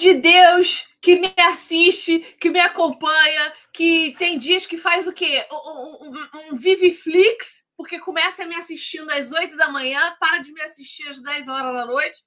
de 0.00 0.14
Deus 0.14 0.88
que 1.00 1.20
me 1.20 1.32
assiste, 1.36 2.20
que 2.40 2.50
me 2.50 2.58
acompanha, 2.58 3.52
que 3.72 4.14
tem 4.18 4.38
dias 4.38 4.64
que 4.64 4.76
faz 4.76 5.06
o 5.06 5.12
quê? 5.12 5.46
Um, 5.52 6.08
um, 6.08 6.52
um 6.52 6.56
Viviflix, 6.56 7.64
porque 7.76 7.98
começa 8.00 8.46
me 8.46 8.56
assistindo 8.56 9.10
às 9.10 9.30
8 9.30 9.56
da 9.56 9.68
manhã, 9.68 10.16
para 10.18 10.38
de 10.38 10.52
me 10.52 10.62
assistir 10.62 11.06
às 11.08 11.22
10 11.22 11.48
horas 11.48 11.74
da 11.74 11.86
noite. 11.86 12.22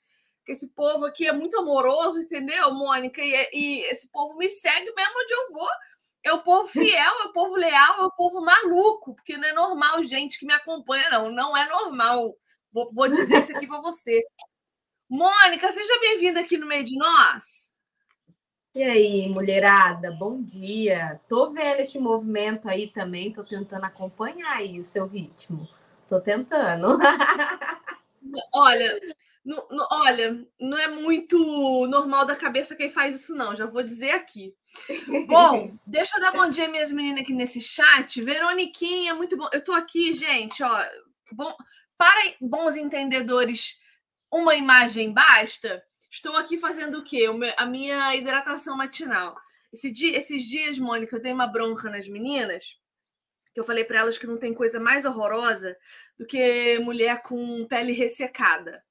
Que 0.45 0.51
esse 0.51 0.73
povo 0.73 1.05
aqui 1.05 1.27
é 1.27 1.31
muito 1.31 1.57
amoroso, 1.57 2.19
entendeu, 2.19 2.71
Mônica? 2.73 3.21
E, 3.21 3.49
e 3.53 3.81
esse 3.85 4.09
povo 4.11 4.37
me 4.37 4.47
segue 4.49 4.93
mesmo 4.93 5.13
onde 5.15 5.33
eu 5.33 5.51
vou. 5.53 5.69
É 6.25 6.33
o 6.33 6.43
povo 6.43 6.67
fiel, 6.67 7.21
é 7.21 7.25
o 7.25 7.33
povo 7.33 7.55
leal, 7.55 8.01
é 8.01 8.05
o 8.05 8.11
povo 8.11 8.41
maluco, 8.41 9.15
porque 9.15 9.35
não 9.35 9.47
é 9.47 9.53
normal 9.53 10.03
gente 10.03 10.39
que 10.39 10.45
me 10.45 10.53
acompanha, 10.53 11.09
não. 11.09 11.31
Não 11.31 11.57
é 11.57 11.67
normal. 11.67 12.35
Vou, 12.71 12.91
vou 12.93 13.07
dizer 13.07 13.39
isso 13.39 13.55
aqui 13.55 13.67
para 13.67 13.81
você. 13.81 14.21
Mônica, 15.13 15.71
seja 15.71 15.99
bem-vinda 15.99 16.39
aqui 16.39 16.57
no 16.57 16.65
meio 16.65 16.83
de 16.83 16.97
nós. 16.97 17.71
E 18.73 18.81
aí, 18.81 19.29
mulherada, 19.29 20.09
bom 20.09 20.41
dia. 20.41 21.21
Tô 21.29 21.51
vendo 21.51 21.81
esse 21.81 21.99
movimento 21.99 22.67
aí 22.67 22.87
também, 22.87 23.31
tô 23.31 23.43
tentando 23.43 23.85
acompanhar 23.85 24.53
aí 24.53 24.79
o 24.79 24.83
seu 24.83 25.05
ritmo. 25.05 25.69
Tô 26.09 26.19
tentando. 26.19 26.97
olha, 28.55 28.99
no, 29.45 29.63
olha, 29.91 30.43
não 30.59 30.79
é 30.79 30.87
muito 30.87 31.37
normal 31.85 32.25
da 32.25 32.35
cabeça 32.35 32.75
quem 32.75 32.89
faz 32.89 33.13
isso, 33.13 33.35
não. 33.35 33.55
Já 33.55 33.67
vou 33.67 33.83
dizer 33.83 34.13
aqui. 34.13 34.55
Bom, 35.27 35.77
deixa 35.85 36.17
eu 36.17 36.21
dar 36.21 36.31
bom 36.31 36.49
dia 36.49 36.67
minhas 36.67 36.91
meninas 36.91 37.21
aqui 37.21 37.33
nesse 37.33 37.61
chat. 37.61 38.19
Veroniquinha, 38.19 39.13
muito 39.13 39.37
bom. 39.37 39.47
Eu 39.53 39.63
tô 39.63 39.73
aqui, 39.73 40.11
gente, 40.13 40.63
ó. 40.63 40.85
Bom, 41.31 41.55
para 41.99 42.33
bons 42.41 42.75
entendedores 42.75 43.82
uma 44.33 44.55
imagem 44.55 45.13
basta, 45.13 45.83
estou 46.09 46.35
aqui 46.35 46.57
fazendo 46.57 46.99
o 46.99 47.03
quê? 47.03 47.27
A 47.57 47.65
minha 47.65 48.15
hidratação 48.15 48.75
matinal. 48.75 49.35
Esse 49.71 49.91
dia, 49.91 50.17
esses 50.17 50.43
dias, 50.43 50.77
Mônica, 50.79 51.15
eu 51.15 51.21
dei 51.21 51.31
uma 51.31 51.47
bronca 51.47 51.89
nas 51.89 52.07
meninas, 52.07 52.77
que 53.53 53.59
eu 53.59 53.63
falei 53.63 53.83
para 53.83 53.99
elas 53.99 54.17
que 54.17 54.27
não 54.27 54.37
tem 54.37 54.53
coisa 54.53 54.79
mais 54.79 55.05
horrorosa 55.05 55.77
do 56.17 56.25
que 56.25 56.79
mulher 56.79 57.21
com 57.21 57.65
pele 57.67 57.91
ressecada. 57.91 58.83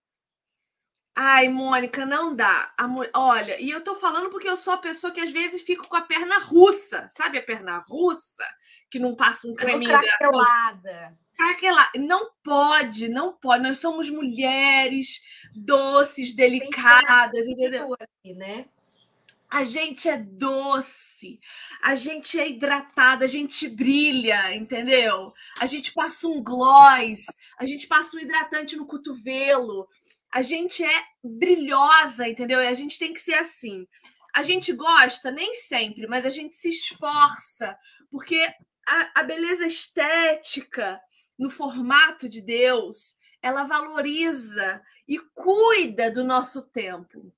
Ai, 1.14 1.48
Mônica, 1.48 2.06
não 2.06 2.34
dá. 2.34 2.72
Olha, 3.14 3.60
e 3.60 3.70
eu 3.70 3.82
tô 3.82 3.94
falando 3.94 4.30
porque 4.30 4.48
eu 4.48 4.56
sou 4.56 4.72
a 4.72 4.78
pessoa 4.78 5.12
que 5.12 5.20
às 5.20 5.30
vezes 5.30 5.62
fico 5.62 5.86
com 5.86 5.96
a 5.96 6.02
perna 6.02 6.38
russa, 6.38 7.06
sabe 7.10 7.38
a 7.38 7.42
perna 7.42 7.84
russa? 7.86 8.44
Que 8.90 8.98
não 8.98 9.14
passa 9.14 9.46
um 9.46 9.54
creme 9.54 9.84
hidratante 9.84 11.06
aquela. 11.50 11.90
Não 11.96 12.30
pode, 12.42 13.08
não 13.08 13.32
pode. 13.32 13.62
Nós 13.62 13.78
somos 13.78 14.08
mulheres 14.08 15.22
doces, 15.54 16.34
delicadas, 16.34 17.46
entendeu? 17.46 17.94
Aqui, 17.94 18.34
né? 18.34 18.66
A 19.50 19.64
gente 19.64 20.08
é 20.08 20.16
doce, 20.16 21.38
a 21.82 21.94
gente 21.94 22.40
é 22.40 22.48
hidratada, 22.48 23.26
a 23.26 23.28
gente 23.28 23.68
brilha, 23.68 24.54
entendeu? 24.56 25.34
A 25.60 25.66
gente 25.66 25.92
passa 25.92 26.26
um 26.26 26.42
gloss, 26.42 27.26
a 27.58 27.66
gente 27.66 27.86
passa 27.86 28.16
um 28.16 28.20
hidratante 28.20 28.76
no 28.76 28.86
cotovelo, 28.86 29.86
a 30.32 30.40
gente 30.40 30.82
é 30.82 31.04
brilhosa, 31.22 32.26
entendeu? 32.26 32.62
E 32.62 32.66
a 32.66 32.72
gente 32.72 32.98
tem 32.98 33.12
que 33.12 33.20
ser 33.20 33.34
assim. 33.34 33.86
A 34.34 34.42
gente 34.42 34.72
gosta, 34.72 35.30
nem 35.30 35.54
sempre, 35.54 36.06
mas 36.06 36.24
a 36.24 36.30
gente 36.30 36.56
se 36.56 36.70
esforça, 36.70 37.76
porque 38.10 38.48
a, 38.88 39.20
a 39.20 39.22
beleza 39.22 39.66
estética 39.66 40.98
no 41.38 41.50
formato 41.50 42.28
de 42.28 42.40
Deus, 42.40 43.16
ela 43.40 43.64
valoriza 43.64 44.80
e 45.06 45.18
cuida 45.18 46.10
do 46.10 46.24
nosso 46.24 46.62
tempo. 46.62 47.32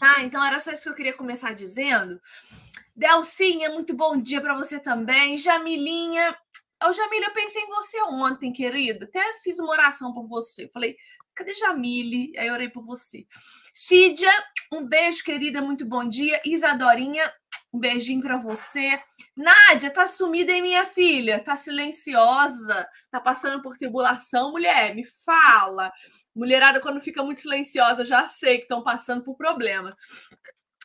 Tá? 0.00 0.22
Então 0.22 0.44
era 0.44 0.60
só 0.60 0.72
isso 0.72 0.84
que 0.84 0.88
eu 0.88 0.94
queria 0.94 1.16
começar 1.16 1.52
dizendo. 1.52 2.20
Delcinha, 2.94 3.70
muito 3.70 3.94
bom 3.94 4.16
dia 4.16 4.40
para 4.40 4.56
você 4.56 4.78
também. 4.78 5.38
Jamilinha, 5.38 6.36
Ô, 6.84 6.92
Jamile, 6.92 7.24
eu 7.24 7.32
pensei 7.32 7.62
em 7.62 7.66
você 7.66 8.00
ontem, 8.02 8.52
querida. 8.52 9.04
Até 9.04 9.20
fiz 9.42 9.58
uma 9.58 9.70
oração 9.70 10.12
por 10.12 10.28
você. 10.28 10.68
Falei, 10.68 10.96
cadê 11.34 11.52
Jamile? 11.54 12.32
Aí 12.38 12.46
eu 12.46 12.54
orei 12.54 12.68
por 12.68 12.84
você. 12.84 13.26
Cídia, 13.74 14.30
um 14.72 14.86
beijo, 14.86 15.24
querida. 15.24 15.60
Muito 15.60 15.84
bom 15.84 16.08
dia. 16.08 16.40
Isadorinha, 16.44 17.32
um 17.72 17.80
beijinho 17.80 18.22
para 18.22 18.36
você. 18.36 19.02
Nádia, 19.38 19.88
tá 19.88 20.08
sumida 20.08 20.50
em 20.50 20.60
minha 20.60 20.84
filha? 20.84 21.38
Tá 21.38 21.54
silenciosa? 21.54 22.88
Tá 23.08 23.20
passando 23.20 23.62
por 23.62 23.78
tribulação, 23.78 24.50
mulher? 24.50 24.96
Me 24.96 25.06
fala. 25.06 25.92
Mulherada, 26.34 26.80
quando 26.80 27.00
fica 27.00 27.22
muito 27.22 27.42
silenciosa, 27.42 28.04
já 28.04 28.26
sei 28.26 28.56
que 28.56 28.64
estão 28.64 28.82
passando 28.82 29.22
por 29.22 29.36
problema. 29.36 29.96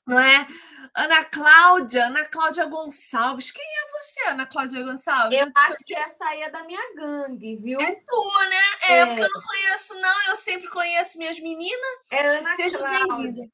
Não 0.06 0.20
é? 0.20 0.48
Ana 0.96 1.26
Cláudia, 1.26 2.06
Ana 2.06 2.28
Cláudia 2.28 2.66
Gonçalves. 2.66 3.50
Quem 3.50 3.66
é 3.66 3.92
você, 3.92 4.30
Ana 4.30 4.46
Cláudia 4.46 4.84
Gonçalves? 4.84 5.36
Eu, 5.36 5.48
eu 5.48 5.52
acho 5.56 5.78
que 5.84 5.96
essa 5.96 6.24
aí 6.26 6.44
é 6.44 6.52
da 6.52 6.64
minha 6.64 6.96
gangue, 6.96 7.56
viu? 7.56 7.82
É 7.82 7.96
tu, 7.96 8.50
né? 8.50 8.90
É, 8.90 8.98
é. 9.00 9.06
porque 9.08 9.24
eu 9.24 9.30
não 9.34 9.42
conheço, 9.42 9.96
não. 9.96 10.26
Eu 10.28 10.38
sempre 10.38 10.70
conheço 10.70 11.18
minhas 11.18 11.40
meninas. 11.40 12.00
É 12.12 12.38
Ana 12.38 12.56
Seja 12.56 12.78
bem-vinda. 12.78 13.50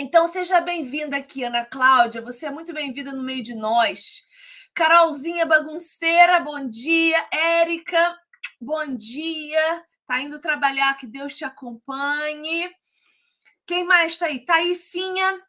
Então, 0.00 0.26
seja 0.26 0.60
bem-vinda 0.60 1.16
aqui, 1.16 1.44
Ana 1.44 1.64
Cláudia. 1.64 2.20
Você 2.20 2.46
é 2.46 2.50
muito 2.50 2.72
bem-vinda 2.74 3.12
no 3.12 3.22
meio 3.22 3.44
de 3.44 3.54
nós. 3.54 4.24
Carolzinha 4.74 5.46
Bagunceira, 5.46 6.40
bom 6.40 6.68
dia. 6.68 7.24
Érica, 7.32 8.18
bom 8.60 8.84
dia. 8.96 9.84
Tá 10.04 10.20
indo 10.20 10.40
trabalhar, 10.40 10.96
que 10.96 11.06
Deus 11.06 11.36
te 11.36 11.44
acompanhe. 11.44 12.68
Quem 13.64 13.84
mais 13.84 14.16
tá 14.16 14.26
aí? 14.26 14.44
Thaisinha, 14.44 15.40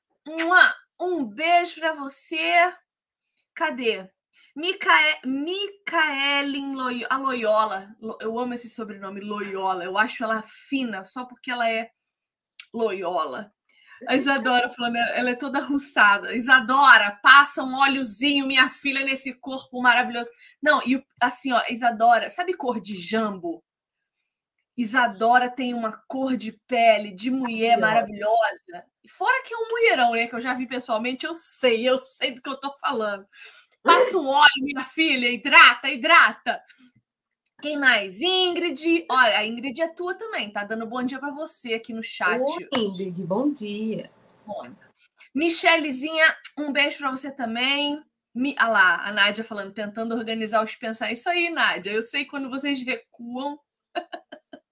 um 1.01 1.25
beijo 1.25 1.79
para 1.79 1.94
você. 1.94 2.72
Cadê? 3.56 4.07
Micael, 4.56 5.22
Micaelin 5.25 6.75
Loyola. 6.75 7.95
Eu 8.22 8.38
amo 8.38 8.53
esse 8.53 8.69
sobrenome, 8.69 9.22
Loyola. 9.22 9.83
Eu 9.83 9.97
acho 9.97 10.23
ela 10.23 10.44
fina, 10.44 11.03
só 11.03 11.25
porque 11.25 11.50
ela 11.50 11.67
é 11.67 11.89
Loyola. 12.72 13.55
A 14.07 14.16
Isadora 14.16 14.69
falando, 14.69 14.97
ela 14.97 15.29
é 15.29 15.35
toda 15.35 15.59
ruçada. 15.59 16.35
Isadora, 16.35 17.17
passa 17.23 17.63
um 17.63 17.73
óleozinho, 17.75 18.45
minha 18.45 18.69
filha, 18.69 19.03
nesse 19.03 19.33
corpo 19.33 19.81
maravilhoso. 19.81 20.29
Não, 20.61 20.81
e 20.85 21.03
assim, 21.19 21.51
ó, 21.51 21.61
Isadora, 21.69 22.29
sabe 22.29 22.53
cor 22.53 22.79
de 22.79 22.95
jambo? 22.95 23.63
Isadora 24.78 25.50
tem 25.50 25.73
uma 25.73 25.94
cor 26.07 26.35
de 26.35 26.51
pele 26.67 27.11
de 27.11 27.31
mulher 27.31 27.79
maravilhosa. 27.79 28.83
Fora 29.07 29.41
que 29.44 29.53
é 29.53 29.57
um 29.57 29.69
mulherão, 29.69 30.12
né? 30.12 30.27
Que 30.27 30.35
eu 30.35 30.41
já 30.41 30.53
vi 30.53 30.67
pessoalmente, 30.67 31.25
eu 31.25 31.33
sei, 31.33 31.88
eu 31.88 31.97
sei 31.97 32.31
do 32.31 32.41
que 32.41 32.50
eu 32.50 32.59
tô 32.59 32.75
falando. 32.79 33.25
Passa 33.81 34.17
um 34.17 34.27
óleo, 34.27 34.63
minha 34.63 34.83
filha, 34.83 35.29
hidrata, 35.31 35.89
hidrata. 35.89 36.62
Quem 37.66 37.80
mais? 37.80 38.22
Ingrid. 38.22 39.08
Olha, 39.09 39.40
a 39.40 39.44
Ingrid 39.44 39.81
é 39.81 39.88
tua 39.88 40.14
também, 40.14 40.52
tá 40.52 40.64
dando 40.64 40.86
bom 40.86 41.02
dia 41.02 41.18
para 41.18 41.31
você 41.31 41.74
aqui 41.74 41.94
no 41.94 42.03
chat. 42.03 42.40
Oi, 42.40 42.70
Ingrid, 42.78 43.24
bom 43.24 43.52
dia. 43.52 44.12
Mônica. 44.46 44.88
Michelezinha, 45.34 46.25
um 46.59 46.72
beijo 46.72 47.00
para 47.00 47.09
você 47.09 47.31
também. 47.31 48.04
Mi... 48.36 48.54
Ah 48.59 48.68
lá, 48.68 49.08
a 49.08 49.12
Nádia 49.12 49.44
falando, 49.44 49.74
tentando 49.74 50.13
organizar 50.13 50.63
os 50.63 50.75
pensamentos. 50.75 51.22
Isso 51.22 51.28
aí, 51.28 51.50
Nádia. 51.50 51.89
Eu 51.89 52.04
sei 52.04 52.24
quando 52.24 52.51
vocês 52.51 52.80
recuam. 52.84 53.57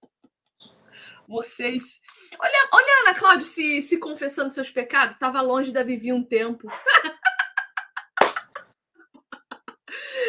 vocês. 1.26 2.00
Olha, 2.38 2.68
olha 2.72 2.86
a 2.86 3.08
Ana 3.08 3.18
Cláudia 3.18 3.44
se, 3.44 3.82
se 3.82 3.98
confessando 3.98 4.54
seus 4.54 4.70
pecados. 4.70 5.16
Estava 5.16 5.40
longe 5.40 5.72
da 5.72 5.82
Vivi 5.82 6.12
um 6.12 6.22
tempo. 6.22 6.68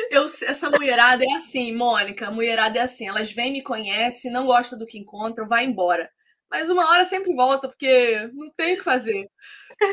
Eu, 0.09 0.25
essa 0.25 0.69
mulherada 0.69 1.23
é 1.23 1.33
assim, 1.33 1.73
Mônica, 1.73 2.27
a 2.27 2.31
mulherada 2.31 2.79
é 2.79 2.81
assim. 2.81 3.07
Elas 3.07 3.31
vêm, 3.31 3.51
me 3.51 3.61
conhecem, 3.61 4.31
não 4.31 4.45
gostam 4.45 4.77
do 4.77 4.85
que 4.85 4.99
encontram, 4.99 5.47
vai 5.47 5.65
embora. 5.65 6.09
Mas 6.49 6.69
uma 6.69 6.89
hora 6.89 7.05
sempre 7.05 7.33
volta, 7.33 7.67
porque 7.67 8.29
não 8.33 8.49
tem 8.51 8.75
o 8.75 8.77
que 8.77 8.83
fazer. 8.83 9.29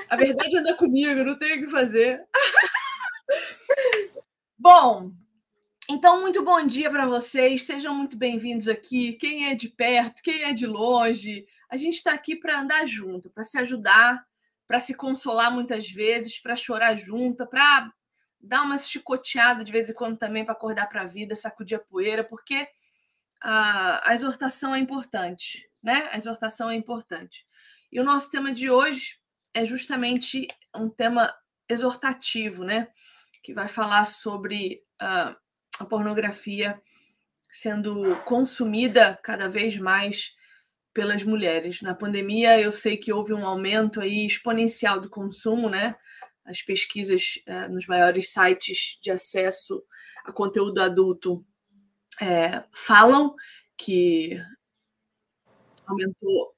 A 0.09 0.17
verdade 0.17 0.57
anda 0.57 0.75
comigo, 0.75 1.25
não 1.25 1.39
tem 1.39 1.59
o 1.59 1.65
que 1.65 1.71
fazer. 1.71 2.21
Bom, 4.59 5.11
então, 5.91 6.21
muito 6.21 6.45
bom 6.45 6.65
dia 6.65 6.89
para 6.89 7.07
vocês. 7.07 7.65
Sejam 7.65 7.95
muito 7.95 8.17
bem-vindos 8.17 8.69
aqui. 8.69 9.15
Quem 9.15 9.51
é 9.51 9.55
de 9.55 9.69
perto, 9.69 10.23
quem 10.23 10.45
é 10.45 10.53
de 10.53 10.67
longe. 10.67 11.45
A 11.69 11.77
gente 11.77 11.97
está 11.97 12.13
aqui 12.13 12.37
para 12.37 12.61
andar 12.61 12.87
junto, 12.87 13.29
para 13.29 13.43
se 13.43 13.59
ajudar, 13.59 14.25
para 14.69 14.79
se 14.79 14.95
consolar 14.95 15.53
muitas 15.53 15.91
vezes, 15.91 16.39
para 16.39 16.55
chorar 16.55 16.95
junto, 16.95 17.47
para 17.47 17.93
dar 18.43 18.63
uma 18.63 18.77
chicoteada 18.77 19.63
de 19.63 19.71
vez 19.71 19.89
em 19.89 19.95
quando 19.95 20.19
também 20.19 20.45
para 20.45 20.53
acordar 20.53 20.89
para 20.89 21.03
a 21.03 21.07
vida, 21.07 21.35
sacudir 21.35 21.77
a 21.77 21.81
poeira, 21.81 22.25
porque 22.25 22.67
a, 23.41 24.11
a 24.11 24.15
exortação 24.15 24.75
é 24.75 24.79
importante, 24.79 25.69
né? 25.83 26.09
A 26.11 26.17
exortação 26.17 26.69
é 26.69 26.75
importante. 26.75 27.47
E 27.91 28.01
o 28.01 28.05
nosso 28.05 28.31
tema 28.31 28.53
de 28.53 28.71
hoje 28.71 29.19
é 29.55 29.65
justamente 29.65 30.47
um 30.75 30.89
tema 30.89 31.33
exortativo, 31.69 32.65
né? 32.65 32.89
Que 33.43 33.53
vai 33.53 33.69
falar 33.69 34.07
sobre 34.07 34.83
uh, 35.01 35.37
a 35.79 35.85
pornografia 35.89 36.81
sendo 37.51 38.17
consumida 38.25 39.19
cada 39.23 39.49
vez 39.49 39.77
mais 39.77 40.35
pelas 40.95 41.23
mulheres. 41.23 41.83
Na 41.83 41.95
pandemia, 41.95 42.59
eu 42.61 42.73
sei 42.73 42.97
que 42.97 43.13
houve 43.13 43.33
um 43.33 43.47
aumento 43.47 44.01
aí 44.01 44.27
exponencial 44.27 45.01
do 45.01 45.11
consumo, 45.11 45.69
né? 45.69 45.97
As 46.45 46.63
pesquisas 46.63 47.43
é, 47.47 47.69
nos 47.69 47.87
maiores 47.87 48.31
sites 48.31 48.99
de 49.03 49.11
acesso 49.11 49.83
a 50.25 50.33
conteúdo 50.33 50.81
adulto 50.81 51.45
é, 52.21 52.63
falam 52.73 53.35
que 53.77 54.41
aumentou. 55.87 56.55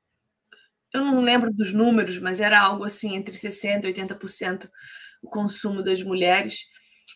Eu 0.92 1.04
não 1.04 1.20
lembro 1.20 1.52
dos 1.52 1.72
números, 1.72 2.18
mas 2.18 2.40
era 2.40 2.60
algo 2.60 2.84
assim 2.84 3.16
entre 3.16 3.34
60% 3.34 3.84
e 3.84 3.92
80% 3.92 4.70
o 5.22 5.28
consumo 5.28 5.82
das 5.82 6.02
mulheres. 6.02 6.66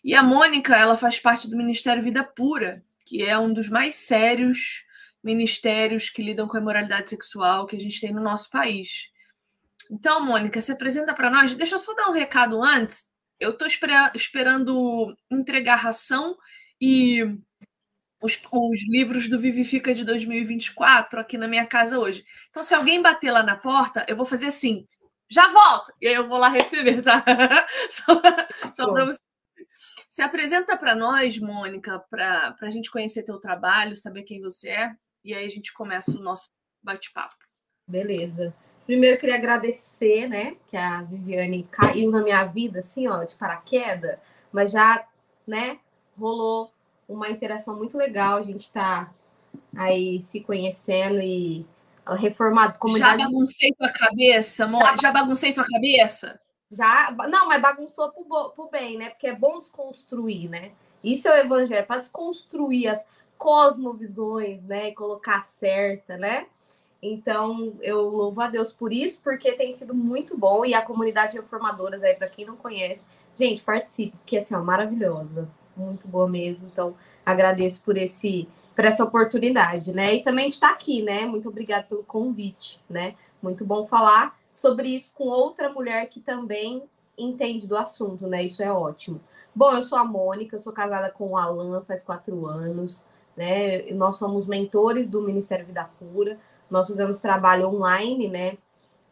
E 0.02 0.14
a 0.14 0.22
Mônica, 0.22 0.74
ela 0.74 0.96
faz 0.96 1.20
parte 1.20 1.48
do 1.48 1.56
Ministério 1.56 2.02
Vida 2.02 2.24
Pura, 2.24 2.82
que 3.04 3.22
é 3.22 3.38
um 3.38 3.52
dos 3.52 3.68
mais 3.68 3.96
sérios 3.96 4.84
ministérios 5.22 6.08
que 6.08 6.22
lidam 6.22 6.48
com 6.48 6.56
a 6.56 6.60
imoralidade 6.60 7.10
sexual 7.10 7.66
que 7.66 7.76
a 7.76 7.80
gente 7.80 8.00
tem 8.00 8.12
no 8.12 8.22
nosso 8.22 8.48
país. 8.50 9.10
Então, 9.90 10.24
Mônica, 10.24 10.60
se 10.60 10.72
apresenta 10.72 11.14
para 11.14 11.30
nós. 11.30 11.54
Deixa 11.54 11.76
eu 11.76 11.78
só 11.78 11.94
dar 11.94 12.08
um 12.08 12.12
recado 12.12 12.62
antes. 12.62 13.06
Eu 13.40 13.50
estou 13.50 13.66
esperando 14.14 15.16
entregar 15.30 15.76
ração 15.76 16.36
e 16.80 17.22
os, 18.20 18.40
os, 18.52 18.88
livros 18.88 19.28
do 19.28 19.38
Vivifica 19.38 19.94
de 19.94 20.04
2024 20.04 21.20
aqui 21.20 21.38
na 21.38 21.46
minha 21.46 21.66
casa 21.66 21.98
hoje. 21.98 22.24
Então, 22.50 22.62
se 22.62 22.74
alguém 22.74 23.00
bater 23.00 23.30
lá 23.30 23.42
na 23.42 23.56
porta, 23.56 24.04
eu 24.08 24.16
vou 24.16 24.26
fazer 24.26 24.46
assim: 24.46 24.86
já 25.30 25.48
volto! 25.48 25.92
E 26.00 26.08
aí 26.08 26.14
eu 26.14 26.28
vou 26.28 26.38
lá 26.38 26.48
receber, 26.48 27.02
tá? 27.02 27.24
só 27.88 28.20
só 28.74 28.92
para 28.92 29.04
você. 29.04 29.20
Se 30.08 30.22
apresenta 30.22 30.76
para 30.76 30.96
nós, 30.96 31.38
Mônica, 31.38 32.00
para 32.10 32.56
a 32.60 32.70
gente 32.70 32.90
conhecer 32.90 33.22
teu 33.22 33.38
trabalho, 33.38 33.96
saber 33.96 34.24
quem 34.24 34.40
você 34.40 34.70
é, 34.70 34.92
e 35.22 35.32
aí 35.32 35.44
a 35.44 35.48
gente 35.48 35.72
começa 35.72 36.10
o 36.18 36.22
nosso 36.22 36.48
bate-papo. 36.82 37.36
Beleza. 37.86 38.52
Primeiro, 38.88 39.16
eu 39.16 39.20
queria 39.20 39.34
agradecer, 39.34 40.26
né, 40.26 40.56
que 40.66 40.74
a 40.74 41.02
Viviane 41.02 41.68
caiu 41.70 42.10
na 42.10 42.22
minha 42.22 42.42
vida, 42.46 42.80
assim, 42.80 43.06
ó, 43.06 43.22
de 43.22 43.34
paraquedas, 43.34 44.18
mas 44.50 44.70
já, 44.72 45.04
né, 45.46 45.78
rolou 46.18 46.72
uma 47.06 47.28
interação 47.28 47.76
muito 47.76 47.98
legal. 47.98 48.38
A 48.38 48.42
gente 48.42 48.62
está 48.62 49.12
aí 49.76 50.22
se 50.22 50.40
conhecendo 50.40 51.20
e 51.20 51.66
reformado. 52.16 52.78
Comunidade... 52.78 53.20
Já 53.20 53.28
baguncei 53.28 53.72
tua 53.72 53.92
cabeça, 53.92 54.64
amor? 54.64 54.98
Já, 54.98 55.12
baguncei 55.12 55.52
tua 55.52 55.66
cabeça? 55.66 56.40
Já, 56.72 57.14
não, 57.28 57.46
mas 57.46 57.60
bagunçou 57.60 58.10
pro, 58.10 58.50
pro 58.56 58.70
bem, 58.70 58.96
né? 58.96 59.10
Porque 59.10 59.26
é 59.26 59.34
bom 59.34 59.58
desconstruir, 59.58 60.48
né? 60.48 60.70
Isso 61.04 61.28
é 61.28 61.32
o 61.34 61.44
evangelho, 61.44 61.86
para 61.86 62.00
desconstruir 62.00 62.88
as 62.88 63.06
cosmovisões, 63.36 64.64
né? 64.64 64.88
E 64.88 64.94
colocar 64.94 65.42
certa, 65.42 66.16
né? 66.16 66.46
Então, 67.02 67.76
eu 67.80 68.08
louvo 68.08 68.40
a 68.40 68.48
Deus 68.48 68.72
por 68.72 68.92
isso, 68.92 69.22
porque 69.22 69.52
tem 69.52 69.72
sido 69.72 69.94
muito 69.94 70.36
bom. 70.36 70.64
E 70.64 70.74
a 70.74 70.82
comunidade 70.82 71.36
reformadoras 71.36 72.02
aí, 72.02 72.14
para 72.14 72.28
quem 72.28 72.44
não 72.44 72.56
conhece, 72.56 73.02
gente, 73.34 73.62
participe, 73.62 74.16
porque 74.16 74.38
assim, 74.38 74.54
é 74.54 74.58
maravilhosa 74.58 75.48
muito 75.78 76.08
boa 76.08 76.28
mesmo. 76.28 76.68
Então, 76.70 76.94
agradeço 77.24 77.82
por 77.82 77.96
esse 77.96 78.48
por 78.74 78.84
essa 78.84 79.02
oportunidade, 79.02 79.92
né? 79.92 80.14
E 80.14 80.22
também 80.22 80.48
estar 80.48 80.70
aqui, 80.70 81.02
né? 81.02 81.26
Muito 81.26 81.48
obrigada 81.48 81.82
pelo 81.82 82.04
convite, 82.04 82.80
né? 82.88 83.16
Muito 83.42 83.64
bom 83.64 83.88
falar 83.88 84.38
sobre 84.52 84.88
isso 84.88 85.12
com 85.14 85.24
outra 85.24 85.68
mulher 85.68 86.08
que 86.08 86.20
também 86.20 86.84
entende 87.16 87.66
do 87.66 87.76
assunto, 87.76 88.28
né? 88.28 88.44
Isso 88.44 88.62
é 88.62 88.70
ótimo. 88.70 89.20
Bom, 89.52 89.72
eu 89.72 89.82
sou 89.82 89.98
a 89.98 90.04
Mônica, 90.04 90.54
eu 90.54 90.60
sou 90.60 90.72
casada 90.72 91.10
com 91.10 91.30
o 91.30 91.36
Alan 91.36 91.82
faz 91.82 92.04
quatro 92.04 92.46
anos, 92.46 93.10
né? 93.36 93.82
Nós 93.90 94.16
somos 94.16 94.46
mentores 94.46 95.08
do 95.08 95.22
Ministério 95.22 95.66
Vida 95.66 95.90
Pura, 95.98 96.38
nós 96.70 96.88
fazemos 96.88 97.20
trabalho 97.20 97.68
online, 97.68 98.28
né? 98.28 98.58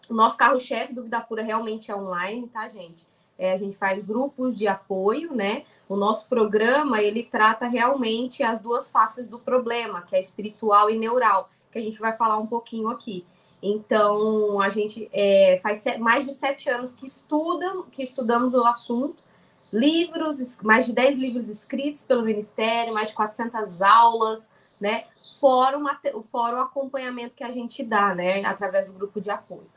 O 0.08 0.14
nosso 0.14 0.36
carro-chefe 0.36 0.92
do 0.92 1.02
Vida 1.02 1.20
Pura 1.20 1.42
realmente 1.42 1.90
é 1.90 1.96
online, 1.96 2.48
tá, 2.48 2.68
gente? 2.68 3.06
É, 3.38 3.52
a 3.52 3.58
gente 3.58 3.76
faz 3.76 4.02
grupos 4.02 4.56
de 4.56 4.66
apoio, 4.68 5.34
né? 5.34 5.64
O 5.88 5.96
nosso 5.96 6.28
programa 6.28 7.02
ele 7.02 7.22
trata 7.22 7.66
realmente 7.66 8.42
as 8.42 8.60
duas 8.60 8.90
faces 8.90 9.28
do 9.28 9.38
problema, 9.38 10.02
que 10.02 10.16
é 10.16 10.20
espiritual 10.20 10.90
e 10.90 10.98
neural, 10.98 11.50
que 11.70 11.78
a 11.78 11.82
gente 11.82 11.98
vai 11.98 12.16
falar 12.16 12.38
um 12.38 12.46
pouquinho 12.46 12.88
aqui. 12.88 13.26
Então, 13.62 14.60
a 14.60 14.68
gente 14.68 15.08
é, 15.12 15.58
faz 15.62 15.84
mais 15.98 16.26
de 16.26 16.32
sete 16.32 16.68
anos 16.68 16.92
que 16.92 17.06
estuda, 17.06 17.82
que 17.90 18.02
estudamos 18.02 18.54
o 18.54 18.64
assunto, 18.64 19.16
livros, 19.72 20.60
mais 20.62 20.86
de 20.86 20.92
dez 20.92 21.18
livros 21.18 21.48
escritos 21.48 22.04
pelo 22.04 22.22
Ministério, 22.22 22.94
mais 22.94 23.08
de 23.08 23.14
400 23.14 23.82
aulas, 23.82 24.52
né? 24.80 25.04
Fora, 25.40 25.76
uma, 25.76 25.98
fora 26.30 26.56
o 26.56 26.62
acompanhamento 26.62 27.34
que 27.34 27.44
a 27.44 27.50
gente 27.50 27.82
dá, 27.82 28.14
né? 28.14 28.44
Através 28.44 28.86
do 28.86 28.92
grupo 28.92 29.20
de 29.20 29.30
apoio. 29.30 29.68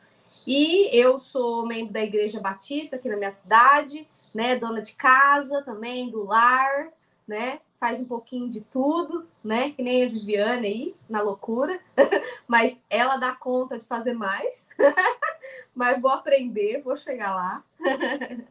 E 0.46 0.88
eu 0.96 1.18
sou 1.18 1.66
membro 1.66 1.92
da 1.92 2.02
Igreja 2.02 2.40
Batista 2.40 2.96
aqui 2.96 3.08
na 3.08 3.16
minha 3.16 3.32
cidade, 3.32 4.06
né? 4.34 4.56
Dona 4.56 4.80
de 4.80 4.94
casa 4.94 5.62
também, 5.62 6.08
do 6.08 6.24
lar, 6.24 6.88
né? 7.26 7.60
Faz 7.78 8.00
um 8.00 8.04
pouquinho 8.04 8.48
de 8.48 8.60
tudo, 8.60 9.26
né? 9.42 9.70
Que 9.70 9.82
nem 9.82 10.04
a 10.04 10.08
Viviane 10.08 10.66
aí, 10.66 10.94
na 11.08 11.20
loucura. 11.20 11.80
Mas 12.46 12.78
ela 12.88 13.16
dá 13.16 13.32
conta 13.32 13.78
de 13.78 13.86
fazer 13.86 14.12
mais. 14.12 14.68
Mas 15.74 16.00
vou 16.00 16.10
aprender, 16.10 16.82
vou 16.82 16.96
chegar 16.96 17.34
lá. 17.34 17.64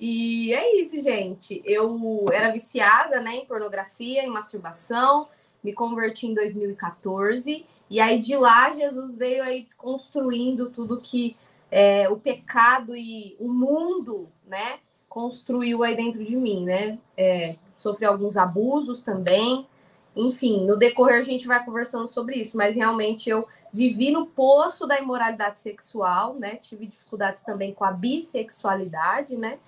e 0.00 0.52
é 0.52 0.80
isso, 0.80 1.00
gente. 1.00 1.62
Eu 1.64 2.26
era 2.32 2.50
viciada, 2.50 3.20
né, 3.20 3.36
em 3.36 3.46
pornografia, 3.46 4.22
em 4.22 4.30
masturbação. 4.30 5.28
Me 5.62 5.72
converti 5.72 6.26
em 6.26 6.34
2014 6.34 7.66
e 7.90 8.00
aí 8.00 8.18
de 8.18 8.36
lá 8.36 8.72
Jesus 8.74 9.14
veio 9.14 9.42
aí 9.42 9.62
desconstruindo 9.62 10.70
tudo 10.70 11.00
que 11.00 11.36
é, 11.70 12.08
o 12.08 12.16
pecado 12.16 12.96
e 12.96 13.36
o 13.38 13.48
mundo, 13.48 14.28
né, 14.46 14.78
construiu 15.08 15.82
aí 15.82 15.96
dentro 15.96 16.24
de 16.24 16.36
mim, 16.36 16.64
né? 16.64 16.98
É, 17.16 17.56
sofri 17.76 18.06
alguns 18.06 18.36
abusos 18.36 19.00
também. 19.00 19.66
Enfim, 20.14 20.64
no 20.64 20.76
decorrer 20.76 21.20
a 21.20 21.24
gente 21.24 21.46
vai 21.46 21.64
conversando 21.64 22.06
sobre 22.06 22.36
isso, 22.36 22.56
mas 22.56 22.74
realmente 22.74 23.28
eu 23.28 23.46
vivi 23.72 24.10
no 24.10 24.26
poço 24.26 24.86
da 24.86 24.98
imoralidade 24.98 25.60
sexual, 25.60 26.34
né? 26.34 26.56
Tive 26.56 26.86
dificuldades 26.86 27.42
também 27.42 27.72
com 27.72 27.84
a 27.84 27.92
bissexualidade, 27.92 29.36
né? 29.36 29.58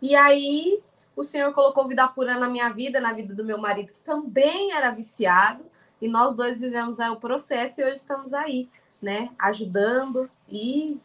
E 0.00 0.14
aí 0.14 0.80
o 1.14 1.24
Senhor 1.24 1.52
colocou 1.52 1.88
vida 1.88 2.06
pura 2.08 2.38
na 2.38 2.48
minha 2.48 2.68
vida, 2.70 3.00
na 3.00 3.12
vida 3.12 3.34
do 3.34 3.44
meu 3.44 3.58
marido, 3.58 3.92
que 3.92 4.00
também 4.00 4.72
era 4.72 4.90
viciado. 4.90 5.64
E 6.00 6.08
nós 6.08 6.34
dois 6.34 6.58
vivemos 6.58 6.98
aí 6.98 7.10
o 7.10 7.20
processo 7.20 7.80
e 7.80 7.84
hoje 7.84 7.96
estamos 7.96 8.32
aí, 8.32 8.70
né? 9.02 9.30
Ajudando 9.38 10.30
e 10.48 10.98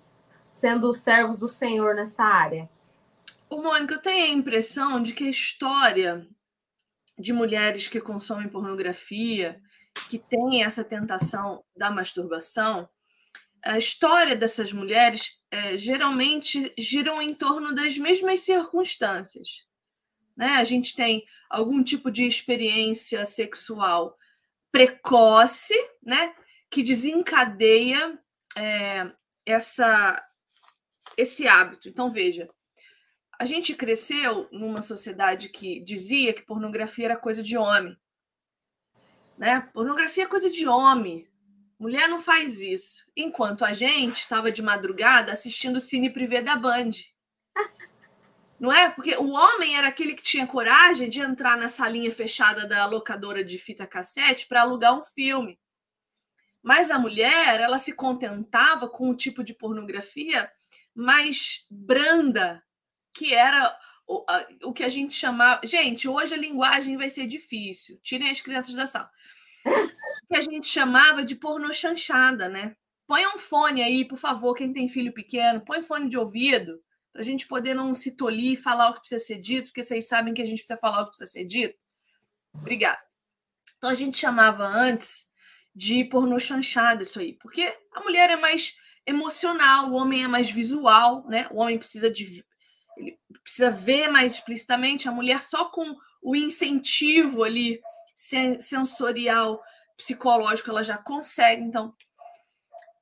sendo 0.51 0.93
servos 0.95 1.37
do 1.37 1.49
Senhor 1.49 1.95
nessa 1.95 2.23
área. 2.23 2.69
O 3.49 3.61
Mônica, 3.61 3.95
eu 3.95 4.01
tenho 4.01 4.25
a 4.25 4.37
impressão 4.37 5.03
de 5.03 5.13
que 5.13 5.25
a 5.25 5.29
história 5.29 6.25
de 7.17 7.33
mulheres 7.33 7.87
que 7.87 7.99
consomem 7.99 8.47
pornografia, 8.47 9.61
que 10.09 10.17
têm 10.17 10.63
essa 10.63 10.83
tentação 10.83 11.63
da 11.75 11.91
masturbação, 11.91 12.87
a 13.63 13.77
história 13.77 14.35
dessas 14.35 14.71
mulheres 14.71 15.39
é, 15.49 15.77
geralmente 15.77 16.71
giram 16.77 17.21
em 17.21 17.33
torno 17.33 17.73
das 17.73 17.97
mesmas 17.97 18.41
circunstâncias. 18.41 19.65
Né? 20.35 20.55
A 20.57 20.63
gente 20.63 20.95
tem 20.95 21.25
algum 21.49 21.83
tipo 21.83 22.11
de 22.11 22.25
experiência 22.25 23.25
sexual 23.25 24.17
precoce, 24.71 25.73
né, 26.03 26.35
que 26.69 26.83
desencadeia 26.83 28.19
é, 28.57 29.09
essa 29.45 30.21
esse 31.17 31.47
hábito. 31.47 31.87
Então 31.87 32.11
veja, 32.11 32.49
a 33.39 33.45
gente 33.45 33.73
cresceu 33.73 34.49
numa 34.51 34.81
sociedade 34.81 35.47
que 35.47 35.79
dizia 35.79 36.33
que 36.33 36.41
pornografia 36.41 37.05
era 37.05 37.17
coisa 37.17 37.41
de 37.41 37.57
homem, 37.57 37.97
né? 39.37 39.61
Pornografia 39.73 40.23
é 40.23 40.27
coisa 40.27 40.49
de 40.49 40.67
homem. 40.67 41.25
Mulher 41.79 42.07
não 42.07 42.19
faz 42.21 42.61
isso. 42.61 43.03
Enquanto 43.15 43.63
a 43.65 43.73
gente 43.73 44.19
estava 44.19 44.51
de 44.51 44.61
madrugada 44.61 45.31
assistindo 45.31 45.77
o 45.77 45.81
Cine 45.81 46.09
Privé 46.09 46.41
da 46.41 46.55
Band. 46.55 46.91
Não 48.59 48.71
é? 48.71 48.89
Porque 48.89 49.15
o 49.15 49.31
homem 49.31 49.75
era 49.77 49.87
aquele 49.87 50.13
que 50.13 50.23
tinha 50.23 50.47
coragem 50.47 51.09
de 51.09 51.19
entrar 51.19 51.57
na 51.57 51.67
salinha 51.67 52.11
fechada 52.11 52.67
da 52.67 52.85
locadora 52.85 53.43
de 53.43 53.57
fita 53.57 53.85
cassete 53.85 54.47
para 54.47 54.61
alugar 54.61 54.97
um 54.97 55.03
filme. 55.03 55.59
Mas 56.63 56.89
a 56.89 56.97
mulher, 56.97 57.59
ela 57.59 57.77
se 57.77 57.93
contentava 57.93 58.87
com 58.87 59.09
um 59.09 59.15
tipo 59.15 59.43
de 59.43 59.53
pornografia 59.53 60.49
mais 60.95 61.65
branda, 61.69 62.63
que 63.13 63.33
era 63.33 63.77
o, 64.07 64.25
a, 64.27 64.47
o 64.63 64.73
que 64.73 64.83
a 64.83 64.89
gente 64.89 65.13
chamava. 65.13 65.61
Gente, 65.63 66.07
hoje 66.07 66.33
a 66.33 66.37
linguagem 66.37 66.97
vai 66.97 67.09
ser 67.09 67.27
difícil. 67.27 67.99
Tirem 68.01 68.31
as 68.31 68.41
crianças 68.41 68.73
da 68.73 68.87
sala. 68.87 69.11
O 69.65 70.27
que 70.27 70.37
a 70.37 70.41
gente 70.41 70.67
chamava 70.67 71.23
de 71.23 71.35
porno 71.35 71.73
chanchada, 71.73 72.47
né? 72.47 72.75
Põe 73.05 73.27
um 73.27 73.37
fone 73.37 73.83
aí, 73.83 74.05
por 74.05 74.17
favor, 74.17 74.55
quem 74.55 74.73
tem 74.73 74.87
filho 74.87 75.13
pequeno, 75.13 75.61
põe 75.61 75.83
fone 75.83 76.09
de 76.09 76.17
ouvido 76.17 76.81
para 77.15 77.21
a 77.21 77.25
gente 77.25 77.47
poder 77.47 77.73
não 77.73 77.95
se 77.95 78.11
tolir 78.11 78.51
e 78.51 78.57
falar 78.57 78.89
o 78.89 78.93
que 78.95 78.99
precisa 78.99 79.23
ser 79.23 79.37
dito, 79.37 79.67
porque 79.67 79.81
vocês 79.81 80.05
sabem 80.05 80.33
que 80.33 80.41
a 80.41 80.45
gente 80.45 80.57
precisa 80.57 80.77
falar 80.77 80.99
o 80.99 81.05
que 81.05 81.11
precisa 81.11 81.31
ser 81.31 81.45
dito. 81.45 81.77
Obrigada. 82.53 82.99
Então, 83.77 83.89
a 83.89 83.93
gente 83.93 84.17
chamava 84.17 84.65
antes 84.65 85.25
de 85.73 86.03
pornô 86.03 86.37
chanchada 86.37 87.03
isso 87.03 87.17
aí, 87.21 87.31
porque 87.31 87.73
a 87.93 88.01
mulher 88.01 88.29
é 88.29 88.35
mais 88.35 88.75
emocional, 89.05 89.91
o 89.91 89.93
homem 89.93 90.25
é 90.25 90.27
mais 90.27 90.51
visual, 90.51 91.25
né? 91.29 91.47
O 91.51 91.61
homem 91.61 91.79
precisa 91.79 92.09
de 92.09 92.45
ele 92.97 93.17
precisa 93.41 93.71
ver 93.71 94.09
mais 94.09 94.33
explicitamente, 94.33 95.07
a 95.07 95.11
mulher 95.11 95.41
só 95.41 95.69
com 95.69 95.95
o 96.21 96.35
incentivo 96.35 97.45
ali 97.45 97.79
sensorial, 98.59 99.63
psicológico, 99.95 100.69
ela 100.69 100.83
já 100.83 100.97
consegue, 100.97 101.63
então. 101.63 101.95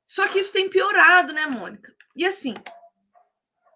Só 0.05 0.27
que 0.27 0.39
isso 0.39 0.53
tem 0.53 0.69
piorado, 0.69 1.33
né, 1.33 1.47
Mônica? 1.47 1.91
E 2.15 2.25
assim, 2.25 2.53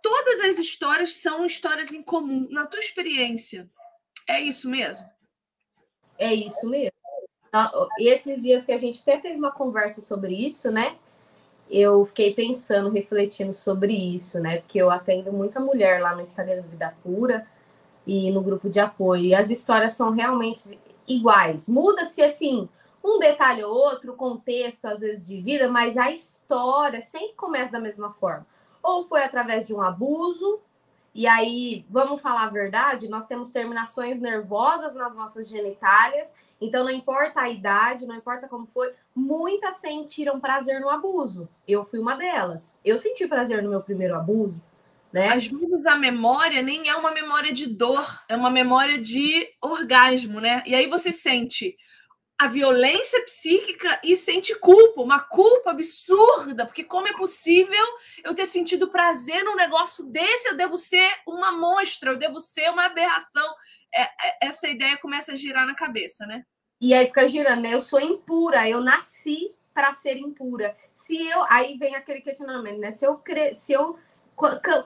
todas 0.02 0.42
as 0.42 0.58
histórias 0.58 1.18
são 1.18 1.46
histórias 1.46 1.94
em 1.94 2.02
comum. 2.02 2.48
Na 2.50 2.66
tua 2.66 2.80
experiência, 2.80 3.70
é 4.28 4.40
isso 4.40 4.70
mesmo? 4.70 5.06
É 6.18 6.34
isso 6.34 6.70
mesmo. 6.70 6.92
Tá, 7.52 7.72
e 8.00 8.10
esses 8.10 8.42
dias 8.44 8.66
que 8.66 8.72
a 8.72 8.78
gente 8.78 9.02
até 9.02 9.18
teve 9.18 9.38
uma 9.38 9.52
conversa 9.52 10.02
sobre 10.02 10.34
isso, 10.34 10.70
né? 10.70 10.98
Eu 11.70 12.06
fiquei 12.06 12.34
pensando, 12.34 12.90
refletindo 12.90 13.54
sobre 13.54 13.94
isso, 13.94 14.40
né? 14.40 14.58
Porque 14.58 14.80
eu 14.80 14.90
atendo 14.90 15.32
muita 15.32 15.60
mulher 15.60 16.02
lá 16.02 16.16
no 16.16 16.22
Instagram 16.22 16.62
do 16.62 16.70
Vida 16.70 16.96
Pura 17.04 17.48
e 18.06 18.32
no 18.32 18.42
grupo 18.42 18.70
de 18.70 18.80
apoio. 18.80 19.24
E 19.24 19.36
as 19.36 19.50
histórias 19.50 19.94
são 19.94 20.12
realmente 20.12 20.80
iguais. 21.08 21.68
Muda-se 21.68 22.22
assim 22.22 22.68
um 23.04 23.20
detalhe 23.20 23.64
ou 23.64 23.74
outro, 23.74 24.14
contexto 24.14 24.86
às 24.86 25.00
vezes 25.00 25.26
de 25.26 25.42
vida, 25.42 25.70
mas 25.70 25.98
a 25.98 26.12
história 26.12 27.02
sempre 27.02 27.34
começa 27.36 27.72
da 27.72 27.80
mesma 27.80 28.14
forma. 28.14 28.46
Ou 28.88 29.06
foi 29.06 29.22
através 29.22 29.68
de 29.68 29.74
um 29.74 29.82
abuso, 29.82 30.62
e 31.14 31.28
aí, 31.28 31.86
vamos 31.90 32.22
falar 32.22 32.44
a 32.44 32.50
verdade, 32.50 33.10
nós 33.10 33.28
temos 33.28 33.50
terminações 33.50 34.22
nervosas 34.22 34.96
nas 34.96 35.14
nossas 35.14 35.50
genitálias, 35.50 36.34
então 36.62 36.86
não 36.86 36.92
importa 36.92 37.42
a 37.42 37.50
idade, 37.50 38.06
não 38.06 38.16
importa 38.16 38.48
como 38.48 38.66
foi, 38.68 38.94
muitas 39.14 39.76
sentiram 39.76 40.40
prazer 40.40 40.80
no 40.80 40.90
abuso. 40.90 41.50
Eu 41.68 41.84
fui 41.84 42.00
uma 42.00 42.16
delas. 42.16 42.80
Eu 42.86 42.98
senti 42.98 43.28
prazer 43.28 43.62
no 43.62 43.70
meu 43.70 43.82
primeiro 43.82 44.16
abuso. 44.16 44.62
Né? 45.12 45.34
Às 45.34 45.48
vezes 45.48 45.86
a 45.86 45.98
memória 45.98 46.62
nem 46.62 46.88
é 46.88 46.96
uma 46.96 47.12
memória 47.12 47.52
de 47.52 47.68
dor, 47.68 48.24
é 48.30 48.36
uma 48.36 48.50
memória 48.50 49.02
de 49.02 49.48
orgasmo, 49.62 50.40
né? 50.40 50.64
E 50.66 50.74
aí 50.74 50.88
você 50.88 51.12
sente 51.12 51.76
a 52.40 52.48
violência 52.48 53.24
psíquica 53.24 54.00
e 54.04 54.16
sente 54.16 54.54
culpa, 54.60 55.02
uma 55.02 55.20
culpa 55.20 55.72
absurda, 55.72 56.68
porque 56.68 56.84
como 56.84 57.08
é 57.08 57.14
possível 57.14 57.84
eu 58.24 58.36
ter 58.36 58.46
sentido 58.46 58.90
prazer 58.90 59.44
num 59.44 59.56
negócio 59.56 60.06
desse? 60.06 60.50
Eu 60.50 60.56
devo 60.56 60.78
ser 60.78 61.12
uma 61.26 61.52
monstra, 61.52 62.12
eu 62.12 62.18
devo 62.18 62.40
ser 62.40 62.70
uma 62.70 62.86
aberração. 62.86 63.56
É, 63.94 64.04
é, 64.04 64.38
essa 64.42 64.68
ideia 64.68 64.98
começa 64.98 65.32
a 65.32 65.36
girar 65.36 65.66
na 65.66 65.74
cabeça, 65.74 66.28
né? 66.28 66.46
E 66.80 66.94
aí 66.94 67.08
fica 67.08 67.28
girando, 67.28 67.62
né? 67.62 67.74
Eu 67.74 67.82
sou 67.82 68.00
impura, 68.00 68.70
eu 68.70 68.82
nasci 68.82 69.52
para 69.74 69.92
ser 69.94 70.18
impura. 70.18 70.78
Se 70.92 71.28
eu, 71.28 71.44
aí 71.50 71.76
vem 71.76 71.96
aquele 71.96 72.22
questionamento, 72.22 72.78
né? 72.78 72.92
Se 72.92 73.06
eu, 73.06 73.18
cre... 73.18 73.56
se 73.56 73.74
eu 73.74 73.98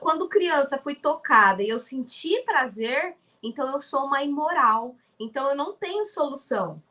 quando 0.00 0.30
criança 0.30 0.78
fui 0.78 0.94
tocada 0.94 1.62
e 1.62 1.68
eu 1.68 1.78
senti 1.78 2.40
prazer, 2.40 3.14
então 3.42 3.70
eu 3.70 3.82
sou 3.82 4.06
uma 4.06 4.22
imoral. 4.22 4.96
Então 5.20 5.50
eu 5.50 5.54
não 5.54 5.74
tenho 5.74 6.06
solução. 6.06 6.82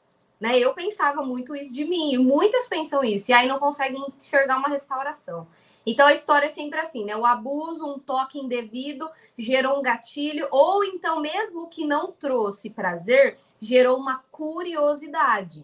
Né? 0.41 0.59
Eu 0.59 0.73
pensava 0.73 1.21
muito 1.21 1.55
isso 1.55 1.71
de 1.71 1.85
mim, 1.85 2.13
e 2.13 2.17
muitas 2.17 2.67
pensam 2.67 3.03
isso, 3.03 3.31
e 3.31 3.33
aí 3.33 3.47
não 3.47 3.59
conseguem 3.59 4.03
enxergar 4.17 4.57
uma 4.57 4.67
restauração. 4.67 5.47
Então 5.85 6.07
a 6.07 6.13
história 6.13 6.47
é 6.47 6.49
sempre 6.49 6.79
assim, 6.79 7.05
né? 7.05 7.15
O 7.15 7.25
abuso, 7.25 7.87
um 7.87 7.97
toque 7.97 8.39
indevido 8.39 9.09
gerou 9.37 9.79
um 9.79 9.81
gatilho, 9.81 10.47
ou 10.51 10.83
então 10.83 11.21
mesmo 11.21 11.67
que 11.67 11.85
não 11.85 12.11
trouxe 12.11 12.69
prazer 12.69 13.37
gerou 13.59 13.97
uma 13.97 14.23
curiosidade, 14.31 15.63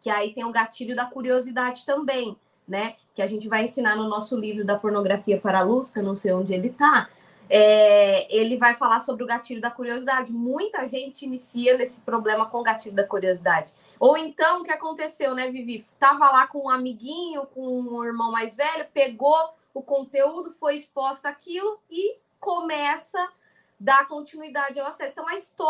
que 0.00 0.10
aí 0.10 0.32
tem 0.34 0.44
o 0.44 0.52
gatilho 0.52 0.94
da 0.94 1.06
curiosidade 1.06 1.84
também 1.84 2.36
né? 2.68 2.96
Que 3.14 3.22
a 3.22 3.26
gente 3.26 3.48
vai 3.48 3.64
ensinar 3.64 3.96
no 3.96 4.08
nosso 4.08 4.38
livro 4.38 4.64
da 4.64 4.76
pornografia 4.76 5.40
para 5.40 5.60
a 5.60 5.62
luz, 5.62 5.90
que 5.90 5.98
eu 5.98 6.02
não 6.02 6.14
sei 6.14 6.32
onde 6.32 6.52
ele 6.52 6.68
está. 6.68 7.08
É, 7.48 8.32
ele 8.34 8.58
vai 8.58 8.74
falar 8.74 8.98
sobre 8.98 9.24
o 9.24 9.26
gatilho 9.26 9.60
da 9.60 9.70
curiosidade. 9.70 10.30
Muita 10.30 10.86
gente 10.86 11.24
inicia 11.24 11.78
nesse 11.78 12.02
problema 12.02 12.44
com 12.44 12.58
o 12.58 12.62
gatilho 12.62 12.94
da 12.94 13.04
curiosidade. 13.04 13.72
Ou 13.98 14.16
então, 14.16 14.60
o 14.60 14.64
que 14.64 14.70
aconteceu, 14.70 15.34
né, 15.34 15.50
Vivi? 15.50 15.86
Tava 15.98 16.30
lá 16.30 16.46
com 16.46 16.66
um 16.66 16.70
amiguinho, 16.70 17.46
com 17.46 17.80
um 17.80 18.04
irmão 18.04 18.30
mais 18.30 18.56
velho, 18.56 18.86
pegou 18.92 19.54
o 19.74 19.82
conteúdo, 19.82 20.50
foi 20.52 20.76
exposto 20.76 21.26
aquilo 21.26 21.78
e 21.90 22.16
começa 22.40 23.28
dar 23.78 24.08
continuidade 24.08 24.78
ao 24.80 24.86
acesso. 24.86 25.12
Então, 25.12 25.26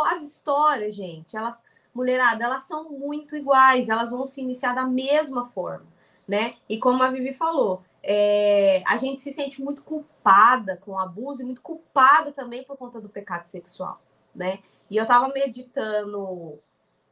as 0.07 0.23
histórias, 0.23 0.95
gente, 0.95 1.37
elas, 1.37 1.63
mulherada, 1.95 2.45
elas 2.45 2.63
são 2.63 2.91
muito 2.91 3.37
iguais, 3.37 3.89
elas 3.89 4.11
vão 4.11 4.25
se 4.25 4.41
iniciar 4.41 4.75
da 4.75 4.85
mesma 4.85 5.47
forma 5.47 5.87
né? 6.29 6.57
E 6.69 6.79
como 6.79 7.03
a 7.03 7.11
Vivi 7.11 7.33
falou, 7.33 7.83
é, 8.03 8.83
a 8.87 8.99
gente 8.99 9.23
se 9.23 9.33
sente 9.33 9.63
muito 9.63 9.83
culpada 9.83 10.77
com 10.77 10.93
o 10.93 10.99
abuso 10.99 11.41
e 11.41 11.45
muito 11.45 11.63
culpada 11.63 12.31
também 12.31 12.63
por 12.63 12.77
conta 12.77 13.01
do 13.01 13.09
pecado 13.09 13.47
sexual, 13.47 13.99
né? 14.35 14.59
E 14.91 14.97
eu 14.99 15.05
estava 15.05 15.29
meditando 15.33 16.59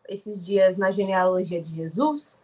esses 0.08 0.44
dias 0.44 0.76
na 0.76 0.90
genealogia 0.90 1.60
de 1.60 1.74
Jesus. 1.74 2.40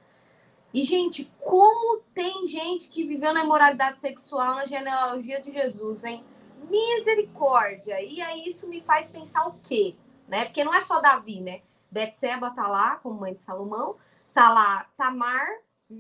E, 0.73 0.83
gente, 0.83 1.31
como 1.41 2.01
tem 2.15 2.47
gente 2.47 2.89
que 2.89 3.05
viveu 3.05 3.35
na 3.35 3.45
imoralidade 3.45 4.01
sexual 4.01 4.55
na 4.55 4.65
genealogia 4.65 5.41
de 5.43 5.53
Jesus, 5.53 6.03
hein? 6.05 6.25
Misericórdia! 6.71 8.01
E 8.01 8.21
aí 8.23 8.47
isso 8.47 8.69
me 8.69 8.81
faz 8.81 9.09
pensar 9.09 9.47
o 9.47 9.55
quê? 9.63 9.95
Né? 10.27 10.47
Porque 10.47 10.65
não 10.65 10.75
é 10.75 10.81
só 10.81 11.01
Davi, 11.01 11.41
né? 11.41 11.61
Betseba 11.91 12.51
tá 12.51 12.67
lá, 12.67 12.97
como 12.97 13.21
mãe 13.21 13.35
de 13.35 13.43
Salomão, 13.43 13.97
tá 14.33 14.51
lá 14.51 14.87
Tamar, 14.97 15.47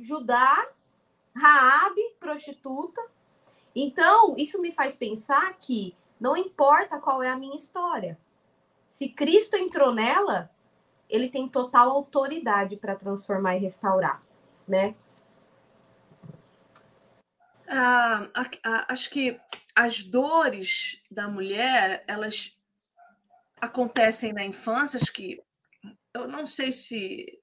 Judá, 0.00 0.66
Raabe, 1.37 2.00
prostituta. 2.19 3.02
Então, 3.75 4.35
isso 4.38 4.61
me 4.61 4.73
faz 4.73 4.97
pensar 4.97 5.52
que 5.59 5.95
não 6.19 6.37
importa 6.37 6.99
qual 6.99 7.23
é 7.23 7.28
a 7.28 7.37
minha 7.37 7.57
história. 7.57 8.19
Se 8.88 9.09
Cristo 9.09 9.57
entrou 9.57 9.92
nela, 9.92 10.50
ele 11.12 11.28
tem 11.28 11.47
total 11.47 11.90
autoridade 11.90 12.78
para 12.78 12.97
transformar 12.97 13.54
e 13.57 13.61
restaurar, 13.61 14.23
né? 14.66 14.95
Ah, 17.69 18.28
acho 18.88 19.11
que 19.11 19.38
as 19.76 20.02
dores 20.02 21.02
da 21.11 21.28
mulher, 21.28 22.02
elas 22.09 22.59
acontecem 23.61 24.33
na 24.33 24.45
infância, 24.45 24.99
acho 25.00 25.12
que 25.12 25.38
eu 26.14 26.26
não 26.26 26.47
sei 26.47 26.73
se 26.73 27.38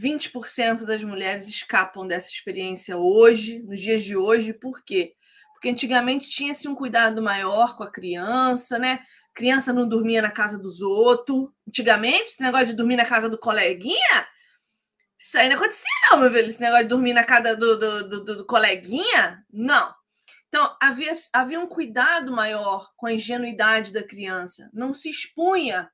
20% 0.00 0.84
das 0.84 1.02
mulheres 1.02 1.48
escapam 1.48 2.06
dessa 2.06 2.30
experiência 2.30 2.96
hoje, 2.96 3.60
nos 3.60 3.80
dias 3.80 4.04
de 4.04 4.16
hoje, 4.16 4.52
por 4.52 4.84
quê? 4.84 5.14
Porque 5.52 5.68
antigamente 5.68 6.30
tinha-se 6.30 6.68
um 6.68 6.74
cuidado 6.76 7.20
maior 7.20 7.76
com 7.76 7.82
a 7.82 7.90
criança, 7.90 8.78
né? 8.78 9.04
Criança 9.38 9.72
não 9.72 9.88
dormia 9.88 10.20
na 10.20 10.32
casa 10.32 10.58
dos 10.58 10.82
outros. 10.82 11.48
Antigamente, 11.66 12.24
esse 12.24 12.42
negócio 12.42 12.66
de 12.66 12.72
dormir 12.74 12.96
na 12.96 13.04
casa 13.04 13.28
do 13.28 13.38
coleguinha, 13.38 14.26
isso 15.16 15.38
aí 15.38 15.48
não 15.48 15.54
acontecia, 15.54 15.88
não, 16.10 16.20
meu 16.20 16.30
velho. 16.30 16.48
Esse 16.48 16.60
negócio 16.60 16.82
de 16.82 16.88
dormir 16.88 17.12
na 17.12 17.22
casa 17.22 17.56
do, 17.56 17.78
do, 17.78 18.08
do, 18.08 18.36
do 18.36 18.46
coleguinha, 18.46 19.44
não. 19.48 19.94
Então, 20.48 20.76
havia, 20.82 21.12
havia 21.32 21.60
um 21.60 21.68
cuidado 21.68 22.32
maior 22.32 22.90
com 22.96 23.06
a 23.06 23.12
ingenuidade 23.12 23.92
da 23.92 24.02
criança. 24.02 24.68
Não 24.72 24.92
se 24.92 25.08
expunha. 25.08 25.88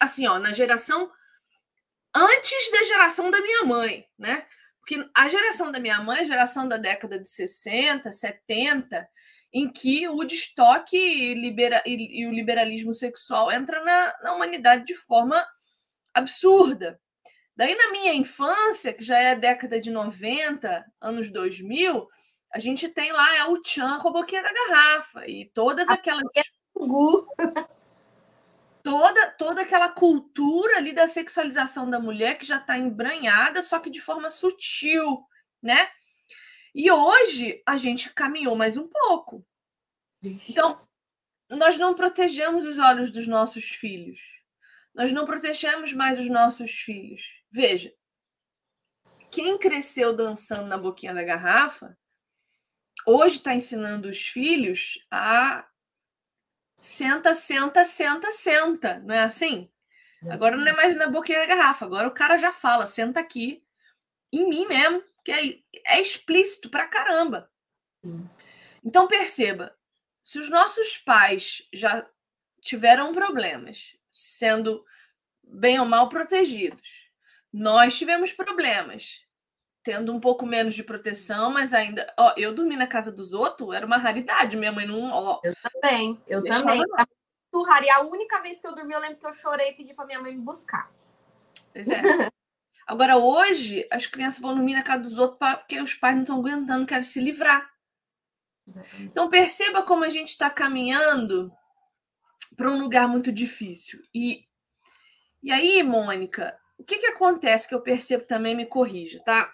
Assim, 0.00 0.26
ó, 0.26 0.40
na 0.40 0.52
geração 0.52 1.08
antes 2.12 2.70
da 2.72 2.82
geração 2.82 3.30
da 3.30 3.40
minha 3.40 3.64
mãe, 3.64 4.06
né? 4.18 4.44
Porque 4.80 5.08
a 5.14 5.28
geração 5.28 5.70
da 5.70 5.78
minha 5.78 6.02
mãe 6.02 6.18
é 6.18 6.22
a 6.22 6.26
geração 6.26 6.66
da 6.66 6.76
década 6.76 7.18
de 7.18 7.30
60, 7.30 8.10
70, 8.10 9.08
em 9.54 9.72
que 9.72 10.08
o 10.08 10.24
destoque 10.24 10.96
e, 10.96 11.32
libera, 11.32 11.80
e, 11.86 12.22
e 12.22 12.26
o 12.26 12.32
liberalismo 12.32 12.92
sexual 12.92 13.52
entra 13.52 13.82
na, 13.84 14.14
na 14.20 14.34
humanidade 14.34 14.84
de 14.84 14.96
forma 14.96 15.46
absurda. 16.12 17.00
Daí, 17.56 17.76
na 17.76 17.92
minha 17.92 18.12
infância, 18.14 18.92
que 18.92 19.04
já 19.04 19.16
é 19.16 19.30
a 19.30 19.36
década 19.36 19.80
de 19.80 19.92
90, 19.92 20.84
anos 21.00 21.30
2000, 21.30 22.08
a 22.52 22.58
gente 22.58 22.88
tem 22.88 23.12
lá 23.12 23.36
é 23.36 23.44
o 23.44 23.62
Chan 23.64 24.00
com 24.00 24.08
a 24.08 24.12
boquinha 24.12 24.42
da 24.42 24.52
garrafa 24.52 25.24
e 25.28 25.48
todas 25.54 25.88
aquelas 25.88 26.24
toda, 28.82 29.30
toda 29.38 29.62
aquela 29.62 29.88
cultura 29.88 30.78
ali 30.78 30.92
da 30.92 31.06
sexualização 31.06 31.88
da 31.88 32.00
mulher 32.00 32.36
que 32.36 32.44
já 32.44 32.56
está 32.56 32.76
embranhada, 32.76 33.62
só 33.62 33.78
que 33.78 33.88
de 33.88 34.00
forma 34.00 34.30
sutil, 34.30 35.24
né? 35.62 35.88
E 36.74 36.90
hoje 36.90 37.62
a 37.64 37.76
gente 37.76 38.12
caminhou 38.12 38.56
mais 38.56 38.76
um 38.76 38.88
pouco. 38.88 39.46
Então, 40.22 40.80
nós 41.48 41.78
não 41.78 41.94
protegemos 41.94 42.66
os 42.66 42.78
olhos 42.78 43.10
dos 43.10 43.26
nossos 43.26 43.66
filhos. 43.66 44.20
Nós 44.94 45.12
não 45.12 45.24
protegemos 45.24 45.92
mais 45.92 46.18
os 46.18 46.28
nossos 46.28 46.72
filhos. 46.72 47.22
Veja, 47.50 47.94
quem 49.30 49.58
cresceu 49.58 50.14
dançando 50.14 50.66
na 50.66 50.78
boquinha 50.78 51.14
da 51.14 51.22
garrafa, 51.22 51.96
hoje 53.06 53.36
está 53.36 53.54
ensinando 53.54 54.08
os 54.08 54.26
filhos 54.26 54.98
a 55.10 55.68
senta, 56.80 57.34
senta, 57.34 57.84
senta, 57.84 58.32
senta. 58.32 58.98
Não 59.00 59.14
é 59.14 59.22
assim? 59.22 59.70
Agora 60.30 60.56
não 60.56 60.66
é 60.66 60.72
mais 60.72 60.96
na 60.96 61.08
boquinha 61.08 61.38
da 61.38 61.46
garrafa. 61.46 61.84
Agora 61.84 62.08
o 62.08 62.14
cara 62.14 62.36
já 62.36 62.52
fala, 62.52 62.86
senta 62.86 63.20
aqui 63.20 63.62
em 64.32 64.48
mim 64.48 64.66
mesmo, 64.66 65.02
que 65.24 65.32
é, 65.32 65.58
é 65.86 66.00
explícito 66.00 66.68
pra 66.68 66.86
caramba. 66.86 67.50
Então 68.84 69.08
perceba, 69.08 69.74
se 70.22 70.38
os 70.38 70.50
nossos 70.50 70.98
pais 70.98 71.66
já 71.72 72.06
tiveram 72.60 73.12
problemas, 73.12 73.96
sendo 74.10 74.84
bem 75.42 75.80
ou 75.80 75.86
mal 75.86 76.08
protegidos, 76.08 76.88
nós 77.52 77.96
tivemos 77.96 78.32
problemas, 78.32 79.26
tendo 79.82 80.12
um 80.12 80.20
pouco 80.20 80.44
menos 80.44 80.74
de 80.74 80.82
proteção, 80.82 81.50
mas 81.50 81.72
ainda. 81.72 82.12
Ó, 82.18 82.34
eu 82.36 82.54
dormi 82.54 82.76
na 82.76 82.86
casa 82.86 83.12
dos 83.12 83.32
outros, 83.32 83.74
era 83.74 83.86
uma 83.86 83.96
raridade. 83.96 84.56
Minha 84.56 84.72
mãe 84.72 84.86
não. 84.86 85.10
Ó, 85.10 85.40
eu 85.44 85.54
também, 85.62 86.20
eu 86.26 86.42
também. 86.42 86.82
Turraria. 87.50 87.94
A 87.94 88.00
única 88.00 88.40
vez 88.42 88.60
que 88.60 88.66
eu 88.66 88.74
dormi, 88.74 88.92
eu 88.92 89.00
lembro 89.00 89.18
que 89.18 89.26
eu 89.26 89.32
chorei 89.32 89.70
e 89.70 89.74
pedi 89.74 89.94
para 89.94 90.06
minha 90.06 90.20
mãe 90.20 90.34
me 90.34 90.42
buscar. 90.42 90.90
Pois 91.72 91.88
é. 91.88 92.00
Agora, 92.86 93.16
hoje, 93.16 93.86
as 93.90 94.06
crianças 94.06 94.40
vão 94.40 94.54
dormir 94.54 94.74
na 94.74 94.82
casa 94.82 95.02
dos 95.02 95.18
outros 95.18 95.38
porque 95.58 95.80
os 95.80 95.94
pais 95.94 96.14
não 96.14 96.22
estão 96.22 96.38
aguentando, 96.38 96.86
querem 96.86 97.02
se 97.02 97.20
livrar. 97.20 97.70
Então, 98.98 99.28
perceba 99.28 99.82
como 99.82 100.04
a 100.04 100.10
gente 100.10 100.28
está 100.28 100.48
caminhando 100.50 101.52
para 102.56 102.70
um 102.70 102.78
lugar 102.78 103.08
muito 103.08 103.32
difícil. 103.32 104.00
E, 104.14 104.44
e 105.42 105.50
aí, 105.50 105.82
Mônica, 105.82 106.56
o 106.78 106.84
que, 106.84 106.98
que 106.98 107.06
acontece 107.06 107.68
que 107.68 107.74
eu 107.74 107.82
percebo 107.82 108.24
também, 108.24 108.54
me 108.54 108.66
corrija, 108.66 109.22
tá? 109.22 109.52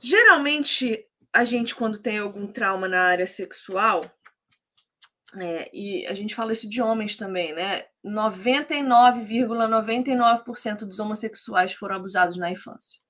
Geralmente, 0.00 1.06
a 1.32 1.44
gente, 1.44 1.74
quando 1.74 1.98
tem 1.98 2.18
algum 2.18 2.46
trauma 2.46 2.88
na 2.88 3.02
área 3.02 3.26
sexual, 3.26 4.04
é, 5.36 5.70
e 5.72 6.06
a 6.06 6.14
gente 6.14 6.34
fala 6.34 6.52
isso 6.52 6.68
de 6.68 6.82
homens 6.82 7.16
também, 7.16 7.54
né? 7.54 7.86
99,99% 8.04 9.68
,99 9.68 10.84
dos 10.84 10.98
homossexuais 10.98 11.72
foram 11.72 11.96
abusados 11.96 12.36
na 12.36 12.50
infância. 12.50 13.00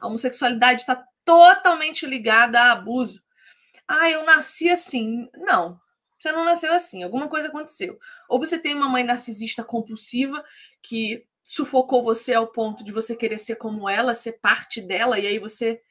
A 0.00 0.06
homossexualidade 0.06 0.82
está 0.82 1.04
totalmente 1.24 2.06
ligada 2.06 2.60
a 2.60 2.72
abuso. 2.72 3.24
Ah, 3.88 4.08
eu 4.10 4.24
nasci 4.24 4.70
assim. 4.70 5.28
Não, 5.36 5.80
você 6.18 6.30
não 6.30 6.44
nasceu 6.44 6.72
assim. 6.72 7.02
Alguma 7.02 7.28
coisa 7.28 7.48
aconteceu. 7.48 7.98
Ou 8.28 8.38
você 8.38 8.58
tem 8.58 8.74
uma 8.74 8.88
mãe 8.88 9.02
narcisista 9.02 9.64
compulsiva 9.64 10.44
que 10.82 11.26
sufocou 11.42 12.02
você 12.02 12.32
ao 12.32 12.46
ponto 12.46 12.84
de 12.84 12.92
você 12.92 13.16
querer 13.16 13.38
ser 13.38 13.56
como 13.56 13.88
ela, 13.88 14.14
ser 14.14 14.38
parte 14.40 14.80
dela, 14.80 15.18
e 15.18 15.26
aí 15.26 15.38
você 15.38 15.82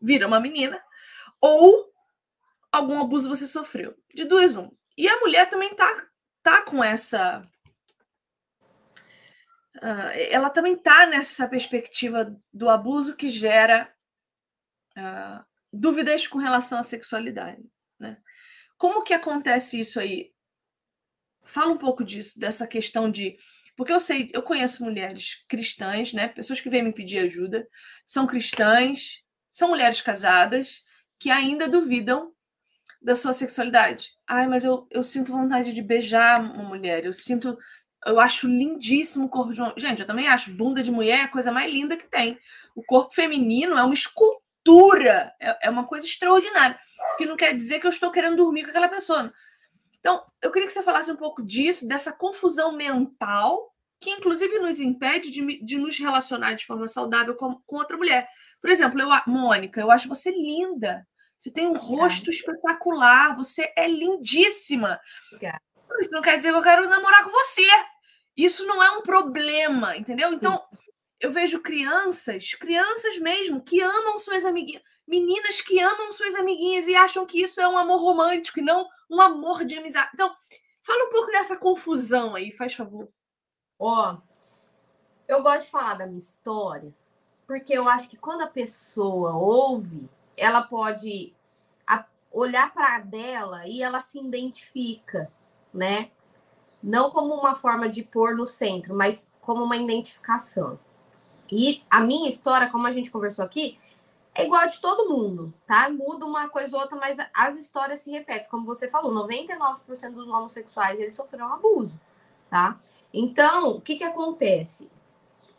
vira 0.00 0.26
uma 0.26 0.38
menina. 0.38 0.80
Ou 1.40 1.93
algum 2.74 3.00
abuso 3.00 3.28
você 3.28 3.46
sofreu. 3.46 3.96
De 4.12 4.24
duas, 4.24 4.56
um. 4.56 4.70
E 4.96 5.08
a 5.08 5.18
mulher 5.20 5.48
também 5.48 5.74
tá, 5.74 6.06
tá 6.42 6.62
com 6.62 6.82
essa. 6.82 7.46
Uh, 9.76 10.10
ela 10.30 10.50
também 10.50 10.76
tá 10.76 11.06
nessa 11.06 11.48
perspectiva 11.48 12.34
do 12.52 12.68
abuso 12.68 13.16
que 13.16 13.28
gera 13.28 13.92
uh, 14.96 15.44
dúvidas 15.72 16.26
com 16.26 16.38
relação 16.38 16.78
à 16.78 16.82
sexualidade. 16.82 17.62
Né? 17.98 18.16
Como 18.78 19.02
que 19.02 19.12
acontece 19.12 19.78
isso 19.80 19.98
aí? 19.98 20.32
Fala 21.42 21.72
um 21.72 21.78
pouco 21.78 22.04
disso, 22.04 22.38
dessa 22.38 22.66
questão 22.66 23.10
de. 23.10 23.36
Porque 23.76 23.92
eu 23.92 24.00
sei, 24.00 24.30
eu 24.32 24.42
conheço 24.42 24.84
mulheres 24.84 25.44
cristãs, 25.48 26.12
né? 26.12 26.28
Pessoas 26.28 26.60
que 26.60 26.70
vêm 26.70 26.82
me 26.82 26.92
pedir 26.92 27.18
ajuda, 27.18 27.68
são 28.06 28.26
cristãs, 28.26 29.22
são 29.52 29.68
mulheres 29.68 30.00
casadas 30.00 30.82
que 31.18 31.28
ainda 31.28 31.68
duvidam 31.68 32.33
da 33.04 33.14
sua 33.14 33.34
sexualidade. 33.34 34.12
Ai, 34.26 34.48
mas 34.48 34.64
eu, 34.64 34.86
eu 34.90 35.04
sinto 35.04 35.30
vontade 35.30 35.74
de 35.74 35.82
beijar 35.82 36.40
uma 36.40 36.64
mulher. 36.64 37.04
Eu 37.04 37.12
sinto. 37.12 37.56
Eu 38.06 38.18
acho 38.18 38.48
lindíssimo 38.48 39.26
o 39.26 39.28
corpo 39.28 39.52
de 39.52 39.60
uma. 39.60 39.74
Gente, 39.76 40.00
eu 40.00 40.06
também 40.06 40.26
acho. 40.26 40.54
Bunda 40.54 40.82
de 40.82 40.90
mulher 40.90 41.18
é 41.20 41.22
a 41.22 41.28
coisa 41.28 41.52
mais 41.52 41.70
linda 41.70 41.98
que 41.98 42.08
tem. 42.08 42.38
O 42.74 42.82
corpo 42.82 43.14
feminino 43.14 43.76
é 43.76 43.82
uma 43.82 43.92
escultura. 43.92 45.34
É, 45.38 45.66
é 45.66 45.70
uma 45.70 45.86
coisa 45.86 46.06
extraordinária. 46.06 46.78
Que 47.18 47.26
não 47.26 47.36
quer 47.36 47.54
dizer 47.54 47.78
que 47.78 47.86
eu 47.86 47.90
estou 47.90 48.10
querendo 48.10 48.38
dormir 48.38 48.64
com 48.64 48.70
aquela 48.70 48.88
pessoa. 48.88 49.30
Então, 50.00 50.24
eu 50.42 50.50
queria 50.50 50.66
que 50.66 50.72
você 50.72 50.82
falasse 50.82 51.10
um 51.10 51.16
pouco 51.16 51.42
disso, 51.42 51.86
dessa 51.86 52.12
confusão 52.12 52.72
mental, 52.72 53.70
que 54.00 54.10
inclusive 54.10 54.58
nos 54.58 54.80
impede 54.80 55.30
de, 55.30 55.62
de 55.62 55.78
nos 55.78 55.98
relacionar 55.98 56.54
de 56.54 56.66
forma 56.66 56.88
saudável 56.88 57.34
com, 57.34 57.60
com 57.66 57.76
outra 57.76 57.96
mulher. 57.96 58.28
Por 58.60 58.70
exemplo, 58.70 59.00
eu, 59.00 59.08
Mônica, 59.26 59.80
eu 59.80 59.90
acho 59.90 60.08
você 60.08 60.30
linda. 60.30 61.06
Você 61.44 61.50
tem 61.50 61.66
um 61.66 61.76
rosto 61.76 62.30
espetacular, 62.30 63.36
você 63.36 63.70
é 63.76 63.86
lindíssima. 63.86 64.98
Obrigada. 65.26 65.60
Isso 66.00 66.10
não 66.10 66.22
quer 66.22 66.38
dizer 66.38 66.50
que 66.50 66.56
eu 66.56 66.62
quero 66.62 66.88
namorar 66.88 67.22
com 67.22 67.30
você. 67.30 67.68
Isso 68.34 68.64
não 68.64 68.82
é 68.82 68.90
um 68.92 69.02
problema, 69.02 69.94
entendeu? 69.94 70.32
Então, 70.32 70.64
eu 71.20 71.30
vejo 71.30 71.60
crianças, 71.60 72.54
crianças 72.54 73.18
mesmo, 73.18 73.62
que 73.62 73.82
amam 73.82 74.16
suas 74.16 74.42
amiguinhas, 74.42 74.82
meninas 75.06 75.60
que 75.60 75.78
amam 75.78 76.10
suas 76.14 76.34
amiguinhas 76.34 76.86
e 76.86 76.94
acham 76.94 77.26
que 77.26 77.42
isso 77.42 77.60
é 77.60 77.68
um 77.68 77.76
amor 77.76 78.00
romântico 78.00 78.60
e 78.60 78.62
não 78.62 78.88
um 79.10 79.20
amor 79.20 79.66
de 79.66 79.76
amizade. 79.76 80.12
Então, 80.14 80.34
fala 80.80 81.04
um 81.04 81.10
pouco 81.10 81.30
dessa 81.30 81.58
confusão 81.58 82.34
aí, 82.34 82.52
faz 82.52 82.72
favor. 82.72 83.06
Ó, 83.78 84.16
eu 85.28 85.42
gosto 85.42 85.66
de 85.66 85.70
falar 85.70 85.92
da 85.92 86.06
minha 86.06 86.18
história, 86.18 86.94
porque 87.46 87.74
eu 87.74 87.86
acho 87.86 88.08
que 88.08 88.16
quando 88.16 88.40
a 88.40 88.48
pessoa 88.48 89.36
ouve, 89.36 90.08
ela 90.36 90.62
pode 90.62 91.34
olhar 92.34 92.74
para 92.74 92.98
dela 92.98 93.66
e 93.66 93.80
ela 93.80 94.00
se 94.00 94.18
identifica, 94.18 95.30
né? 95.72 96.10
Não 96.82 97.10
como 97.10 97.32
uma 97.32 97.54
forma 97.54 97.88
de 97.88 98.02
pôr 98.02 98.34
no 98.34 98.44
centro, 98.44 98.94
mas 98.94 99.32
como 99.40 99.62
uma 99.62 99.76
identificação. 99.76 100.78
E 101.50 101.82
a 101.88 102.00
minha 102.00 102.28
história, 102.28 102.68
como 102.68 102.86
a 102.86 102.92
gente 102.92 103.10
conversou 103.10 103.44
aqui, 103.44 103.78
é 104.34 104.44
igual 104.44 104.62
a 104.62 104.66
de 104.66 104.80
todo 104.80 105.08
mundo, 105.08 105.54
tá? 105.64 105.88
Muda 105.88 106.26
uma 106.26 106.48
coisa 106.48 106.74
ou 106.74 106.82
outra, 106.82 106.98
mas 106.98 107.16
as 107.32 107.54
histórias 107.54 108.00
se 108.00 108.10
repetem. 108.10 108.50
Como 108.50 108.66
você 108.66 108.88
falou, 108.88 109.14
99% 109.14 110.10
dos 110.12 110.28
homossexuais 110.28 110.98
eles 110.98 111.14
sofreram 111.14 111.52
abuso, 111.52 112.00
tá? 112.50 112.76
Então, 113.12 113.76
o 113.76 113.80
que 113.80 113.94
que 113.94 114.04
acontece? 114.04 114.90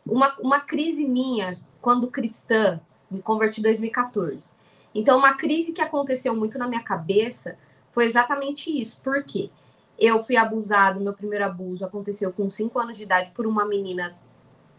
Uma, 0.06 0.36
uma 0.40 0.60
crise 0.60 1.08
minha, 1.08 1.58
quando 1.82 2.12
cristã, 2.12 2.82
me 3.10 3.22
converti 3.22 3.62
em 3.62 3.64
2014. 3.64 4.55
Então, 4.96 5.18
uma 5.18 5.34
crise 5.34 5.74
que 5.74 5.82
aconteceu 5.82 6.34
muito 6.34 6.58
na 6.58 6.70
minha 6.70 6.82
cabeça 6.82 7.60
foi 7.92 8.06
exatamente 8.06 8.72
isso. 8.72 9.02
Por 9.02 9.22
quê? 9.26 9.50
Eu 10.00 10.24
fui 10.24 10.38
abusado, 10.38 11.02
meu 11.02 11.14
primeiro 11.14 11.44
abuso 11.44 11.86
aconteceu 11.86 12.32
com 12.32 12.50
5 12.50 12.80
anos 12.80 12.98
de 12.98 13.04
idade 13.04 13.32
por 13.32 13.46
uma 13.46 13.66
menina 13.66 14.18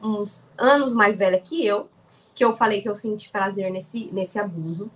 uns 0.02 0.42
anos 0.56 0.94
mais 0.94 1.16
velha 1.16 1.38
que 1.38 1.64
eu, 1.64 1.88
que 2.34 2.44
eu 2.44 2.56
falei 2.56 2.80
que 2.82 2.88
eu 2.88 2.94
senti 2.94 3.28
prazer 3.28 3.70
nesse, 3.70 4.06
nesse 4.12 4.38
abuso. 4.38 4.90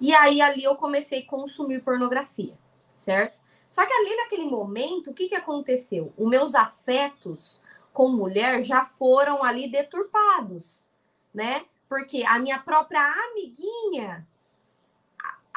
E 0.00 0.14
aí 0.14 0.40
ali 0.40 0.64
eu 0.64 0.76
comecei 0.76 1.20
a 1.20 1.26
consumir 1.26 1.82
pornografia, 1.82 2.54
certo? 2.96 3.42
Só 3.70 3.84
que 3.86 3.92
ali 3.92 4.16
naquele 4.16 4.44
momento, 4.44 5.10
o 5.10 5.14
que, 5.14 5.28
que 5.28 5.34
aconteceu? 5.34 6.12
Os 6.16 6.28
meus 6.28 6.54
afetos 6.54 7.62
com 7.92 8.08
mulher 8.08 8.62
já 8.62 8.84
foram 8.84 9.42
ali 9.42 9.68
deturpados, 9.68 10.86
né? 11.34 11.64
Porque 11.88 12.22
a 12.24 12.38
minha 12.38 12.58
própria 12.58 13.02
amiguinha 13.30 14.26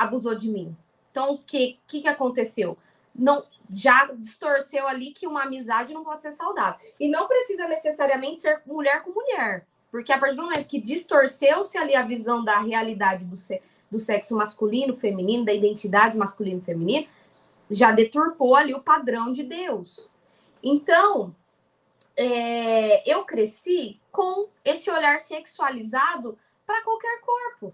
abusou 0.04 0.36
de 0.36 0.50
mim. 0.50 0.76
Então, 1.12 1.34
o 1.34 1.38
que, 1.38 1.80
que, 1.88 2.02
que 2.02 2.08
aconteceu? 2.08 2.78
Não, 3.14 3.44
já 3.70 4.06
distorceu 4.18 4.88
ali 4.88 5.12
que 5.12 5.28
uma 5.28 5.44
amizade 5.44 5.94
não 5.94 6.04
pode 6.04 6.22
ser 6.22 6.32
saudável. 6.32 6.80
E 7.00 7.08
não 7.08 7.28
precisa 7.28 7.68
necessariamente 7.68 8.42
ser 8.42 8.62
mulher 8.66 9.04
com 9.04 9.12
mulher. 9.12 9.66
Porque 9.90 10.12
a 10.12 10.18
partir 10.18 10.36
do 10.36 10.44
momento 10.44 10.68
que 10.68 10.80
distorceu-se 10.80 11.78
ali 11.78 11.96
a 11.96 12.04
visão 12.04 12.44
da 12.44 12.60
realidade 12.60 13.26
do, 13.26 13.36
se, 13.36 13.62
do 13.90 14.00
sexo 14.00 14.36
masculino, 14.36 14.96
feminino, 14.96 15.46
da 15.46 15.54
identidade 15.54 16.18
masculino 16.18 16.62
feminino, 16.62 17.08
já 17.70 17.92
deturpou 17.92 18.56
ali 18.56 18.74
o 18.74 18.82
padrão 18.82 19.32
de 19.32 19.44
Deus. 19.44 20.10
Então, 20.64 21.36
é, 22.16 23.10
eu 23.10 23.26
cresci 23.26 24.00
com 24.12 24.48
esse 24.64 24.90
olhar 24.90 25.20
sexualizado 25.20 26.38
para 26.66 26.84
qualquer 26.84 27.22
corpo, 27.22 27.74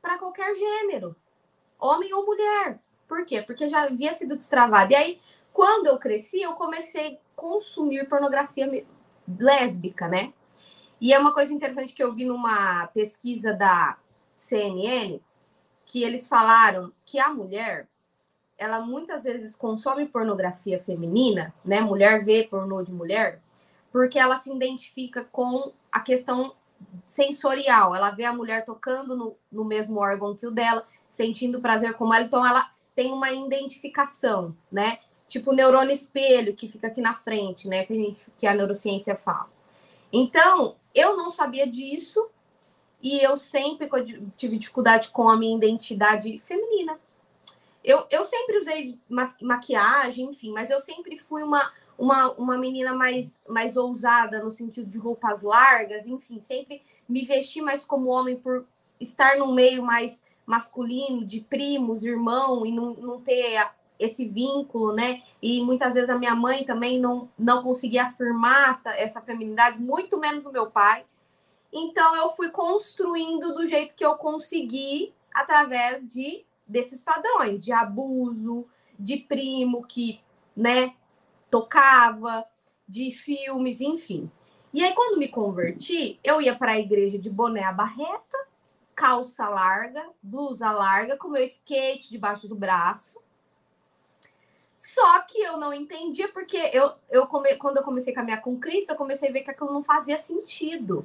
para 0.00 0.18
qualquer 0.18 0.54
gênero 0.54 1.16
homem 1.82 2.14
ou 2.14 2.24
mulher. 2.24 2.78
Por 3.08 3.26
quê? 3.26 3.42
Porque 3.42 3.68
já 3.68 3.82
havia 3.82 4.12
sido 4.12 4.36
destravado. 4.36 4.92
E 4.92 4.96
aí, 4.96 5.20
quando 5.52 5.88
eu 5.88 5.98
cresci, 5.98 6.40
eu 6.40 6.52
comecei 6.52 7.14
a 7.14 7.18
consumir 7.36 8.08
pornografia 8.08 8.86
lésbica, 9.38 10.08
né? 10.08 10.32
E 11.00 11.12
é 11.12 11.18
uma 11.18 11.34
coisa 11.34 11.52
interessante 11.52 11.92
que 11.92 12.02
eu 12.02 12.14
vi 12.14 12.24
numa 12.24 12.86
pesquisa 12.88 13.52
da 13.52 13.98
CNN, 14.36 15.20
que 15.84 16.04
eles 16.04 16.28
falaram 16.28 16.92
que 17.04 17.18
a 17.18 17.28
mulher, 17.28 17.88
ela 18.56 18.80
muitas 18.80 19.24
vezes 19.24 19.56
consome 19.56 20.06
pornografia 20.06 20.78
feminina, 20.78 21.52
né? 21.64 21.80
Mulher 21.80 22.24
vê 22.24 22.44
pornô 22.44 22.82
de 22.82 22.92
mulher, 22.92 23.42
porque 23.90 24.18
ela 24.18 24.38
se 24.38 24.50
identifica 24.50 25.24
com 25.24 25.72
a 25.90 26.00
questão 26.00 26.54
sensorial. 27.06 27.94
Ela 27.94 28.10
vê 28.10 28.24
a 28.24 28.32
mulher 28.32 28.64
tocando 28.64 29.16
no, 29.16 29.36
no 29.50 29.64
mesmo 29.64 29.98
órgão 29.98 30.36
que 30.36 30.46
o 30.46 30.50
dela, 30.50 30.86
sentindo 31.08 31.60
prazer 31.60 31.94
como 31.94 32.14
ela, 32.14 32.24
então 32.24 32.46
ela 32.46 32.70
tem 32.94 33.12
uma 33.12 33.30
identificação, 33.30 34.56
né? 34.70 34.98
Tipo 35.26 35.50
o 35.50 35.54
neurônio 35.54 35.92
espelho 35.92 36.54
que 36.54 36.68
fica 36.68 36.88
aqui 36.88 37.00
na 37.00 37.14
frente, 37.14 37.68
né? 37.68 37.84
Que 37.84 37.92
a, 37.92 37.96
gente, 37.96 38.20
que 38.36 38.46
a 38.46 38.54
neurociência 38.54 39.16
fala. 39.16 39.50
Então, 40.12 40.76
eu 40.94 41.16
não 41.16 41.30
sabia 41.30 41.66
disso 41.66 42.28
e 43.02 43.18
eu 43.20 43.36
sempre 43.36 43.88
tive 44.36 44.58
dificuldade 44.58 45.08
com 45.08 45.28
a 45.28 45.36
minha 45.36 45.56
identidade 45.56 46.38
feminina. 46.38 46.98
Eu, 47.82 48.06
eu 48.10 48.24
sempre 48.24 48.58
usei 48.58 48.98
maquiagem, 49.40 50.26
enfim, 50.26 50.52
mas 50.52 50.70
eu 50.70 50.78
sempre 50.78 51.18
fui 51.18 51.42
uma, 51.42 51.72
uma, 51.98 52.32
uma 52.32 52.58
menina 52.58 52.94
mais, 52.94 53.40
mais 53.48 53.76
ousada 53.76 54.42
no 54.42 54.50
sentido 54.50 54.90
de 54.90 54.98
roupas 54.98 55.42
largas, 55.42 56.06
enfim, 56.06 56.40
sempre 56.40 56.82
me 57.08 57.24
vesti 57.24 57.60
mais 57.60 57.84
como 57.84 58.08
homem 58.08 58.36
por 58.36 58.64
estar 59.00 59.36
num 59.38 59.52
meio 59.52 59.82
mais 59.82 60.24
masculino, 60.46 61.24
de 61.24 61.40
primos, 61.40 62.04
irmão, 62.04 62.66
e 62.66 62.72
não, 62.72 62.94
não 62.94 63.20
ter 63.20 63.70
esse 63.98 64.26
vínculo, 64.26 64.92
né? 64.92 65.22
E 65.40 65.62
muitas 65.62 65.94
vezes 65.94 66.10
a 66.10 66.18
minha 66.18 66.34
mãe 66.34 66.64
também 66.64 66.98
não, 66.98 67.28
não 67.38 67.62
conseguia 67.62 68.04
afirmar 68.04 68.70
essa, 68.70 68.90
essa 68.96 69.20
feminidade, 69.20 69.80
muito 69.80 70.18
menos 70.18 70.44
o 70.44 70.52
meu 70.52 70.66
pai. 70.66 71.04
Então 71.72 72.16
eu 72.16 72.30
fui 72.34 72.50
construindo 72.50 73.54
do 73.54 73.64
jeito 73.66 73.94
que 73.94 74.04
eu 74.04 74.14
consegui 74.16 75.12
através 75.32 76.06
de 76.06 76.44
desses 76.66 77.00
padrões 77.00 77.64
de 77.64 77.72
abuso, 77.72 78.66
de 78.98 79.16
primo 79.16 79.84
que, 79.84 80.20
né, 80.56 80.94
tocava, 81.52 82.46
de 82.88 83.12
filmes, 83.12 83.82
enfim. 83.82 84.30
E 84.72 84.82
aí 84.82 84.94
quando 84.94 85.18
me 85.18 85.28
converti, 85.28 86.18
eu 86.24 86.40
ia 86.40 86.56
para 86.56 86.72
a 86.72 86.78
igreja 86.78 87.18
de 87.18 87.28
boné 87.28 87.62
à 87.62 87.70
barreta, 87.70 88.38
calça 88.94 89.46
larga, 89.50 90.02
blusa 90.22 90.70
larga, 90.70 91.18
com 91.18 91.28
meu 91.28 91.44
skate 91.44 92.10
debaixo 92.10 92.48
do 92.48 92.54
braço. 92.56 93.22
Só 94.78 95.20
que 95.20 95.38
eu 95.40 95.58
não 95.58 95.74
entendia 95.74 96.26
porque 96.28 96.56
eu, 96.72 96.92
eu 97.10 97.26
come, 97.26 97.54
quando 97.56 97.76
eu 97.76 97.82
comecei 97.82 98.14
a 98.14 98.16
caminhar 98.16 98.40
com 98.40 98.58
Cristo, 98.58 98.90
eu 98.90 98.96
comecei 98.96 99.28
a 99.28 99.32
ver 99.32 99.42
que 99.42 99.50
aquilo 99.50 99.74
não 99.74 99.82
fazia 99.82 100.16
sentido. 100.16 101.04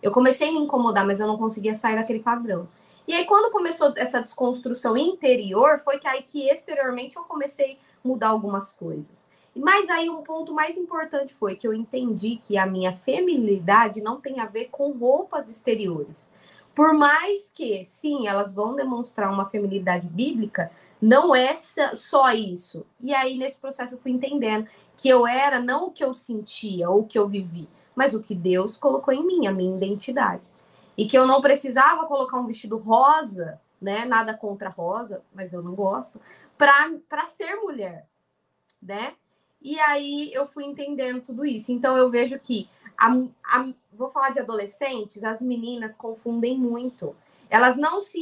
Eu 0.00 0.12
comecei 0.12 0.48
a 0.48 0.52
me 0.52 0.60
incomodar, 0.60 1.04
mas 1.04 1.18
eu 1.18 1.26
não 1.26 1.36
conseguia 1.36 1.74
sair 1.74 1.96
daquele 1.96 2.20
padrão. 2.20 2.68
E 3.06 3.14
aí, 3.14 3.24
quando 3.24 3.52
começou 3.52 3.92
essa 3.96 4.22
desconstrução 4.22 4.96
interior, 4.96 5.80
foi 5.80 5.98
que 5.98 6.06
aí 6.06 6.22
que 6.22 6.48
exteriormente 6.48 7.16
eu 7.16 7.24
comecei 7.24 7.74
a 8.04 8.08
mudar 8.08 8.28
algumas 8.28 8.72
coisas. 8.72 9.26
Mas 9.54 9.90
aí 9.90 10.08
um 10.08 10.22
ponto 10.22 10.54
mais 10.54 10.76
importante 10.76 11.34
foi 11.34 11.56
que 11.56 11.66
eu 11.66 11.74
entendi 11.74 12.36
que 12.36 12.56
a 12.56 12.66
minha 12.66 12.96
feminilidade 12.96 14.00
não 14.00 14.20
tem 14.20 14.40
a 14.40 14.46
ver 14.46 14.68
com 14.70 14.92
roupas 14.92 15.50
exteriores. 15.50 16.30
Por 16.74 16.94
mais 16.94 17.50
que, 17.50 17.84
sim, 17.84 18.26
elas 18.26 18.54
vão 18.54 18.74
demonstrar 18.74 19.30
uma 19.30 19.46
feminilidade 19.46 20.08
bíblica, 20.08 20.72
não 21.00 21.34
é 21.34 21.54
só 21.54 22.32
isso. 22.32 22.86
E 22.98 23.12
aí, 23.14 23.36
nesse 23.36 23.58
processo, 23.58 23.94
eu 23.94 23.98
fui 23.98 24.10
entendendo 24.10 24.66
que 24.96 25.08
eu 25.08 25.26
era 25.26 25.60
não 25.60 25.88
o 25.88 25.90
que 25.90 26.02
eu 26.02 26.14
sentia 26.14 26.88
ou 26.88 27.00
o 27.00 27.06
que 27.06 27.18
eu 27.18 27.28
vivi, 27.28 27.68
mas 27.94 28.14
o 28.14 28.22
que 28.22 28.34
Deus 28.34 28.78
colocou 28.78 29.12
em 29.12 29.26
mim, 29.26 29.46
a 29.46 29.52
minha 29.52 29.76
identidade. 29.76 30.42
E 30.96 31.06
que 31.06 31.18
eu 31.18 31.26
não 31.26 31.42
precisava 31.42 32.06
colocar 32.06 32.38
um 32.38 32.46
vestido 32.46 32.78
rosa, 32.78 33.60
né? 33.80 34.06
Nada 34.06 34.32
contra 34.32 34.70
rosa, 34.70 35.22
mas 35.34 35.52
eu 35.52 35.62
não 35.62 35.74
gosto, 35.74 36.18
para 36.56 37.26
ser 37.26 37.56
mulher, 37.56 38.06
né? 38.80 39.14
E 39.62 39.78
aí 39.80 40.30
eu 40.32 40.46
fui 40.46 40.64
entendendo 40.64 41.20
tudo 41.20 41.44
isso. 41.44 41.72
Então 41.72 41.96
eu 41.96 42.10
vejo 42.10 42.38
que 42.38 42.68
a, 42.96 43.08
a, 43.44 43.72
vou 43.92 44.08
falar 44.08 44.30
de 44.30 44.40
adolescentes, 44.40 45.22
as 45.24 45.40
meninas 45.40 45.96
confundem 45.96 46.58
muito. 46.58 47.14
Elas 47.50 47.76
não 47.76 48.00
se, 48.00 48.20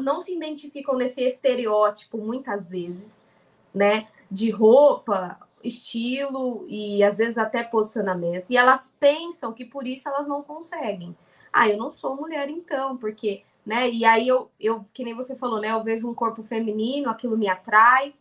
não 0.00 0.20
se 0.20 0.34
identificam 0.34 0.96
nesse 0.96 1.22
estereótipo 1.22 2.18
muitas 2.18 2.68
vezes, 2.68 3.26
né? 3.74 4.08
De 4.30 4.50
roupa 4.50 5.38
estilo 5.62 6.64
e 6.68 7.02
às 7.02 7.18
vezes 7.18 7.36
até 7.36 7.62
posicionamento. 7.62 8.50
E 8.50 8.56
elas 8.56 8.94
pensam 8.98 9.52
que 9.52 9.64
por 9.64 9.86
isso 9.86 10.08
elas 10.08 10.26
não 10.26 10.42
conseguem. 10.42 11.16
Ah, 11.52 11.68
eu 11.68 11.76
não 11.76 11.90
sou 11.90 12.16
mulher 12.16 12.48
então, 12.48 12.96
porque, 12.96 13.42
né? 13.66 13.90
E 13.90 14.04
aí 14.04 14.28
eu, 14.28 14.50
eu 14.58 14.84
que 14.94 15.04
nem 15.04 15.14
você 15.14 15.36
falou, 15.36 15.60
né? 15.60 15.72
Eu 15.72 15.82
vejo 15.82 16.08
um 16.08 16.14
corpo 16.14 16.42
feminino, 16.42 17.10
aquilo 17.10 17.36
me 17.36 17.48
atrai. 17.48 18.14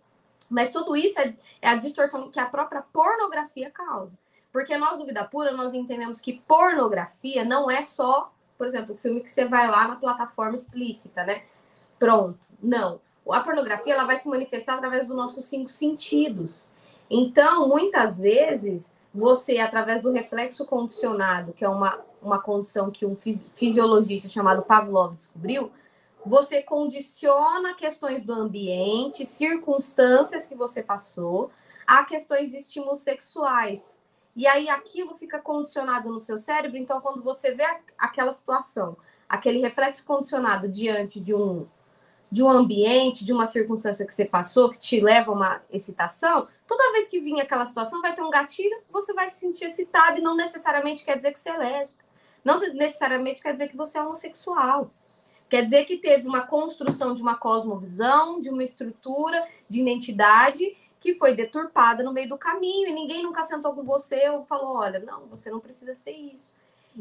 Mas 0.50 0.72
tudo 0.72 0.96
isso 0.96 1.20
é, 1.20 1.36
é 1.62 1.70
a 1.70 1.76
distorção 1.76 2.30
que 2.30 2.40
a 2.40 2.46
própria 2.46 2.82
pornografia 2.82 3.70
causa. 3.70 4.18
Porque 4.52 4.76
nós, 4.78 4.98
dúvida 4.98 5.24
pura, 5.26 5.52
nós 5.52 5.74
entendemos 5.74 6.20
que 6.20 6.42
pornografia 6.48 7.46
não 7.46 7.70
é 7.70 7.84
só, 7.84 8.34
por 8.58 8.66
exemplo, 8.66 8.96
o 8.96 8.98
filme 8.98 9.22
que 9.22 9.30
você 9.30 9.46
vai 9.46 9.70
lá 9.70 9.88
na 9.88 9.96
plataforma 9.96 10.56
explícita, 10.56 11.24
né? 11.24 11.44
Pronto. 12.00 12.40
Não. 12.62 13.00
A 13.30 13.42
pornografia 13.42 13.94
ela 13.94 14.06
vai 14.06 14.18
se 14.18 14.28
manifestar 14.28 14.76
através 14.76 15.06
dos 15.06 15.16
nossos 15.16 15.46
cinco 15.46 15.70
sentidos. 15.70 16.68
Então, 17.10 17.68
muitas 17.68 18.18
vezes, 18.18 18.96
você, 19.14 19.60
através 19.60 20.02
do 20.02 20.12
reflexo 20.12 20.66
condicionado, 20.66 21.54
que 21.54 21.64
é 21.64 21.70
uma, 21.70 22.04
uma 22.22 22.42
condição 22.42 22.90
que 22.90 23.06
um 23.06 23.16
fisiologista 23.16 24.28
chamado 24.30 24.64
Pavlov 24.64 25.16
descobriu, 25.16 25.72
você 26.26 26.62
condiciona 26.62 27.74
questões 27.74 28.24
do 28.24 28.34
ambiente, 28.34 29.26
circunstâncias 29.26 30.48
que 30.48 30.56
você 30.56 30.84
passou, 30.84 31.52
a 31.88 32.04
questões 32.04 32.52
de 32.52 32.58
estímulos 32.58 33.00
sexuais. 33.00 34.02
E 34.36 34.46
aí 34.48 34.70
aquilo 34.70 35.16
fica 35.16 35.40
condicionado 35.40 36.10
no 36.12 36.20
seu 36.20 36.38
cérebro, 36.38 36.78
então 36.78 37.02
quando 37.02 37.24
você 37.24 37.54
vê 37.54 37.66
aquela 37.98 38.32
situação, 38.32 38.96
aquele 39.28 39.60
reflexo 39.60 40.06
condicionado 40.06 40.68
diante 40.70 41.20
de 41.20 41.34
um 41.34 41.68
de 42.32 42.44
um 42.44 42.50
ambiente, 42.50 43.26
de 43.26 43.34
uma 43.34 43.48
circunstância 43.48 44.06
que 44.06 44.14
você 44.14 44.24
passou, 44.24 44.70
que 44.70 44.78
te 44.78 45.00
leva 45.00 45.32
a 45.32 45.34
uma 45.34 45.64
excitação, 45.72 46.48
toda 46.68 46.92
vez 46.92 47.10
que 47.10 47.20
vir 47.20 47.42
aquela 47.42 47.66
situação, 47.66 48.02
vai 48.02 48.14
ter 48.14 48.22
um 48.22 48.30
gatilho, 48.30 48.78
você 48.92 49.14
vai 49.14 49.28
se 49.30 49.40
sentir 49.40 49.66
excitado 49.66 50.20
e 50.20 50.22
não 50.22 50.36
necessariamente 50.36 51.04
quer 51.04 51.18
dizer 51.18 51.34
que 51.34 51.40
você 51.40 51.50
é 51.50 51.58
lésbica. 51.58 52.06
Não 52.44 52.60
necessariamente 52.60 53.42
quer 53.42 53.54
dizer 53.54 53.68
que 53.68 53.76
você 53.76 53.98
é 53.98 54.04
homossexual. 54.04 54.92
Quer 55.50 55.64
dizer 55.64 55.86
que 55.86 55.98
teve 55.98 56.28
uma 56.28 56.42
construção 56.42 57.16
de 57.16 57.22
uma 57.22 57.36
cosmovisão, 57.36 58.40
de 58.40 58.50
uma 58.50 58.64
estrutura 58.64 59.48
de 59.68 59.80
identidade 59.80 60.78
que 61.00 61.16
foi 61.16 61.34
deturpada 61.34 62.04
no 62.04 62.14
meio 62.14 62.30
do 62.30 62.38
caminho 62.38 62.90
e 62.90 62.92
ninguém 62.92 63.24
nunca 63.24 63.44
sentou 63.44 63.74
com 63.74 63.84
você 63.84 64.30
ou 64.30 64.46
falou: 64.46 64.76
olha, 64.76 65.00
não, 65.00 65.26
você 65.28 65.50
não 65.50 65.60
precisa 65.60 65.96
ser 65.96 66.12
isso. 66.12 66.54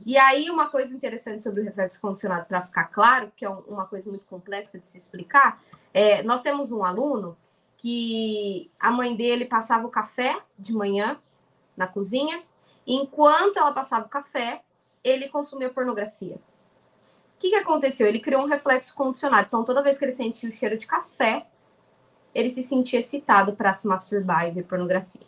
E 0.07 0.17
aí, 0.17 0.49
uma 0.51 0.69
coisa 0.69 0.95
interessante 0.95 1.43
sobre 1.43 1.61
o 1.61 1.65
reflexo 1.65 2.01
condicionado, 2.01 2.47
para 2.47 2.63
ficar 2.63 2.85
claro, 2.85 3.33
que 3.37 3.45
é 3.45 3.49
uma 3.49 3.87
coisa 3.87 4.09
muito 4.09 4.27
complexa 4.27 4.79
de 4.79 4.89
se 4.89 4.99
explicar, 4.99 5.61
é, 5.93 6.23
nós 6.23 6.41
temos 6.41 6.71
um 6.71 6.85
aluno 6.85 7.37
que 7.77 8.71
a 8.79 8.91
mãe 8.91 9.17
dele 9.17 9.45
passava 9.45 9.87
o 9.87 9.91
café 9.91 10.41
de 10.59 10.73
manhã 10.73 11.19
na 11.77 11.87
cozinha, 11.87 12.43
enquanto 12.87 13.59
ela 13.59 13.73
passava 13.73 14.07
o 14.07 14.09
café, 14.09 14.63
ele 15.03 15.29
consumia 15.29 15.71
pornografia. 15.71 16.39
O 17.38 17.40
que, 17.40 17.51
que 17.51 17.57
aconteceu? 17.57 18.09
Ele 18.09 18.18
criou 18.18 18.42
um 18.42 18.48
reflexo 18.48 18.92
condicionado. 18.96 19.46
Então, 19.46 19.62
toda 19.62 19.81
vez 19.81 19.96
que 19.96 20.05
ele 20.05 20.11
sentia 20.11 20.48
o 20.48 20.53
cheiro 20.53 20.77
de 20.77 20.88
café, 20.88 21.46
ele 22.35 22.51
se 22.51 22.64
sentia 22.64 22.98
excitado 22.98 23.53
para 23.53 23.72
se 23.72 23.87
masturbar 23.87 24.48
e 24.48 24.51
ver 24.51 24.64
pornografia. 24.64 25.22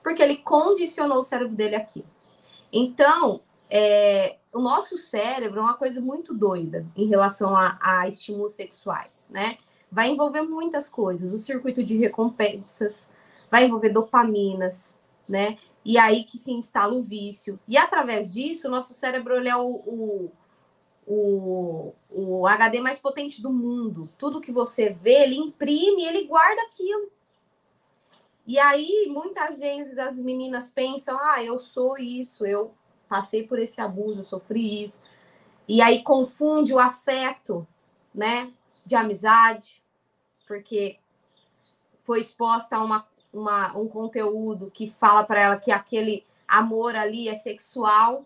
Porque 0.00 0.22
ele 0.22 0.36
condicionou 0.36 1.18
o 1.18 1.24
cérebro 1.24 1.56
dele 1.56 1.74
aqui. 1.74 2.04
Então, 2.72 3.40
é, 3.68 4.36
o 4.52 4.60
nosso 4.60 4.96
cérebro 4.96 5.58
é 5.58 5.62
uma 5.62 5.74
coisa 5.74 6.00
muito 6.00 6.32
doida 6.32 6.86
em 6.96 7.08
relação 7.08 7.56
a, 7.56 7.76
a 7.80 8.06
estímulos 8.06 8.54
sexuais, 8.54 9.32
né? 9.32 9.58
Vai 9.90 10.10
envolver 10.10 10.42
muitas 10.42 10.88
coisas, 10.88 11.32
o 11.32 11.38
circuito 11.38 11.82
de 11.82 11.96
recompensas, 11.96 13.10
vai 13.50 13.64
envolver 13.64 13.88
dopaminas, 13.88 15.00
né? 15.28 15.58
E 15.84 15.98
aí 15.98 16.22
que 16.22 16.38
se 16.38 16.52
instala 16.52 16.94
o 16.94 17.02
vício. 17.02 17.58
E 17.66 17.76
através 17.76 18.32
disso, 18.32 18.68
o 18.68 18.70
nosso 18.70 18.94
cérebro 18.94 19.34
ele 19.34 19.48
é 19.48 19.56
o, 19.56 19.66
o, 19.66 20.32
o, 21.06 21.94
o 22.10 22.46
HD 22.46 22.80
mais 22.80 22.98
potente 22.98 23.40
do 23.40 23.52
mundo. 23.52 24.08
Tudo 24.18 24.40
que 24.40 24.50
você 24.50 24.90
vê, 24.90 25.22
ele 25.22 25.36
imprime, 25.36 26.04
ele 26.04 26.26
guarda 26.26 26.60
aquilo. 26.62 27.10
E 28.46 28.58
aí, 28.58 29.06
muitas 29.08 29.58
vezes 29.58 29.98
as 29.98 30.18
meninas 30.18 30.70
pensam: 30.70 31.18
ah, 31.20 31.42
eu 31.42 31.58
sou 31.58 31.96
isso, 31.96 32.44
eu 32.44 32.74
passei 33.08 33.46
por 33.46 33.58
esse 33.58 33.80
abuso, 33.80 34.20
eu 34.20 34.24
sofri 34.24 34.82
isso. 34.82 35.02
E 35.68 35.80
aí 35.80 36.02
confunde 36.02 36.72
o 36.72 36.78
afeto, 36.78 37.66
né, 38.14 38.52
de 38.84 38.94
amizade, 38.94 39.82
porque 40.46 40.98
foi 42.00 42.20
exposta 42.20 42.76
a 42.76 42.84
uma, 42.84 43.06
uma, 43.32 43.76
um 43.76 43.88
conteúdo 43.88 44.70
que 44.70 44.90
fala 44.90 45.24
para 45.24 45.40
ela 45.40 45.56
que 45.56 45.72
aquele 45.72 46.24
amor 46.46 46.94
ali 46.94 47.28
é 47.28 47.34
sexual, 47.34 48.24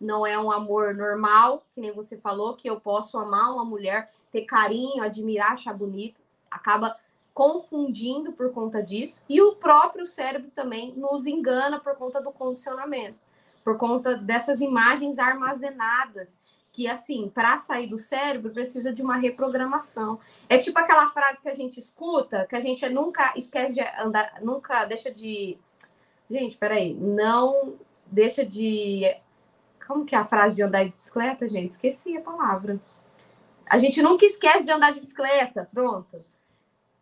não 0.00 0.26
é 0.26 0.38
um 0.38 0.50
amor 0.50 0.94
normal, 0.94 1.64
que 1.74 1.80
nem 1.80 1.92
você 1.92 2.16
falou, 2.16 2.54
que 2.54 2.68
eu 2.68 2.80
posso 2.80 3.18
amar 3.18 3.52
uma 3.52 3.64
mulher, 3.64 4.10
ter 4.30 4.42
carinho, 4.42 5.02
admirar, 5.02 5.52
achar 5.52 5.72
bonito, 5.72 6.20
acaba 6.50 6.96
confundindo 7.32 8.32
por 8.32 8.52
conta 8.52 8.82
disso, 8.82 9.22
e 9.28 9.40
o 9.42 9.56
próprio 9.56 10.06
cérebro 10.06 10.50
também 10.54 10.94
nos 10.96 11.26
engana 11.26 11.78
por 11.78 11.94
conta 11.96 12.20
do 12.20 12.32
condicionamento. 12.32 13.18
Por 13.62 13.76
conta 13.76 14.16
dessas 14.16 14.60
imagens 14.60 15.18
armazenadas 15.18 16.38
que 16.72 16.86
assim, 16.86 17.30
para 17.30 17.56
sair 17.56 17.86
do 17.86 17.98
cérebro 17.98 18.52
precisa 18.52 18.92
de 18.92 19.02
uma 19.02 19.16
reprogramação. 19.16 20.20
É 20.46 20.58
tipo 20.58 20.78
aquela 20.78 21.10
frase 21.10 21.40
que 21.40 21.48
a 21.48 21.54
gente 21.54 21.80
escuta, 21.80 22.46
que 22.46 22.54
a 22.54 22.60
gente 22.60 22.86
nunca 22.90 23.32
esquece 23.34 23.74
de 23.74 23.80
andar, 23.98 24.40
nunca 24.42 24.84
deixa 24.84 25.10
de 25.10 25.58
Gente, 26.30 26.56
peraí, 26.56 26.92
não 26.92 27.74
deixa 28.06 28.44
de 28.44 29.04
como 29.86 30.04
que 30.04 30.14
é 30.14 30.18
a 30.18 30.26
frase 30.26 30.56
de 30.56 30.62
andar 30.62 30.84
de 30.84 30.90
bicicleta, 30.90 31.48
gente? 31.48 31.72
Esqueci 31.72 32.16
a 32.16 32.20
palavra. 32.20 32.80
A 33.68 33.78
gente 33.78 34.02
nunca 34.02 34.26
esquece 34.26 34.64
de 34.64 34.72
andar 34.72 34.92
de 34.92 35.00
bicicleta. 35.00 35.68
Pronto. 35.72 36.24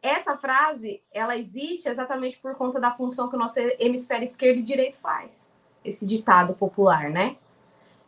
Essa 0.02 0.36
frase, 0.36 1.02
ela 1.10 1.36
existe 1.36 1.88
exatamente 1.88 2.38
por 2.38 2.54
conta 2.56 2.78
da 2.78 2.90
função 2.90 3.28
que 3.28 3.36
o 3.36 3.38
nosso 3.38 3.58
hemisfério 3.78 4.24
esquerdo 4.24 4.58
e 4.58 4.62
direito 4.62 4.98
faz. 4.98 5.50
Esse 5.82 6.06
ditado 6.06 6.54
popular, 6.54 7.10
né? 7.10 7.36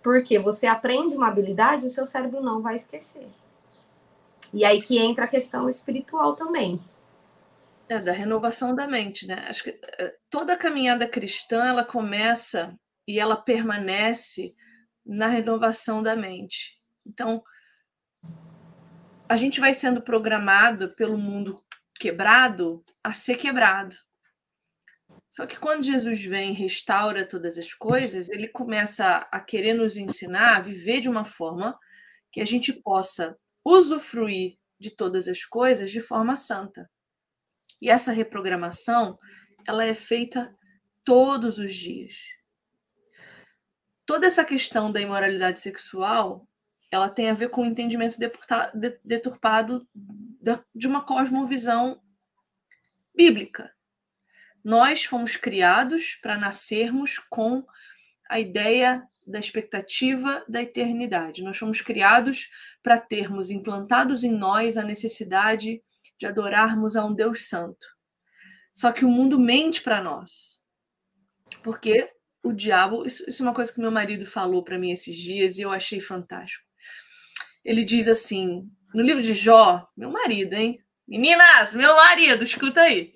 Porque 0.02 0.38
você 0.38 0.66
aprende 0.66 1.16
uma 1.16 1.28
habilidade, 1.28 1.86
o 1.86 1.90
seu 1.90 2.06
cérebro 2.06 2.42
não 2.42 2.60
vai 2.60 2.76
esquecer. 2.76 3.26
E 4.52 4.64
aí 4.64 4.82
que 4.82 4.98
entra 4.98 5.24
a 5.24 5.28
questão 5.28 5.68
espiritual 5.68 6.36
também. 6.36 6.80
É, 7.88 7.98
da 7.98 8.12
renovação 8.12 8.74
da 8.74 8.86
mente, 8.86 9.26
né? 9.26 9.46
Acho 9.48 9.64
que 9.64 9.80
eh, 9.98 10.14
toda 10.28 10.56
caminhada 10.56 11.08
cristã, 11.08 11.64
ela 11.64 11.84
começa 11.84 12.74
e 13.06 13.18
ela 13.18 13.36
permanece 13.36 14.54
na 15.06 15.28
renovação 15.28 16.02
da 16.02 16.16
mente. 16.16 16.80
Então, 17.06 17.42
a 19.28 19.36
gente 19.36 19.60
vai 19.60 19.72
sendo 19.72 20.02
programado 20.02 20.94
pelo 20.94 21.16
mundo 21.16 21.64
quebrado 21.98 22.84
a 23.02 23.12
ser 23.12 23.36
quebrado. 23.36 23.94
Só 25.30 25.46
que 25.46 25.58
quando 25.58 25.84
Jesus 25.84 26.24
vem 26.24 26.50
e 26.50 26.54
restaura 26.54 27.26
todas 27.26 27.58
as 27.58 27.72
coisas, 27.72 28.28
ele 28.28 28.48
começa 28.48 29.28
a 29.30 29.40
querer 29.40 29.74
nos 29.74 29.96
ensinar 29.96 30.56
a 30.56 30.60
viver 30.60 31.00
de 31.00 31.08
uma 31.08 31.24
forma 31.24 31.78
que 32.32 32.40
a 32.40 32.44
gente 32.44 32.72
possa 32.72 33.36
usufruir 33.64 34.58
de 34.78 34.90
todas 34.90 35.28
as 35.28 35.44
coisas 35.44 35.90
de 35.90 36.00
forma 36.00 36.36
santa. 36.36 36.90
E 37.80 37.90
essa 37.90 38.12
reprogramação, 38.12 39.18
ela 39.66 39.84
é 39.84 39.94
feita 39.94 40.54
todos 41.04 41.58
os 41.58 41.74
dias. 41.74 42.14
Toda 44.06 44.26
essa 44.26 44.44
questão 44.44 44.90
da 44.92 45.00
imoralidade 45.00 45.60
sexual, 45.60 46.48
ela 46.92 47.10
tem 47.10 47.28
a 47.28 47.34
ver 47.34 47.50
com 47.50 47.62
o 47.62 47.66
entendimento 47.66 48.16
deturpado 49.04 49.86
de 50.72 50.86
uma 50.86 51.04
cosmovisão 51.04 52.00
bíblica. 53.12 53.74
Nós 54.62 55.04
fomos 55.04 55.36
criados 55.36 56.14
para 56.22 56.38
nascermos 56.38 57.18
com 57.18 57.66
a 58.30 58.38
ideia 58.38 59.06
da 59.26 59.40
expectativa 59.40 60.44
da 60.48 60.62
eternidade. 60.62 61.42
Nós 61.42 61.58
fomos 61.58 61.80
criados 61.80 62.48
para 62.82 63.00
termos 63.00 63.50
implantados 63.50 64.22
em 64.22 64.30
nós 64.30 64.76
a 64.76 64.84
necessidade 64.84 65.82
de 66.16 66.26
adorarmos 66.26 66.96
a 66.96 67.04
um 67.04 67.12
Deus 67.12 67.48
santo. 67.48 67.86
Só 68.72 68.92
que 68.92 69.04
o 69.04 69.10
mundo 69.10 69.38
mente 69.38 69.82
para 69.82 70.00
nós. 70.00 70.64
Porque 71.62 72.12
o 72.46 72.52
diabo, 72.52 73.04
isso, 73.04 73.28
isso, 73.28 73.42
é 73.42 73.46
uma 73.46 73.54
coisa 73.54 73.72
que 73.72 73.80
meu 73.80 73.90
marido 73.90 74.24
falou 74.24 74.62
para 74.62 74.78
mim 74.78 74.92
esses 74.92 75.16
dias 75.16 75.58
e 75.58 75.62
eu 75.62 75.72
achei 75.72 76.00
fantástico. 76.00 76.64
Ele 77.64 77.84
diz 77.84 78.08
assim, 78.08 78.70
no 78.94 79.02
livro 79.02 79.22
de 79.22 79.34
Jó, 79.34 79.88
meu 79.96 80.10
marido, 80.10 80.54
hein? 80.54 80.78
Meninas, 81.06 81.74
meu 81.74 81.94
marido, 81.96 82.44
escuta 82.44 82.82
aí. 82.82 83.14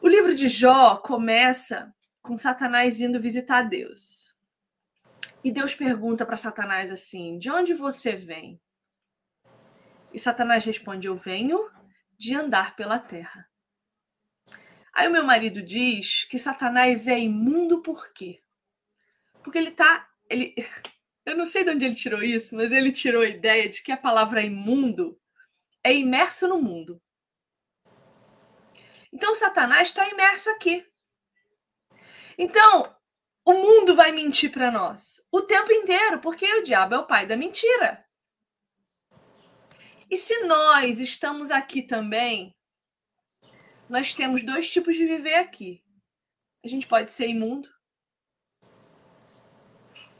O 0.00 0.08
livro 0.08 0.34
de 0.34 0.48
Jó 0.48 0.96
começa 0.96 1.92
com 2.20 2.36
Satanás 2.36 3.00
indo 3.00 3.20
visitar 3.20 3.62
Deus. 3.62 4.34
E 5.44 5.50
Deus 5.50 5.74
pergunta 5.74 6.24
para 6.24 6.36
Satanás 6.36 6.90
assim: 6.90 7.38
De 7.38 7.50
onde 7.50 7.74
você 7.74 8.14
vem? 8.14 8.60
E 10.12 10.18
Satanás 10.18 10.64
responde: 10.64 11.08
Eu 11.08 11.16
venho 11.16 11.68
de 12.16 12.34
andar 12.34 12.76
pela 12.76 12.98
terra. 12.98 13.48
Aí 14.92 15.08
o 15.08 15.10
meu 15.10 15.24
marido 15.24 15.62
diz 15.62 16.24
que 16.24 16.38
Satanás 16.38 17.08
é 17.08 17.18
imundo 17.18 17.80
por 17.80 18.12
quê? 18.12 18.42
Porque 19.42 19.58
ele 19.58 19.70
tá. 19.70 20.08
Ele, 20.28 20.54
eu 21.24 21.36
não 21.36 21.46
sei 21.46 21.64
de 21.64 21.70
onde 21.70 21.84
ele 21.84 21.94
tirou 21.94 22.22
isso, 22.22 22.54
mas 22.54 22.70
ele 22.70 22.92
tirou 22.92 23.22
a 23.22 23.28
ideia 23.28 23.68
de 23.68 23.82
que 23.82 23.92
a 23.92 23.96
palavra 23.96 24.42
imundo 24.42 25.18
é 25.82 25.94
imerso 25.94 26.46
no 26.46 26.60
mundo. 26.60 27.00
Então 29.12 29.34
Satanás 29.34 29.88
está 29.88 30.08
imerso 30.08 30.50
aqui. 30.50 30.86
Então, 32.38 32.94
o 33.44 33.52
mundo 33.52 33.94
vai 33.94 34.12
mentir 34.12 34.50
para 34.50 34.70
nós 34.70 35.20
o 35.30 35.42
tempo 35.42 35.72
inteiro, 35.72 36.18
porque 36.20 36.46
o 36.54 36.62
diabo 36.62 36.94
é 36.94 36.98
o 36.98 37.06
pai 37.06 37.26
da 37.26 37.36
mentira. 37.36 38.04
E 40.10 40.16
se 40.16 40.40
nós 40.44 40.98
estamos 41.00 41.50
aqui 41.50 41.82
também, 41.82 42.54
nós 43.92 44.14
temos 44.14 44.42
dois 44.42 44.72
tipos 44.72 44.96
de 44.96 45.04
viver 45.04 45.34
aqui. 45.34 45.84
A 46.64 46.68
gente 46.68 46.86
pode 46.86 47.12
ser 47.12 47.26
imundo, 47.26 47.68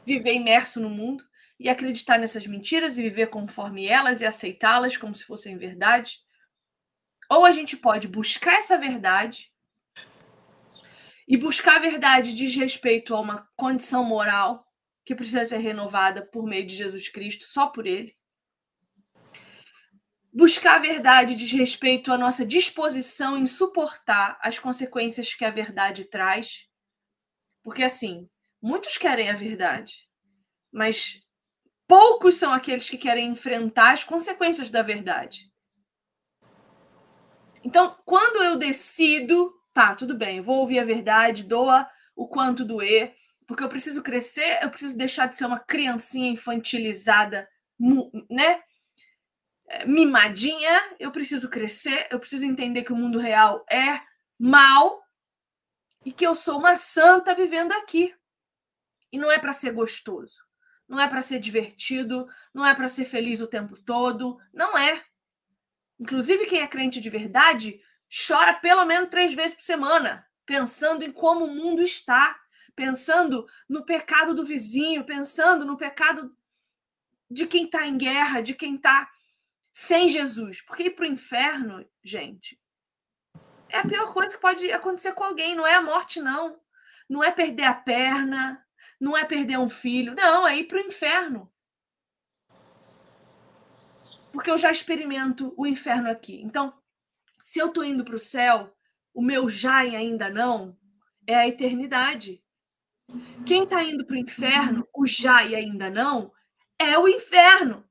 viver 0.05 0.35
imerso 0.35 0.79
no 0.79 0.91
mundo 0.91 1.23
e 1.59 1.67
acreditar 1.67 2.19
nessas 2.19 2.45
mentiras 2.45 2.99
e 2.99 3.01
viver 3.01 3.31
conforme 3.31 3.87
elas 3.87 4.21
e 4.21 4.27
aceitá-las 4.27 4.95
como 4.95 5.15
se 5.15 5.25
fossem 5.25 5.57
verdade. 5.57 6.19
Ou 7.27 7.45
a 7.45 7.51
gente 7.51 7.75
pode 7.75 8.07
buscar 8.07 8.59
essa 8.59 8.77
verdade 8.77 9.51
e 11.27 11.35
buscar 11.35 11.77
a 11.77 11.79
verdade 11.79 12.35
diz 12.35 12.55
respeito 12.55 13.15
a 13.15 13.19
uma 13.19 13.49
condição 13.55 14.03
moral 14.03 14.71
que 15.03 15.15
precisa 15.15 15.43
ser 15.43 15.57
renovada 15.57 16.23
por 16.23 16.45
meio 16.45 16.67
de 16.67 16.75
Jesus 16.75 17.09
Cristo, 17.09 17.45
só 17.45 17.65
por 17.65 17.87
ele. 17.87 18.15
Buscar 20.33 20.77
a 20.77 20.79
verdade 20.79 21.35
diz 21.35 21.51
respeito 21.51 22.11
à 22.11 22.17
nossa 22.17 22.43
disposição 22.43 23.37
em 23.37 23.45
suportar 23.45 24.39
as 24.41 24.57
consequências 24.57 25.35
que 25.35 25.45
a 25.45 25.51
verdade 25.51 26.05
traz. 26.05 26.67
Porque, 27.61 27.83
assim, 27.83 28.27
muitos 28.59 28.97
querem 28.97 29.29
a 29.29 29.33
verdade, 29.33 29.93
mas 30.71 31.21
poucos 31.87 32.35
são 32.35 32.51
aqueles 32.51 32.89
que 32.89 32.97
querem 32.97 33.29
enfrentar 33.29 33.93
as 33.93 34.03
consequências 34.03 34.71
da 34.71 34.81
verdade. 34.81 35.51
Então, 37.63 37.95
quando 38.03 38.43
eu 38.43 38.57
decido, 38.57 39.53
tá, 39.71 39.93
tudo 39.93 40.17
bem, 40.17 40.41
vou 40.41 40.61
ouvir 40.61 40.79
a 40.79 40.83
verdade, 40.83 41.43
doa 41.43 41.87
o 42.15 42.27
quanto 42.27 42.65
doer, 42.65 43.15
porque 43.47 43.63
eu 43.63 43.69
preciso 43.69 44.01
crescer, 44.01 44.59
eu 44.63 44.71
preciso 44.71 44.97
deixar 44.97 45.27
de 45.27 45.35
ser 45.35 45.45
uma 45.45 45.59
criancinha 45.59 46.29
infantilizada, 46.29 47.47
né? 48.29 48.63
Mimadinha, 49.85 50.95
eu 50.99 51.11
preciso 51.11 51.49
crescer, 51.49 52.07
eu 52.11 52.19
preciso 52.19 52.45
entender 52.45 52.83
que 52.83 52.93
o 52.93 52.95
mundo 52.95 53.19
real 53.19 53.65
é 53.69 54.01
mal 54.37 55.03
e 56.05 56.11
que 56.11 56.25
eu 56.25 56.35
sou 56.35 56.57
uma 56.57 56.75
santa 56.75 57.33
vivendo 57.33 57.71
aqui. 57.73 58.13
E 59.11 59.17
não 59.17 59.31
é 59.31 59.37
para 59.37 59.53
ser 59.53 59.71
gostoso, 59.71 60.41
não 60.87 60.99
é 60.99 61.07
para 61.07 61.21
ser 61.21 61.39
divertido, 61.39 62.27
não 62.53 62.65
é 62.65 62.73
para 62.73 62.87
ser 62.87 63.05
feliz 63.05 63.41
o 63.41 63.47
tempo 63.47 63.79
todo, 63.79 64.39
não 64.53 64.77
é. 64.77 65.03
Inclusive, 65.99 66.45
quem 66.45 66.61
é 66.61 66.67
crente 66.67 66.99
de 66.99 67.09
verdade 67.09 67.79
chora 68.27 68.53
pelo 68.53 68.85
menos 68.85 69.09
três 69.09 69.33
vezes 69.33 69.55
por 69.55 69.63
semana, 69.63 70.25
pensando 70.45 71.03
em 71.03 71.11
como 71.11 71.45
o 71.45 71.55
mundo 71.55 71.81
está, 71.81 72.39
pensando 72.75 73.47
no 73.67 73.85
pecado 73.85 74.35
do 74.35 74.45
vizinho, 74.45 75.05
pensando 75.05 75.65
no 75.65 75.77
pecado 75.77 76.35
de 77.29 77.47
quem 77.47 77.65
está 77.65 77.87
em 77.87 77.97
guerra, 77.97 78.41
de 78.41 78.53
quem 78.53 78.75
está 78.75 79.09
sem 79.73 80.07
Jesus. 80.07 80.61
Porque 80.61 80.83
ir 80.83 80.91
para 80.91 81.03
o 81.03 81.07
inferno, 81.07 81.85
gente, 82.03 82.59
é 83.69 83.79
a 83.79 83.85
pior 83.85 84.13
coisa 84.13 84.35
que 84.35 84.41
pode 84.41 84.71
acontecer 84.71 85.13
com 85.13 85.23
alguém. 85.23 85.55
Não 85.55 85.65
é 85.65 85.73
a 85.73 85.81
morte, 85.81 86.21
não. 86.21 86.59
Não 87.09 87.23
é 87.23 87.31
perder 87.31 87.63
a 87.63 87.73
perna, 87.73 88.63
não 88.99 89.17
é 89.17 89.25
perder 89.25 89.57
um 89.57 89.69
filho. 89.69 90.15
Não, 90.15 90.47
é 90.47 90.57
ir 90.57 90.65
para 90.65 90.77
o 90.77 90.85
inferno. 90.85 91.51
Porque 94.31 94.49
eu 94.49 94.57
já 94.57 94.71
experimento 94.71 95.53
o 95.57 95.65
inferno 95.65 96.09
aqui. 96.09 96.41
Então, 96.41 96.73
se 97.41 97.59
eu 97.59 97.67
estou 97.67 97.83
indo 97.83 98.05
para 98.05 98.15
o 98.15 98.19
céu, 98.19 98.75
o 99.13 99.21
meu 99.21 99.49
já 99.49 99.83
e 99.83 99.95
ainda 99.95 100.29
não 100.29 100.77
é 101.27 101.35
a 101.35 101.47
eternidade. 101.47 102.43
Quem 103.45 103.63
está 103.63 103.83
indo 103.83 104.05
para 104.05 104.15
o 104.15 104.19
inferno, 104.19 104.87
o 104.93 105.05
já 105.05 105.43
e 105.43 105.55
ainda 105.55 105.89
não, 105.89 106.31
é 106.79 106.97
o 106.97 107.07
inferno. 107.07 107.87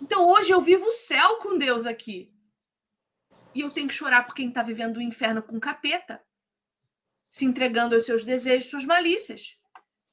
Então 0.00 0.26
hoje 0.26 0.50
eu 0.50 0.60
vivo 0.60 0.86
o 0.86 0.92
céu 0.92 1.36
com 1.36 1.58
Deus 1.58 1.86
aqui. 1.86 2.32
E 3.54 3.60
eu 3.60 3.70
tenho 3.70 3.88
que 3.88 3.94
chorar 3.94 4.24
por 4.24 4.34
quem 4.34 4.48
está 4.48 4.62
vivendo 4.62 4.98
o 4.98 5.02
inferno 5.02 5.42
com 5.42 5.58
capeta, 5.58 6.22
se 7.28 7.44
entregando 7.44 7.94
aos 7.94 8.04
seus 8.06 8.24
desejos, 8.24 8.70
suas 8.70 8.84
malícias. 8.84 9.56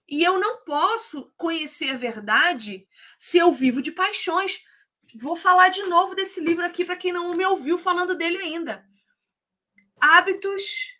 E 0.08 0.24
eu 0.24 0.40
não 0.40 0.64
posso 0.64 1.32
conhecer 1.36 1.92
a 1.92 1.98
verdade 1.98 2.88
se 3.20 3.38
eu 3.38 3.52
vivo 3.52 3.82
de 3.82 3.92
paixões. 3.92 4.64
Vou 5.16 5.36
falar 5.36 5.70
de 5.70 5.84
novo 5.84 6.16
desse 6.16 6.40
livro 6.40 6.66
aqui 6.66 6.86
para 6.86 6.96
quem 6.96 7.12
não 7.12 7.34
me 7.34 7.46
ouviu 7.46 7.78
falando 7.78 8.16
dele 8.16 8.38
ainda. 8.38 8.86
Hábitos 10.00 10.98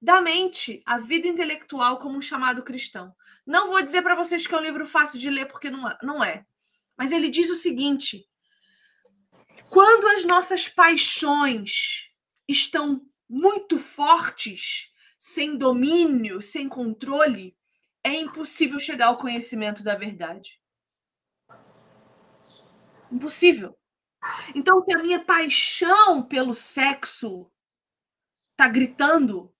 da 0.00 0.20
mente, 0.20 0.82
a 0.84 0.98
vida 0.98 1.26
intelectual 1.26 1.98
como 1.98 2.18
um 2.18 2.22
chamado 2.22 2.62
cristão. 2.62 3.14
Não 3.46 3.68
vou 3.68 3.80
dizer 3.82 4.02
para 4.02 4.14
vocês 4.14 4.46
que 4.46 4.54
é 4.54 4.58
um 4.58 4.62
livro 4.62 4.86
fácil 4.86 5.18
de 5.18 5.30
ler, 5.30 5.46
porque 5.46 5.70
não 5.70 5.88
é. 5.88 5.98
Não 6.02 6.24
é. 6.24 6.44
Mas 6.96 7.12
ele 7.12 7.30
diz 7.30 7.50
o 7.50 7.56
seguinte: 7.56 8.26
quando 9.70 10.06
as 10.08 10.24
nossas 10.24 10.68
paixões 10.68 12.10
estão 12.48 13.00
muito 13.28 13.78
fortes, 13.78 14.92
sem 15.18 15.56
domínio, 15.56 16.42
sem 16.42 16.68
controle, 16.68 17.56
é 18.02 18.14
impossível 18.14 18.78
chegar 18.78 19.06
ao 19.06 19.16
conhecimento 19.16 19.82
da 19.82 19.94
verdade. 19.94 20.60
Impossível. 23.10 23.78
Então, 24.54 24.82
se 24.82 24.94
a 24.94 25.02
minha 25.02 25.24
paixão 25.24 26.22
pelo 26.22 26.54
sexo 26.54 27.50
tá 28.56 28.68
gritando, 28.68 29.53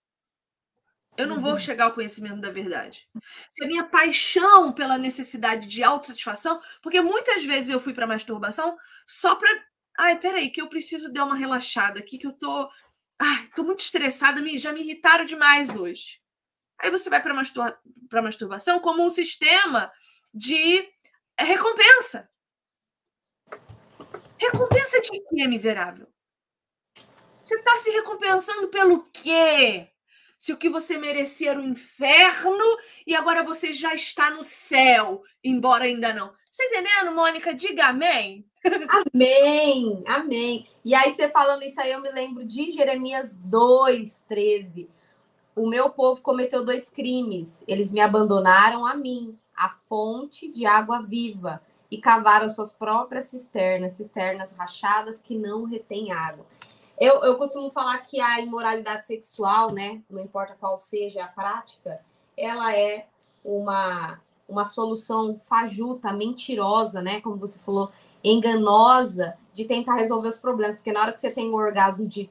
eu 1.17 1.27
não 1.27 1.37
uhum. 1.37 1.41
vou 1.41 1.59
chegar 1.59 1.85
ao 1.85 1.93
conhecimento 1.93 2.41
da 2.41 2.49
verdade. 2.49 3.07
Se 3.51 3.63
a 3.63 3.67
minha 3.67 3.85
paixão 3.85 4.71
pela 4.71 4.97
necessidade 4.97 5.67
de 5.67 5.83
autossatisfação, 5.83 6.61
porque 6.81 7.01
muitas 7.01 7.43
vezes 7.45 7.69
eu 7.69 7.79
fui 7.79 7.93
para 7.93 8.07
masturbação 8.07 8.77
só 9.07 9.35
para, 9.35 9.49
ai, 9.97 10.19
peraí, 10.19 10.49
que 10.49 10.61
eu 10.61 10.67
preciso 10.67 11.11
dar 11.11 11.25
uma 11.25 11.35
relaxada 11.35 11.99
aqui 11.99 12.17
que 12.17 12.27
eu 12.27 12.33
tô, 12.33 12.69
ai, 13.19 13.49
tô 13.55 13.63
muito 13.63 13.79
estressada, 13.79 14.41
me, 14.41 14.57
já 14.57 14.73
me 14.73 14.81
irritaram 14.81 15.25
demais 15.25 15.75
hoje. 15.75 16.19
Aí 16.79 16.91
você 16.91 17.09
vai 17.09 17.21
para 17.21 17.33
mastur 17.33 17.77
masturbação 18.11 18.79
como 18.79 19.03
um 19.03 19.09
sistema 19.09 19.91
de 20.33 20.87
recompensa. 21.39 22.29
Recompensa 24.37 24.99
de 24.99 25.21
quê, 25.29 25.47
miserável? 25.47 26.07
Você 27.45 27.55
está 27.55 27.77
se 27.77 27.89
recompensando 27.91 28.67
pelo 28.67 29.05
quê? 29.11 29.94
Se 30.45 30.53
o 30.53 30.57
que 30.57 30.69
você 30.69 30.99
merecia 30.99 31.49
era 31.49 31.59
o 31.59 31.65
inferno 31.65 32.77
e 33.07 33.15
agora 33.15 33.41
você 33.41 33.73
já 33.73 33.95
está 33.95 34.29
no 34.29 34.43
céu, 34.43 35.23
embora 35.43 35.85
ainda 35.85 36.13
não. 36.13 36.33
Você 36.51 36.61
está 36.61 36.65
entendendo, 36.65 37.15
Mônica? 37.15 37.51
Diga 37.51 37.87
amém. 37.87 38.45
Amém, 39.11 40.03
amém. 40.05 40.67
E 40.85 40.93
aí, 40.93 41.11
você 41.11 41.29
falando 41.29 41.63
isso 41.63 41.81
aí, 41.81 41.91
eu 41.91 41.99
me 41.99 42.11
lembro 42.11 42.45
de 42.45 42.69
Jeremias 42.69 43.41
2,13. 43.41 44.87
O 45.55 45.67
meu 45.67 45.89
povo 45.89 46.21
cometeu 46.21 46.63
dois 46.63 46.91
crimes. 46.91 47.63
Eles 47.67 47.91
me 47.91 47.99
abandonaram 47.99 48.85
a 48.85 48.93
mim, 48.93 49.35
a 49.57 49.69
fonte 49.69 50.47
de 50.47 50.67
água 50.67 51.01
viva 51.01 51.59
e 51.89 51.97
cavaram 51.97 52.49
suas 52.49 52.71
próprias 52.71 53.25
cisternas, 53.25 53.93
cisternas 53.93 54.55
rachadas 54.55 55.23
que 55.23 55.35
não 55.35 55.63
retêm 55.63 56.11
água. 56.11 56.45
Eu, 56.99 57.23
eu 57.23 57.35
costumo 57.35 57.69
falar 57.69 57.99
que 57.99 58.21
a 58.21 58.39
imoralidade 58.39 59.05
sexual, 59.05 59.71
né, 59.71 60.01
não 60.09 60.21
importa 60.21 60.55
qual 60.57 60.81
seja 60.81 61.25
a 61.25 61.27
prática, 61.27 61.99
ela 62.37 62.73
é 62.75 63.07
uma, 63.43 64.21
uma 64.47 64.63
solução 64.63 65.39
fajuta, 65.43 66.13
mentirosa, 66.13 67.01
né, 67.01 67.19
como 67.19 67.35
você 67.35 67.59
falou, 67.59 67.91
enganosa 68.23 69.37
de 69.53 69.65
tentar 69.65 69.95
resolver 69.95 70.29
os 70.29 70.37
problemas, 70.37 70.77
porque 70.77 70.91
na 70.91 71.01
hora 71.01 71.11
que 71.11 71.19
você 71.19 71.29
tem 71.29 71.51
um 71.51 71.55
orgasmo 71.55 72.07
de 72.07 72.29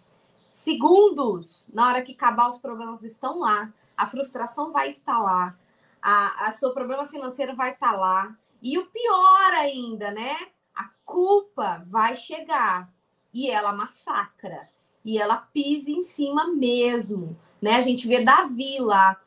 segundos, 0.48 1.70
na 1.74 1.86
hora 1.88 2.02
que 2.02 2.12
acabar 2.12 2.48
os 2.48 2.58
problemas 2.58 3.02
estão 3.02 3.40
lá, 3.40 3.70
a 3.96 4.06
frustração 4.06 4.72
vai 4.72 4.88
estar 4.88 5.18
lá, 5.18 5.54
a, 6.00 6.46
a 6.46 6.50
seu 6.50 6.72
problema 6.72 7.06
financeiro 7.06 7.54
vai 7.54 7.72
estar 7.72 7.92
lá, 7.92 8.34
e 8.62 8.78
o 8.78 8.86
pior 8.86 9.52
ainda, 9.52 10.10
né? 10.10 10.34
A 10.74 10.88
culpa 11.04 11.84
vai 11.86 12.16
chegar 12.16 12.90
e 13.34 13.50
ela 13.50 13.72
massacra. 13.72 14.68
E 15.04 15.18
ela 15.18 15.36
pisa 15.36 15.90
em 15.90 16.02
cima 16.02 16.46
mesmo, 16.46 17.36
né? 17.60 17.74
A 17.74 17.80
gente 17.80 18.06
vê 18.06 18.24
Davi 18.24 18.78
lá, 18.78 19.20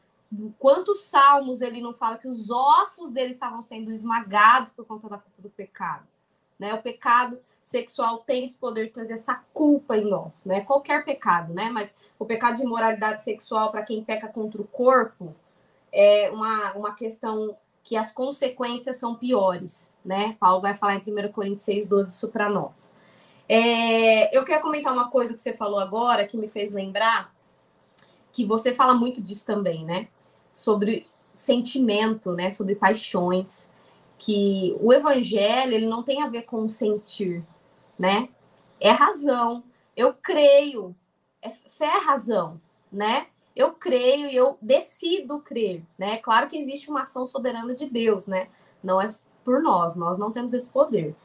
quantos 0.58 1.04
salmos 1.04 1.62
ele 1.62 1.82
não 1.82 1.94
fala 1.94 2.18
que 2.18 2.28
os 2.28 2.50
ossos 2.50 3.12
dele 3.12 3.32
estavam 3.32 3.62
sendo 3.62 3.92
esmagados 3.92 4.72
por 4.72 4.86
conta 4.86 5.08
da 5.08 5.18
culpa 5.18 5.42
do 5.42 5.50
pecado, 5.50 6.08
né? 6.58 6.74
O 6.74 6.82
pecado 6.82 7.40
sexual 7.64 8.20
tem 8.20 8.46
esse 8.46 8.56
poder 8.56 8.86
de 8.86 8.94
trazer 8.94 9.16
essa 9.16 9.44
culpa 9.54 9.98
em 9.98 10.06
nós, 10.10 10.46
né? 10.46 10.62
Qualquer 10.62 11.04
pecado, 11.04 11.54
né? 11.54 11.70
Mas 11.70 11.94
o 12.18 12.26
pecado 12.26 12.56
de 12.56 12.64
imoralidade 12.64 13.24
sexual 13.24 13.72
para 13.72 13.84
quem 13.84 14.04
peca 14.04 14.28
contra 14.28 14.62
o 14.62 14.68
corpo 14.68 15.36
é 15.92 16.32
uma, 16.32 16.74
uma 16.74 16.96
questão 16.96 17.56
que 17.84 17.96
as 17.96 18.12
consequências 18.12 18.98
são 18.98 19.16
piores, 19.16 19.94
né? 20.04 20.36
Paulo 20.40 20.62
vai 20.62 20.74
falar 20.74 20.96
em 20.96 21.00
1 21.00 21.32
Coríntios 21.32 21.64
6, 21.64 21.88
12 21.88 22.16
isso 22.16 22.28
para 22.30 22.50
nós. 22.50 22.97
É, 23.50 24.36
eu 24.36 24.44
quero 24.44 24.62
comentar 24.62 24.94
uma 24.94 25.10
coisa 25.10 25.34
que 25.34 25.40
você 25.40 25.54
falou 25.54 25.80
agora 25.80 26.28
que 26.28 26.38
me 26.38 26.48
fez 26.48 26.72
lembrar 26.72 27.34
que 28.32 28.46
você 28.46 28.74
fala 28.74 28.94
muito 28.94 29.22
disso 29.22 29.46
também, 29.46 29.86
né? 29.86 30.08
Sobre 30.54 31.08
sentimento, 31.34 32.32
né? 32.34 32.52
Sobre 32.52 32.76
paixões, 32.76 33.72
que 34.18 34.76
o 34.80 34.94
evangelho 34.94 35.74
ele 35.74 35.88
não 35.88 36.04
tem 36.04 36.22
a 36.22 36.30
ver 36.30 36.44
com 36.44 36.68
sentir, 36.68 37.44
né? 37.98 38.30
É 38.80 38.92
razão. 38.92 39.64
Eu 39.96 40.14
creio. 40.14 40.96
É 41.42 41.50
fé 41.50 41.86
é 41.86 42.00
razão, 42.00 42.60
né? 42.92 43.28
eu 43.58 43.74
creio 43.74 44.30
e 44.30 44.36
eu 44.36 44.56
decido 44.62 45.40
crer, 45.40 45.84
né? 45.98 46.18
Claro 46.18 46.48
que 46.48 46.58
existe 46.58 46.92
uma 46.92 47.02
ação 47.02 47.26
soberana 47.26 47.74
de 47.74 47.88
Deus, 47.88 48.28
né? 48.28 48.50
Não 48.84 49.02
é 49.02 49.08
por 49.44 49.64
nós, 49.64 49.96
nós 49.96 50.18
não 50.18 50.32
temos 50.32 50.54
esse 50.54 50.70
poder. 50.70 51.16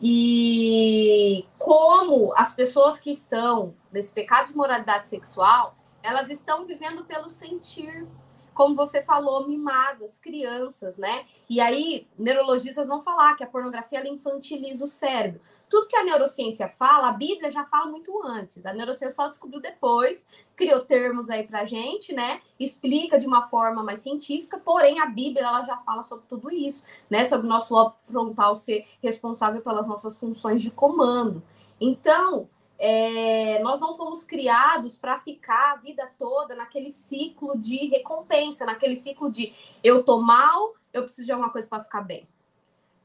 E 0.00 1.44
como 1.58 2.32
as 2.36 2.54
pessoas 2.54 3.00
que 3.00 3.10
estão 3.10 3.74
nesse 3.92 4.12
pecado 4.12 4.48
de 4.48 4.56
moralidade 4.56 5.08
sexual, 5.08 5.76
elas 6.02 6.30
estão 6.30 6.64
vivendo 6.64 7.04
pelo 7.04 7.28
sentir, 7.28 8.06
como 8.54 8.76
você 8.76 9.02
falou, 9.02 9.48
mimadas, 9.48 10.18
crianças, 10.18 10.96
né? 10.96 11.26
E 11.48 11.60
aí, 11.60 12.06
neurologistas 12.18 12.86
vão 12.86 13.02
falar 13.02 13.34
que 13.34 13.42
a 13.42 13.46
pornografia 13.46 13.98
ela 13.98 14.08
infantiliza 14.08 14.84
o 14.84 14.88
cérebro. 14.88 15.40
Tudo 15.68 15.88
que 15.88 15.96
a 15.96 16.04
neurociência 16.04 16.68
fala, 16.68 17.08
a 17.08 17.12
Bíblia 17.12 17.50
já 17.50 17.64
fala 17.64 17.86
muito 17.86 18.20
antes. 18.24 18.64
A 18.64 18.72
neurociência 18.72 19.14
só 19.14 19.28
descobriu 19.28 19.60
depois, 19.60 20.26
criou 20.56 20.80
termos 20.80 21.28
aí 21.30 21.46
pra 21.46 21.64
gente, 21.64 22.14
né? 22.14 22.40
Explica 22.58 23.18
de 23.18 23.26
uma 23.26 23.48
forma 23.48 23.82
mais 23.82 24.00
científica, 24.00 24.58
porém 24.58 25.00
a 25.00 25.06
Bíblia 25.06 25.46
ela 25.46 25.62
já 25.64 25.76
fala 25.78 26.02
sobre 26.02 26.26
tudo 26.28 26.50
isso, 26.50 26.84
né? 27.10 27.24
Sobre 27.24 27.46
o 27.46 27.50
nosso 27.50 27.72
lobo 27.72 27.96
frontal 28.02 28.54
ser 28.54 28.86
responsável 29.02 29.60
pelas 29.60 29.86
nossas 29.86 30.18
funções 30.18 30.62
de 30.62 30.70
comando. 30.70 31.42
Então, 31.80 32.48
é, 32.78 33.58
nós 33.60 33.80
não 33.80 33.96
fomos 33.96 34.24
criados 34.24 34.96
para 34.96 35.18
ficar 35.18 35.72
a 35.72 35.76
vida 35.76 36.08
toda 36.18 36.54
naquele 36.54 36.90
ciclo 36.90 37.58
de 37.58 37.88
recompensa, 37.88 38.64
naquele 38.64 38.94
ciclo 38.94 39.30
de 39.30 39.52
eu 39.82 40.04
tô 40.04 40.20
mal, 40.20 40.74
eu 40.92 41.02
preciso 41.02 41.26
de 41.26 41.32
alguma 41.32 41.50
coisa 41.50 41.68
para 41.68 41.82
ficar 41.82 42.02
bem. 42.02 42.26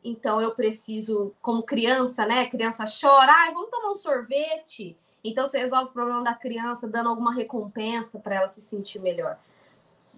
Então 0.04 0.42
eu 0.42 0.52
preciso, 0.52 1.34
como 1.42 1.64
criança, 1.64 2.26
né? 2.26 2.46
criança 2.46 2.84
chora, 2.86 3.32
ah, 3.32 3.52
vamos 3.54 3.70
tomar 3.70 3.92
um 3.92 3.96
sorvete. 3.96 4.98
Então 5.24 5.48
você 5.48 5.60
resolve 5.60 5.90
o 5.90 5.94
problema 5.94 6.24
da 6.24 6.34
criança 6.34 6.88
dando 6.88 7.10
alguma 7.10 7.34
recompensa 7.34 8.20
para 8.20 8.36
ela 8.36 8.48
se 8.48 8.62
sentir 8.62 9.00
melhor. 9.00 9.38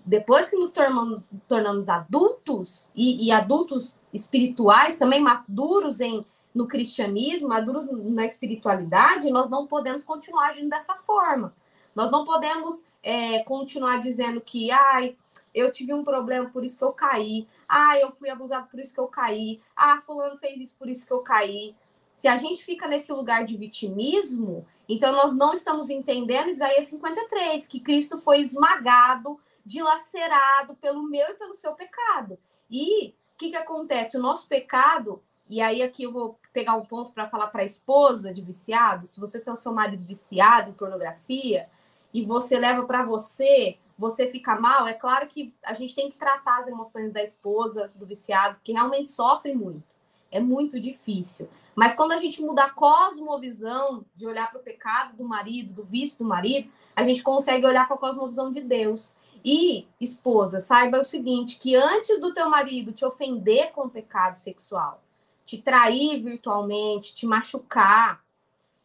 Depois 0.03 0.49
que 0.49 0.55
nos 0.55 0.71
tornamos, 0.71 1.21
tornamos 1.47 1.89
adultos 1.89 2.91
e, 2.95 3.25
e, 3.25 3.31
adultos 3.31 3.97
espirituais, 4.13 4.99
também 4.99 5.19
maduros 5.19 5.99
em, 5.99 6.23
no 6.53 6.67
cristianismo, 6.67 7.47
maduros 7.47 7.87
na 7.91 8.23
espiritualidade, 8.23 9.31
nós 9.31 9.49
não 9.49 9.65
podemos 9.65 10.03
continuar 10.03 10.49
agindo 10.49 10.69
dessa 10.69 10.95
forma. 11.07 11.53
Nós 11.95 12.11
não 12.11 12.23
podemos 12.23 12.85
é, 13.01 13.39
continuar 13.39 13.97
dizendo 13.97 14.41
que, 14.41 14.69
ai, 14.69 15.15
eu 15.55 15.71
tive 15.71 15.93
um 15.93 16.03
problema, 16.03 16.49
por 16.49 16.65
isso 16.65 16.77
que 16.77 16.83
eu 16.83 16.91
caí. 16.91 17.47
Ah, 17.67 17.97
eu 17.97 18.11
fui 18.11 18.29
abusado, 18.29 18.67
por 18.67 18.79
isso 18.79 18.93
que 18.93 18.99
eu 18.99 19.07
caí. 19.07 19.61
Ah, 19.73 20.01
fulano 20.05 20.37
fez 20.37 20.61
isso, 20.61 20.75
por 20.77 20.89
isso 20.89 21.07
que 21.07 21.13
eu 21.13 21.19
caí. 21.19 21.73
Se 22.13 22.27
a 22.27 22.35
gente 22.35 22.63
fica 22.63 22.87
nesse 22.87 23.11
lugar 23.13 23.45
de 23.45 23.55
vitimismo, 23.55 24.65
então 24.87 25.13
nós 25.13 25.33
não 25.35 25.53
estamos 25.53 25.89
entendendo 25.89 26.49
Isaías 26.49 26.85
53, 26.85 27.67
que 27.67 27.79
Cristo 27.79 28.19
foi 28.19 28.39
esmagado, 28.41 29.39
dilacerado 29.65 30.75
pelo 30.75 31.03
meu 31.03 31.27
e 31.29 31.35
pelo 31.35 31.55
seu 31.55 31.73
pecado. 31.73 32.37
E 32.69 33.07
o 33.09 33.13
que, 33.37 33.51
que 33.51 33.57
acontece? 33.57 34.17
O 34.17 34.21
nosso 34.21 34.47
pecado, 34.47 35.23
e 35.49 35.61
aí 35.61 35.81
aqui 35.81 36.03
eu 36.03 36.11
vou 36.11 36.37
pegar 36.51 36.75
um 36.75 36.85
ponto 36.85 37.13
para 37.13 37.27
falar 37.27 37.47
para 37.47 37.61
a 37.61 37.65
esposa 37.65 38.33
de 38.33 38.41
viciado, 38.41 39.07
se 39.07 39.19
você 39.19 39.39
tem 39.39 39.53
o 39.53 39.57
seu 39.57 39.73
marido 39.73 40.03
viciado 40.03 40.69
em 40.69 40.73
pornografia 40.73 41.69
e 42.13 42.23
você 42.23 42.57
leva 42.57 42.85
para 42.85 43.03
você 43.03 43.77
você 43.97 44.27
fica 44.27 44.59
mal, 44.59 44.85
é 44.85 44.93
claro 44.93 45.27
que 45.27 45.53
a 45.63 45.73
gente 45.73 45.95
tem 45.95 46.11
que 46.11 46.17
tratar 46.17 46.59
as 46.59 46.67
emoções 46.67 47.11
da 47.11 47.23
esposa, 47.23 47.91
do 47.95 48.05
viciado, 48.05 48.57
que 48.63 48.73
realmente 48.73 49.11
sofre 49.11 49.53
muito. 49.53 49.83
É 50.31 50.39
muito 50.39 50.79
difícil. 50.79 51.47
Mas 51.75 51.95
quando 51.95 52.11
a 52.11 52.17
gente 52.17 52.41
muda 52.41 52.63
a 52.63 52.69
cosmovisão 52.69 54.05
de 54.15 54.25
olhar 54.25 54.49
para 54.49 54.59
o 54.59 54.63
pecado 54.63 55.15
do 55.15 55.23
marido, 55.23 55.73
do 55.73 55.83
vício 55.83 56.19
do 56.19 56.25
marido, 56.25 56.69
a 56.95 57.03
gente 57.03 57.23
consegue 57.23 57.65
olhar 57.65 57.87
com 57.87 57.93
a 57.93 57.97
cosmovisão 57.97 58.51
de 58.51 58.61
Deus. 58.61 59.15
E, 59.43 59.87
esposa, 59.99 60.59
saiba 60.59 60.99
o 60.99 61.05
seguinte, 61.05 61.57
que 61.57 61.75
antes 61.75 62.19
do 62.19 62.33
teu 62.33 62.49
marido 62.49 62.91
te 62.91 63.05
ofender 63.05 63.71
com 63.71 63.81
o 63.83 63.89
pecado 63.89 64.37
sexual, 64.37 65.03
te 65.45 65.61
trair 65.61 66.21
virtualmente, 66.21 67.13
te 67.13 67.27
machucar, 67.27 68.23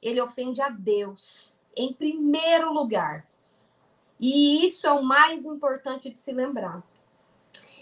ele 0.03 0.21
ofende 0.21 0.61
a 0.61 0.69
Deus 0.69 1.59
em 1.77 1.93
primeiro 1.93 2.73
lugar. 2.73 3.27
E 4.21 4.67
isso 4.67 4.87
é 4.87 4.93
o 4.93 5.03
mais 5.03 5.47
importante 5.47 6.11
de 6.11 6.21
se 6.21 6.31
lembrar. 6.31 6.83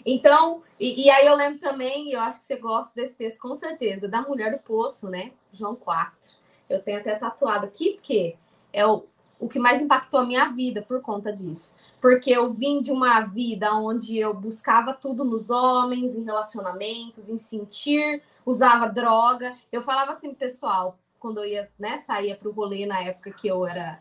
Então, 0.05 0.63
e, 0.79 1.05
e, 1.05 1.09
aí 1.09 1.27
eu 1.27 1.35
lembro 1.35 1.59
também, 1.59 2.11
eu 2.11 2.21
acho 2.21 2.39
que 2.39 2.45
você 2.45 2.55
gosta 2.55 2.93
desse 2.95 3.15
texto 3.15 3.39
com 3.39 3.53
certeza, 3.55 4.07
da 4.07 4.21
mulher 4.21 4.51
do 4.51 4.59
poço, 4.59 5.09
né? 5.09 5.33
João 5.51 5.75
4. 5.75 6.37
Eu 6.69 6.81
tenho 6.81 6.99
até 6.99 7.15
tatuado 7.15 7.65
aqui, 7.65 7.93
porque 7.93 8.37
é 8.71 8.85
o, 8.87 9.05
o 9.39 9.49
que 9.49 9.59
mais 9.59 9.81
impactou 9.81 10.21
a 10.21 10.25
minha 10.25 10.45
vida 10.49 10.81
por 10.81 11.01
conta 11.01 11.33
disso. 11.33 11.75
Porque 11.99 12.31
eu 12.31 12.49
vim 12.51 12.81
de 12.81 12.91
uma 12.91 13.21
vida 13.21 13.73
onde 13.73 14.17
eu 14.17 14.33
buscava 14.33 14.93
tudo 14.93 15.25
nos 15.25 15.49
homens, 15.49 16.15
em 16.15 16.23
relacionamentos, 16.23 17.29
em 17.29 17.37
sentir, 17.37 18.23
usava 18.45 18.87
droga. 18.87 19.55
Eu 19.71 19.81
falava 19.81 20.11
assim, 20.11 20.33
pessoal, 20.33 20.97
quando 21.19 21.39
eu 21.39 21.45
ia, 21.45 21.71
né, 21.77 21.97
saía 21.97 22.35
para 22.35 22.47
o 22.47 22.53
rolê 22.53 22.85
na 22.85 23.01
época 23.01 23.31
que 23.31 23.47
eu 23.47 23.65
era 23.67 23.99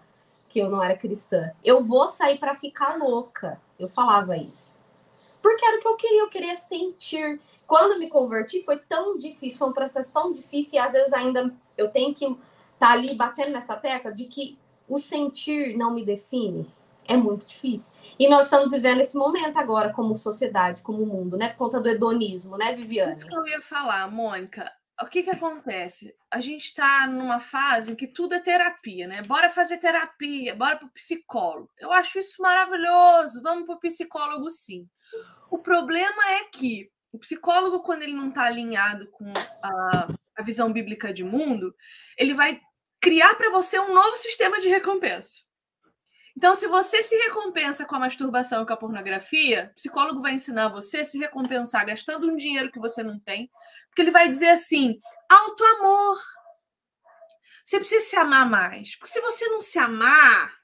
que 0.48 0.58
eu 0.58 0.70
não 0.70 0.82
era 0.82 0.96
cristã. 0.96 1.52
Eu 1.62 1.82
vou 1.82 2.08
sair 2.08 2.38
para 2.38 2.54
ficar 2.54 2.96
louca. 2.96 3.60
Eu 3.78 3.88
falava 3.88 4.36
isso. 4.36 4.80
Porque 5.42 5.64
era 5.64 5.76
o 5.76 5.80
que 5.80 5.88
eu 5.88 5.96
queria, 5.96 6.22
eu 6.22 6.28
queria 6.28 6.56
sentir. 6.56 7.40
Quando 7.66 7.98
me 7.98 8.08
converti 8.08 8.62
foi 8.64 8.78
tão 8.78 9.16
difícil, 9.16 9.58
foi 9.58 9.68
um 9.68 9.72
processo 9.72 10.12
tão 10.12 10.32
difícil 10.32 10.76
e 10.76 10.78
às 10.78 10.92
vezes 10.92 11.12
ainda 11.12 11.54
eu 11.76 11.90
tenho 11.90 12.14
que 12.14 12.24
estar 12.24 12.38
tá 12.78 12.90
ali 12.90 13.14
batendo 13.14 13.50
nessa 13.50 13.76
tecla 13.76 14.12
de 14.12 14.24
que 14.24 14.58
o 14.88 14.98
sentir 14.98 15.76
não 15.76 15.92
me 15.92 16.02
define, 16.02 16.66
é 17.06 17.16
muito 17.16 17.46
difícil. 17.46 17.94
E 18.18 18.28
nós 18.28 18.44
estamos 18.44 18.70
vivendo 18.70 19.00
esse 19.00 19.16
momento 19.16 19.58
agora, 19.58 19.92
como 19.92 20.16
sociedade, 20.16 20.82
como 20.82 21.04
mundo, 21.04 21.36
né? 21.36 21.48
Por 21.48 21.56
conta 21.56 21.80
do 21.80 21.88
hedonismo, 21.88 22.56
né, 22.56 22.74
Viviane? 22.74 23.16
Isso 23.16 23.26
que 23.26 23.36
eu 23.36 23.46
ia 23.46 23.60
falar, 23.60 24.10
Mônica. 24.10 24.70
O 25.00 25.06
que, 25.06 25.22
que 25.22 25.30
acontece? 25.30 26.14
A 26.30 26.40
gente 26.40 26.64
está 26.64 27.06
numa 27.06 27.38
fase 27.38 27.92
em 27.92 27.94
que 27.94 28.06
tudo 28.06 28.34
é 28.34 28.40
terapia, 28.40 29.06
né? 29.06 29.22
Bora 29.22 29.48
fazer 29.48 29.78
terapia, 29.78 30.56
bora 30.56 30.76
para 30.76 30.88
o 30.88 30.92
psicólogo. 30.92 31.70
Eu 31.78 31.92
acho 31.92 32.18
isso 32.18 32.42
maravilhoso. 32.42 33.40
Vamos 33.42 33.64
para 33.64 33.76
o 33.76 33.80
psicólogo, 33.80 34.50
sim. 34.50 34.88
O 35.50 35.58
problema 35.58 36.30
é 36.32 36.44
que 36.44 36.90
o 37.12 37.18
psicólogo, 37.18 37.80
quando 37.80 38.02
ele 38.02 38.12
não 38.12 38.28
está 38.28 38.44
alinhado 38.44 39.08
com 39.10 39.32
a, 39.62 40.08
a 40.36 40.42
visão 40.42 40.72
bíblica 40.72 41.12
de 41.12 41.22
mundo, 41.22 41.74
ele 42.16 42.34
vai 42.34 42.60
criar 43.00 43.34
para 43.36 43.50
você 43.50 43.78
um 43.78 43.94
novo 43.94 44.16
sistema 44.16 44.60
de 44.60 44.68
recompensa. 44.68 45.47
Então, 46.38 46.54
se 46.54 46.68
você 46.68 47.02
se 47.02 47.16
recompensa 47.16 47.84
com 47.84 47.96
a 47.96 47.98
masturbação 47.98 48.62
e 48.62 48.66
com 48.66 48.72
a 48.72 48.76
pornografia, 48.76 49.70
o 49.72 49.74
psicólogo 49.74 50.22
vai 50.22 50.34
ensinar 50.34 50.68
você 50.68 50.98
a 50.98 51.04
se 51.04 51.18
recompensar 51.18 51.84
gastando 51.84 52.30
um 52.30 52.36
dinheiro 52.36 52.70
que 52.70 52.78
você 52.78 53.02
não 53.02 53.18
tem, 53.18 53.50
porque 53.88 54.02
ele 54.02 54.12
vai 54.12 54.28
dizer 54.28 54.50
assim: 54.50 54.96
alto 55.28 55.64
amor. 55.64 56.16
Você 57.64 57.80
precisa 57.80 58.04
se 58.04 58.16
amar 58.16 58.48
mais. 58.48 58.94
Porque 58.94 59.12
se 59.12 59.20
você 59.20 59.48
não 59.48 59.60
se 59.60 59.80
amar, 59.80 60.56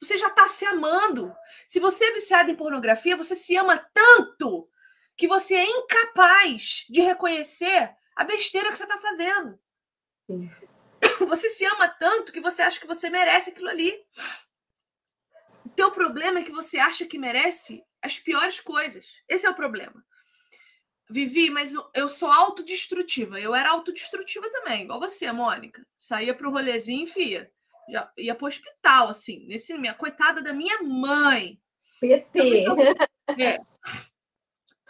você 0.00 0.16
já 0.16 0.28
está 0.28 0.48
se 0.48 0.64
amando. 0.64 1.30
Se 1.68 1.78
você 1.78 2.06
é 2.06 2.14
viciado 2.14 2.50
em 2.50 2.56
pornografia, 2.56 3.14
você 3.14 3.34
se 3.34 3.54
ama 3.54 3.76
tanto 3.92 4.66
que 5.14 5.28
você 5.28 5.56
é 5.56 5.64
incapaz 5.66 6.86
de 6.88 7.02
reconhecer 7.02 7.94
a 8.16 8.24
besteira 8.24 8.72
que 8.72 8.78
você 8.78 8.84
está 8.84 8.98
fazendo. 8.98 9.60
Sim. 10.26 10.50
Você 11.28 11.48
se 11.50 11.64
ama 11.64 11.86
tanto 11.86 12.32
que 12.32 12.40
você 12.40 12.62
acha 12.62 12.80
que 12.80 12.86
você 12.86 13.08
merece 13.08 13.50
aquilo 13.50 13.68
ali. 13.68 13.94
O 15.78 15.80
teu 15.80 15.92
problema 15.92 16.40
é 16.40 16.42
que 16.42 16.50
você 16.50 16.76
acha 16.76 17.06
que 17.06 17.16
merece 17.16 17.84
as 18.02 18.18
piores 18.18 18.58
coisas. 18.58 19.06
Esse 19.28 19.46
é 19.46 19.50
o 19.50 19.54
problema. 19.54 20.04
Vivi, 21.08 21.50
mas 21.50 21.72
eu 21.94 22.08
sou 22.08 22.28
autodestrutiva. 22.28 23.38
Eu 23.38 23.54
era 23.54 23.70
autodestrutiva 23.70 24.50
também, 24.50 24.82
igual 24.82 24.98
você, 24.98 25.30
Mônica. 25.30 25.86
Saía 25.96 26.34
pro 26.34 26.50
rolezinho, 26.50 27.06
fia. 27.06 27.48
Já 27.88 28.12
ia 28.18 28.34
pro 28.34 28.48
hospital, 28.48 29.06
assim. 29.06 29.46
Nesse, 29.46 29.72
minha 29.78 29.94
coitada 29.94 30.42
da 30.42 30.52
minha 30.52 30.82
mãe. 30.82 31.60
PT. 32.00 32.64
É. 33.38 33.60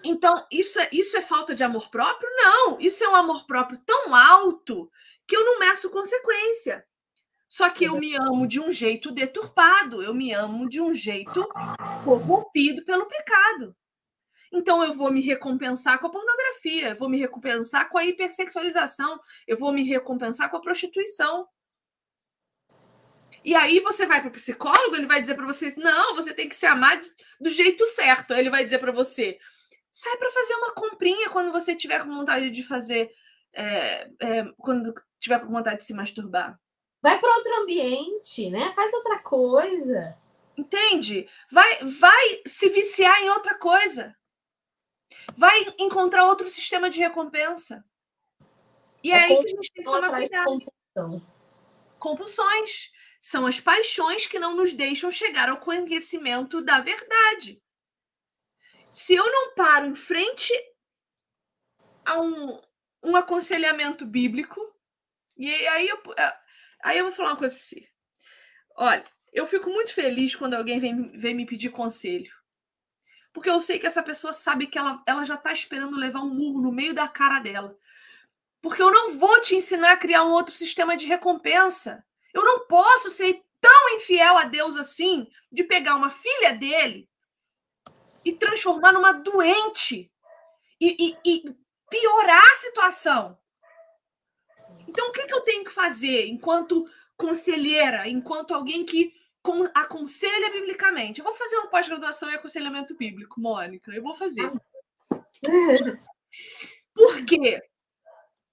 Então, 0.03 0.47
isso 0.51 0.81
é, 0.81 0.89
isso 0.91 1.19
é 1.19 1.21
falta 1.21 1.55
de 1.55 1.63
amor 1.63 1.91
próprio? 1.91 2.31
Não. 2.35 2.81
Isso 2.81 3.05
é 3.05 3.09
um 3.11 3.17
amor 3.17 3.47
próprio 3.47 3.79
tão 3.85 4.15
alto 4.15 4.91
que 5.27 5.37
eu 5.37 5.45
não 5.45 5.59
meço 5.59 5.91
consequência. 5.91 6.88
Só 7.49 7.71
que 7.71 7.85
eu 7.85 7.99
me 7.99 8.15
amo 8.15 8.47
de 8.47 8.61
um 8.61 8.71
jeito 8.71 9.11
deturpado, 9.11 10.03
eu 10.03 10.13
me 10.15 10.33
amo 10.33 10.69
de 10.69 10.81
um 10.81 10.93
jeito 10.93 11.49
corrompido 12.05 12.85
pelo 12.85 13.07
pecado. 13.07 13.75
Então 14.53 14.83
eu 14.83 14.93
vou 14.93 15.11
me 15.11 15.21
recompensar 15.21 15.99
com 15.99 16.07
a 16.07 16.11
pornografia, 16.11 16.91
eu 16.91 16.97
vou 16.97 17.09
me 17.09 17.19
recompensar 17.19 17.89
com 17.89 17.99
a 17.99 18.05
hipersexualização, 18.05 19.19
eu 19.47 19.57
vou 19.57 19.73
me 19.73 19.83
recompensar 19.83 20.51
com 20.51 20.57
a 20.57 20.61
prostituição. 20.61 21.47
E 23.45 23.55
aí 23.55 23.81
você 23.81 24.05
vai 24.05 24.21
para 24.21 24.29
o 24.29 24.33
psicólogo, 24.33 24.97
ele 24.97 25.07
vai 25.07 25.21
dizer 25.21 25.35
para 25.35 25.47
você: 25.47 25.75
"Não, 25.77 26.15
você 26.15 26.35
tem 26.35 26.49
que 26.49 26.57
se 26.57 26.67
amar 26.67 27.01
do 27.41 27.49
jeito 27.51 27.87
certo". 27.87 28.35
Aí 28.35 28.41
ele 28.41 28.51
vai 28.51 28.65
dizer 28.65 28.79
para 28.79 28.93
você: 28.93 29.39
"Sai 29.93 30.17
para 30.19 30.31
fazer 30.31 30.55
uma 30.55 30.75
comprinha 30.75 31.31
quando 31.31 31.53
você 31.53 31.75
tiver 31.75 32.03
com 32.05 32.15
vontade 32.15 32.51
de 32.51 32.63
fazer 32.63 33.11
é, 33.53 34.11
é, 34.21 34.45
quando 34.59 34.95
tiver 35.19 35.41
com 35.41 35.49
vontade 35.49 35.79
de 35.79 35.85
se 35.85 35.95
masturbar. 35.95 36.59
Vai 37.01 37.19
para 37.19 37.35
outro 37.35 37.63
ambiente, 37.63 38.51
né? 38.51 38.73
Faz 38.73 38.93
outra 38.93 39.19
coisa. 39.21 40.19
Entende? 40.57 41.29
Vai, 41.51 41.79
vai 41.85 42.43
se 42.47 42.69
viciar 42.69 43.23
em 43.23 43.31
outra 43.31 43.55
coisa. 43.57 44.17
Vai 45.37 45.75
encontrar 45.79 46.27
outro 46.27 46.49
sistema 46.49 46.91
de 46.91 46.99
recompensa. 46.99 47.85
E 49.03 49.13
é, 49.13 49.15
é 49.15 49.19
aí 49.21 49.29
que 49.29 49.47
a 49.47 49.49
gente 49.49 49.73
tem 49.73 49.85
que 49.85 49.91
tomar 49.91 50.11
cuidado. 50.11 50.45
Compulsão. 50.45 51.27
Compulsões 51.99 52.91
são 53.21 53.47
as 53.47 53.61
paixões 53.61 54.27
que 54.27 54.39
não 54.39 54.57
nos 54.57 54.73
deixam 54.73 55.11
chegar 55.11 55.49
ao 55.49 55.59
conhecimento 55.59 56.61
da 56.61 56.81
verdade. 56.81 57.63
Se 58.91 59.15
eu 59.15 59.31
não 59.31 59.55
paro 59.55 59.87
em 59.87 59.95
frente 59.95 60.53
a 62.09 62.19
um, 62.21 62.61
um 63.03 63.17
aconselhamento 63.17 64.07
bíblico. 64.07 64.61
E 65.37 65.51
aí 65.69 65.89
eu, 65.89 66.01
é, 66.17 66.37
aí 66.83 66.99
eu 66.99 67.05
vou 67.05 67.13
falar 67.13 67.31
uma 67.31 67.37
coisa 67.37 67.55
para 67.55 67.65
você. 67.65 67.89
Olha, 68.77 69.05
eu 69.33 69.47
fico 69.47 69.71
muito 69.71 69.93
feliz 69.93 70.35
quando 70.35 70.55
alguém 70.55 70.79
vem, 70.79 71.17
vem 71.19 71.35
me 71.35 71.47
pedir 71.47 71.71
conselho. 71.71 72.33
Porque 73.33 73.51
eu 73.51 73.61
sei 73.61 73.79
que 73.79 73.87
essa 73.87 74.03
pessoa 74.03 74.33
sabe 74.33 74.67
que 74.67 74.79
ela, 74.79 75.03
ela 75.07 75.25
já 75.25 75.35
está 75.35 75.53
esperando 75.53 75.97
levar 75.97 76.21
um 76.21 76.35
murro 76.35 76.61
no 76.63 76.73
meio 76.73 76.95
da 76.95 77.07
cara 77.07 77.39
dela. 77.41 77.77
Porque 78.61 78.83
eu 78.83 78.91
não 78.91 79.19
vou 79.19 79.41
te 79.41 79.55
ensinar 79.55 79.93
a 79.93 79.97
criar 79.97 80.25
um 80.25 80.33
outro 80.33 80.55
sistema 80.55 80.97
de 80.97 81.07
recompensa. 81.07 82.05
Eu 82.33 82.45
não 82.45 82.67
posso 82.67 83.11
ser 83.11 83.45
tão 83.61 83.97
infiel 83.97 84.37
a 84.37 84.45
Deus 84.45 84.77
assim 84.77 85.29
de 85.51 85.65
pegar 85.65 85.95
uma 85.95 86.11
filha 86.11 86.53
dele 86.53 87.09
e 88.25 88.33
transformar 88.33 88.93
numa 88.93 89.13
doente 89.13 90.11
e, 90.81 90.97
e, 90.99 91.17
e 91.25 91.57
piorar 91.89 92.43
a 92.43 92.59
situação. 92.59 93.39
Então, 94.89 95.09
o 95.09 95.13
que, 95.13 95.27
que 95.27 95.35
eu 95.35 95.43
tenho 95.43 95.65
que 95.65 95.71
fazer 95.71 96.27
enquanto 96.27 96.89
conselheira, 97.17 98.09
enquanto 98.09 98.55
alguém 98.55 98.85
que 98.85 99.13
aconselha 99.75 100.51
biblicamente? 100.51 101.21
Eu 101.21 101.25
vou 101.25 101.35
fazer 101.35 101.57
uma 101.57 101.69
pós-graduação 101.69 102.31
em 102.31 102.35
aconselhamento 102.35 102.97
bíblico, 102.97 103.41
Mônica. 103.41 103.93
Eu 103.93 104.03
vou 104.03 104.15
fazer. 104.15 104.51
Por 106.95 107.25
quê? 107.25 107.63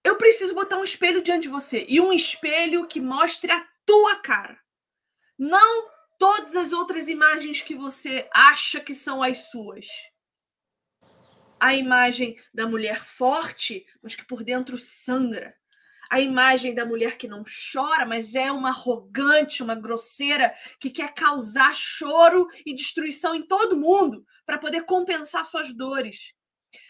Eu 0.03 0.17
preciso 0.17 0.53
botar 0.53 0.77
um 0.77 0.83
espelho 0.83 1.23
diante 1.23 1.43
de 1.43 1.49
você 1.49 1.85
e 1.87 1.99
um 1.99 2.13
espelho 2.13 2.87
que 2.87 3.01
mostre 3.01 3.51
a 3.51 3.67
tua 3.85 4.17
cara. 4.17 4.59
Não 5.37 5.89
todas 6.19 6.55
as 6.55 6.71
outras 6.71 7.07
imagens 7.07 7.61
que 7.61 7.73
você 7.73 8.29
acha 8.33 8.79
que 8.79 8.93
são 8.93 9.23
as 9.23 9.49
suas 9.49 9.87
a 11.59 11.73
imagem 11.73 12.37
da 12.53 12.67
mulher 12.67 13.03
forte, 13.03 13.85
mas 14.03 14.15
que 14.15 14.25
por 14.25 14.43
dentro 14.43 14.77
sangra. 14.77 15.55
A 16.09 16.19
imagem 16.19 16.73
da 16.73 16.85
mulher 16.85 17.17
que 17.17 17.27
não 17.27 17.43
chora, 17.43 18.05
mas 18.05 18.35
é 18.35 18.51
uma 18.51 18.69
arrogante, 18.69 19.63
uma 19.63 19.75
grosseira, 19.75 20.53
que 20.79 20.89
quer 20.89 21.13
causar 21.13 21.73
choro 21.75 22.47
e 22.65 22.73
destruição 22.73 23.33
em 23.33 23.41
todo 23.41 23.77
mundo 23.77 24.25
para 24.45 24.57
poder 24.57 24.85
compensar 24.85 25.45
suas 25.45 25.73
dores. 25.73 26.33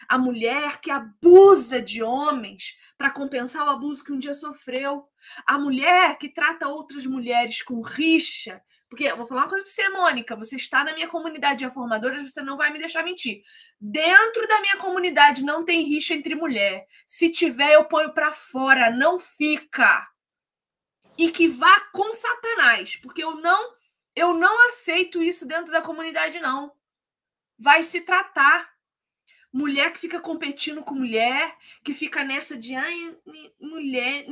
A 0.08 0.18
mulher 0.18 0.80
que 0.80 0.90
abusa 0.90 1.80
de 1.80 2.02
homens 2.02 2.76
para 2.98 3.10
compensar 3.10 3.66
o 3.66 3.70
abuso 3.70 4.04
que 4.04 4.12
um 4.12 4.18
dia 4.18 4.34
sofreu. 4.34 5.04
A 5.46 5.58
mulher 5.58 6.18
que 6.18 6.28
trata 6.28 6.68
outras 6.68 7.06
mulheres 7.06 7.62
com 7.62 7.80
rixa 7.80 8.60
porque 8.96 9.04
eu 9.12 9.16
vou 9.18 9.26
falar 9.26 9.42
uma 9.42 9.50
coisa 9.50 9.62
para 9.62 9.70
você, 9.70 9.88
Mônica. 9.90 10.34
Você 10.36 10.56
está 10.56 10.82
na 10.82 10.94
minha 10.94 11.06
comunidade 11.06 11.58
de 11.58 11.64
reformadoras, 11.66 12.22
você 12.22 12.40
não 12.40 12.56
vai 12.56 12.72
me 12.72 12.78
deixar 12.78 13.04
mentir. 13.04 13.42
Dentro 13.78 14.48
da 14.48 14.58
minha 14.62 14.78
comunidade 14.78 15.44
não 15.44 15.66
tem 15.66 15.82
rixa 15.82 16.14
entre 16.14 16.34
mulher. 16.34 16.86
Se 17.06 17.28
tiver, 17.28 17.74
eu 17.74 17.84
ponho 17.84 18.14
para 18.14 18.32
fora, 18.32 18.90
não 18.90 19.20
fica. 19.20 20.08
E 21.18 21.30
que 21.30 21.46
vá 21.46 21.78
com 21.92 22.14
Satanás, 22.14 22.96
porque 22.96 23.22
eu 23.22 23.36
não 23.36 23.76
eu 24.14 24.32
não 24.32 24.66
aceito 24.68 25.22
isso 25.22 25.44
dentro 25.44 25.70
da 25.70 25.82
comunidade 25.82 26.40
não. 26.40 26.72
Vai 27.58 27.82
se 27.82 28.00
tratar. 28.00 28.66
Mulher 29.52 29.92
que 29.92 30.00
fica 30.00 30.20
competindo 30.20 30.82
com 30.82 30.94
mulher, 30.94 31.54
que 31.84 31.92
fica 31.92 32.24
nessa 32.24 32.56
de 32.56 32.74
ai, 32.74 33.14
mulher, 33.60 34.24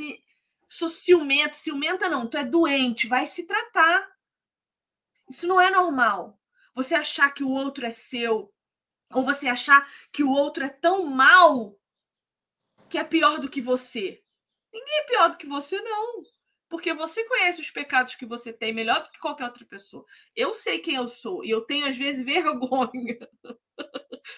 sou 0.71 0.89
ciumenta, 0.89 1.53
ciumenta 1.53 2.09
não, 2.09 2.27
tu 2.27 2.39
é 2.39 2.45
doente, 2.45 3.07
vai 3.07 3.27
se 3.27 3.47
tratar. 3.47 4.14
Isso 5.29 5.47
não 5.47 5.61
é 5.61 5.71
normal. 5.71 6.39
Você 6.75 6.95
achar 6.95 7.31
que 7.33 7.45
o 7.45 7.51
outro 7.51 7.87
é 7.87 7.91
seu, 7.91 8.53
ou 9.13 9.23
você 9.23 9.49
achar 9.49 9.89
que 10.13 10.23
o 10.23 10.31
outro 10.31 10.65
é 10.65 10.69
tão 10.69 11.07
mal 11.07 11.79
que 12.89 12.99
é 12.99 13.05
pior 13.05 13.41
do 13.41 13.49
que 13.49 13.61
você. 13.61 14.23
Ninguém 14.73 14.99
é 14.99 15.03
pior 15.05 15.31
do 15.31 15.37
que 15.37 15.47
você, 15.47 15.81
não. 15.81 16.23
porque 16.69 16.93
você 16.93 17.25
conhece 17.25 17.61
os 17.61 17.71
pecados 17.71 18.17
que 18.17 18.27
você 18.27 18.53
tem 18.53 18.73
melhor 18.73 19.01
do 19.03 19.11
que 19.11 19.21
qualquer 19.21 19.45
outra 19.45 19.65
pessoa. 19.65 20.05
Eu 20.35 20.53
sei 20.55 20.81
quem 20.81 20.97
eu 20.97 21.07
sou 21.07 21.45
e 21.45 21.51
eu 21.51 21.61
tenho 21.61 21.87
às 21.87 21.97
vezes 21.97 22.25
vergonha. 22.27 23.19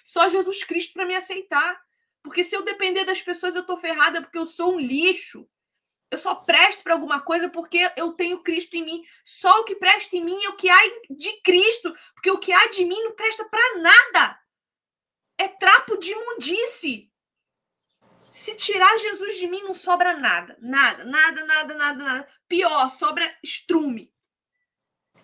Só 0.04 0.28
Jesus 0.28 0.62
Cristo 0.64 0.92
para 0.92 1.06
me 1.06 1.14
aceitar. 1.14 1.80
Porque 2.22 2.44
se 2.44 2.54
eu 2.54 2.62
depender 2.62 3.04
das 3.04 3.22
pessoas, 3.22 3.54
eu 3.54 3.64
tô 3.64 3.76
ferrada 3.76 4.20
porque 4.20 4.36
eu 4.36 4.44
sou 4.44 4.74
um 4.74 4.80
lixo. 4.80 5.48
Eu 6.10 6.18
só 6.18 6.34
presto 6.34 6.82
para 6.82 6.94
alguma 6.94 7.20
coisa 7.20 7.48
porque 7.48 7.90
eu 7.96 8.12
tenho 8.12 8.42
Cristo 8.42 8.74
em 8.74 8.84
mim. 8.84 9.02
Só 9.24 9.60
o 9.60 9.64
que 9.64 9.74
presta 9.74 10.16
em 10.16 10.24
mim 10.24 10.42
é 10.44 10.48
o 10.50 10.56
que 10.56 10.68
há 10.68 10.78
de 11.10 11.40
Cristo, 11.42 11.94
porque 12.14 12.30
o 12.30 12.38
que 12.38 12.52
há 12.52 12.66
de 12.68 12.84
mim 12.84 13.02
não 13.02 13.16
presta 13.16 13.44
para 13.48 13.78
nada. 13.78 14.40
É 15.38 15.48
trapo 15.48 15.96
de 15.96 16.12
imundice. 16.12 17.12
Se 18.30 18.54
tirar 18.54 18.98
Jesus 18.98 19.38
de 19.38 19.48
mim, 19.48 19.62
não 19.62 19.74
sobra 19.74 20.16
nada. 20.16 20.56
Nada, 20.60 21.04
nada, 21.04 21.44
nada, 21.44 21.74
nada, 21.74 22.04
nada. 22.04 22.28
Pior, 22.46 22.90
sobra 22.90 23.36
estrume. 23.42 24.12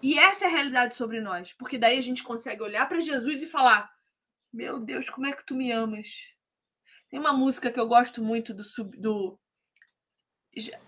E 0.01 0.19
essa 0.19 0.47
é 0.47 0.49
a 0.49 0.51
realidade 0.51 0.95
sobre 0.97 1.21
nós. 1.21 1.53
Porque 1.53 1.79
daí 1.79 1.97
a 1.97 2.03
gente 2.03 2.25
consegue 2.25 2.63
olhar 2.63 2.89
para 2.89 3.01
Jesus 3.01 3.43
e 3.43 3.47
falar: 3.47 3.91
Meu 4.53 4.81
Deus, 4.81 5.09
como 5.09 5.27
é 5.27 5.33
que 5.33 5.47
tu 5.47 5.55
me 5.55 5.71
amas? 5.71 6.09
Tem 7.09 7.21
uma 7.21 7.33
música 7.33 7.71
que 7.71 7.79
eu 7.79 7.87
gosto 7.87 8.23
muito 8.23 8.53
do, 8.55 8.63
do 8.99 9.39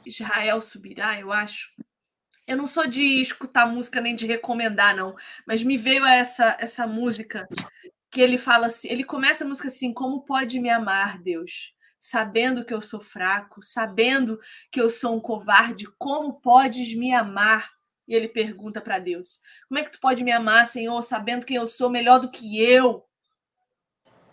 Israel 0.04 0.60
Subirá, 0.60 1.18
eu 1.18 1.32
acho. 1.32 1.70
Eu 2.46 2.56
não 2.56 2.66
sou 2.66 2.86
de 2.86 3.02
escutar 3.20 3.66
música 3.66 4.00
nem 4.00 4.14
de 4.14 4.26
recomendar, 4.26 4.94
não, 4.94 5.16
mas 5.46 5.62
me 5.62 5.78
veio 5.78 6.04
essa, 6.04 6.56
essa 6.60 6.86
música 6.86 7.48
que 8.10 8.20
ele 8.20 8.36
fala 8.36 8.66
assim: 8.66 8.88
ele 8.88 9.04
começa 9.04 9.44
a 9.44 9.48
música 9.48 9.68
assim, 9.68 9.92
como 9.92 10.24
pode 10.24 10.60
me 10.60 10.68
amar, 10.68 11.18
Deus? 11.22 11.74
sabendo 12.04 12.66
que 12.66 12.74
eu 12.74 12.82
sou 12.82 13.00
fraco, 13.00 13.62
sabendo 13.62 14.38
que 14.70 14.78
eu 14.78 14.90
sou 14.90 15.16
um 15.16 15.20
covarde, 15.20 15.86
como 15.96 16.38
podes 16.38 16.94
me 16.94 17.14
amar? 17.14 17.72
E 18.06 18.14
ele 18.14 18.28
pergunta 18.28 18.78
para 18.78 18.98
Deus: 18.98 19.40
Como 19.66 19.78
é 19.78 19.82
que 19.84 19.92
tu 19.92 20.00
pode 20.00 20.22
me 20.22 20.30
amar, 20.30 20.66
Senhor, 20.66 21.00
sabendo 21.00 21.46
que 21.46 21.54
eu 21.54 21.66
sou 21.66 21.88
melhor 21.88 22.20
do 22.20 22.30
que 22.30 22.62
eu? 22.62 23.08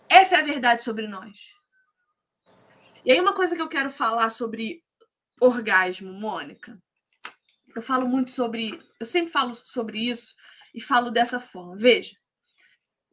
Essa 0.06 0.36
é 0.36 0.40
a 0.40 0.44
verdade 0.44 0.82
sobre 0.82 1.06
nós. 1.06 1.34
E 3.06 3.10
aí, 3.10 3.18
uma 3.18 3.34
coisa 3.34 3.56
que 3.56 3.62
eu 3.62 3.68
quero 3.68 3.90
falar 3.90 4.28
sobre 4.28 4.84
orgasmo, 5.42 6.12
Mônica. 6.12 6.80
Eu 7.74 7.82
falo 7.82 8.06
muito 8.06 8.30
sobre. 8.30 8.78
Eu 9.00 9.06
sempre 9.06 9.32
falo 9.32 9.54
sobre 9.54 9.98
isso 9.98 10.34
e 10.74 10.80
falo 10.80 11.10
dessa 11.10 11.40
forma. 11.40 11.76
Veja, 11.76 12.16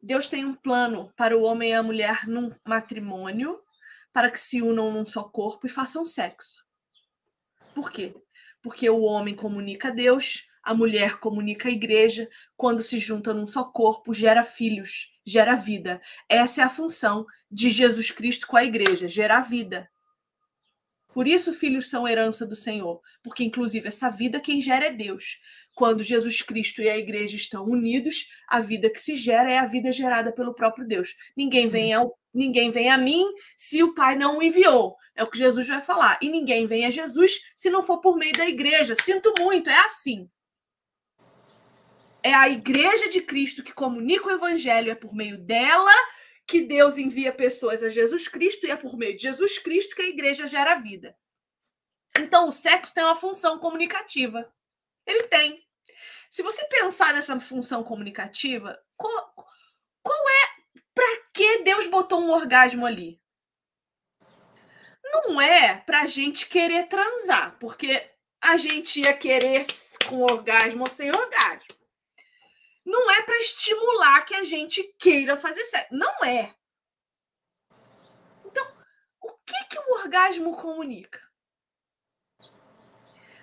Deus 0.02 0.28
tem 0.28 0.44
um 0.44 0.54
plano 0.54 1.12
para 1.16 1.36
o 1.36 1.42
homem 1.42 1.70
e 1.70 1.74
a 1.74 1.82
mulher 1.82 2.26
num 2.26 2.52
matrimônio 2.66 3.60
para 4.12 4.30
que 4.30 4.38
se 4.38 4.62
unam 4.62 4.92
num 4.92 5.04
só 5.04 5.24
corpo 5.24 5.66
e 5.66 5.70
façam 5.70 6.06
sexo. 6.06 6.64
Por 7.74 7.90
quê? 7.90 8.14
Porque 8.62 8.88
o 8.88 9.02
homem 9.02 9.34
comunica 9.34 9.88
a 9.88 9.92
Deus, 9.92 10.48
a 10.62 10.74
mulher 10.74 11.18
comunica 11.18 11.68
a 11.68 11.72
igreja, 11.72 12.28
quando 12.56 12.82
se 12.82 12.98
junta 12.98 13.32
num 13.32 13.46
só 13.46 13.64
corpo, 13.64 14.12
gera 14.12 14.42
filhos, 14.42 15.12
gera 15.24 15.54
vida. 15.54 16.00
Essa 16.28 16.62
é 16.62 16.64
a 16.64 16.68
função 16.68 17.24
de 17.50 17.70
Jesus 17.70 18.10
Cristo 18.10 18.46
com 18.46 18.56
a 18.56 18.64
igreja, 18.64 19.08
gerar 19.08 19.40
vida. 19.40 19.88
Por 21.12 21.26
isso, 21.26 21.52
filhos 21.52 21.90
são 21.90 22.06
herança 22.06 22.46
do 22.46 22.54
Senhor, 22.54 23.00
porque, 23.22 23.42
inclusive, 23.42 23.88
essa 23.88 24.10
vida 24.10 24.40
quem 24.40 24.60
gera 24.60 24.86
é 24.86 24.92
Deus. 24.92 25.40
Quando 25.74 26.02
Jesus 26.02 26.42
Cristo 26.42 26.82
e 26.82 26.88
a 26.88 26.96
igreja 26.96 27.36
estão 27.36 27.64
unidos, 27.64 28.28
a 28.48 28.60
vida 28.60 28.90
que 28.90 29.00
se 29.00 29.16
gera 29.16 29.50
é 29.50 29.58
a 29.58 29.66
vida 29.66 29.90
gerada 29.90 30.32
pelo 30.32 30.54
próprio 30.54 30.86
Deus. 30.86 31.16
Ninguém 31.36 31.68
vem 31.68 31.92
ao 31.92 32.18
Ninguém 32.32 32.70
vem 32.70 32.88
a 32.88 32.96
mim 32.96 33.26
se 33.56 33.82
o 33.82 33.92
Pai 33.92 34.16
não 34.16 34.38
o 34.38 34.42
enviou. 34.42 34.96
É 35.16 35.22
o 35.24 35.26
que 35.26 35.38
Jesus 35.38 35.66
vai 35.66 35.80
falar. 35.80 36.18
E 36.22 36.28
ninguém 36.28 36.66
vem 36.66 36.86
a 36.86 36.90
Jesus 36.90 37.40
se 37.56 37.68
não 37.68 37.82
for 37.82 38.00
por 38.00 38.16
meio 38.16 38.32
da 38.32 38.48
igreja. 38.48 38.94
Sinto 39.02 39.34
muito, 39.38 39.68
é 39.68 39.78
assim. 39.80 40.28
É 42.22 42.32
a 42.32 42.48
igreja 42.48 43.08
de 43.10 43.20
Cristo 43.20 43.62
que 43.62 43.72
comunica 43.72 44.28
o 44.28 44.30
evangelho, 44.30 44.90
é 44.90 44.94
por 44.94 45.14
meio 45.14 45.38
dela 45.38 45.92
que 46.50 46.62
Deus 46.62 46.98
envia 46.98 47.32
pessoas 47.32 47.80
a 47.84 47.88
Jesus 47.88 48.26
Cristo 48.26 48.66
e 48.66 48.72
é 48.72 48.76
por 48.76 48.96
meio 48.96 49.16
de 49.16 49.22
Jesus 49.22 49.56
Cristo 49.58 49.94
que 49.94 50.02
a 50.02 50.08
igreja 50.08 50.48
gera 50.48 50.74
vida. 50.74 51.16
Então, 52.18 52.48
o 52.48 52.52
sexo 52.52 52.92
tem 52.92 53.04
uma 53.04 53.14
função 53.14 53.60
comunicativa. 53.60 54.52
Ele 55.06 55.22
tem. 55.28 55.64
Se 56.28 56.42
você 56.42 56.64
pensar 56.64 57.14
nessa 57.14 57.38
função 57.38 57.84
comunicativa, 57.84 58.76
qual, 58.96 59.32
qual 60.02 60.28
é 60.28 60.74
para 60.92 61.22
que 61.32 61.62
Deus 61.62 61.86
botou 61.86 62.20
um 62.20 62.30
orgasmo 62.30 62.84
ali? 62.84 63.22
Não 65.04 65.40
é 65.40 65.76
para 65.76 66.00
a 66.00 66.06
gente 66.08 66.48
querer 66.48 66.88
transar, 66.88 67.56
porque 67.60 68.10
a 68.42 68.56
gente 68.56 69.02
ia 69.02 69.16
querer 69.16 69.66
com 70.08 70.22
orgasmo 70.22 70.80
ou 70.80 70.90
sem 70.90 71.10
orgasmo. 71.10 71.79
Não 72.84 73.10
é 73.10 73.22
para 73.22 73.40
estimular 73.40 74.24
que 74.24 74.34
a 74.34 74.44
gente 74.44 74.82
queira 74.98 75.36
fazer 75.36 75.64
sexo. 75.64 75.94
Não 75.94 76.24
é. 76.24 76.54
Então, 78.44 78.66
o 79.20 79.32
que, 79.44 79.64
que 79.70 79.78
o 79.78 79.98
orgasmo 80.00 80.56
comunica? 80.56 81.20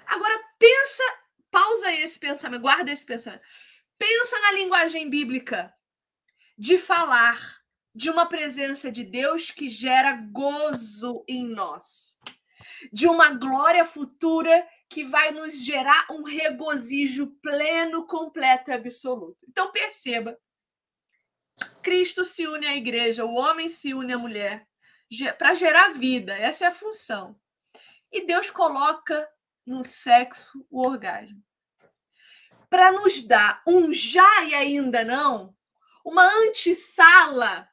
Agora, 0.06 0.42
pensa, 0.58 1.04
pausa 1.52 1.92
esse 1.92 2.18
pensamento, 2.18 2.62
guarda 2.62 2.92
esse 2.92 3.06
pensamento. 3.06 3.44
Pensa 3.98 4.40
na 4.40 4.52
linguagem 4.52 5.10
bíblica 5.10 5.74
de 6.58 6.78
falar 6.78 7.62
de 7.94 8.10
uma 8.10 8.28
presença 8.28 8.92
de 8.92 9.04
Deus 9.04 9.52
que 9.52 9.70
gera 9.70 10.14
gozo 10.32 11.24
em 11.28 11.48
nós, 11.48 12.16
de 12.92 13.08
uma 13.08 13.32
glória 13.32 13.84
futura 13.84 14.66
que 14.90 15.04
vai 15.04 15.32
nos 15.32 15.64
gerar 15.64 16.08
um 16.10 16.24
regozijo 16.24 17.28
pleno, 17.42 18.06
completo 18.08 18.72
e 18.72 18.74
absoluto. 18.74 19.38
Então 19.48 19.72
perceba, 19.72 20.38
Cristo 21.82 22.24
se 22.24 22.48
une 22.48 22.66
à 22.66 22.76
igreja, 22.76 23.26
o 23.26 23.36
homem 23.36 23.68
se 23.68 23.94
une 23.94 24.14
à 24.14 24.18
mulher 24.18 24.68
para 25.38 25.56
gerar 25.56 25.90
vida, 25.90 26.38
essa 26.38 26.66
é 26.66 26.68
a 26.68 26.74
função. 26.74 27.40
E 28.12 28.26
Deus 28.26 28.50
coloca 28.50 29.28
no 29.66 29.84
sexo 29.84 30.66
o 30.70 30.86
orgasmo. 30.86 31.44
Para 32.70 32.92
nos 32.92 33.22
dar 33.22 33.64
um 33.66 33.94
já 33.94 34.44
e 34.44 34.54
ainda 34.54 35.04
não, 35.04 35.56
uma 36.04 36.26
antessala 36.26 37.70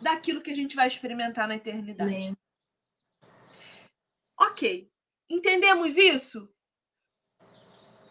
daquilo 0.00 0.42
que 0.42 0.50
a 0.50 0.54
gente 0.54 0.76
vai 0.76 0.86
experimentar 0.86 1.48
na 1.48 1.56
eternidade. 1.56 2.10
Bem. 2.10 2.36
Ok. 4.38 4.90
Entendemos 5.28 5.96
isso? 5.96 6.48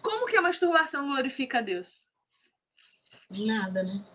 Como 0.02 0.28
que 0.28 0.38
a 0.38 0.42
masturbação 0.42 1.08
glorifica 1.08 1.60
a 1.60 1.62
Deus? 1.62 2.06
Nada, 3.30 3.84
né? 3.84 4.06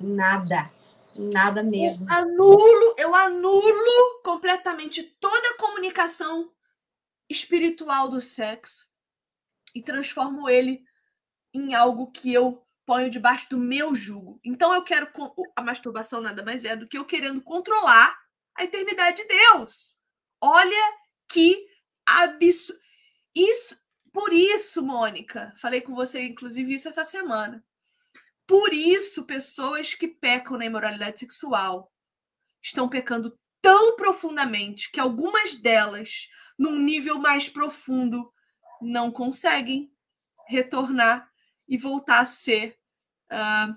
Nada. 0.00 0.70
Nada 1.16 1.62
mesmo. 1.62 2.06
Eu 2.08 2.16
anulo, 2.16 2.94
eu 2.96 3.14
anulo 3.14 4.22
completamente 4.22 5.02
toda 5.02 5.48
a 5.48 5.56
comunicação 5.56 6.52
espiritual 7.28 8.08
do 8.08 8.20
sexo 8.20 8.86
e 9.74 9.82
transformo 9.82 10.48
ele 10.48 10.84
em 11.52 11.74
algo 11.74 12.10
que 12.12 12.32
eu 12.32 12.64
ponho 12.86 13.10
debaixo 13.10 13.50
do 13.50 13.58
meu 13.58 13.94
jugo. 13.94 14.40
Então 14.44 14.72
eu 14.72 14.82
quero 14.82 15.10
a 15.56 15.62
masturbação 15.62 16.20
nada 16.20 16.42
mais 16.42 16.64
é 16.64 16.76
do 16.76 16.86
que 16.86 16.96
eu 16.96 17.04
querendo 17.04 17.42
controlar 17.42 18.16
a 18.56 18.64
eternidade 18.64 19.18
de 19.18 19.28
Deus. 19.28 19.96
Olha 20.40 20.96
que 21.28 21.67
absurdo. 22.16 22.80
Isso, 23.34 23.76
por 24.12 24.32
isso, 24.32 24.82
Mônica, 24.82 25.52
falei 25.58 25.80
com 25.80 25.94
você 25.94 26.22
inclusive 26.22 26.74
isso 26.74 26.88
essa 26.88 27.04
semana. 27.04 27.64
Por 28.46 28.72
isso, 28.72 29.26
pessoas 29.26 29.94
que 29.94 30.08
pecam 30.08 30.56
na 30.56 30.64
imoralidade 30.64 31.20
sexual 31.20 31.92
estão 32.62 32.88
pecando 32.88 33.38
tão 33.60 33.94
profundamente 33.96 34.90
que 34.90 34.98
algumas 34.98 35.56
delas, 35.56 36.28
num 36.58 36.78
nível 36.78 37.18
mais 37.18 37.48
profundo, 37.48 38.32
não 38.80 39.10
conseguem 39.10 39.92
retornar 40.48 41.30
e 41.68 41.76
voltar 41.76 42.20
a 42.20 42.24
ser 42.24 42.78
uh, 43.30 43.74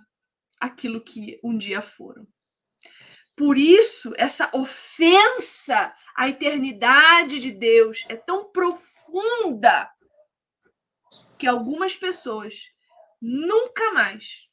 aquilo 0.60 1.04
que 1.04 1.40
um 1.44 1.58
dia 1.58 1.82
foram. 1.82 2.26
Por 3.42 3.58
isso, 3.58 4.14
essa 4.18 4.52
ofensa 4.54 5.96
à 6.16 6.30
eternidade 6.30 7.40
de 7.40 7.50
Deus 7.50 8.06
é 8.08 8.16
tão 8.16 8.52
profunda 8.52 9.92
que 11.40 11.48
algumas 11.48 11.96
pessoas 11.96 12.72
nunca 13.20 13.94
mais 13.94 14.48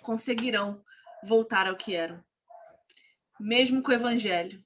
conseguirão 0.00 0.82
voltar 1.22 1.68
ao 1.68 1.76
que 1.76 1.94
eram, 1.94 2.24
mesmo 3.38 3.82
com 3.82 3.90
o 3.90 3.94
Evangelho, 3.94 4.64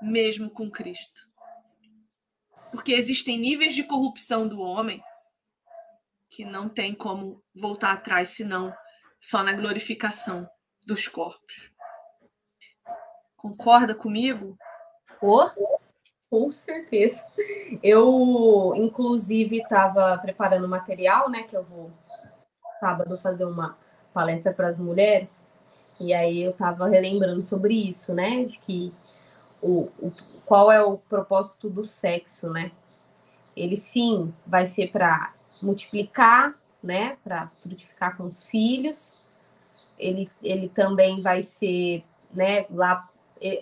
mesmo 0.00 0.48
com 0.48 0.70
Cristo. 0.70 1.28
Porque 2.70 2.94
existem 2.94 3.36
níveis 3.36 3.74
de 3.74 3.84
corrupção 3.84 4.48
do 4.48 4.60
homem 4.60 5.04
que 6.30 6.42
não 6.42 6.70
tem 6.70 6.94
como 6.94 7.44
voltar 7.54 7.92
atrás 7.92 8.30
senão 8.30 8.74
só 9.20 9.42
na 9.42 9.52
glorificação 9.52 10.48
dos 10.86 11.06
corpos. 11.06 11.75
Concorda 13.46 13.94
comigo? 13.94 14.58
Oh, 15.22 15.48
com 16.28 16.50
certeza. 16.50 17.24
Eu, 17.80 18.72
inclusive, 18.74 19.58
estava 19.58 20.18
preparando 20.18 20.66
material, 20.66 21.30
né? 21.30 21.44
Que 21.44 21.56
eu 21.56 21.62
vou 21.62 21.92
sábado 22.80 23.16
fazer 23.18 23.44
uma 23.44 23.78
palestra 24.12 24.52
para 24.52 24.66
as 24.66 24.80
mulheres. 24.80 25.46
E 26.00 26.12
aí 26.12 26.42
eu 26.42 26.50
estava 26.50 26.88
relembrando 26.88 27.44
sobre 27.44 27.74
isso, 27.74 28.12
né? 28.12 28.44
De 28.44 28.58
que 28.58 28.92
o, 29.62 29.88
o, 30.00 30.12
qual 30.44 30.72
é 30.72 30.82
o 30.82 30.98
propósito 30.98 31.70
do 31.70 31.84
sexo, 31.84 32.50
né? 32.50 32.72
Ele 33.56 33.76
sim 33.76 34.34
vai 34.44 34.66
ser 34.66 34.90
para 34.90 35.32
multiplicar, 35.62 36.52
né? 36.82 37.16
Para 37.22 37.48
frutificar 37.62 38.16
com 38.16 38.24
os 38.24 38.46
filhos. 38.50 39.22
Ele, 39.96 40.28
ele 40.42 40.68
também 40.68 41.22
vai 41.22 41.44
ser, 41.44 42.04
né? 42.34 42.66
Lá 42.68 43.08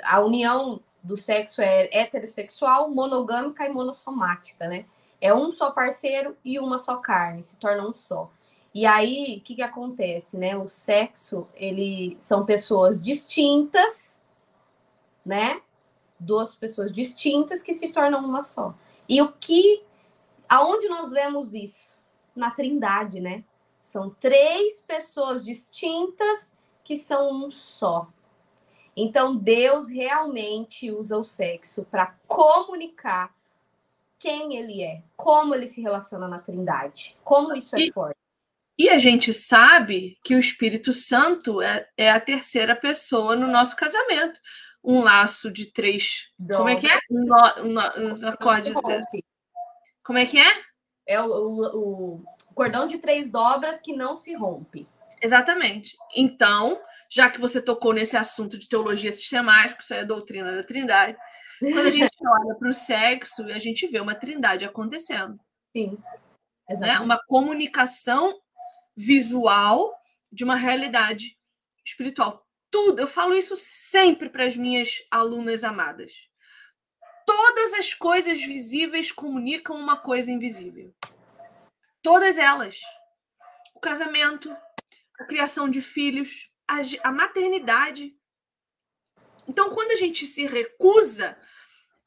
a 0.02 0.20
união 0.20 0.80
do 1.02 1.16
sexo 1.16 1.60
é 1.60 1.88
heterossexual, 1.92 2.90
monogâmica 2.90 3.66
e 3.66 3.68
monossomática, 3.68 4.66
né? 4.66 4.86
É 5.20 5.34
um 5.34 5.52
só 5.52 5.70
parceiro 5.70 6.36
e 6.44 6.58
uma 6.58 6.78
só 6.78 6.96
carne, 6.96 7.42
se 7.42 7.56
torna 7.56 7.86
um 7.86 7.92
só. 7.92 8.30
E 8.74 8.86
aí, 8.86 9.38
o 9.38 9.40
que, 9.44 9.54
que 9.54 9.62
acontece, 9.62 10.36
né? 10.36 10.56
O 10.56 10.66
sexo, 10.66 11.46
ele 11.54 12.16
são 12.18 12.44
pessoas 12.44 13.00
distintas, 13.00 14.22
né? 15.24 15.60
Duas 16.18 16.56
pessoas 16.56 16.90
distintas 16.90 17.62
que 17.62 17.72
se 17.72 17.92
tornam 17.92 18.24
uma 18.24 18.42
só. 18.42 18.74
E 19.08 19.22
o 19.22 19.30
que, 19.32 19.82
aonde 20.48 20.88
nós 20.88 21.10
vemos 21.10 21.54
isso? 21.54 22.02
Na 22.34 22.50
Trindade, 22.50 23.20
né? 23.20 23.44
São 23.82 24.10
três 24.10 24.80
pessoas 24.80 25.44
distintas 25.44 26.52
que 26.82 26.96
são 26.96 27.30
um 27.30 27.50
só. 27.50 28.08
Então, 28.96 29.36
Deus 29.36 29.88
realmente 29.88 30.90
usa 30.90 31.18
o 31.18 31.24
sexo 31.24 31.84
para 31.90 32.14
comunicar 32.26 33.34
quem 34.18 34.56
ele 34.56 34.82
é, 34.82 35.02
como 35.16 35.54
ele 35.54 35.66
se 35.66 35.82
relaciona 35.82 36.28
na 36.28 36.38
Trindade, 36.38 37.16
como 37.22 37.54
isso 37.54 37.76
é 37.76 37.80
e, 37.80 37.92
forte. 37.92 38.16
E 38.78 38.88
a 38.88 38.98
gente 38.98 39.32
sabe 39.32 40.18
que 40.24 40.34
o 40.34 40.38
Espírito 40.38 40.92
Santo 40.92 41.60
é, 41.60 41.88
é 41.96 42.10
a 42.10 42.20
terceira 42.20 42.74
pessoa 42.74 43.36
no 43.36 43.46
nosso 43.46 43.76
casamento. 43.76 44.40
Um 44.82 45.02
laço 45.02 45.50
de 45.50 45.66
três. 45.66 46.30
Como 46.46 46.68
é 46.68 46.76
que 46.76 46.86
é? 46.86 46.98
Um, 47.10 47.24
no, 47.24 47.78
um, 47.78 48.24
um 48.24 48.28
acorde. 48.28 48.72
Como 50.02 50.18
é 50.18 50.26
que 50.26 50.38
é? 50.38 50.62
É 51.06 51.20
o, 51.20 51.26
o, 51.26 52.14
o 52.14 52.54
cordão 52.54 52.86
de 52.86 52.98
três 52.98 53.30
dobras 53.30 53.80
que 53.80 53.94
não 53.94 54.16
se 54.16 54.34
rompe. 54.34 54.86
Exatamente. 55.24 55.96
Então, 56.14 56.78
já 57.10 57.30
que 57.30 57.40
você 57.40 57.62
tocou 57.62 57.94
nesse 57.94 58.14
assunto 58.14 58.58
de 58.58 58.68
teologia 58.68 59.10
sistemática, 59.10 59.80
isso 59.80 59.94
é 59.94 60.00
a 60.00 60.04
doutrina 60.04 60.54
da 60.54 60.62
Trindade, 60.62 61.16
quando 61.58 61.86
a 61.86 61.90
gente 61.90 62.14
olha 62.20 62.54
para 62.56 62.68
o 62.68 62.74
sexo, 62.74 63.42
a 63.44 63.58
gente 63.58 63.86
vê 63.86 64.00
uma 64.00 64.14
trindade 64.14 64.66
acontecendo. 64.66 65.40
Sim. 65.74 65.96
Né? 66.78 67.00
Uma 67.00 67.18
comunicação 67.26 68.38
visual 68.94 69.94
de 70.30 70.44
uma 70.44 70.56
realidade 70.56 71.38
espiritual. 71.86 72.46
Tudo, 72.70 73.00
eu 73.00 73.06
falo 73.06 73.34
isso 73.34 73.56
sempre 73.56 74.28
para 74.28 74.44
as 74.44 74.58
minhas 74.58 74.98
alunas 75.10 75.64
amadas. 75.64 76.12
Todas 77.24 77.72
as 77.72 77.94
coisas 77.94 78.42
visíveis 78.42 79.10
comunicam 79.10 79.74
uma 79.74 79.96
coisa 79.96 80.30
invisível. 80.30 80.94
Todas 82.02 82.36
elas. 82.36 82.78
O 83.74 83.80
casamento, 83.80 84.54
a 85.18 85.24
criação 85.24 85.68
de 85.68 85.80
filhos, 85.80 86.50
a, 86.68 87.08
a 87.08 87.12
maternidade. 87.12 88.16
Então, 89.48 89.70
quando 89.70 89.92
a 89.92 89.96
gente 89.96 90.26
se 90.26 90.46
recusa 90.46 91.36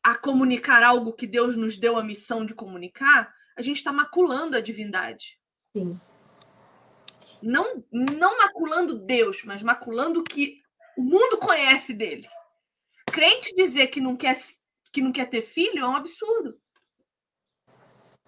a 0.03 0.15
comunicar 0.15 0.83
algo 0.83 1.13
que 1.13 1.27
Deus 1.27 1.55
nos 1.55 1.77
deu 1.77 1.97
a 1.97 2.03
missão 2.03 2.45
de 2.45 2.55
comunicar, 2.55 3.33
a 3.55 3.61
gente 3.61 3.77
está 3.77 3.91
maculando 3.91 4.55
a 4.55 4.61
divindade. 4.61 5.39
Sim 5.75 5.99
não, 7.41 7.83
não 7.91 8.37
maculando 8.37 8.99
Deus, 8.99 9.43
mas 9.43 9.63
maculando 9.63 10.19
o 10.19 10.23
que 10.23 10.61
o 10.97 11.01
mundo 11.01 11.37
conhece 11.37 11.93
dele. 11.93 12.27
Crente 13.11 13.55
dizer 13.55 13.87
que 13.87 14.01
não 14.01 14.15
quer, 14.15 14.39
que 14.91 15.01
não 15.01 15.11
quer 15.11 15.29
ter 15.29 15.41
filho 15.41 15.79
é 15.79 15.87
um 15.87 15.95
absurdo. 15.95 16.59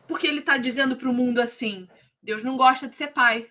Porque 0.08 0.26
ele 0.26 0.40
está 0.40 0.58
dizendo 0.58 0.96
para 0.96 1.10
o 1.10 1.14
mundo 1.14 1.40
assim: 1.40 1.88
Deus 2.22 2.44
não 2.44 2.58
gosta 2.58 2.88
de 2.88 2.98
ser 2.98 3.08
pai. 3.08 3.50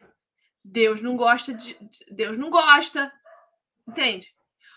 Deus 0.70 1.00
não 1.00 1.16
gosta 1.16 1.54
de. 1.54 1.76
Deus 2.10 2.36
não 2.36 2.50
gosta. 2.50 3.12
Entende? 3.86 4.34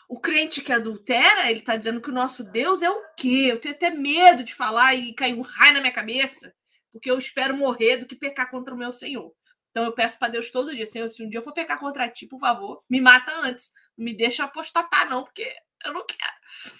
O 0.07 0.19
crente 0.19 0.61
que 0.61 0.71
adultera, 0.71 1.49
ele 1.49 1.59
está 1.59 1.75
dizendo 1.75 2.01
que 2.01 2.09
o 2.09 2.13
nosso 2.13 2.43
Deus 2.43 2.81
é 2.81 2.89
o 2.89 3.13
quê? 3.15 3.47
Eu 3.49 3.59
tenho 3.59 3.75
até 3.75 3.89
medo 3.89 4.43
de 4.43 4.55
falar 4.55 4.93
e 4.93 5.13
cair 5.13 5.33
um 5.33 5.41
raio 5.41 5.73
na 5.73 5.79
minha 5.81 5.93
cabeça, 5.93 6.53
porque 6.91 7.09
eu 7.09 7.17
espero 7.17 7.55
morrer 7.55 7.97
do 7.97 8.05
que 8.05 8.15
pecar 8.15 8.49
contra 8.49 8.73
o 8.73 8.77
meu 8.77 8.91
Senhor. 8.91 9.33
Então 9.69 9.85
eu 9.85 9.93
peço 9.93 10.19
para 10.19 10.31
Deus 10.31 10.49
todo 10.49 10.75
dia, 10.75 10.85
Senhor, 10.85 11.07
se 11.07 11.23
um 11.23 11.29
dia 11.29 11.39
eu 11.39 11.43
for 11.43 11.53
pecar 11.53 11.79
contra 11.79 12.09
ti, 12.09 12.27
por 12.27 12.39
favor, 12.39 12.83
me 12.89 12.99
mata 12.99 13.31
antes. 13.39 13.71
Não 13.97 14.03
me 14.05 14.15
deixa 14.15 14.43
apostatar, 14.43 15.09
não, 15.09 15.23
porque 15.23 15.53
eu 15.85 15.93
não 15.93 16.05
quero. 16.05 16.73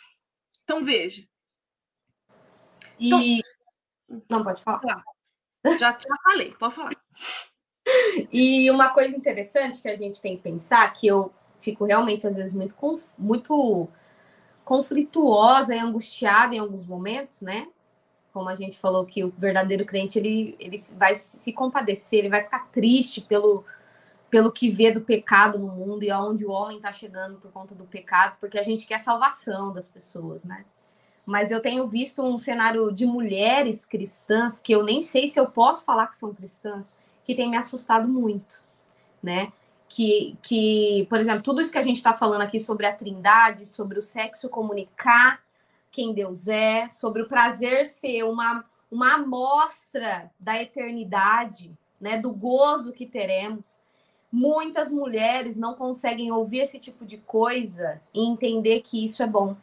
Então 0.64 0.82
veja. 0.82 1.24
E. 3.00 3.42
Então... 4.10 4.40
Não, 4.40 4.44
pode 4.44 4.62
falar. 4.62 5.04
Já, 5.80 5.98
já 5.98 6.16
falei, 6.24 6.54
pode 6.56 6.76
falar. 6.76 6.92
E 8.32 8.70
uma 8.72 8.90
coisa 8.90 9.16
interessante 9.16 9.82
que 9.82 9.88
a 9.88 9.96
gente 9.96 10.22
tem 10.22 10.36
que 10.38 10.44
pensar, 10.44 10.94
que 10.94 11.08
eu 11.08 11.32
fico 11.60 11.86
realmente, 11.86 12.26
às 12.26 12.38
vezes, 12.38 12.54
muito, 12.54 12.76
muito 13.18 13.88
conflituosa 14.64 15.76
e 15.76 15.80
angustiada 15.80 16.56
em 16.56 16.60
alguns 16.60 16.86
momentos, 16.86 17.42
né? 17.42 17.68
como 18.34 18.50
a 18.50 18.56
gente 18.56 18.78
falou 18.78 19.06
que 19.06 19.24
o 19.24 19.34
verdadeiro 19.38 19.86
crente 19.86 20.18
ele, 20.18 20.56
ele 20.60 20.78
vai 20.96 21.16
se 21.16 21.52
compadecer, 21.52 22.20
ele 22.20 22.30
vai 22.30 22.44
ficar 22.44 22.68
triste 22.72 23.22
pelo, 23.22 23.64
pelo 24.30 24.52
que 24.52 24.70
vê 24.70 24.92
do 24.92 25.02
pecado 25.02 25.60
no 25.60 25.68
mundo 25.68 26.04
e 26.04 26.10
aonde 26.10 26.46
o 26.46 26.52
homem 26.52 26.78
está 26.78 26.94
chegando 26.94 27.38
por 27.40 27.52
conta 27.52 27.76
do 27.76 27.84
pecado, 27.84 28.38
porque 28.40 28.58
a 28.58 28.64
gente 28.64 28.88
quer 28.88 29.00
salvação 29.00 29.74
das 29.74 29.88
pessoas, 29.88 30.44
né? 30.44 30.66
Mas 31.26 31.52
eu 31.52 31.62
tenho 31.62 31.88
visto 31.88 32.24
um 32.24 32.38
cenário 32.38 32.92
de 32.92 33.06
mulheres 33.06 33.86
cristãs 33.86 34.60
que 34.60 34.74
eu 34.74 34.84
nem 34.84 35.02
sei 35.02 35.28
se 35.28 35.40
eu 35.40 35.46
posso 35.46 35.86
falar 35.86 36.08
que 36.08 36.16
são 36.16 36.34
cristãs, 36.34 36.98
que 37.26 37.36
tem 37.36 37.50
me 37.50 37.58
assustado 37.58 38.08
muito, 38.08 38.64
né? 39.22 39.52
Que, 39.88 40.38
que 40.42 41.06
por 41.10 41.20
exemplo, 41.20 41.42
tudo 41.42 41.62
isso 41.62 41.72
que 41.72 41.78
a 41.78 41.84
gente 41.84 41.98
está 41.98 42.14
falando 42.14 42.42
aqui 42.42 42.60
sobre 42.60 42.86
a 42.86 42.94
trindade, 42.94 43.66
sobre 43.66 44.00
o 44.00 44.04
sexo 44.04 44.50
comunicar, 44.50 45.42
quem 45.92 46.14
Deus 46.14 46.48
é, 46.48 46.88
sobre 46.90 47.22
o 47.22 47.28
prazer 47.28 47.86
ser 47.86 48.24
uma, 48.24 48.64
uma 48.90 49.16
amostra 49.16 50.32
da 50.40 50.62
eternidade, 50.62 51.72
né, 52.00 52.18
do 52.18 52.32
gozo 52.34 52.94
que 52.94 53.06
teremos. 53.06 53.80
Muitas 54.32 54.90
mulheres 54.90 55.58
não 55.58 55.76
conseguem 55.76 56.32
ouvir 56.32 56.60
esse 56.60 56.80
tipo 56.80 57.06
de 57.06 57.18
coisa 57.18 58.02
e 58.14 58.26
entender 58.26 58.82
que 58.82 59.04
isso 59.04 59.22
é 59.22 59.28
bom. 59.28 59.58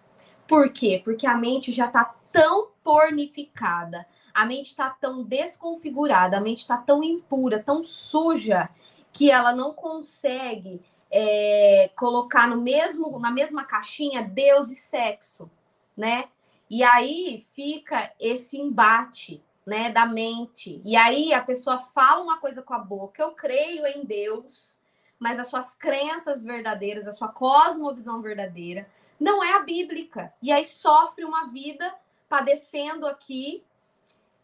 Por 0.47 0.71
quê? 0.71 1.01
Porque 1.03 1.27
a 1.27 1.35
mente 1.35 1.73
já 1.73 1.87
está 1.87 2.15
tão 2.31 2.69
pornificada, 2.85 4.07
a 4.43 4.47
mente 4.47 4.69
está 4.69 4.91
tão 4.91 5.23
desconfigurada, 5.23 6.37
a 6.37 6.41
mente 6.41 6.61
está 6.61 6.77
tão 6.77 7.03
impura, 7.03 7.63
tão 7.63 7.85
suja, 7.85 8.69
que 9.13 9.31
ela 9.31 9.53
não 9.53 9.73
consegue 9.73 10.81
é, 11.11 11.91
colocar 11.97 12.47
no 12.47 12.61
mesmo, 12.61 13.19
na 13.19 13.31
mesma 13.31 13.65
caixinha 13.65 14.23
Deus 14.23 14.71
e 14.71 14.77
sexo 14.77 15.51
né? 15.99 16.29
E 16.71 16.85
aí 16.85 17.45
fica 17.55 18.13
esse 18.21 18.57
embate, 18.57 19.43
né, 19.67 19.91
da 19.91 20.07
mente. 20.07 20.81
E 20.85 20.97
aí 20.97 21.35
a 21.35 21.43
pessoa 21.43 21.79
fala 21.79 22.23
uma 22.23 22.39
coisa 22.39 22.63
com 22.63 22.73
a 22.73 22.79
boca, 22.79 23.21
eu 23.21 23.33
creio 23.33 23.85
em 23.87 24.05
Deus, 24.05 24.79
mas 25.19 25.41
as 25.41 25.49
suas 25.49 25.75
crenças 25.75 26.41
verdadeiras, 26.43 27.09
a 27.09 27.13
sua 27.13 27.29
cosmovisão 27.29 28.23
verdadeira 28.23 28.89
não 29.19 29.43
é 29.43 29.55
a 29.55 29.61
bíblica. 29.61 30.33
E 30.41 30.53
aí 30.53 30.65
sofre 30.65 31.25
uma 31.25 31.49
vida 31.49 31.93
padecendo 32.29 33.07
aqui, 33.07 33.65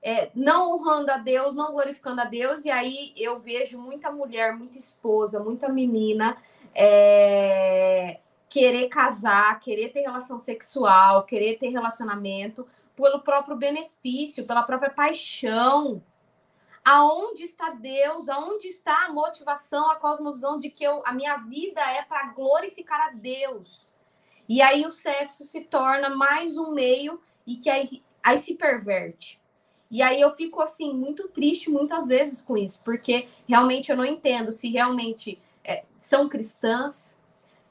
é, 0.05 0.30
não 0.34 0.72
honrando 0.72 1.11
a 1.11 1.16
Deus, 1.16 1.55
não 1.55 1.72
glorificando 1.72 2.20
a 2.20 2.24
Deus. 2.26 2.66
E 2.66 2.70
aí 2.70 3.14
eu 3.16 3.40
vejo 3.40 3.78
muita 3.78 4.12
mulher, 4.12 4.55
muita 4.55 4.78
esposa, 4.78 5.42
muita 5.42 5.66
menina 5.70 6.36
é, 6.74 8.20
querer 8.48 8.88
casar, 8.88 9.59
querer 9.61 9.88
ter 9.88 10.02
relação 10.02 10.38
sexual, 10.38 11.24
querer 11.24 11.59
ter 11.59 11.68
relacionamento 11.68 12.66
pelo 12.94 13.20
próprio 13.20 13.57
benefício, 13.57 14.46
pela 14.46 14.62
própria 14.62 14.90
paixão. 14.90 16.02
Aonde 16.84 17.44
está 17.44 17.70
Deus? 17.70 18.28
Aonde 18.28 18.68
está 18.68 19.07
a 19.07 19.12
motivação, 19.12 19.90
a 19.90 19.96
cosmovisão 19.96 20.59
de 20.59 20.68
que 20.68 20.84
eu, 20.84 21.02
a 21.07 21.12
minha 21.12 21.38
vida 21.38 21.80
é 21.80 22.02
para 22.02 22.26
glorificar 22.34 23.09
a 23.09 23.11
Deus? 23.12 23.90
E 24.46 24.61
aí 24.61 24.84
o 24.84 24.90
sexo 24.90 25.44
se 25.44 25.62
torna 25.62 26.11
mais 26.11 26.59
um 26.59 26.72
meio 26.72 27.22
e 27.46 27.57
que 27.57 27.70
aí, 27.70 28.02
aí 28.22 28.36
se 28.36 28.55
perverte. 28.55 29.40
E 29.95 30.03
aí 30.03 30.20
eu 30.20 30.34
fico 30.34 30.61
assim 30.61 30.92
muito 30.92 31.28
triste 31.28 31.70
muitas 31.70 32.09
vezes 32.09 32.42
com 32.42 32.57
isso, 32.57 32.82
porque 32.84 33.28
realmente 33.47 33.92
eu 33.92 33.97
não 33.97 34.05
entendo 34.05 34.51
se 34.51 34.68
realmente 34.68 35.40
é, 35.62 35.84
são 36.01 36.28
cristãs, 36.28 37.16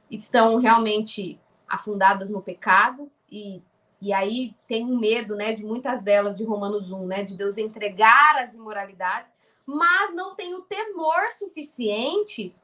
estão 0.10 0.58
realmente 0.58 1.38
afundadas 1.68 2.30
no 2.30 2.42
pecado 2.42 3.12
e 3.30 3.62
E 4.02 4.14
aí 4.14 4.54
tem 4.68 4.86
um 4.86 4.98
medo, 4.98 5.36
né, 5.36 5.54
de 5.54 5.66
muitas 5.66 6.02
delas 6.02 6.38
de 6.38 6.46
Romanos 6.46 6.92
1, 6.92 7.08
né, 7.08 7.24
de 7.24 7.36
Deus 7.36 7.58
entregar 7.58 8.38
as 8.38 8.54
imoralidades, 8.54 9.36
mas 9.66 10.16
não 10.16 10.34
tem 10.34 10.54
o 10.56 10.62
temor 10.62 11.22
suficiente 11.38 12.56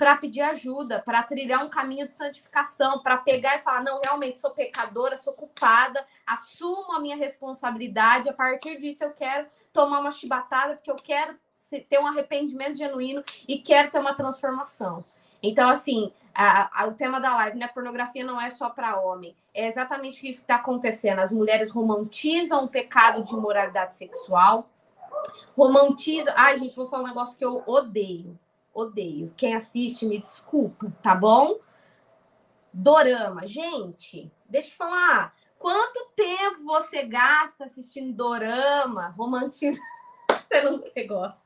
para 0.00 0.16
pedir 0.16 0.40
ajuda, 0.40 0.98
para 0.98 1.22
trilhar 1.22 1.62
um 1.62 1.68
caminho 1.68 2.06
de 2.06 2.14
santificação, 2.14 3.00
para 3.00 3.18
pegar 3.18 3.58
e 3.58 3.62
falar: 3.62 3.84
não, 3.84 4.00
realmente 4.02 4.40
sou 4.40 4.50
pecadora, 4.50 5.18
sou 5.18 5.34
culpada, 5.34 6.02
assumo 6.26 6.94
a 6.94 7.00
minha 7.00 7.16
responsabilidade. 7.16 8.26
A 8.26 8.32
partir 8.32 8.80
disso, 8.80 9.04
eu 9.04 9.10
quero 9.12 9.46
tomar 9.74 10.00
uma 10.00 10.10
chibatada, 10.10 10.74
porque 10.74 10.90
eu 10.90 10.96
quero 10.96 11.38
ter 11.90 12.00
um 12.00 12.06
arrependimento 12.06 12.78
genuíno 12.78 13.22
e 13.46 13.58
quero 13.58 13.90
ter 13.90 13.98
uma 13.98 14.14
transformação. 14.14 15.04
Então, 15.42 15.68
assim, 15.68 16.10
a, 16.34 16.82
a, 16.82 16.86
o 16.86 16.94
tema 16.94 17.20
da 17.20 17.34
live, 17.36 17.58
né? 17.58 17.68
Pornografia 17.68 18.24
não 18.24 18.40
é 18.40 18.48
só 18.48 18.70
para 18.70 18.98
homem. 18.98 19.36
É 19.52 19.66
exatamente 19.66 20.26
isso 20.26 20.38
que 20.38 20.44
está 20.44 20.54
acontecendo. 20.54 21.18
As 21.18 21.30
mulheres 21.30 21.70
romantizam 21.70 22.64
o 22.64 22.68
pecado 22.68 23.22
de 23.22 23.34
imoralidade 23.34 23.96
sexual. 23.96 24.66
Romantizam. 25.54 26.32
Ai, 26.38 26.58
gente, 26.58 26.74
vou 26.74 26.88
falar 26.88 27.02
um 27.02 27.08
negócio 27.08 27.36
que 27.36 27.44
eu 27.44 27.62
odeio 27.66 28.38
odeio. 28.80 29.32
Quem 29.36 29.54
assiste, 29.54 30.06
me 30.06 30.18
desculpa, 30.18 30.92
tá 31.02 31.14
bom? 31.14 31.58
Dorama. 32.72 33.46
Gente, 33.46 34.30
deixa 34.48 34.70
eu 34.70 34.76
falar. 34.76 35.34
Quanto 35.58 36.10
tempo 36.16 36.64
você 36.64 37.02
gasta 37.02 37.64
assistindo 37.64 38.14
dorama? 38.14 39.14
Romantismo. 39.16 39.82
Você, 40.50 40.62
não, 40.62 40.78
você 40.78 41.04
gosta? 41.04 41.40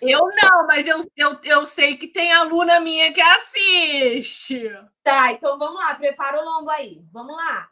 Eu 0.00 0.20
não, 0.20 0.66
mas 0.66 0.86
eu, 0.86 1.04
eu, 1.14 1.38
eu 1.44 1.66
sei 1.66 1.98
que 1.98 2.06
tem 2.06 2.32
aluna 2.32 2.80
minha 2.80 3.12
que 3.12 3.20
assiste. 3.20 4.74
Tá, 5.02 5.32
então 5.32 5.58
vamos 5.58 5.78
lá, 5.78 5.94
prepara 5.94 6.40
o 6.40 6.44
lombo 6.44 6.70
aí. 6.70 7.02
Vamos 7.12 7.36
lá. 7.36 7.68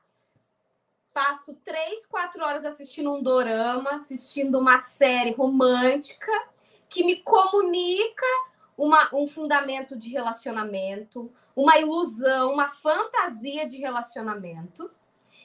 Passo 1.14 1.55
três, 1.64 2.05
quatro 2.05 2.45
horas 2.45 2.66
assistindo 2.66 3.11
um 3.11 3.22
dorama, 3.22 3.93
assistindo 3.93 4.59
uma 4.59 4.81
série 4.81 5.33
romântica 5.33 6.31
que 6.89 7.05
me 7.05 7.16
comunica 7.16 8.26
uma, 8.76 9.09
um 9.14 9.26
fundamento 9.26 9.97
de 9.97 10.11
relacionamento, 10.11 11.32
uma 11.55 11.78
ilusão, 11.78 12.53
uma 12.53 12.68
fantasia 12.68 13.66
de 13.66 13.78
relacionamento. 13.78 14.91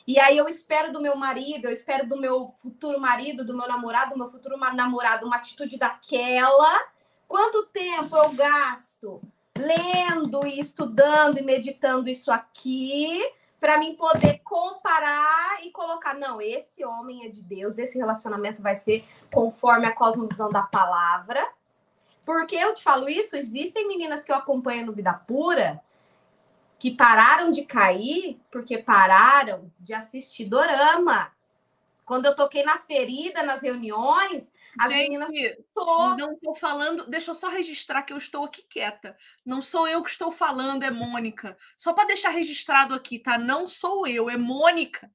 E 0.05 0.19
aí 0.19 0.37
eu 0.37 0.47
espero 0.47 0.91
do 0.91 1.01
meu 1.01 1.15
marido, 1.15 1.65
eu 1.65 1.71
espero 1.71 2.07
do 2.07 2.17
meu 2.17 2.53
futuro 2.57 2.99
marido, 2.99 3.45
do 3.45 3.55
meu 3.55 3.67
namorado, 3.67 4.11
do 4.11 4.17
meu 4.17 4.29
futuro 4.29 4.57
namorado, 4.57 5.25
uma 5.25 5.37
atitude 5.37 5.77
daquela. 5.77 6.83
Quanto 7.27 7.67
tempo 7.67 8.15
eu 8.17 8.31
gasto 8.33 9.21
lendo 9.57 10.45
e 10.45 10.59
estudando 10.59 11.37
e 11.37 11.43
meditando 11.43 12.09
isso 12.09 12.31
aqui 12.31 13.21
para 13.61 13.77
mim 13.77 13.95
poder 13.95 14.41
comparar 14.43 15.63
e 15.63 15.69
colocar, 15.69 16.15
não, 16.15 16.41
esse 16.41 16.83
homem 16.83 17.27
é 17.27 17.29
de 17.29 17.43
Deus, 17.43 17.77
esse 17.77 17.95
relacionamento 17.95 18.59
vai 18.59 18.75
ser 18.75 19.05
conforme 19.31 19.85
a 19.85 19.95
cosmovisão 19.95 20.49
da 20.49 20.63
palavra. 20.63 21.47
Porque 22.25 22.55
eu 22.55 22.73
te 22.73 22.81
falo 22.81 23.07
isso, 23.07 23.35
existem 23.35 23.87
meninas 23.87 24.23
que 24.23 24.31
eu 24.31 24.35
acompanho 24.35 24.87
no 24.87 24.93
Vida 24.93 25.13
Pura 25.13 25.79
que 26.79 26.89
pararam 26.89 27.51
de 27.51 27.63
cair 27.63 28.41
porque 28.51 28.79
pararam 28.79 29.71
de 29.79 29.93
assistir 29.93 30.45
dorama. 30.45 31.31
Quando 32.11 32.25
eu 32.25 32.35
toquei 32.35 32.61
na 32.61 32.77
ferida, 32.77 33.41
nas 33.41 33.61
reuniões, 33.61 34.51
as 34.77 34.91
Gente, 34.91 35.11
meninas. 35.11 35.29
Não 36.17 36.33
estou 36.33 36.53
falando. 36.53 37.07
Deixa 37.07 37.31
eu 37.31 37.35
só 37.35 37.47
registrar 37.47 38.01
que 38.01 38.11
eu 38.11 38.17
estou 38.17 38.43
aqui 38.43 38.63
quieta. 38.63 39.17
Não 39.45 39.61
sou 39.61 39.87
eu 39.87 40.03
que 40.03 40.09
estou 40.09 40.29
falando, 40.29 40.83
é 40.83 40.91
Mônica. 40.91 41.57
Só 41.77 41.93
para 41.93 42.07
deixar 42.07 42.31
registrado 42.31 42.93
aqui, 42.93 43.17
tá? 43.17 43.37
Não 43.37 43.65
sou 43.65 44.05
eu, 44.05 44.29
é 44.29 44.35
Mônica. 44.35 45.09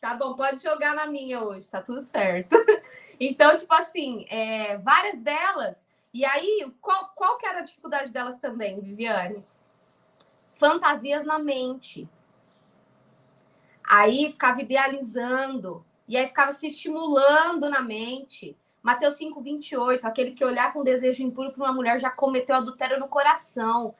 Tá 0.00 0.14
bom, 0.14 0.34
pode 0.34 0.62
jogar 0.62 0.94
na 0.94 1.06
minha 1.06 1.44
hoje, 1.44 1.68
tá 1.68 1.82
tudo 1.82 2.00
certo. 2.00 2.56
Então, 3.20 3.54
tipo 3.54 3.72
assim, 3.74 4.26
é, 4.28 4.78
várias 4.78 5.20
delas. 5.20 5.86
E 6.14 6.24
aí, 6.24 6.66
qual, 6.80 7.12
qual 7.14 7.36
que 7.36 7.46
era 7.46 7.60
a 7.60 7.62
dificuldade 7.62 8.10
delas 8.10 8.38
também, 8.38 8.80
Viviane? 8.80 9.44
Fantasias 10.54 11.26
na 11.26 11.38
mente. 11.38 12.08
Aí 13.84 14.32
ficava 14.32 14.60
idealizando, 14.62 15.84
e 16.08 16.16
aí 16.16 16.26
ficava 16.26 16.52
se 16.52 16.66
estimulando 16.66 17.68
na 17.68 17.82
mente. 17.82 18.56
Mateus 18.82 19.14
5, 19.14 19.40
28, 19.40 20.06
aquele 20.06 20.32
que 20.32 20.44
olhar 20.44 20.72
com 20.72 20.82
desejo 20.82 21.22
impuro 21.22 21.52
para 21.52 21.64
uma 21.64 21.72
mulher 21.72 21.98
já 21.98 22.10
cometeu 22.10 22.56
adultério 22.56 22.98
no 22.98 23.08
coração. 23.08 23.94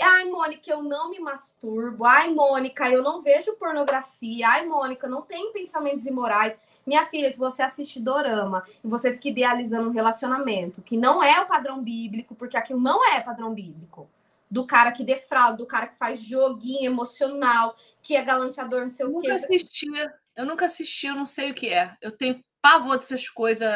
Ai, 0.00 0.24
Mônica, 0.24 0.70
eu 0.70 0.82
não 0.82 1.10
me 1.10 1.20
masturbo. 1.20 2.06
Ai, 2.06 2.32
Mônica, 2.32 2.88
eu 2.88 3.02
não 3.02 3.20
vejo 3.20 3.54
pornografia. 3.56 4.48
Ai, 4.48 4.66
Mônica, 4.66 5.06
não 5.06 5.20
tenho 5.20 5.52
pensamentos 5.52 6.06
imorais. 6.06 6.58
Minha 6.86 7.04
filha, 7.04 7.30
se 7.30 7.38
você 7.38 7.62
assiste 7.62 8.00
dorama 8.00 8.64
e 8.82 8.88
você 8.88 9.12
fica 9.12 9.28
idealizando 9.28 9.88
um 9.88 9.92
relacionamento 9.92 10.80
que 10.80 10.96
não 10.96 11.22
é 11.22 11.38
o 11.42 11.46
padrão 11.46 11.82
bíblico, 11.82 12.34
porque 12.34 12.56
aquilo 12.56 12.80
não 12.80 13.06
é 13.12 13.20
padrão 13.20 13.52
bíblico 13.52 14.08
do 14.50 14.66
cara 14.66 14.90
que 14.90 15.04
defrauda, 15.04 15.58
do 15.58 15.66
cara 15.66 15.86
que 15.86 15.96
faz 15.96 16.20
joguinho 16.20 16.90
emocional, 16.90 17.76
que 18.02 18.16
é 18.16 18.22
galanteador, 18.22 18.82
não 18.82 18.90
sei 18.90 19.06
eu 19.06 19.10
o 19.10 19.20
quê. 19.20 19.28
Nunca 19.28 19.34
assistia, 19.34 20.14
eu 20.36 20.46
nunca 20.46 20.66
assisti, 20.66 21.06
eu 21.06 21.14
não 21.14 21.26
sei 21.26 21.50
o 21.50 21.54
que 21.54 21.68
é. 21.68 21.96
Eu 22.00 22.10
tenho 22.16 22.42
pavor 22.60 22.98
dessas 22.98 23.28
coisas 23.28 23.70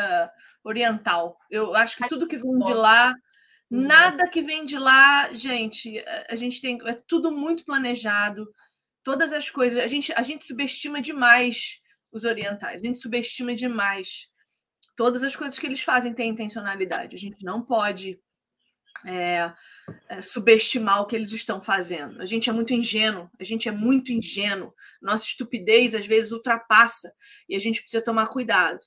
oriental. 0.62 1.38
Eu 1.50 1.74
acho 1.74 1.96
que 1.96 2.08
tudo 2.08 2.26
que 2.26 2.36
vem 2.36 2.58
de 2.58 2.74
lá, 2.74 3.14
uhum. 3.70 3.82
nada 3.82 4.28
que 4.28 4.42
vem 4.42 4.64
de 4.64 4.78
lá, 4.78 5.32
gente, 5.34 6.02
a 6.28 6.36
gente 6.36 6.60
tem 6.60 6.78
é 6.86 6.94
tudo 7.06 7.30
muito 7.30 7.64
planejado. 7.64 8.46
Todas 9.02 9.32
as 9.32 9.50
coisas, 9.50 9.82
a 9.82 9.86
gente 9.86 10.12
a 10.14 10.22
gente 10.22 10.46
subestima 10.46 11.00
demais 11.00 11.80
os 12.10 12.24
orientais. 12.24 12.80
A 12.82 12.86
gente 12.86 12.98
subestima 12.98 13.54
demais. 13.54 14.28
Todas 14.96 15.22
as 15.22 15.34
coisas 15.34 15.58
que 15.58 15.66
eles 15.66 15.82
fazem 15.82 16.14
têm 16.14 16.30
intencionalidade. 16.30 17.14
A 17.14 17.18
gente 17.18 17.44
não 17.44 17.60
pode 17.62 18.18
é, 19.06 19.52
é, 20.08 20.22
subestimar 20.22 21.02
o 21.02 21.06
que 21.06 21.14
eles 21.14 21.32
estão 21.32 21.60
fazendo. 21.60 22.20
A 22.20 22.24
gente 22.24 22.48
é 22.48 22.52
muito 22.52 22.72
ingênuo, 22.72 23.30
a 23.38 23.44
gente 23.44 23.68
é 23.68 23.72
muito 23.72 24.12
ingênuo. 24.12 24.74
Nossa 25.00 25.24
estupidez 25.24 25.94
às 25.94 26.06
vezes 26.06 26.32
ultrapassa 26.32 27.12
e 27.48 27.54
a 27.54 27.58
gente 27.58 27.80
precisa 27.80 28.02
tomar 28.02 28.28
cuidado. 28.28 28.80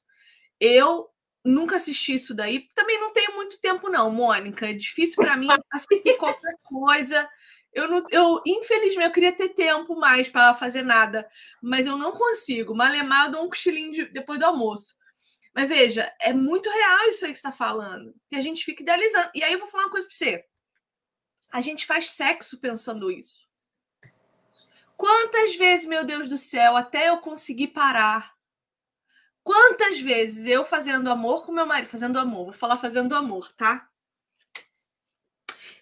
Eu 0.59 1.07
nunca 1.45 1.75
assisti 1.75 2.15
isso 2.15 2.33
daí, 2.33 2.67
também 2.75 2.99
não 2.99 3.13
tenho 3.13 3.35
muito 3.35 3.59
tempo 3.61 3.89
não, 3.89 4.11
Mônica. 4.11 4.67
É 4.69 4.73
difícil 4.73 5.15
para 5.15 5.37
mim 5.37 5.47
assistir 5.71 6.17
qualquer 6.17 6.55
coisa. 6.63 7.27
Eu, 7.73 7.87
não, 7.87 8.03
eu 8.09 8.41
infelizmente 8.45 9.05
eu 9.05 9.11
queria 9.11 9.31
ter 9.31 9.49
tempo 9.49 9.95
mais 9.95 10.27
para 10.27 10.53
fazer 10.53 10.81
nada, 10.81 11.27
mas 11.61 11.85
eu 11.85 11.95
não 11.95 12.11
consigo. 12.11 12.75
Malemar, 12.75 13.25
eu 13.25 13.31
dou 13.31 13.45
um 13.45 13.49
cochilinho 13.49 13.91
de, 13.91 14.05
depois 14.05 14.39
do 14.39 14.45
almoço. 14.45 14.96
Mas 15.57 15.69
veja, 15.69 16.15
é 16.21 16.31
muito 16.31 16.69
real 16.69 17.09
isso 17.09 17.25
aí 17.25 17.31
que 17.31 17.39
está 17.39 17.51
falando. 17.51 18.13
Que 18.29 18.35
a 18.35 18.39
gente 18.39 18.63
fica 18.63 18.83
idealizando. 18.83 19.31
E 19.33 19.43
aí 19.43 19.51
eu 19.51 19.57
vou 19.57 19.67
falar 19.67 19.85
uma 19.85 19.89
coisa 19.89 20.05
para 20.05 20.15
você. 20.15 20.45
A 21.51 21.61
gente 21.61 21.87
faz 21.87 22.11
sexo 22.11 22.59
pensando 22.59 23.09
isso. 23.09 23.49
Quantas 24.95 25.55
vezes, 25.55 25.87
meu 25.87 26.05
Deus 26.05 26.29
do 26.29 26.37
céu, 26.37 26.77
até 26.77 27.09
eu 27.09 27.17
conseguir 27.17 27.69
parar? 27.69 28.35
Quantas 29.43 29.99
vezes 29.99 30.45
eu 30.45 30.63
fazendo 30.63 31.09
amor 31.09 31.43
com 31.43 31.51
meu 31.51 31.65
marido, 31.65 31.89
fazendo 31.89 32.19
amor, 32.19 32.45
vou 32.45 32.53
falar 32.53 32.77
fazendo 32.77 33.15
amor, 33.15 33.51
tá? 33.53 33.89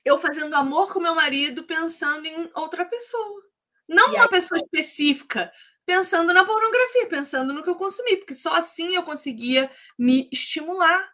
Eu 0.05 0.17
fazendo 0.17 0.55
amor 0.55 0.93
com 0.93 1.01
meu 1.01 1.15
marido 1.15 1.65
pensando 1.65 2.25
em 2.25 2.49
outra 2.55 2.85
pessoa. 2.85 3.43
Não 3.89 4.13
e 4.13 4.15
uma 4.15 4.23
aí? 4.23 4.29
pessoa 4.29 4.57
específica, 4.57 5.51
pensando 5.85 6.33
na 6.33 6.43
pornografia, 6.43 7.07
pensando 7.07 7.53
no 7.53 7.63
que 7.63 7.69
eu 7.69 7.75
consumi, 7.75 8.17
porque 8.17 8.33
só 8.33 8.55
assim 8.55 8.95
eu 8.95 9.03
conseguia 9.03 9.69
me 9.97 10.27
estimular. 10.31 11.13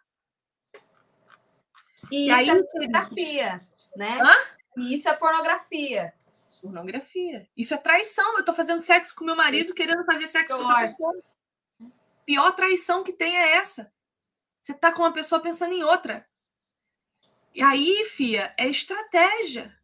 E, 2.10 2.16
e 2.16 2.26
isso 2.26 2.34
aí, 2.34 2.50
é 2.50 2.62
pornografia, 2.62 3.60
né? 3.96 4.20
Hã? 4.20 4.34
E 4.78 4.94
isso 4.94 5.08
é 5.08 5.12
pornografia. 5.14 6.14
Pornografia. 6.60 7.48
Isso 7.56 7.74
é 7.74 7.76
traição. 7.76 8.38
Eu 8.38 8.44
tô 8.44 8.54
fazendo 8.54 8.80
sexo 8.80 9.14
com 9.14 9.24
meu 9.24 9.36
marido, 9.36 9.74
querendo 9.74 10.04
fazer 10.04 10.28
sexo 10.28 10.56
Pior. 10.56 10.62
com 10.62 10.68
outra 10.68 10.88
pessoa. 10.88 11.22
Pior 12.24 12.52
traição 12.52 13.02
que 13.02 13.12
tem 13.12 13.36
é 13.36 13.56
essa. 13.56 13.92
Você 14.60 14.72
tá 14.72 14.92
com 14.92 15.02
uma 15.02 15.12
pessoa 15.12 15.40
pensando 15.40 15.74
em 15.74 15.82
outra. 15.82 16.26
E 17.54 17.60
aí, 17.62 18.04
fia, 18.04 18.54
é 18.56 18.68
estratégia. 18.68 19.76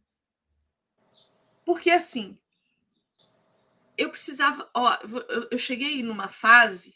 Porque 1.65 1.91
assim, 1.91 2.39
eu 3.99 4.09
precisava, 4.09 4.69
ó, 4.73 4.97
eu 5.51 5.57
cheguei 5.57 6.01
numa 6.01 6.29
fase 6.29 6.95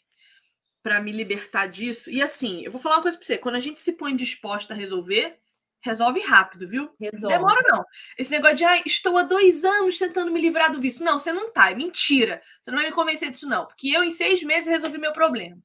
para 0.82 1.00
me 1.00 1.12
libertar 1.12 1.66
disso. 1.66 2.10
E 2.10 2.22
assim, 2.22 2.62
eu 2.64 2.72
vou 2.72 2.80
falar 2.80 2.96
uma 2.96 3.02
coisa 3.02 3.16
para 3.16 3.26
você: 3.26 3.38
quando 3.38 3.56
a 3.56 3.60
gente 3.60 3.80
se 3.80 3.92
põe 3.92 4.16
disposta 4.16 4.72
a 4.72 4.76
resolver, 4.76 5.38
resolve 5.82 6.20
rápido, 6.20 6.66
viu? 6.66 6.90
Resolve. 6.98 7.36
Demora 7.36 7.60
não. 7.64 7.84
Esse 8.16 8.30
negócio 8.30 8.56
de, 8.56 8.64
ah, 8.64 8.82
estou 8.86 9.18
há 9.18 9.22
dois 9.22 9.64
anos 9.64 9.98
tentando 9.98 10.32
me 10.32 10.40
livrar 10.40 10.72
do 10.72 10.80
vício. 10.80 11.04
Não, 11.04 11.18
você 11.18 11.30
não 11.30 11.52
tá, 11.52 11.70
é 11.70 11.74
mentira. 11.74 12.42
Você 12.60 12.70
não 12.70 12.78
vai 12.78 12.88
me 12.88 12.94
convencer 12.94 13.30
disso, 13.30 13.48
não. 13.48 13.66
Porque 13.66 13.88
eu, 13.88 14.02
em 14.02 14.10
seis 14.10 14.42
meses, 14.42 14.66
resolvi 14.66 14.96
meu 14.96 15.12
problema. 15.12 15.58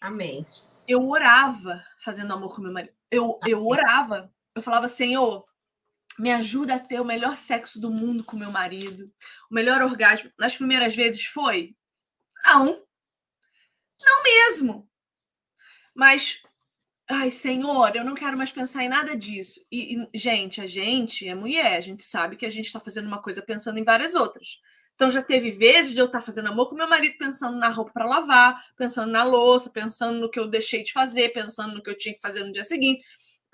Amém. 0.00 0.46
Eu 0.88 1.06
orava 1.08 1.84
fazendo 1.98 2.32
amor 2.32 2.54
com 2.54 2.62
meu 2.62 2.72
marido. 2.72 2.94
Eu, 3.10 3.38
eu 3.46 3.66
orava. 3.66 4.32
Eu 4.54 4.62
falava, 4.62 4.88
Senhor, 4.88 5.44
me 6.18 6.30
ajuda 6.30 6.74
a 6.74 6.78
ter 6.78 7.00
o 7.00 7.04
melhor 7.04 7.36
sexo 7.36 7.80
do 7.80 7.90
mundo 7.90 8.24
com 8.24 8.36
meu 8.36 8.50
marido, 8.50 9.10
o 9.50 9.54
melhor 9.54 9.82
orgasmo. 9.82 10.30
Nas 10.38 10.56
primeiras 10.56 10.94
vezes 10.94 11.24
foi? 11.24 11.74
Não. 12.44 12.82
Não 14.00 14.22
mesmo. 14.22 14.88
Mas, 15.94 16.42
ai, 17.08 17.30
Senhor, 17.30 17.94
eu 17.96 18.04
não 18.04 18.14
quero 18.14 18.36
mais 18.36 18.50
pensar 18.50 18.84
em 18.84 18.88
nada 18.88 19.16
disso. 19.16 19.60
E, 19.70 20.06
e 20.12 20.18
gente, 20.18 20.60
a 20.60 20.66
gente 20.66 21.28
é 21.28 21.34
mulher, 21.34 21.76
a 21.76 21.80
gente 21.80 22.04
sabe 22.04 22.36
que 22.36 22.46
a 22.46 22.50
gente 22.50 22.66
está 22.66 22.80
fazendo 22.80 23.06
uma 23.06 23.22
coisa 23.22 23.42
pensando 23.42 23.78
em 23.78 23.84
várias 23.84 24.14
outras. 24.14 24.60
Então 24.94 25.10
já 25.10 25.22
teve 25.22 25.50
vezes 25.50 25.92
de 25.92 25.98
eu 25.98 26.06
estar 26.06 26.20
tá 26.20 26.24
fazendo 26.24 26.48
amor 26.48 26.68
com 26.68 26.76
meu 26.76 26.88
marido 26.88 27.16
pensando 27.18 27.56
na 27.58 27.68
roupa 27.68 27.92
para 27.92 28.06
lavar, 28.06 28.64
pensando 28.76 29.10
na 29.10 29.24
louça, 29.24 29.70
pensando 29.70 30.20
no 30.20 30.30
que 30.30 30.38
eu 30.38 30.46
deixei 30.46 30.84
de 30.84 30.92
fazer, 30.92 31.30
pensando 31.30 31.74
no 31.74 31.82
que 31.82 31.90
eu 31.90 31.98
tinha 31.98 32.14
que 32.14 32.20
fazer 32.20 32.44
no 32.44 32.52
dia 32.52 32.62
seguinte 32.62 33.04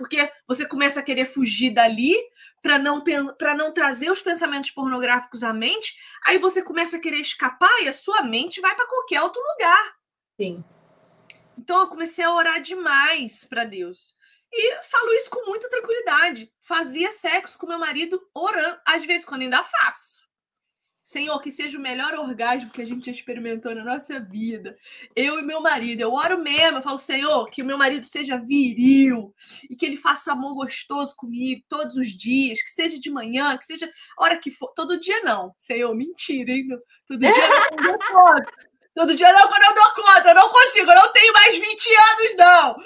porque 0.01 0.32
você 0.48 0.64
começa 0.64 0.98
a 0.98 1.03
querer 1.03 1.26
fugir 1.26 1.74
dali 1.74 2.16
para 2.62 2.78
não 2.78 3.05
para 3.36 3.55
não 3.55 3.70
trazer 3.70 4.11
os 4.11 4.22
pensamentos 4.22 4.70
pornográficos 4.70 5.44
à 5.44 5.53
mente, 5.53 5.94
aí 6.26 6.38
você 6.38 6.62
começa 6.62 6.96
a 6.96 7.01
querer 7.01 7.18
escapar 7.18 7.82
e 7.82 7.88
a 7.88 7.92
sua 7.92 8.22
mente 8.22 8.62
vai 8.62 8.74
para 8.74 8.86
qualquer 8.86 9.20
outro 9.20 9.42
lugar. 9.53 9.94
Sim. 10.40 10.64
Então 11.59 11.80
eu 11.80 11.88
comecei 11.88 12.24
a 12.24 12.32
orar 12.32 12.62
demais 12.62 13.44
para 13.44 13.64
Deus. 13.64 14.14
E 14.51 14.82
falo 14.84 15.12
isso 15.12 15.28
com 15.28 15.44
muita 15.46 15.68
tranquilidade. 15.68 16.51
Fazia 16.62 17.12
sexo 17.12 17.59
com 17.59 17.66
meu 17.66 17.78
marido 17.78 18.18
orando, 18.32 18.80
às 18.86 19.05
vezes 19.05 19.26
quando 19.26 19.42
ainda 19.42 19.62
faço. 19.62 20.20
Senhor, 21.11 21.40
que 21.40 21.50
seja 21.50 21.76
o 21.76 21.80
melhor 21.80 22.14
orgasmo 22.14 22.70
que 22.70 22.80
a 22.80 22.86
gente 22.86 23.11
experimentou 23.11 23.74
na 23.74 23.82
nossa 23.82 24.20
vida. 24.20 24.76
Eu 25.16 25.40
e 25.40 25.42
meu 25.42 25.61
marido. 25.61 26.02
Eu 26.02 26.12
oro 26.12 26.38
mesmo, 26.38 26.78
eu 26.78 26.82
falo, 26.82 27.00
Senhor, 27.00 27.50
que 27.50 27.62
o 27.62 27.64
meu 27.64 27.76
marido 27.76 28.06
seja 28.06 28.38
viril 28.38 29.34
e 29.68 29.74
que 29.74 29.84
ele 29.84 29.96
faça 29.96 30.30
amor 30.30 30.54
gostoso 30.54 31.16
comigo 31.16 31.64
todos 31.68 31.96
os 31.96 32.16
dias, 32.16 32.62
que 32.62 32.70
seja 32.70 33.00
de 33.00 33.11
manhã, 33.11 33.58
que 33.58 33.66
seja 33.66 33.90
hora 34.16 34.38
que 34.38 34.52
for. 34.52 34.72
Todo 34.72 35.00
dia 35.00 35.20
não. 35.24 35.52
Senhor, 35.56 35.92
mentira, 35.96 36.52
hein? 36.52 36.68
Todo 37.08 37.18
dia 37.18 37.48
não, 37.82 38.36
Todo 38.94 39.12
dia 39.12 39.32
não, 39.32 39.48
quando 39.48 39.64
eu 39.64 39.74
dou 39.74 40.04
conta. 40.04 40.28
Eu 40.28 40.34
não 40.36 40.48
consigo, 40.48 40.92
eu 40.92 40.94
não 40.94 41.12
tenho 41.12 41.32
mais 41.32 41.58
20 41.58 41.88
anos, 41.88 42.36
não. 42.36 42.76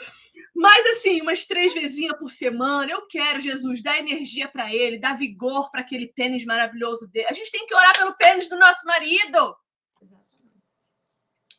Mas 0.55 0.86
assim, 0.86 1.20
umas 1.20 1.44
três 1.44 1.74
vezinhas 1.74 2.16
por 2.16 2.30
semana, 2.30 2.92
eu 2.92 3.07
quero, 3.09 3.40
Jesus, 3.40 3.82
dar 3.82 3.98
energia 3.98 4.46
para 4.46 4.72
ele, 4.72 5.00
dar 5.00 5.16
vigor 5.16 5.68
para 5.70 5.80
aquele 5.80 6.07
pênis 6.07 6.44
maravilhoso 6.44 7.09
dele. 7.09 7.26
A 7.28 7.32
gente 7.32 7.50
tem 7.50 7.66
que 7.66 7.74
orar 7.74 7.96
pelo 7.98 8.14
pênis 8.14 8.48
do 8.48 8.57
nosso 8.57 8.86
marido. 8.86 9.57
Exatamente. 10.00 10.62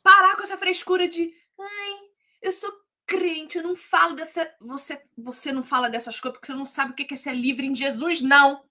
Parar 0.01 0.37
com 0.37 0.43
essa 0.43 0.57
frescura 0.57 1.09
de, 1.09 1.33
ai, 1.59 1.93
eu 2.41 2.53
sou 2.53 2.71
crente, 3.05 3.57
eu 3.57 3.63
não 3.63 3.75
falo 3.75 4.15
dessa. 4.15 4.49
Você, 4.61 5.01
você 5.17 5.51
não 5.51 5.61
fala 5.61 5.89
dessas 5.89 6.17
coisas 6.19 6.37
porque 6.37 6.47
você 6.47 6.57
não 6.57 6.65
sabe 6.65 6.91
o 6.91 6.95
que 6.95 7.13
é 7.13 7.17
ser 7.17 7.33
livre 7.33 7.67
em 7.67 7.75
Jesus, 7.75 8.21
não. 8.21 8.63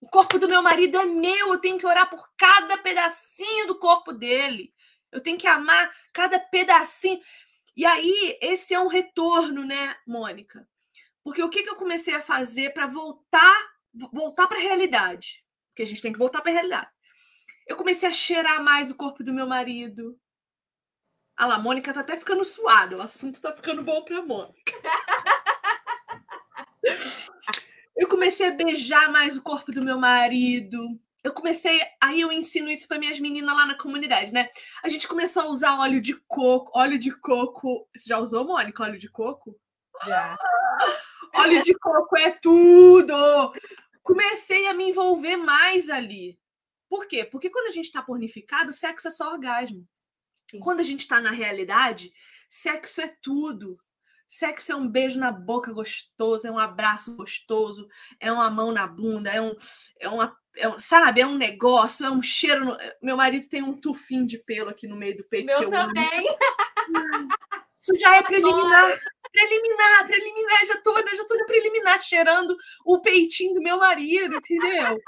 O 0.00 0.08
corpo 0.08 0.38
do 0.38 0.48
meu 0.48 0.62
marido 0.62 0.98
é 0.98 1.04
meu, 1.04 1.52
eu 1.52 1.58
tenho 1.58 1.78
que 1.78 1.86
orar 1.86 2.08
por 2.08 2.26
cada 2.38 2.78
pedacinho 2.78 3.66
do 3.66 3.78
corpo 3.78 4.12
dele. 4.12 4.72
Eu 5.12 5.20
tenho 5.20 5.38
que 5.38 5.46
amar 5.46 5.90
cada 6.12 6.38
pedacinho. 6.38 7.20
E 7.76 7.84
aí, 7.84 8.38
esse 8.40 8.72
é 8.72 8.80
um 8.80 8.88
retorno, 8.88 9.64
né, 9.64 9.94
Mônica? 10.06 10.66
Porque 11.22 11.42
o 11.42 11.50
que, 11.50 11.62
que 11.62 11.68
eu 11.68 11.76
comecei 11.76 12.14
a 12.14 12.22
fazer 12.22 12.72
para 12.72 12.86
voltar 12.86 13.76
voltar 14.12 14.46
para 14.46 14.58
a 14.58 14.62
realidade? 14.62 15.44
Porque 15.68 15.82
a 15.82 15.86
gente 15.86 16.00
tem 16.00 16.12
que 16.12 16.18
voltar 16.18 16.40
para 16.40 16.50
a 16.50 16.54
realidade. 16.54 16.88
Eu 17.66 17.76
comecei 17.76 18.08
a 18.08 18.12
cheirar 18.12 18.62
mais 18.62 18.90
o 18.90 18.94
corpo 18.94 19.22
do 19.22 19.32
meu 19.32 19.46
marido. 19.46 20.18
Ah 21.36 21.46
lá, 21.46 21.56
a 21.56 21.58
Mônica 21.58 21.92
tá 21.92 22.00
até 22.00 22.16
ficando 22.16 22.44
suada. 22.44 22.96
O 22.96 23.02
assunto 23.02 23.40
tá 23.40 23.52
ficando 23.52 23.82
bom 23.82 24.02
para 24.04 24.22
Mônica. 24.22 24.72
eu 27.94 28.08
comecei 28.08 28.48
a 28.48 28.52
beijar 28.52 29.12
mais 29.12 29.36
o 29.36 29.42
corpo 29.42 29.70
do 29.70 29.82
meu 29.82 29.98
marido 29.98 30.98
eu 31.26 31.32
comecei, 31.32 31.80
aí 32.00 32.20
eu 32.20 32.30
ensino 32.30 32.70
isso 32.70 32.86
para 32.86 32.98
minhas 32.98 33.18
meninas 33.18 33.54
lá 33.54 33.66
na 33.66 33.76
comunidade, 33.76 34.32
né? 34.32 34.48
A 34.82 34.88
gente 34.88 35.08
começou 35.08 35.42
a 35.42 35.48
usar 35.48 35.78
óleo 35.78 36.00
de 36.00 36.14
coco, 36.28 36.78
óleo 36.78 36.98
de 36.98 37.10
coco. 37.10 37.88
Você 37.96 38.08
já 38.08 38.18
usou, 38.18 38.46
Mônica, 38.46 38.82
óleo 38.84 38.98
de 38.98 39.10
coco? 39.10 39.58
Já. 40.06 40.38
óleo 41.34 41.60
de 41.62 41.74
coco 41.74 42.16
é 42.16 42.30
tudo! 42.30 43.52
Comecei 44.04 44.68
a 44.68 44.74
me 44.74 44.90
envolver 44.90 45.36
mais 45.36 45.90
ali. 45.90 46.38
Por 46.88 47.08
quê? 47.08 47.24
Porque 47.24 47.50
quando 47.50 47.66
a 47.66 47.72
gente 47.72 47.86
está 47.86 48.00
pornificado, 48.00 48.72
sexo 48.72 49.08
é 49.08 49.10
só 49.10 49.32
orgasmo. 49.32 49.84
Sim. 50.48 50.60
Quando 50.60 50.78
a 50.78 50.84
gente 50.84 51.00
está 51.00 51.20
na 51.20 51.32
realidade, 51.32 52.12
sexo 52.48 53.00
é 53.00 53.12
tudo. 53.20 53.76
Sexo 54.28 54.70
é 54.70 54.76
um 54.76 54.88
beijo 54.88 55.18
na 55.18 55.32
boca 55.32 55.72
gostoso, 55.72 56.46
é 56.46 56.50
um 56.50 56.58
abraço 56.58 57.16
gostoso, 57.16 57.88
é 58.20 58.30
uma 58.30 58.50
mão 58.50 58.70
na 58.72 58.86
bunda, 58.86 59.30
é, 59.30 59.40
um, 59.40 59.54
é 60.00 60.08
uma 60.08 60.36
é, 60.56 60.78
sabe, 60.78 61.20
é 61.20 61.26
um 61.26 61.36
negócio, 61.36 62.06
é 62.06 62.10
um 62.10 62.22
cheiro. 62.22 62.64
No... 62.64 62.76
Meu 63.02 63.16
marido 63.16 63.48
tem 63.48 63.62
um 63.62 63.78
tufinho 63.78 64.26
de 64.26 64.38
pelo 64.38 64.70
aqui 64.70 64.86
no 64.86 64.96
meio 64.96 65.16
do 65.16 65.24
peito. 65.24 65.46
Meu 65.46 65.70
também. 65.70 66.26
Isso 67.80 67.94
já 68.00 68.16
é 68.16 68.22
preliminar. 68.22 68.98
Preliminar, 69.30 70.06
preliminar, 70.06 70.66
já 70.66 70.76
tô, 70.80 70.94
já 70.94 71.24
tô 71.24 71.36
na 71.36 71.44
preliminar, 71.44 72.02
cheirando 72.02 72.56
o 72.84 73.00
peitinho 73.00 73.54
do 73.54 73.60
meu 73.60 73.78
marido, 73.78 74.36
entendeu? 74.36 74.98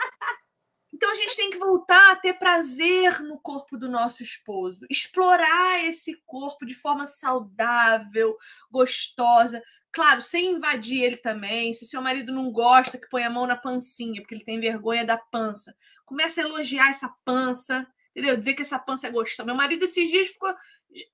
Então 0.98 1.12
a 1.12 1.14
gente 1.14 1.36
tem 1.36 1.48
que 1.48 1.58
voltar 1.58 2.10
a 2.10 2.16
ter 2.16 2.34
prazer 2.34 3.22
no 3.22 3.38
corpo 3.38 3.78
do 3.78 3.88
nosso 3.88 4.20
esposo, 4.20 4.84
explorar 4.90 5.84
esse 5.84 6.20
corpo 6.26 6.66
de 6.66 6.74
forma 6.74 7.06
saudável, 7.06 8.36
gostosa, 8.68 9.62
Claro, 9.90 10.20
sem 10.20 10.52
invadir 10.52 11.02
ele 11.02 11.16
também. 11.16 11.72
Se 11.72 11.86
seu 11.86 12.02
marido 12.02 12.32
não 12.32 12.52
gosta, 12.52 12.98
que 12.98 13.08
põe 13.08 13.24
a 13.24 13.30
mão 13.30 13.46
na 13.46 13.56
pancinha, 13.56 14.20
porque 14.20 14.34
ele 14.34 14.44
tem 14.44 14.60
vergonha 14.60 15.04
da 15.04 15.16
pança. 15.16 15.74
Comece 16.04 16.40
a 16.40 16.44
elogiar 16.44 16.90
essa 16.90 17.08
pança, 17.24 17.86
entendeu? 18.10 18.36
Dizer 18.36 18.54
que 18.54 18.62
essa 18.62 18.78
pança 18.78 19.06
é 19.06 19.10
gostosa. 19.10 19.46
Meu 19.46 19.54
marido 19.54 19.84
esses 19.84 20.10
dias 20.10 20.28
ficou. 20.28 20.54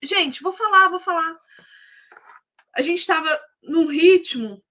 Gente, 0.03 0.43
vou 0.43 0.53
falar, 0.53 0.89
vou 0.89 0.99
falar. 0.99 1.37
A 2.75 2.83
gente 2.83 2.99
estava 2.99 3.39
num 3.63 3.87
ritmo 3.87 4.63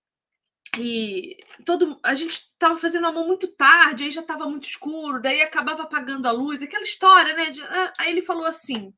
e 0.77 1.37
todo 1.65 1.99
a 2.03 2.15
gente 2.15 2.31
estava 2.33 2.75
fazendo 2.75 3.07
amor 3.07 3.27
muito 3.27 3.47
tarde, 3.55 4.03
aí 4.03 4.11
já 4.11 4.21
estava 4.21 4.45
muito 4.47 4.63
escuro, 4.63 5.21
daí 5.21 5.41
acabava 5.41 5.83
apagando 5.83 6.27
a 6.27 6.31
luz, 6.31 6.63
aquela 6.63 6.83
história, 6.83 7.35
né? 7.35 7.49
De... 7.49 7.61
Ah, 7.61 7.93
aí 7.99 8.11
ele 8.11 8.21
falou 8.21 8.45
assim: 8.45 8.93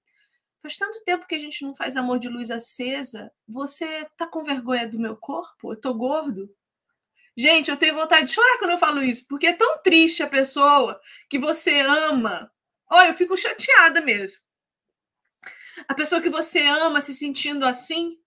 Faz 0.65 0.77
tanto 0.77 1.03
tempo 1.03 1.27
que 1.27 1.35
a 1.35 1.39
gente 1.39 1.61
não 1.63 1.75
faz 1.75 1.95
amor 1.95 2.17
de 2.17 2.27
luz 2.27 2.49
acesa. 2.49 3.31
Você 3.47 4.03
tá 4.17 4.25
com 4.25 4.41
vergonha 4.41 4.87
do 4.87 4.99
meu 4.99 5.15
corpo? 5.15 5.73
Eu 5.73 5.79
tô 5.79 5.93
gordo? 5.93 6.49
Gente, 7.37 7.69
eu 7.69 7.77
tenho 7.77 7.93
vontade 7.93 8.25
de 8.25 8.33
chorar 8.33 8.57
quando 8.57 8.71
eu 8.71 8.77
falo 8.79 9.03
isso, 9.03 9.27
porque 9.27 9.45
é 9.45 9.53
tão 9.53 9.77
triste 9.83 10.23
a 10.23 10.27
pessoa 10.27 10.99
que 11.29 11.37
você 11.37 11.81
ama. 11.81 12.51
Olha, 12.89 13.09
eu 13.09 13.13
fico 13.13 13.37
chateada 13.37 14.01
mesmo. 14.01 14.41
A 15.87 15.93
pessoa 15.93 16.19
que 16.19 16.31
você 16.31 16.65
ama 16.65 16.99
se 16.99 17.13
sentindo 17.13 17.63
assim. 17.63 18.17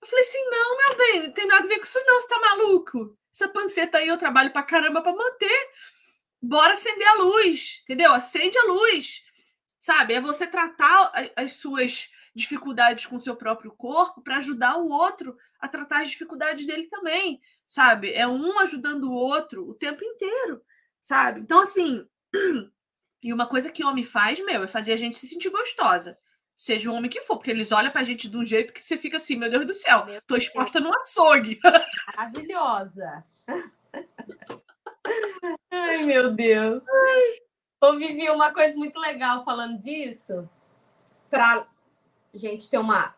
Eu 0.00 0.08
falei 0.08 0.24
assim: 0.24 0.50
não, 0.50 0.76
meu 0.76 0.96
bem, 0.96 1.22
não 1.24 1.32
tem 1.32 1.46
nada 1.46 1.64
a 1.64 1.68
ver 1.68 1.78
com 1.78 1.84
isso, 1.84 1.98
não. 2.06 2.20
Você 2.20 2.28
tá 2.28 2.40
maluco? 2.40 3.18
Essa 3.32 3.48
panceta 3.48 3.98
aí 3.98 4.08
eu 4.08 4.18
trabalho 4.18 4.52
pra 4.52 4.62
caramba 4.62 5.02
pra 5.02 5.14
manter. 5.14 5.70
Bora 6.40 6.72
acender 6.72 7.06
a 7.08 7.14
luz, 7.14 7.80
entendeu? 7.82 8.12
Acende 8.12 8.56
a 8.58 8.64
luz. 8.64 9.22
Sabe? 9.80 10.14
É 10.14 10.20
você 10.20 10.46
tratar 10.46 11.12
as 11.36 11.54
suas 11.54 12.10
dificuldades 12.34 13.06
com 13.06 13.16
o 13.16 13.20
seu 13.20 13.34
próprio 13.36 13.72
corpo 13.72 14.22
para 14.22 14.36
ajudar 14.36 14.76
o 14.76 14.88
outro 14.88 15.36
a 15.60 15.68
tratar 15.68 16.02
as 16.02 16.10
dificuldades 16.10 16.66
dele 16.66 16.86
também, 16.86 17.40
sabe? 17.66 18.12
É 18.12 18.26
um 18.26 18.58
ajudando 18.60 19.04
o 19.04 19.12
outro 19.12 19.68
o 19.68 19.74
tempo 19.74 20.04
inteiro, 20.04 20.62
sabe? 21.00 21.40
Então, 21.40 21.60
assim, 21.60 22.06
e 23.22 23.32
uma 23.32 23.48
coisa 23.48 23.72
que 23.72 23.84
homem 23.84 24.04
faz, 24.04 24.38
meu, 24.44 24.62
é 24.62 24.68
fazer 24.68 24.92
a 24.92 24.96
gente 24.96 25.16
se 25.16 25.26
sentir 25.26 25.50
gostosa. 25.50 26.16
Seja 26.58 26.90
o 26.90 26.94
homem 26.94 27.08
que 27.08 27.20
for, 27.20 27.36
porque 27.36 27.52
eles 27.52 27.70
olham 27.70 27.92
pra 27.92 28.02
gente 28.02 28.28
de 28.28 28.36
um 28.36 28.44
jeito 28.44 28.74
que 28.74 28.82
você 28.82 28.96
fica 28.96 29.18
assim, 29.18 29.36
meu 29.36 29.48
Deus 29.48 29.64
do 29.64 29.72
céu, 29.72 30.04
meu 30.04 30.20
tô 30.22 30.34
exposta 30.34 30.80
Deus. 30.80 30.92
no 30.92 31.00
açougue. 31.00 31.60
Maravilhosa. 32.16 33.24
Ai, 35.70 35.98
meu 35.98 36.34
Deus. 36.34 36.82
Ai. 36.88 37.38
Ô, 37.80 37.96
Vivi, 37.96 38.28
uma 38.28 38.52
coisa 38.52 38.76
muito 38.76 38.98
legal 38.98 39.44
falando 39.44 39.78
disso, 39.78 40.50
para 41.30 41.64
gente 42.34 42.68
ter 42.68 42.78
uma, 42.78 43.14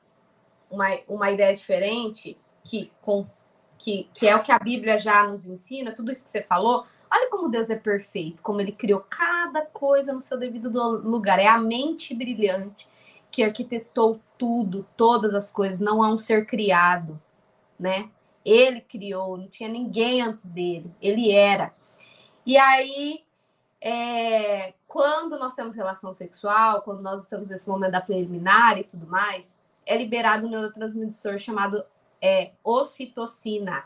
uma, 0.70 0.98
uma 1.08 1.30
ideia 1.30 1.54
diferente, 1.54 2.36
que, 2.62 2.92
com, 3.00 3.26
que, 3.78 4.10
que 4.12 4.28
é 4.28 4.36
o 4.36 4.42
que 4.42 4.52
a 4.52 4.58
Bíblia 4.58 5.00
já 5.00 5.26
nos 5.26 5.46
ensina, 5.46 5.94
tudo 5.94 6.12
isso 6.12 6.24
que 6.24 6.30
você 6.30 6.42
falou. 6.42 6.86
Olha 7.10 7.30
como 7.30 7.48
Deus 7.48 7.70
é 7.70 7.76
perfeito, 7.76 8.42
como 8.42 8.60
ele 8.60 8.72
criou 8.72 9.00
cada 9.00 9.62
coisa 9.62 10.12
no 10.12 10.20
seu 10.20 10.38
devido 10.38 10.68
lugar. 10.68 11.38
É 11.38 11.46
a 11.46 11.58
mente 11.58 12.14
brilhante 12.14 12.86
que 13.30 13.42
arquitetou 13.42 14.20
tudo, 14.36 14.86
todas 14.96 15.34
as 15.34 15.50
coisas, 15.50 15.80
não 15.80 16.04
é 16.04 16.08
um 16.08 16.18
ser 16.18 16.46
criado, 16.46 17.20
né? 17.78 18.10
Ele 18.44 18.80
criou, 18.80 19.36
não 19.36 19.48
tinha 19.48 19.68
ninguém 19.68 20.22
antes 20.22 20.46
dele, 20.46 20.90
ele 21.00 21.30
era. 21.30 21.74
E 22.44 22.56
aí 22.56 23.22
é, 23.80 24.74
quando 24.86 25.38
nós 25.38 25.54
temos 25.54 25.74
relação 25.74 26.12
sexual, 26.12 26.82
quando 26.82 27.00
nós 27.00 27.22
estamos 27.22 27.48
nesse 27.48 27.68
momento 27.68 27.92
da 27.92 28.00
preliminar 28.00 28.78
e 28.78 28.84
tudo 28.84 29.06
mais, 29.06 29.58
é 29.86 29.96
liberado 29.96 30.46
um 30.46 30.50
neurotransmissor 30.50 31.38
chamado 31.38 31.82
é, 32.20 32.50
ocitocina, 32.62 33.84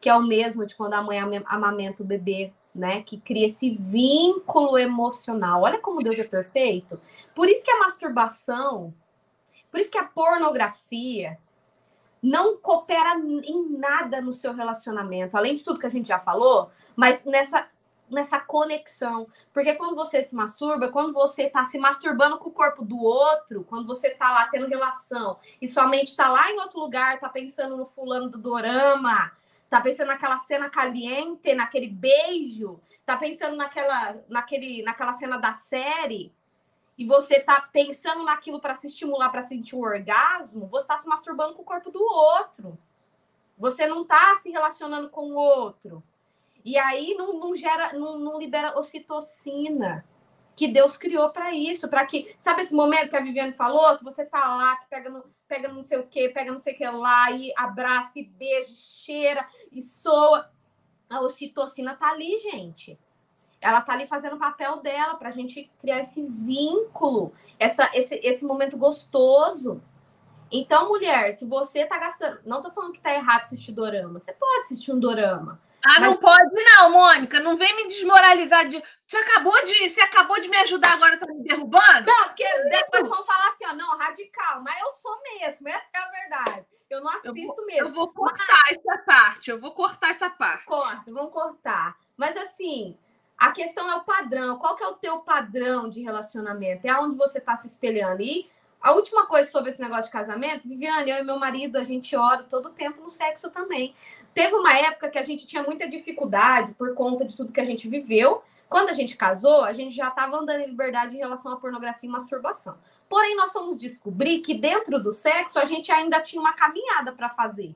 que 0.00 0.08
é 0.08 0.14
o 0.14 0.22
mesmo 0.22 0.66
de 0.66 0.74
quando 0.74 0.94
a 0.94 1.02
mãe 1.02 1.18
amamenta 1.46 2.02
o 2.02 2.06
bebê, 2.06 2.52
né? 2.74 3.02
Que 3.02 3.18
cria 3.18 3.46
esse 3.46 3.70
vínculo 3.70 4.78
emocional. 4.78 5.62
Olha 5.62 5.78
como 5.78 6.02
Deus 6.02 6.18
é 6.18 6.24
perfeito. 6.24 7.00
Por 7.34 7.48
isso 7.48 7.64
que 7.64 7.70
a 7.70 7.78
masturbação, 7.78 8.94
por 9.70 9.80
isso 9.80 9.90
que 9.90 9.98
a 9.98 10.04
pornografia 10.04 11.38
não 12.22 12.56
coopera 12.56 13.18
em 13.18 13.70
nada 13.78 14.20
no 14.20 14.32
seu 14.32 14.52
relacionamento, 14.52 15.36
além 15.36 15.56
de 15.56 15.64
tudo 15.64 15.78
que 15.78 15.86
a 15.86 15.90
gente 15.90 16.08
já 16.08 16.18
falou, 16.18 16.70
mas 16.94 17.24
nessa 17.24 17.66
nessa 18.10 18.38
conexão. 18.40 19.28
Porque 19.52 19.74
quando 19.74 19.94
você 19.94 20.22
se 20.22 20.34
masturba, 20.34 20.90
quando 20.90 21.12
você 21.12 21.44
está 21.44 21.64
se 21.64 21.78
masturbando 21.78 22.38
com 22.38 22.48
o 22.48 22.52
corpo 22.52 22.84
do 22.84 23.00
outro, 23.00 23.64
quando 23.64 23.86
você 23.86 24.08
está 24.08 24.30
lá 24.32 24.48
tendo 24.48 24.66
relação 24.66 25.38
e 25.62 25.68
sua 25.68 25.86
mente 25.86 26.08
está 26.08 26.28
lá 26.28 26.50
em 26.50 26.58
outro 26.58 26.80
lugar, 26.80 27.14
está 27.14 27.28
pensando 27.28 27.76
no 27.76 27.86
fulano 27.86 28.28
do 28.28 28.38
dorama, 28.38 29.32
tá 29.70 29.80
pensando 29.80 30.08
naquela 30.08 30.38
cena 30.40 30.68
caliente, 30.68 31.54
naquele 31.54 31.86
beijo, 31.86 32.80
tá 33.06 33.16
pensando 33.16 33.56
naquela, 33.56 34.22
naquele, 34.28 34.82
naquela 34.82 35.12
cena 35.14 35.38
da 35.38 35.54
série, 35.54 36.32
e 36.98 37.06
você 37.06 37.40
tá 37.40 37.60
pensando 37.72 38.24
naquilo 38.24 38.60
para 38.60 38.74
se 38.74 38.88
estimular, 38.88 39.30
para 39.30 39.42
sentir 39.42 39.74
o 39.76 39.80
orgasmo, 39.80 40.66
você 40.66 40.86
tá 40.86 40.98
se 40.98 41.08
masturbando 41.08 41.54
com 41.54 41.62
o 41.62 41.64
corpo 41.64 41.90
do 41.90 42.02
outro. 42.02 42.76
Você 43.56 43.86
não 43.86 44.04
tá 44.04 44.38
se 44.42 44.50
relacionando 44.50 45.08
com 45.08 45.30
o 45.30 45.34
outro. 45.34 46.02
E 46.62 46.76
aí 46.76 47.14
não, 47.14 47.38
não 47.38 47.54
gera, 47.54 47.94
não, 47.94 48.18
não 48.18 48.38
libera 48.38 48.78
ocitocina 48.78 50.04
que 50.54 50.68
Deus 50.68 50.94
criou 50.96 51.30
para 51.30 51.54
isso, 51.54 51.88
para 51.88 52.04
que, 52.04 52.34
sabe 52.38 52.62
esse 52.62 52.74
momento 52.74 53.08
que 53.08 53.16
a 53.16 53.20
Viviane 53.20 53.52
falou, 53.52 53.96
que 53.96 54.04
você 54.04 54.26
tá 54.26 54.56
lá, 54.56 54.76
que 54.76 54.90
pega 54.90 55.08
no, 55.08 55.24
pega 55.48 55.68
não 55.68 55.82
sei 55.82 55.98
o 55.98 56.06
quê, 56.06 56.28
pega 56.28 56.50
não 56.50 56.58
sei 56.58 56.74
o 56.74 56.76
que 56.76 56.86
lá, 56.86 57.30
e 57.30 57.50
abraça, 57.56 58.18
e 58.18 58.24
beija, 58.24 58.74
cheira, 58.74 59.48
e 59.72 59.82
soa. 59.82 60.50
A 61.08 61.20
ocitocina 61.20 61.94
tá 61.94 62.10
ali, 62.10 62.38
gente. 62.38 62.98
Ela 63.60 63.80
tá 63.80 63.92
ali 63.92 64.06
fazendo 64.06 64.36
o 64.36 64.38
papel 64.38 64.76
dela 64.80 65.16
para 65.16 65.28
a 65.28 65.32
gente 65.32 65.70
criar 65.80 66.00
esse 66.00 66.24
vínculo, 66.26 67.32
essa, 67.58 67.90
esse, 67.92 68.14
esse 68.22 68.44
momento 68.44 68.78
gostoso. 68.78 69.82
Então, 70.50 70.88
mulher, 70.88 71.32
se 71.32 71.46
você 71.46 71.86
tá 71.86 71.98
gastando. 71.98 72.40
Não 72.44 72.62
tô 72.62 72.70
falando 72.70 72.92
que 72.92 73.00
tá 73.00 73.12
errado 73.12 73.42
assistir 73.42 73.72
dorama. 73.72 74.18
Você 74.18 74.32
pode 74.32 74.60
assistir 74.62 74.92
um 74.92 74.98
dorama. 74.98 75.60
Ah, 75.84 76.00
Mas... 76.00 76.10
não 76.10 76.16
pode, 76.16 76.64
não, 76.64 76.90
Mônica. 76.90 77.40
Não 77.40 77.56
vem 77.56 77.74
me 77.76 77.88
desmoralizar 77.88 78.68
de. 78.68 78.82
Você 79.06 79.16
acabou 79.16 79.64
de. 79.64 79.88
Você 79.88 80.00
acabou 80.00 80.40
de 80.40 80.48
me 80.48 80.56
ajudar, 80.58 80.92
agora 80.92 81.16
tá 81.16 81.26
me 81.26 81.42
derrubando? 81.42 82.06
Não, 82.06 82.24
porque 82.28 82.44
depois 82.68 83.08
vão 83.08 83.24
falar 83.24 83.48
assim, 83.48 83.66
ó, 83.66 83.74
não, 83.74 83.98
radical, 83.98 84.62
mas 84.62 84.80
eu 84.80 84.90
sou 85.00 85.16
mesmo, 85.22 85.68
essa 85.68 85.86
é 85.94 85.98
a 85.98 86.10
verdade. 86.10 86.79
Eu 86.90 87.00
não 87.00 87.08
assisto 87.08 87.28
eu 87.28 87.46
vou, 87.46 87.66
mesmo. 87.66 87.88
Eu 87.88 87.92
vou 87.92 88.08
cortar 88.08 88.64
mas... 88.68 88.78
essa 88.78 88.98
parte, 88.98 89.50
eu 89.50 89.58
vou 89.60 89.70
cortar 89.72 90.10
essa 90.10 90.28
parte. 90.28 90.64
Corta, 90.64 91.12
vamos 91.12 91.32
cortar. 91.32 91.96
Mas 92.16 92.36
assim, 92.36 92.96
a 93.38 93.52
questão 93.52 93.88
é 93.88 93.94
o 93.94 94.04
padrão. 94.04 94.58
Qual 94.58 94.76
que 94.76 94.82
é 94.82 94.88
o 94.88 94.94
teu 94.94 95.20
padrão 95.20 95.88
de 95.88 96.02
relacionamento? 96.02 96.84
É 96.84 96.90
aonde 96.90 97.16
você 97.16 97.38
está 97.38 97.56
se 97.56 97.68
espelhando. 97.68 98.22
E 98.22 98.50
a 98.80 98.92
última 98.92 99.26
coisa 99.26 99.50
sobre 99.50 99.70
esse 99.70 99.80
negócio 99.80 100.06
de 100.06 100.10
casamento, 100.10 100.68
Viviane, 100.68 101.10
eu 101.10 101.18
e 101.18 101.22
meu 101.22 101.38
marido, 101.38 101.76
a 101.76 101.84
gente 101.84 102.16
ora 102.16 102.42
todo 102.42 102.66
o 102.66 102.72
tempo 102.72 103.00
no 103.00 103.08
sexo 103.08 103.50
também. 103.50 103.94
Teve 104.34 104.54
uma 104.54 104.76
época 104.76 105.10
que 105.10 105.18
a 105.18 105.22
gente 105.22 105.46
tinha 105.46 105.62
muita 105.62 105.88
dificuldade 105.88 106.72
por 106.74 106.94
conta 106.94 107.24
de 107.24 107.36
tudo 107.36 107.52
que 107.52 107.60
a 107.60 107.64
gente 107.64 107.88
viveu. 107.88 108.42
Quando 108.70 108.90
a 108.90 108.92
gente 108.92 109.16
casou, 109.16 109.64
a 109.64 109.72
gente 109.72 109.96
já 109.96 110.10
estava 110.10 110.36
andando 110.36 110.60
em 110.60 110.66
liberdade 110.66 111.16
em 111.16 111.18
relação 111.18 111.52
à 111.52 111.56
pornografia 111.56 112.08
e 112.08 112.12
masturbação. 112.12 112.78
Porém, 113.08 113.34
nós 113.34 113.52
fomos 113.52 113.76
descobrir 113.76 114.38
que 114.38 114.54
dentro 114.54 115.02
do 115.02 115.10
sexo 115.10 115.58
a 115.58 115.64
gente 115.64 115.90
ainda 115.90 116.22
tinha 116.22 116.40
uma 116.40 116.52
caminhada 116.52 117.10
para 117.10 117.28
fazer. 117.28 117.74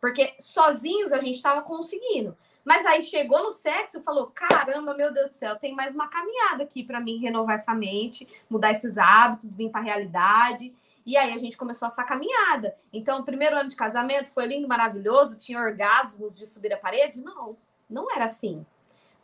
Porque 0.00 0.36
sozinhos 0.38 1.12
a 1.12 1.18
gente 1.18 1.34
estava 1.34 1.62
conseguindo. 1.62 2.36
Mas 2.64 2.86
aí 2.86 3.02
chegou 3.02 3.42
no 3.42 3.50
sexo 3.50 3.98
e 3.98 4.02
falou: 4.04 4.28
caramba, 4.28 4.94
meu 4.94 5.12
Deus 5.12 5.30
do 5.30 5.34
céu, 5.34 5.56
tem 5.56 5.74
mais 5.74 5.96
uma 5.96 6.06
caminhada 6.06 6.62
aqui 6.62 6.84
para 6.84 7.00
mim 7.00 7.18
renovar 7.18 7.56
essa 7.56 7.74
mente, 7.74 8.28
mudar 8.48 8.70
esses 8.70 8.96
hábitos, 8.96 9.52
vir 9.52 9.68
para 9.68 9.80
a 9.80 9.84
realidade. 9.84 10.72
E 11.04 11.16
aí 11.16 11.32
a 11.32 11.38
gente 11.38 11.56
começou 11.56 11.88
essa 11.88 12.04
caminhada. 12.04 12.76
Então, 12.92 13.18
o 13.18 13.24
primeiro 13.24 13.56
ano 13.56 13.68
de 13.68 13.74
casamento 13.74 14.30
foi 14.30 14.46
lindo, 14.46 14.68
maravilhoso, 14.68 15.34
tinha 15.34 15.58
orgasmos 15.58 16.38
de 16.38 16.46
subir 16.46 16.72
a 16.72 16.76
parede? 16.76 17.20
Não, 17.20 17.56
não 17.90 18.08
era 18.14 18.26
assim. 18.26 18.64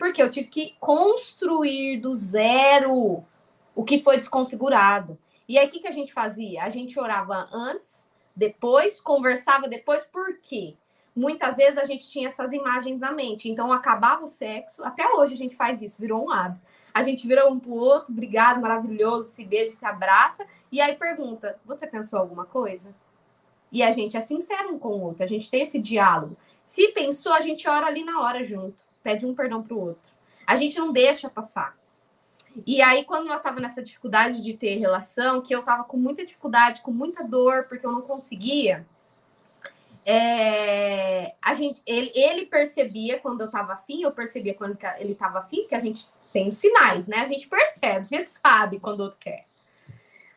Porque 0.03 0.21
eu 0.21 0.29
tive 0.29 0.49
que 0.49 0.75
construir 0.81 1.99
do 1.99 2.13
zero 2.17 3.23
o 3.73 3.85
que 3.85 4.03
foi 4.03 4.19
desconfigurado. 4.19 5.17
E 5.49 5.57
aí, 5.57 5.69
o 5.69 5.71
que, 5.71 5.79
que 5.79 5.87
a 5.87 5.93
gente 5.93 6.13
fazia? 6.13 6.65
A 6.65 6.69
gente 6.71 6.99
orava 6.99 7.49
antes, 7.53 8.09
depois, 8.35 9.01
conversava 9.01 9.69
depois, 9.69 10.03
por 10.03 10.39
quê? 10.43 10.75
Muitas 11.15 11.55
vezes 11.55 11.79
a 11.79 11.85
gente 11.85 12.09
tinha 12.09 12.27
essas 12.27 12.53
imagens 12.53 12.99
na 12.99 13.13
mente. 13.13 13.49
Então, 13.49 13.73
acabava 13.73 14.25
o 14.25 14.29
sexo, 14.29 14.83
até 14.83 15.09
hoje 15.09 15.35
a 15.35 15.37
gente 15.37 15.55
faz 15.55 15.81
isso, 15.81 16.01
virou 16.01 16.25
um 16.25 16.33
hábito. 16.33 16.67
A 16.93 17.05
gente 17.05 17.25
vira 17.29 17.49
um 17.49 17.61
pro 17.61 17.71
outro, 17.71 18.11
obrigado, 18.11 18.61
maravilhoso, 18.61 19.31
se 19.31 19.45
beija, 19.45 19.71
se 19.71 19.87
abraça, 19.87 20.45
e 20.73 20.81
aí 20.81 20.97
pergunta: 20.97 21.61
você 21.65 21.87
pensou 21.87 22.19
alguma 22.19 22.45
coisa? 22.45 22.93
E 23.71 23.85
a 23.85 23.93
gente 23.93 24.17
é 24.17 24.21
sincero 24.21 24.75
um 24.75 24.81
com 24.81 24.89
o 24.89 25.01
outro, 25.01 25.23
a 25.23 25.29
gente 25.29 25.49
tem 25.49 25.63
esse 25.63 25.79
diálogo. 25.79 26.37
Se 26.65 26.89
pensou, 26.89 27.33
a 27.33 27.41
gente 27.41 27.69
ora 27.69 27.87
ali 27.87 28.03
na 28.03 28.21
hora 28.21 28.43
junto, 28.43 28.83
pede 29.03 29.27
um 29.27 29.35
perdão 29.35 29.63
pro 29.63 29.79
outro. 29.79 30.13
A 30.47 30.57
gente 30.57 30.79
não 30.79 30.93
deixa 30.93 31.29
passar. 31.29 31.77
E 32.67 32.83
aí, 32.83 33.05
quando 33.05 33.27
nós 33.27 33.39
estávamos 33.39 33.63
nessa 33.63 33.83
dificuldade 33.83 34.43
de 34.43 34.55
ter 34.55 34.77
relação, 34.77 35.41
que 35.41 35.55
eu 35.55 35.61
estava 35.61 35.85
com 35.85 35.97
muita 35.97 36.25
dificuldade, 36.25 36.83
com 36.83 36.91
muita 36.91 37.25
dor, 37.25 37.65
porque 37.65 37.87
eu 37.87 37.93
não 37.93 38.03
conseguia, 38.03 38.87
é, 40.05 41.35
a 41.41 41.55
gente, 41.55 41.81
ele, 41.87 42.13
ele 42.15 42.47
percebia 42.47 43.19
quando 43.19 43.41
eu 43.41 43.47
estava 43.47 43.75
afim, 43.75 44.03
eu 44.03 44.13
percebia 44.13 44.55
quando 44.55 44.77
ele 44.99 45.13
estava 45.13 45.39
afim, 45.39 45.67
que 45.67 45.75
a 45.75 45.81
gente 45.81 46.09
tem 46.33 46.49
os 46.49 46.57
sinais, 46.57 47.07
né? 47.07 47.19
A 47.19 47.29
gente 47.29 47.49
percebe, 47.49 48.07
a 48.11 48.17
gente 48.17 48.31
sabe 48.31 48.81
quando 48.81 49.01
o 49.01 49.05
outro 49.05 49.19
quer. 49.19 49.47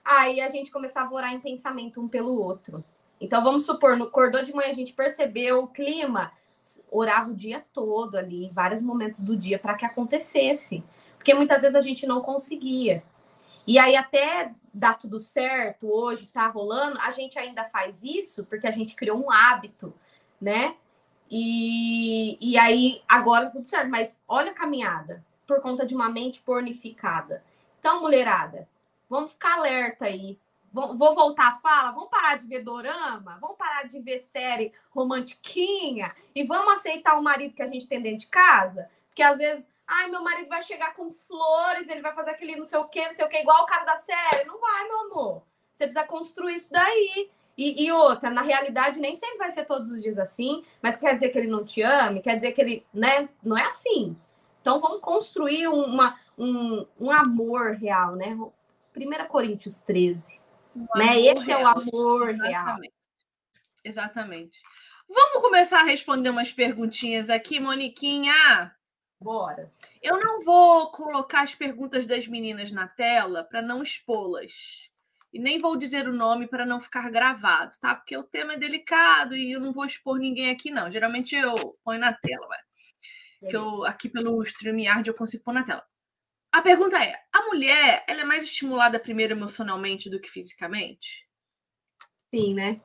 Aí 0.03 0.39
a 0.39 0.49
gente 0.49 0.70
começava 0.72 1.09
a 1.09 1.13
orar 1.13 1.34
em 1.34 1.39
pensamento 1.39 1.99
um 1.99 2.07
pelo 2.07 2.39
outro. 2.39 2.84
Então 3.20 3.43
vamos 3.43 3.66
supor, 3.66 3.97
no 3.97 4.05
acordou 4.05 4.43
de 4.43 4.53
manhã 4.53 4.70
a 4.70 4.76
gente 4.76 4.93
percebeu 4.93 5.63
o 5.63 5.68
clima, 5.68 6.32
orava 6.91 7.32
o 7.32 7.36
dia 7.36 7.66
todo 7.74 8.16
ali, 8.16 8.49
vários 8.53 8.82
momentos 8.82 9.22
do 9.22 9.36
dia 9.36 9.59
para 9.59 9.76
que 9.76 9.86
acontecesse, 9.86 10.84
porque 11.18 11.34
muitas 11.34 11.61
vezes 11.61 11.76
a 11.76 11.82
gente 11.82 12.05
não 12.05 12.22
conseguia. 12.22 13.03
E 13.68 13.80
aí 13.80 13.95
até 13.95 14.53
dar 14.74 14.97
tudo 14.97 15.20
certo, 15.20 15.88
hoje 15.88 16.28
tá 16.28 16.47
rolando, 16.47 16.99
a 16.99 17.11
gente 17.11 17.39
ainda 17.39 17.63
faz 17.66 18.03
isso 18.03 18.45
porque 18.45 18.68
a 18.68 18.72
gente 18.72 18.95
criou 18.95 19.18
um 19.18 19.32
hábito, 19.32 19.93
né? 20.39 20.76
E, 21.30 22.38
e 22.39 22.57
aí 22.57 23.01
agora 23.07 23.49
tudo 23.49 23.66
certo, 23.66 23.89
mas 23.89 24.22
olha 24.28 24.51
a 24.51 24.55
caminhada 24.55 25.26
por 25.47 25.61
conta 25.61 25.86
de 25.86 25.95
uma 25.95 26.09
mente 26.09 26.41
pornificada. 26.41 27.43
Então, 27.80 28.01
mulherada, 28.01 28.68
vamos 29.09 29.32
ficar 29.32 29.57
alerta 29.57 30.05
aí. 30.05 30.38
Vou 30.76 31.15
voltar 31.15 31.53
a 31.53 31.55
fala, 31.55 31.91
vamos 31.91 32.09
parar 32.09 32.38
de 32.38 32.45
ver 32.47 32.61
dorama, 32.61 33.38
vamos 33.39 33.55
parar 33.55 33.84
de 33.84 33.97
ver 34.01 34.19
série 34.19 34.73
romantiquinha 34.91 36.13
e 36.36 36.43
vamos 36.43 36.73
aceitar 36.73 37.17
o 37.17 37.23
marido 37.23 37.55
que 37.55 37.63
a 37.63 37.67
gente 37.67 37.88
tem 37.88 38.01
dentro 38.01 38.19
de 38.19 38.28
casa, 38.28 38.89
porque 39.07 39.23
às 39.23 39.38
vezes, 39.38 39.65
ai, 39.88 40.09
meu 40.09 40.21
marido 40.21 40.49
vai 40.49 40.61
chegar 40.61 40.93
com 40.93 41.13
flores, 41.13 41.88
ele 41.88 42.01
vai 42.01 42.13
fazer 42.13 42.32
aquele 42.32 42.57
não 42.57 42.65
sei 42.65 42.78
o 42.78 42.89
quê, 42.89 43.05
não 43.05 43.13
sei 43.13 43.23
o 43.23 43.30
quê, 43.30 43.38
igual 43.38 43.63
o 43.63 43.65
cara 43.65 43.86
da 43.86 43.97
série. 43.97 44.43
Não 44.43 44.59
vai, 44.59 44.86
meu 44.86 44.99
amor. 44.99 45.43
Você 45.71 45.86
precisa 45.86 46.05
construir 46.05 46.55
isso 46.55 46.69
daí. 46.69 47.32
E, 47.57 47.86
e, 47.86 47.91
outra, 47.93 48.30
na 48.30 48.41
realidade, 48.41 48.99
nem 48.99 49.15
sempre 49.15 49.38
vai 49.38 49.51
ser 49.51 49.65
todos 49.65 49.89
os 49.89 50.01
dias 50.01 50.19
assim, 50.19 50.61
mas 50.82 50.97
quer 50.97 51.13
dizer 51.13 51.30
que 51.30 51.38
ele 51.38 51.47
não 51.47 51.63
te 51.63 51.82
ame, 51.82 52.21
quer 52.21 52.36
dizer 52.36 52.51
que 52.51 52.59
ele, 52.59 52.86
né? 52.93 53.30
Não 53.41 53.57
é 53.57 53.63
assim. 53.63 54.17
Então 54.59 54.82
vamos 54.82 54.99
construir 54.99 55.69
uma, 55.69 56.19
um, 56.38 56.86
um 56.99 57.09
amor 57.09 57.76
real, 57.76 58.17
né? 58.17 58.38
1 58.93 59.28
Coríntios 59.30 59.80
13. 59.80 60.43
Um 60.76 60.88
né? 60.95 61.19
Esse 61.19 61.47
real. 61.47 61.61
é 61.61 61.63
o 61.63 61.67
amor 61.67 62.30
Exatamente. 62.30 62.49
real. 62.49 62.80
Exatamente. 63.84 64.59
Vamos 65.07 65.41
começar 65.41 65.82
a 65.82 65.86
responder 65.86 66.30
umas 66.30 66.51
perguntinhas 66.51 67.30
aqui, 67.30 67.59
Moniquinha. 67.59 68.76
Bora. 69.19 69.71
Eu 70.01 70.19
não 70.19 70.41
vou 70.41 70.91
colocar 70.91 71.41
as 71.41 71.55
perguntas 71.55 72.05
das 72.05 72.28
meninas 72.28 72.71
na 72.71 72.88
tela 72.88 73.43
para 73.43 73.61
não 73.61 73.82
expô-las. 73.82 74.89
E 75.32 75.39
nem 75.39 75.59
vou 75.59 75.76
dizer 75.76 76.07
o 76.07 76.13
nome 76.13 76.47
para 76.47 76.65
não 76.65 76.80
ficar 76.80 77.09
gravado, 77.11 77.76
tá? 77.80 77.93
Porque 77.93 78.15
o 78.15 78.23
tema 78.23 78.53
é 78.53 78.57
delicado 78.57 79.36
e 79.36 79.51
eu 79.51 79.59
não 79.59 79.73
vou 79.73 79.86
expor 79.86 80.17
ninguém 80.17 80.49
aqui, 80.49 80.71
não. 80.71 80.89
Geralmente 80.89 81.36
eu 81.36 81.78
ponho 81.84 81.99
na 81.99 82.13
tela, 82.13 82.47
vai 82.47 82.59
que 83.49 83.55
eu 83.55 83.86
aqui 83.86 84.09
pelo 84.09 84.41
StreamYard 84.43 85.07
eu 85.07 85.13
consigo 85.13 85.43
pôr 85.43 85.53
na 85.53 85.63
tela. 85.63 85.84
A 86.56 86.62
pergunta 86.62 86.97
é: 87.03 87.14
a 87.34 87.41
mulher 87.47 88.06
ela 88.08 88.22
é 88.22 88.24
mais 88.24 88.45
estimulada 88.45 88.97
primeiro 88.97 89.34
emocionalmente 89.34 90.10
do 90.10 90.22
que 90.22 90.30
fisicamente? 90.30 91.28
Sim, 92.34 92.53
né? 92.53 92.80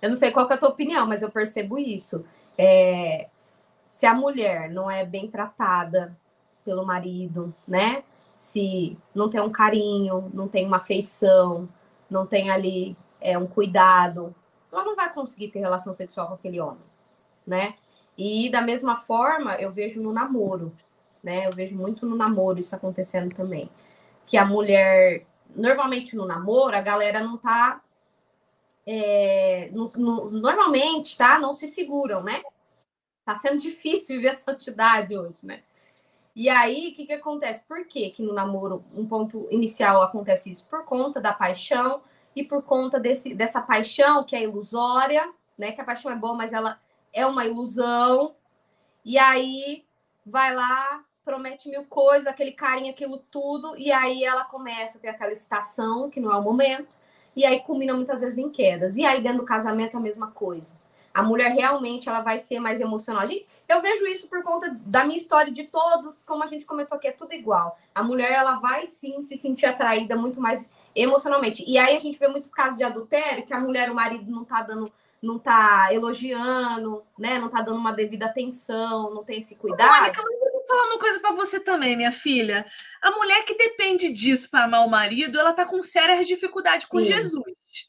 Eu 0.00 0.08
não 0.08 0.16
sei 0.16 0.30
qual 0.30 0.48
é 0.50 0.54
a 0.54 0.56
tua 0.56 0.70
opinião, 0.70 1.06
mas 1.06 1.20
eu 1.20 1.30
percebo 1.30 1.78
isso. 1.78 2.24
É, 2.56 3.28
se 3.90 4.06
a 4.06 4.14
mulher 4.14 4.70
não 4.70 4.90
é 4.90 5.04
bem 5.04 5.30
tratada 5.30 6.18
pelo 6.64 6.86
marido, 6.86 7.54
né? 7.68 8.02
Se 8.38 8.96
não 9.14 9.28
tem 9.28 9.42
um 9.42 9.52
carinho, 9.52 10.30
não 10.32 10.48
tem 10.48 10.66
uma 10.66 10.78
afeição, 10.78 11.68
não 12.08 12.26
tem 12.26 12.50
ali 12.50 12.96
é, 13.20 13.36
um 13.36 13.46
cuidado, 13.46 14.34
ela 14.72 14.86
não 14.86 14.96
vai 14.96 15.12
conseguir 15.12 15.48
ter 15.48 15.58
relação 15.58 15.92
sexual 15.92 16.28
com 16.28 16.34
aquele 16.34 16.60
homem, 16.62 16.84
né? 17.46 17.74
E 18.16 18.48
da 18.48 18.62
mesma 18.62 18.96
forma, 18.96 19.54
eu 19.56 19.70
vejo 19.70 20.02
no 20.02 20.14
namoro, 20.14 20.72
né? 21.26 21.44
Eu 21.44 21.52
vejo 21.52 21.76
muito 21.76 22.06
no 22.06 22.14
namoro 22.14 22.60
isso 22.60 22.76
acontecendo 22.76 23.34
também. 23.34 23.68
Que 24.24 24.36
a 24.38 24.44
mulher, 24.44 25.26
normalmente 25.56 26.14
no 26.14 26.24
namoro, 26.24 26.76
a 26.76 26.80
galera 26.80 27.18
não 27.18 27.36
tá. 27.36 27.82
É, 28.86 29.68
no, 29.72 29.92
no, 29.96 30.30
normalmente, 30.30 31.18
tá? 31.18 31.36
Não 31.40 31.52
se 31.52 31.66
seguram, 31.66 32.22
né? 32.22 32.42
Tá 33.24 33.34
sendo 33.34 33.58
difícil 33.58 34.16
viver 34.16 34.28
a 34.28 34.36
santidade 34.36 35.18
hoje, 35.18 35.40
né? 35.42 35.62
E 36.34 36.48
aí, 36.48 36.90
o 36.90 36.94
que, 36.94 37.06
que 37.06 37.12
acontece? 37.12 37.64
Por 37.64 37.84
que, 37.86 38.10
que 38.10 38.22
no 38.22 38.32
namoro, 38.32 38.84
um 38.94 39.04
ponto 39.04 39.48
inicial 39.50 40.02
acontece 40.02 40.52
isso? 40.52 40.64
Por 40.68 40.84
conta 40.84 41.20
da 41.20 41.32
paixão 41.32 42.02
e 42.36 42.44
por 42.44 42.62
conta 42.62 43.00
desse, 43.00 43.34
dessa 43.34 43.60
paixão 43.60 44.22
que 44.22 44.36
é 44.36 44.44
ilusória, 44.44 45.28
né? 45.58 45.72
Que 45.72 45.80
a 45.80 45.84
paixão 45.84 46.12
é 46.12 46.14
boa, 46.14 46.34
mas 46.36 46.52
ela 46.52 46.78
é 47.12 47.26
uma 47.26 47.44
ilusão. 47.44 48.36
E 49.04 49.18
aí 49.18 49.84
vai 50.24 50.54
lá, 50.54 51.04
promete 51.26 51.68
mil 51.68 51.84
coisas, 51.86 52.28
aquele 52.28 52.52
carinho, 52.52 52.92
aquilo 52.92 53.18
tudo, 53.32 53.76
e 53.76 53.90
aí 53.90 54.22
ela 54.22 54.44
começa 54.44 54.96
a 54.96 55.00
ter 55.00 55.08
aquela 55.08 55.32
excitação, 55.32 56.08
que 56.08 56.20
não 56.20 56.32
é 56.32 56.36
o 56.36 56.42
momento, 56.42 56.98
e 57.34 57.44
aí 57.44 57.58
culmina 57.58 57.92
muitas 57.92 58.20
vezes 58.20 58.38
em 58.38 58.48
quedas. 58.48 58.96
E 58.96 59.04
aí 59.04 59.20
dentro 59.20 59.38
do 59.38 59.44
casamento 59.44 59.96
a 59.96 60.00
mesma 60.00 60.30
coisa. 60.30 60.78
A 61.12 61.22
mulher 61.22 61.50
realmente 61.50 62.08
ela 62.08 62.20
vai 62.20 62.38
ser 62.38 62.60
mais 62.60 62.80
emocional. 62.80 63.26
Gente, 63.26 63.46
eu 63.68 63.82
vejo 63.82 64.06
isso 64.06 64.28
por 64.28 64.42
conta 64.42 64.78
da 64.86 65.04
minha 65.04 65.16
história 65.16 65.50
de 65.50 65.64
todos, 65.64 66.16
como 66.24 66.44
a 66.44 66.46
gente 66.46 66.64
comentou 66.64 66.96
aqui, 66.96 67.08
é 67.08 67.12
tudo 67.12 67.32
igual. 67.32 67.76
A 67.94 68.02
mulher 68.02 68.30
ela 68.30 68.56
vai 68.56 68.86
sim 68.86 69.24
se 69.24 69.36
sentir 69.36 69.66
atraída 69.66 70.14
muito 70.14 70.40
mais 70.40 70.68
emocionalmente. 70.94 71.64
E 71.66 71.76
aí 71.76 71.96
a 71.96 71.98
gente 71.98 72.18
vê 72.18 72.28
muitos 72.28 72.50
casos 72.50 72.78
de 72.78 72.84
adultério 72.84 73.44
que 73.44 73.52
a 73.52 73.58
mulher, 73.58 73.90
o 73.90 73.94
marido 73.94 74.30
não 74.30 74.44
tá 74.44 74.62
dando 74.62 74.92
não 75.22 75.38
tá 75.38 75.88
elogiando, 75.92 77.02
né? 77.18 77.38
Não 77.38 77.48
tá 77.48 77.62
dando 77.62 77.78
uma 77.78 77.92
devida 77.92 78.26
atenção, 78.26 79.12
não 79.12 79.24
tem 79.24 79.38
esse 79.38 79.56
cuidado. 79.56 79.90
Mônica, 79.90 80.22
mas 80.22 80.45
falar 80.66 80.84
uma 80.86 80.98
coisa 80.98 81.20
para 81.20 81.34
você 81.34 81.60
também, 81.60 81.96
minha 81.96 82.12
filha. 82.12 82.66
A 83.00 83.10
mulher 83.12 83.44
que 83.44 83.54
depende 83.54 84.12
disso 84.12 84.50
para 84.50 84.64
amar 84.64 84.84
o 84.84 84.90
marido, 84.90 85.38
ela 85.38 85.52
tá 85.52 85.64
com 85.64 85.82
sérias 85.82 86.26
dificuldades 86.26 86.86
com 86.86 86.98
sim. 86.98 87.06
Jesus. 87.06 87.44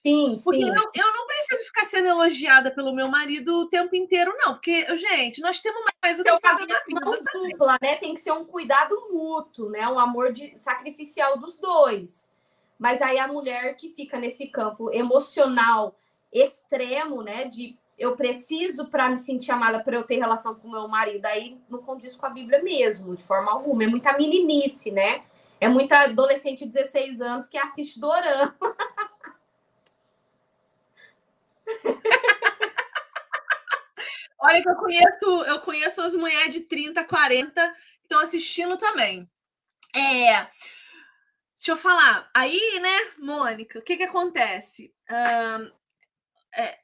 Sim, 0.05 0.35
porque 0.43 0.59
sim. 0.59 0.69
Eu, 0.69 0.91
eu 0.93 1.13
não 1.13 1.27
preciso 1.27 1.65
ficar 1.65 1.85
sendo 1.85 2.07
elogiada 2.07 2.71
pelo 2.71 2.93
meu 2.93 3.09
marido 3.09 3.61
o 3.61 3.69
tempo 3.69 3.95
inteiro, 3.95 4.33
não. 4.37 4.53
Porque, 4.53 4.95
gente, 4.97 5.41
nós 5.41 5.61
temos 5.61 5.81
mais 6.03 6.19
o 6.19 6.23
que 6.23 6.39
fazer 6.39 6.65
na 6.65 6.79
vida. 6.85 7.01
Não 7.01 7.23
dupla, 7.33 7.77
né? 7.81 7.95
Tem 7.95 8.13
que 8.13 8.19
ser 8.19 8.31
um 8.31 8.45
cuidado 8.45 9.09
mútuo, 9.11 9.69
né? 9.69 9.87
Um 9.87 9.99
amor 9.99 10.31
de, 10.31 10.55
sacrificial 10.59 11.37
dos 11.37 11.57
dois. 11.57 12.31
Mas 12.77 13.01
aí 13.01 13.17
a 13.17 13.27
mulher 13.27 13.75
que 13.75 13.89
fica 13.89 14.19
nesse 14.19 14.47
campo 14.47 14.91
emocional 14.91 15.97
extremo, 16.31 17.23
né? 17.23 17.45
De 17.45 17.77
eu 17.97 18.15
preciso 18.15 18.89
para 18.89 19.09
me 19.09 19.17
sentir 19.17 19.51
amada, 19.51 19.83
para 19.83 19.97
eu 19.97 20.03
ter 20.03 20.17
relação 20.17 20.53
com 20.53 20.69
meu 20.69 20.87
marido, 20.87 21.25
aí 21.25 21.59
não 21.67 21.81
condiz 21.81 22.15
com 22.15 22.27
a 22.27 22.29
Bíblia 22.29 22.61
mesmo, 22.61 23.15
de 23.15 23.23
forma 23.23 23.51
alguma. 23.51 23.83
É 23.83 23.87
muita 23.87 24.15
meninice, 24.15 24.91
né? 24.91 25.23
É 25.59 25.67
muita 25.67 26.01
adolescente 26.01 26.63
de 26.65 26.71
16 26.71 27.21
anos 27.21 27.47
que 27.47 27.57
assiste 27.57 27.99
Dorama. 27.99 28.55
Olha 34.39 34.61
que 34.61 34.69
eu 34.69 34.75
conheço, 34.75 35.43
eu 35.45 35.59
conheço 35.61 35.99
as 36.01 36.13
mulheres 36.13 36.53
de 36.53 36.61
30, 36.61 37.03
40 37.03 37.73
que 37.73 37.79
estão 38.03 38.21
assistindo 38.21 38.77
também. 38.77 39.27
É, 39.95 40.43
deixa 41.57 41.71
eu 41.71 41.77
falar. 41.77 42.29
Aí, 42.35 42.79
né, 42.79 43.13
Mônica, 43.17 43.79
o 43.79 43.81
que 43.81 43.97
que 43.97 44.03
acontece? 44.03 44.93
Um, 45.09 45.71
é, 46.55 46.77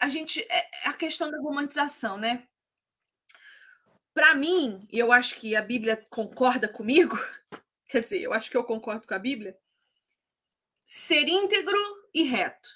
a 0.00 0.08
gente 0.08 0.40
é, 0.50 0.86
é 0.86 0.88
a 0.88 0.92
questão 0.92 1.30
da 1.30 1.40
romantização, 1.40 2.16
né? 2.16 2.46
Para 4.12 4.34
mim, 4.34 4.86
e 4.90 4.98
eu 4.98 5.12
acho 5.12 5.36
que 5.36 5.54
a 5.54 5.62
Bíblia 5.62 5.96
concorda 6.10 6.68
comigo, 6.68 7.16
quer 7.88 8.00
dizer, 8.00 8.20
eu 8.20 8.32
acho 8.32 8.50
que 8.50 8.56
eu 8.56 8.64
concordo 8.64 9.06
com 9.06 9.14
a 9.14 9.18
Bíblia, 9.18 9.58
ser 10.84 11.28
íntegro 11.28 11.78
e 12.12 12.22
reto. 12.22 12.68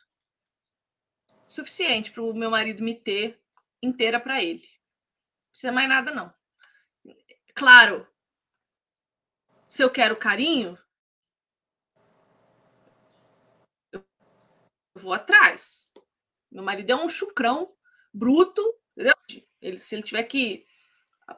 Suficiente 1.48 2.12
para 2.12 2.22
o 2.22 2.32
meu 2.32 2.50
marido 2.50 2.82
me 2.82 2.94
ter 2.94 3.42
inteira 3.82 4.20
para 4.20 4.42
ele. 4.42 4.62
Não 4.62 5.50
precisa 5.50 5.72
mais 5.72 5.88
nada, 5.88 6.12
não. 6.12 6.32
Claro, 7.54 8.06
se 9.68 9.82
eu 9.82 9.90
quero 9.90 10.16
carinho, 10.16 10.78
eu 13.92 14.04
vou 14.94 15.12
atrás. 15.12 15.91
Meu 16.52 16.62
marido 16.62 16.90
é 16.90 16.94
um 16.96 17.08
chucrão 17.08 17.72
bruto, 18.12 18.62
entendeu? 18.92 19.14
Ele, 19.60 19.78
se 19.78 19.94
ele 19.94 20.02
tiver 20.02 20.22
que 20.24 20.66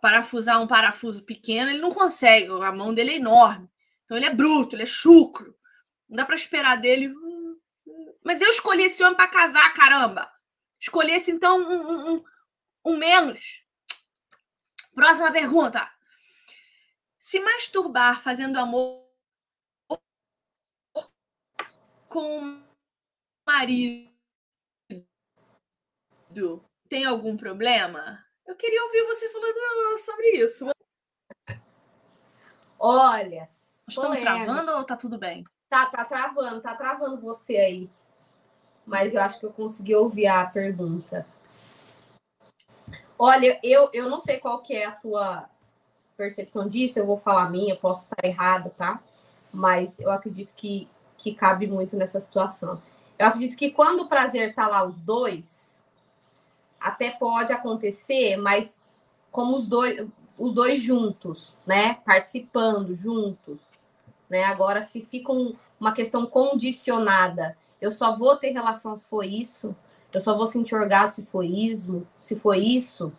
parafusar 0.01 0.61
um 0.61 0.67
parafuso 0.67 1.23
pequeno, 1.23 1.71
ele 1.71 1.81
não 1.81 1.93
consegue, 1.93 2.51
a 2.51 2.73
mão 2.73 2.93
dele 2.93 3.13
é 3.13 3.17
enorme. 3.17 3.71
Então 4.05 4.17
ele 4.17 4.27
é 4.27 4.35
bruto, 4.35 4.75
ele 4.75 4.83
é 4.83 4.87
chucro. 4.87 5.57
Não 6.09 6.17
dá 6.17 6.25
para 6.25 6.35
esperar 6.35 6.77
dele. 6.77 7.15
Mas 8.25 8.41
eu 8.41 8.51
escolhi 8.51 8.85
esse 8.85 9.03
homem 9.05 9.17
para 9.17 9.29
casar, 9.29 9.73
caramba. 9.75 10.31
Escolhesse 10.81 11.31
então 11.31 11.59
um, 11.59 12.15
um, 12.17 12.25
um 12.85 12.97
menos. 12.97 13.63
Próxima 14.95 15.31
pergunta. 15.31 15.89
Se 17.19 17.39
masturbar 17.41 18.21
fazendo 18.21 18.59
amor 18.59 19.05
com 22.09 22.39
o 22.41 22.63
marido 23.47 24.14
tem 26.89 27.05
algum 27.05 27.37
problema? 27.37 28.25
Eu 28.47 28.55
queria 28.55 28.83
ouvir 28.85 29.05
você 29.07 29.29
falando 29.31 29.99
sobre 29.99 30.31
isso. 30.31 30.67
Olha. 32.79 33.49
Estão 33.89 34.15
travando 34.15 34.73
ou 34.73 34.85
tá 34.85 34.97
tudo 34.97 35.19
bem? 35.19 35.45
Tá, 35.69 35.87
tá 35.87 36.05
travando, 36.05 36.61
tá 36.61 36.75
travando 36.75 37.21
você 37.21 37.57
aí. 37.57 37.91
Mas 38.87 39.15
eu 39.15 39.21
acho 39.21 39.41
que 39.41 39.47
eu 39.47 39.53
consegui 39.53 39.95
ouvir 39.95 40.27
a 40.27 40.45
pergunta. 40.47 41.27
Olha, 43.19 43.59
eu, 43.63 43.89
eu 43.93 44.09
não 44.09 44.21
sei 44.21 44.39
qual 44.39 44.61
que 44.61 44.75
é 44.75 44.85
a 44.85 44.93
tua 44.93 45.49
percepção 46.17 46.69
disso, 46.69 46.99
eu 46.99 47.07
vou 47.07 47.19
falar 47.19 47.45
a 47.45 47.51
minha, 47.51 47.77
posso 47.77 48.05
estar 48.05 48.25
errada, 48.27 48.71
tá? 48.71 49.01
Mas 49.53 49.99
eu 50.01 50.11
acredito 50.11 50.53
que, 50.55 50.89
que 51.17 51.35
cabe 51.35 51.67
muito 51.67 51.97
nessa 51.97 52.21
situação. 52.21 52.81
Eu 53.19 53.27
acredito 53.27 53.57
que 53.57 53.71
quando 53.71 54.01
o 54.01 54.09
prazer 54.09 54.55
tá 54.55 54.67
lá 54.67 54.85
os 54.85 54.99
dois, 54.99 55.74
até 56.85 57.11
pode 57.11 57.51
acontecer, 57.51 58.37
mas 58.37 58.85
como 59.33 59.57
os 59.57 59.67
dois, 59.67 60.07
os 60.39 60.53
dois 60.53 60.83
juntos, 60.83 61.57
né? 61.67 61.95
Participando 62.05 62.95
juntos, 62.95 63.71
né? 64.29 64.45
Agora, 64.45 64.83
se 64.83 65.01
fica 65.01 65.33
um, 65.33 65.57
uma 65.81 65.95
questão 65.95 66.27
condicionada, 66.27 67.57
eu 67.81 67.91
só 67.91 68.15
vou 68.15 68.37
ter 68.37 68.51
relação 68.51 68.95
se 68.99 69.09
for 69.09 69.25
isso, 69.25 69.75
eu 70.13 70.21
só 70.21 70.37
vou 70.37 70.47
sentir 70.47 70.75
orgasmo 70.75 71.15
se 71.15 71.25
for 71.25 71.43
isso, 71.43 72.07
se 72.19 72.39
for 72.39 72.55
isso, 72.55 73.11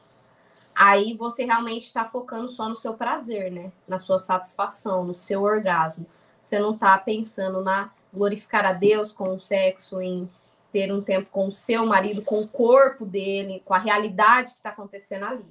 aí 0.76 1.16
você 1.16 1.44
realmente 1.44 1.86
está 1.86 2.06
focando 2.06 2.48
só 2.48 2.70
no 2.70 2.76
seu 2.76 2.94
prazer, 2.94 3.52
né? 3.52 3.72
Na 3.88 3.98
sua 3.98 4.20
satisfação, 4.20 5.04
no 5.04 5.14
seu 5.16 5.42
orgasmo. 5.42 6.06
Você 6.40 6.60
não 6.60 6.76
está 6.76 6.96
pensando 7.00 7.64
na 7.64 7.90
glorificar 8.14 8.64
a 8.64 8.74
Deus 8.74 9.12
com 9.12 9.34
o 9.34 9.40
sexo, 9.40 10.00
em 10.00 10.30
ter 10.76 10.92
um 10.92 11.02
tempo 11.02 11.30
com 11.32 11.48
o 11.48 11.54
seu 11.54 11.86
marido, 11.86 12.22
com 12.22 12.42
o 12.42 12.48
corpo 12.50 13.06
dele, 13.06 13.64
com 13.64 13.74
a 13.74 13.78
realidade 13.78 14.52
que 14.52 14.58
está 14.58 14.72
acontecendo 14.72 15.24
ali, 15.24 15.46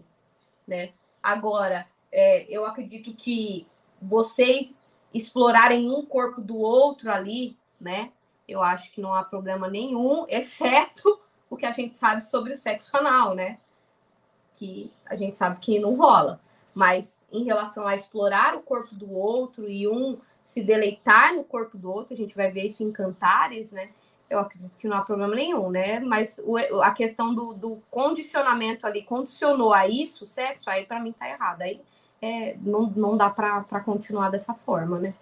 né? 0.69 0.91
Agora, 1.23 1.87
é, 2.13 2.45
eu 2.55 2.67
acredito 2.67 3.15
que 3.15 3.67
vocês 4.03 4.85
explorarem 5.15 5.91
um 5.91 6.05
corpo 6.05 6.43
do 6.43 6.59
outro 6.59 7.11
ali, 7.11 7.57
né? 7.81 8.13
Eu 8.47 8.63
acho 8.63 8.93
que 8.93 9.01
não 9.01 9.15
há 9.15 9.25
problema 9.25 9.67
nenhum, 9.67 10.27
exceto 10.29 11.19
o 11.49 11.57
que 11.57 11.65
a 11.65 11.73
gente 11.73 11.97
sabe 11.97 12.23
sobre 12.23 12.53
o 12.53 12.57
sexo 12.59 12.95
anal, 12.95 13.35
né? 13.35 13.57
Que 14.57 14.93
a 15.07 15.17
gente 15.17 15.39
sabe 15.39 15.59
que 15.59 15.79
não 15.79 15.97
rola. 15.97 16.39
Mas 16.75 17.27
em 17.33 17.45
relação 17.45 17.87
a 17.87 17.95
explorar 17.95 18.55
o 18.55 18.61
corpo 18.61 18.95
do 18.95 19.11
outro 19.11 19.71
e 19.71 19.89
um 19.89 20.19
se 20.43 20.63
deleitar 20.63 21.35
no 21.35 21.45
corpo 21.45 21.79
do 21.79 21.91
outro, 21.91 22.13
a 22.13 22.17
gente 22.17 22.37
vai 22.37 22.51
ver 22.51 22.67
isso 22.67 22.83
em 22.83 22.93
Cantares, 22.93 23.73
né? 23.73 23.89
Eu 24.35 24.40
acredito 24.40 24.77
que 24.77 24.89
não 24.89 24.97
há 24.97 25.02
problema 25.02 25.35
nenhum, 25.35 25.70
né? 25.70 26.01
Mas 26.01 26.40
o, 26.44 26.56
a 26.82 26.90
questão 26.93 27.35
do, 27.35 27.55
do, 27.55 27.82
condicionamento 27.90 28.86
ali, 28.86 29.02
condicionou 29.02 29.73
a 29.73 29.89
isso, 29.89 30.24
o 30.24 30.27
sexo, 30.27 30.69
aí 30.69 30.85
para 30.85 31.01
mim 31.01 31.12
tá 31.12 31.28
errado. 31.28 31.62
Aí 31.62 31.81
é, 32.20 32.56
não, 32.61 32.93
não 32.97 33.16
dá 33.16 33.31
para 33.31 33.81
continuar 33.81 34.31
dessa 34.31 34.55
forma, 34.55 34.98
né? 34.98 35.15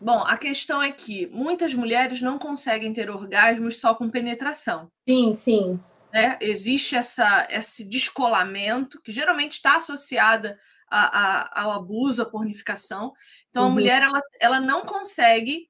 Bom, 0.00 0.18
a 0.18 0.36
questão 0.36 0.82
é 0.82 0.90
que 0.90 1.26
muitas 1.28 1.74
mulheres 1.74 2.20
não 2.20 2.38
conseguem 2.38 2.92
ter 2.92 3.10
orgasmos 3.10 3.76
só 3.78 3.94
com 3.94 4.10
penetração. 4.10 4.90
Sim, 5.08 5.32
sim. 5.32 5.80
Né? 6.12 6.36
Existe 6.40 6.96
essa, 6.96 7.46
esse 7.50 7.84
descolamento 7.84 9.00
que 9.00 9.12
geralmente 9.12 9.52
está 9.52 9.76
associada 9.76 10.58
a, 10.90 11.20
a, 11.20 11.62
ao 11.62 11.72
abuso, 11.72 12.22
à 12.22 12.26
pornificação. 12.26 13.12
Então, 13.48 13.64
uhum. 13.64 13.70
a 13.70 13.72
mulher 13.72 14.02
ela, 14.02 14.20
ela 14.40 14.60
não 14.60 14.82
consegue 14.82 15.68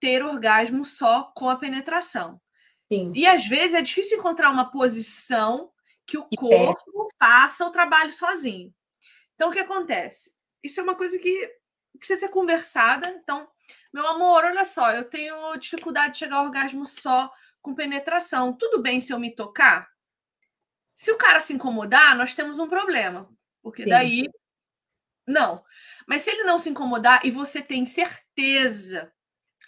ter 0.00 0.24
orgasmo 0.24 0.84
só 0.84 1.32
com 1.34 1.48
a 1.48 1.56
penetração. 1.56 2.40
Sim. 2.90 3.12
E 3.14 3.26
às 3.26 3.46
vezes 3.46 3.74
é 3.74 3.82
difícil 3.82 4.18
encontrar 4.18 4.50
uma 4.50 4.70
posição 4.70 5.70
que 6.06 6.16
o 6.16 6.28
corpo 6.36 7.08
faça 7.20 7.66
o 7.66 7.70
trabalho 7.70 8.12
sozinho. 8.12 8.72
Então, 9.34 9.50
o 9.50 9.52
que 9.52 9.58
acontece? 9.58 10.32
Isso 10.62 10.80
é 10.80 10.82
uma 10.82 10.94
coisa 10.94 11.18
que 11.18 11.50
precisa 11.98 12.20
ser 12.20 12.28
conversada. 12.28 13.08
Então, 13.08 13.48
meu 13.92 14.06
amor, 14.06 14.44
olha 14.44 14.64
só, 14.64 14.92
eu 14.92 15.04
tenho 15.04 15.56
dificuldade 15.56 16.14
de 16.14 16.18
chegar 16.20 16.36
ao 16.36 16.44
orgasmo 16.44 16.86
só 16.86 17.30
com 17.60 17.74
penetração. 17.74 18.52
Tudo 18.52 18.80
bem 18.80 19.00
se 19.00 19.12
eu 19.12 19.18
me 19.18 19.34
tocar? 19.34 19.88
Se 20.94 21.10
o 21.10 21.18
cara 21.18 21.40
se 21.40 21.52
incomodar, 21.52 22.16
nós 22.16 22.34
temos 22.34 22.58
um 22.58 22.68
problema. 22.68 23.28
Porque 23.62 23.84
Sim. 23.84 23.90
daí. 23.90 24.28
Não. 25.26 25.64
Mas 26.06 26.22
se 26.22 26.30
ele 26.30 26.44
não 26.44 26.58
se 26.58 26.70
incomodar 26.70 27.26
e 27.26 27.30
você 27.30 27.60
tem 27.60 27.84
certeza 27.84 29.12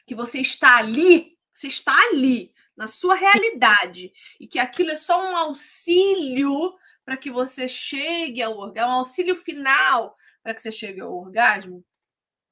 que 0.09 0.15
você 0.15 0.41
está 0.41 0.79
ali, 0.79 1.37
você 1.53 1.69
está 1.69 1.95
ali, 2.09 2.51
na 2.75 2.87
sua 2.87 3.15
realidade, 3.15 4.11
e 4.41 4.49
que 4.49 4.59
aquilo 4.59 4.91
é 4.91 4.97
só 4.97 5.23
um 5.23 5.37
auxílio 5.37 6.75
para 7.05 7.17
que 7.17 7.31
você 7.31 7.69
chegue 7.69 8.43
ao 8.43 8.57
orgasmo, 8.57 8.91
um 8.91 8.95
auxílio 8.97 9.37
final 9.37 10.17
para 10.43 10.55
que 10.55 10.63
você 10.63 10.73
chegue 10.73 11.01
ao 11.03 11.15
orgasmo, 11.15 11.85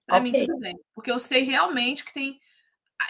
para 0.07 0.19
okay. 0.19 0.33
mim 0.33 0.47
tudo 0.47 0.59
bem. 0.61 0.79
Porque 0.95 1.11
eu 1.11 1.19
sei 1.19 1.43
realmente 1.45 2.05
que 2.05 2.13
tem. 2.13 2.39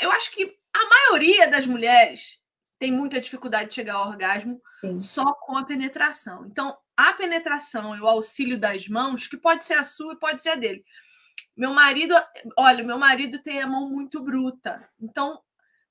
Eu 0.00 0.12
acho 0.12 0.30
que 0.30 0.56
a 0.72 0.88
maioria 0.88 1.48
das 1.48 1.66
mulheres 1.66 2.38
tem 2.78 2.92
muita 2.92 3.20
dificuldade 3.20 3.70
de 3.70 3.74
chegar 3.74 3.94
ao 3.94 4.08
orgasmo 4.08 4.62
Sim. 4.80 4.98
só 4.98 5.32
com 5.32 5.56
a 5.56 5.64
penetração. 5.64 6.46
Então, 6.46 6.76
a 6.96 7.12
penetração 7.14 7.96
e 7.96 8.00
o 8.00 8.06
auxílio 8.06 8.58
das 8.58 8.86
mãos, 8.86 9.26
que 9.26 9.36
pode 9.36 9.64
ser 9.64 9.74
a 9.74 9.82
sua 9.82 10.12
e 10.12 10.18
pode 10.18 10.42
ser 10.42 10.50
a 10.50 10.54
dele. 10.54 10.84
Meu 11.56 11.72
marido, 11.72 12.14
olha, 12.58 12.84
meu 12.84 12.98
marido 12.98 13.42
tem 13.42 13.62
a 13.62 13.66
mão 13.66 13.88
muito 13.88 14.22
bruta. 14.22 14.86
Então, 15.00 15.40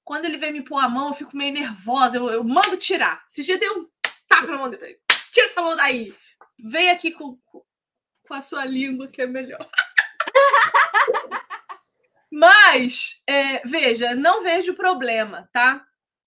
quando 0.04 0.26
ele 0.26 0.38
vem 0.38 0.54
me 0.54 0.62
pôr 0.62 0.78
a 0.78 0.88
mão, 0.88 1.08
eu 1.08 1.14
fico 1.14 1.36
meio 1.36 1.52
nervosa. 1.52 2.18
Eu, 2.18 2.30
eu 2.30 2.44
mando 2.44 2.78
tirar. 2.78 3.26
Esse 3.32 3.44
dia 3.44 3.58
deu 3.58 3.80
um 3.80 3.90
tapa 4.28 4.46
na 4.46 4.60
mão 4.60 4.70
dele. 4.70 5.00
Tira 5.32 5.48
essa 5.48 5.64
mão 5.64 5.76
daí. 5.76 6.16
Vem 6.60 6.92
aqui 6.92 7.12
com, 7.12 7.40
com 7.52 8.34
a 8.34 8.42
sua 8.42 8.64
língua, 8.64 9.08
que 9.08 9.24
é 9.24 9.26
melhor. 9.26 9.68
Mas, 12.32 13.24
é, 13.26 13.66
veja, 13.66 14.14
não 14.14 14.44
vejo 14.44 14.76
problema, 14.76 15.50
tá? 15.52 15.84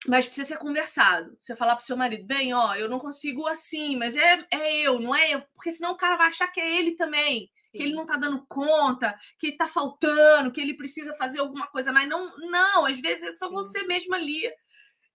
Mas 0.07 0.27
precisa 0.27 0.49
ser 0.49 0.59
conversado. 0.59 1.37
Você 1.39 1.55
falar 1.55 1.77
pro 1.77 1.85
seu 1.85 1.97
marido, 1.97 2.27
bem, 2.27 2.53
ó, 2.55 2.75
eu 2.75 2.89
não 2.89 2.99
consigo 2.99 3.47
assim, 3.47 3.97
mas 3.97 4.17
é, 4.17 4.45
é 4.51 4.81
eu, 4.81 4.99
não 5.01 5.15
é 5.15 5.35
eu. 5.35 5.43
Porque 5.55 5.71
senão 5.71 5.93
o 5.93 5.97
cara 5.97 6.17
vai 6.17 6.29
achar 6.29 6.49
que 6.49 6.61
é 6.61 6.79
ele 6.79 6.93
também 6.93 7.51
que 7.73 7.83
ele 7.83 7.95
não 7.95 8.03
está 8.03 8.17
dando 8.17 8.45
conta, 8.49 9.17
que 9.39 9.49
está 9.49 9.67
faltando, 9.67 10.51
que 10.51 10.61
ele 10.61 10.75
precisa 10.75 11.15
fazer 11.15 11.41
alguma 11.41 11.67
coisa, 11.69 11.93
mas 11.93 12.09
não, 12.09 12.37
não, 12.39 12.87
às 12.87 13.01
vezes 13.01 13.23
é 13.23 13.33
só 13.33 13.51
você 13.51 13.85
mesmo 13.85 14.15
ali. 14.15 14.47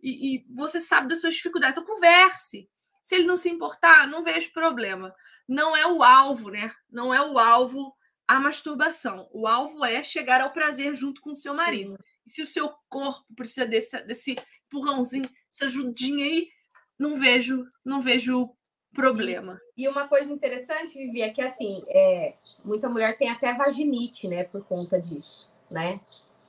E, 0.01 0.35
e, 0.35 0.45
você 0.49 0.80
sabe 0.80 1.07
das 1.07 1.21
suas 1.21 1.35
dificuldades. 1.35 1.77
Então, 1.77 1.95
converse. 1.95 2.69
Se 3.01 3.15
ele 3.15 3.25
não 3.25 3.38
se 3.38 3.49
importar, 3.49 4.07
não 4.07 4.23
vejo 4.23 4.51
problema. 4.53 5.13
Não 5.47 5.75
é 5.75 5.85
o 5.88 6.03
alvo, 6.03 6.49
né? 6.49 6.71
Não 6.89 7.13
é 7.13 7.21
o 7.21 7.39
alvo 7.39 7.93
a 8.27 8.39
masturbação. 8.39 9.30
O 9.31 9.47
alvo 9.47 9.84
é 9.84 10.01
chegar 10.03 10.41
ao 10.41 10.51
prazer 10.51 10.95
junto 10.95 11.21
com 11.21 11.31
o 11.31 11.35
seu 11.35 11.53
marido. 11.53 11.97
E 12.25 12.31
se 12.31 12.41
o 12.41 12.47
seu 12.47 12.73
corpo 12.89 13.25
precisa 13.35 13.65
desse, 13.65 14.01
desse 14.05 14.35
empurrãozinho, 14.67 15.30
essa 15.51 15.65
ajudinha 15.65 16.25
aí, 16.25 16.49
não 16.97 17.17
vejo, 17.17 17.65
não 17.84 18.01
vejo 18.01 18.49
problema. 18.94 19.60
E, 19.76 19.84
e, 19.84 19.88
uma 19.88 20.07
coisa 20.07 20.32
interessante, 20.32 20.94
Vivi, 20.94 21.22
é 21.22 21.30
que 21.30 21.41
assim, 21.41 21.84
é, 21.88 22.34
muita 22.64 22.88
mulher 22.90 23.18
tem 23.18 23.30
até 23.30 23.53
vaginite, 23.53 24.28
né, 24.28 24.44
por 24.44 24.64
conta 24.65 24.99
disso, 24.99 25.49
né? 25.70 25.99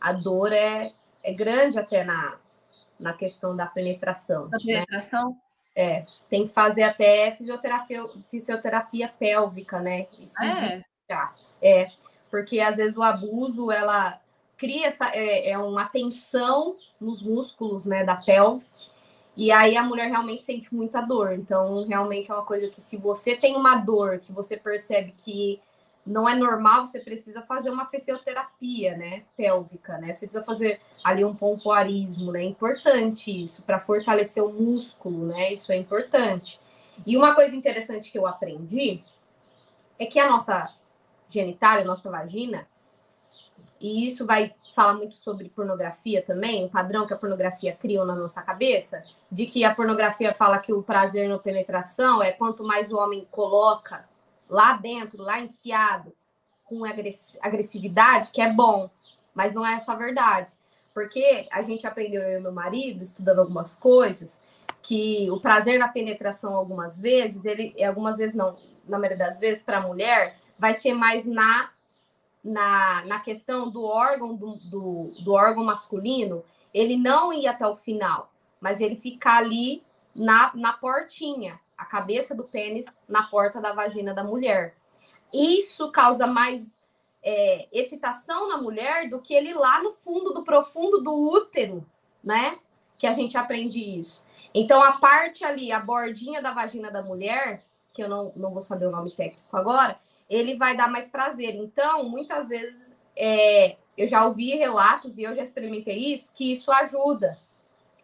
A 0.01 0.13
dor 0.13 0.53
é, 0.53 0.93
é 1.23 1.33
grande 1.33 1.79
até 1.79 2.05
na, 2.05 2.39
na 3.01 3.13
questão 3.13 3.57
da 3.57 3.67
penetração. 3.67 4.49
Da 4.49 4.59
penetração? 4.59 5.31
Né? 5.31 5.37
É, 5.77 6.05
tem 6.31 6.47
que 6.47 6.55
fazer 6.55 6.85
até 6.85 7.35
fisioterapia, 7.35 8.05
fisioterapia 8.31 9.09
pélvica, 9.09 9.81
né? 9.81 10.07
Isso 10.21 10.43
é. 10.45 10.85
Já. 11.09 11.33
É, 11.61 11.91
porque 12.31 12.61
às 12.61 12.77
vezes 12.77 12.97
o 12.97 13.03
abuso, 13.03 13.71
ela 13.71 14.21
cria 14.57 14.87
essa, 14.87 15.11
é, 15.15 15.51
é 15.51 15.59
uma 15.59 15.87
tensão 15.87 16.77
nos 17.01 17.21
músculos, 17.21 17.85
né, 17.85 18.05
da 18.05 18.17
pelve, 18.17 18.65
e 19.37 19.51
aí 19.51 19.77
a 19.77 19.83
mulher 19.83 20.09
realmente 20.09 20.45
sente 20.45 20.75
muita 20.75 21.01
dor. 21.01 21.33
Então, 21.33 21.87
realmente 21.87 22.31
é 22.31 22.35
uma 22.35 22.45
coisa 22.45 22.69
que 22.69 22.81
se 22.81 22.97
você 22.97 23.37
tem 23.37 23.57
uma 23.57 23.77
dor 23.77 24.19
que 24.19 24.33
você 24.33 24.57
percebe 24.57 25.15
que 25.17 25.61
não 26.07 26.29
é 26.29 26.35
normal, 26.35 26.85
você 26.87 27.01
precisa 27.01 27.43
fazer 27.43 27.71
uma 27.71 27.87
fisioterapia, 27.87 28.97
né, 28.97 29.25
pélvica, 29.37 29.97
né? 29.99 30.15
Você 30.15 30.27
precisa 30.27 30.45
fazer 30.45 30.81
ali 31.03 31.25
um 31.25 31.35
pompoarismo, 31.35 32.31
né? 32.31 32.41
É 32.41 32.45
importante 32.45 33.45
isso 33.45 33.63
para 33.63 33.81
fortalecer 33.81 34.45
o 34.45 34.53
músculo, 34.53 35.27
né? 35.27 35.55
Isso 35.55 35.73
é 35.73 35.77
importante. 35.77 36.61
E 37.07 37.17
uma 37.17 37.35
coisa 37.35 37.57
interessante 37.57 38.13
que 38.13 38.19
eu 38.19 38.27
aprendi 38.27 39.03
é 39.99 40.07
que 40.07 40.19
a 40.19 40.29
nossa 40.29 40.75
genitália, 41.29 41.85
a 41.85 41.87
nossa 41.87 42.11
vagina, 42.11 42.67
e 43.85 44.09
isso 44.09 44.25
vai 44.25 44.51
falar 44.75 44.95
muito 44.95 45.15
sobre 45.17 45.51
pornografia 45.51 46.23
também, 46.23 46.65
o 46.65 46.71
padrão 46.71 47.07
que 47.07 47.13
a 47.13 47.19
pornografia 47.19 47.77
criou 47.79 48.07
na 48.07 48.17
nossa 48.17 48.41
cabeça, 48.41 49.03
de 49.31 49.45
que 49.45 49.63
a 49.63 49.75
pornografia 49.75 50.33
fala 50.33 50.59
que 50.59 50.73
o 50.73 50.83
prazer 50.83 51.29
na 51.29 51.39
penetração 51.39 52.23
é 52.23 52.33
quanto 52.33 52.65
mais 52.65 52.91
o 52.91 52.97
homem 52.97 53.29
coloca 53.31 54.09
lá 54.49 54.73
dentro, 54.73 55.23
lá 55.23 55.39
enfiado, 55.39 56.15
com 56.65 56.83
agressividade, 57.43 58.31
que 58.31 58.41
é 58.41 58.51
bom, 58.51 58.89
mas 59.35 59.53
não 59.53 59.67
é 59.67 59.75
essa 59.75 59.93
a 59.93 59.97
verdade. 59.97 60.55
Porque 60.95 61.47
a 61.53 61.61
gente 61.61 61.87
aprendeu, 61.87 62.23
eu 62.23 62.39
e 62.39 62.43
meu 62.43 62.53
marido, 62.53 63.03
estudando 63.03 63.41
algumas 63.41 63.75
coisas, 63.75 64.41
que 64.83 65.31
o 65.31 65.39
prazer 65.39 65.79
na 65.79 65.89
penetração, 65.89 66.55
algumas 66.55 66.99
vezes, 66.99 67.45
ele, 67.45 67.75
algumas 67.85 68.17
vezes 68.17 68.35
não, 68.35 68.57
na 68.89 68.99
maioria 68.99 69.27
das 69.27 69.39
vezes, 69.39 69.63
para 69.63 69.77
a 69.77 69.87
mulher, 69.87 70.39
vai 70.59 70.73
ser 70.73 70.95
mais 70.95 71.27
na 71.27 71.74
na, 72.45 73.05
na 73.07 73.19
questão 73.19 73.71
do 73.71 73.85
órgão 73.85 74.35
do, 74.35 74.57
do, 74.57 75.09
do 75.21 75.33
órgão 75.33 75.65
masculino, 75.65 76.45
ele 76.73 76.97
não 76.97 77.33
ir 77.33 77.47
até 77.47 77.67
o 77.67 77.75
final, 77.75 78.31
mas 78.61 78.81
ele 78.81 78.97
ficar 78.97 79.39
ali 79.39 79.83
na, 80.15 80.53
na 80.55 80.73
portinha, 80.73 81.59
a 81.77 81.85
cabeça 81.85 82.35
do 82.35 82.45
pênis 82.45 83.01
na 83.09 83.25
porta 83.25 83.61
da 83.61 83.73
vagina 83.73 84.13
da 84.13 84.23
mulher. 84.23 84.77
Isso 85.33 85.91
causa 85.91 86.27
mais 86.27 86.81
é, 87.23 87.67
excitação 87.73 88.49
na 88.49 88.59
mulher 88.59 89.09
do 89.09 89.21
que 89.21 89.35
ele 89.35 89.55
lá 89.55 89.83
no 89.83 89.91
fundo 89.91 90.33
do 90.33 90.45
profundo 90.45 91.01
do 91.01 91.13
útero, 91.33 91.85
né? 92.23 92.59
Que 92.99 93.07
a 93.07 93.13
gente 93.13 93.37
aprende 93.37 93.81
isso. 93.81 94.25
Então, 94.55 94.83
a 94.83 94.93
parte 94.93 95.45
ali, 95.45 95.73
a 95.73 95.81
bordinha 95.81 96.41
da 96.41 96.53
vagina 96.53 96.91
da 96.91 97.03
mulher, 97.03 97.65
que 97.93 98.03
eu 98.03 98.09
não, 98.09 98.33
não 98.37 98.51
vou 98.53 98.63
saber 98.63 98.87
o 98.87 98.91
nome 98.91 99.11
técnico 99.11 99.57
agora, 99.57 99.99
ele 100.29 100.57
vai 100.57 100.77
dar 100.77 100.91
mais 100.91 101.07
prazer. 101.07 101.55
Então, 101.55 102.09
muitas 102.09 102.49
vezes, 102.49 102.97
é, 103.17 103.77
eu 103.97 104.07
já 104.07 104.25
ouvi 104.27 104.55
relatos 104.57 105.19
e 105.19 105.23
eu 105.23 105.35
já 105.35 105.43
experimentei 105.43 106.15
isso, 106.15 106.35
que 106.35 106.53
isso 106.53 106.73
ajuda 106.73 107.39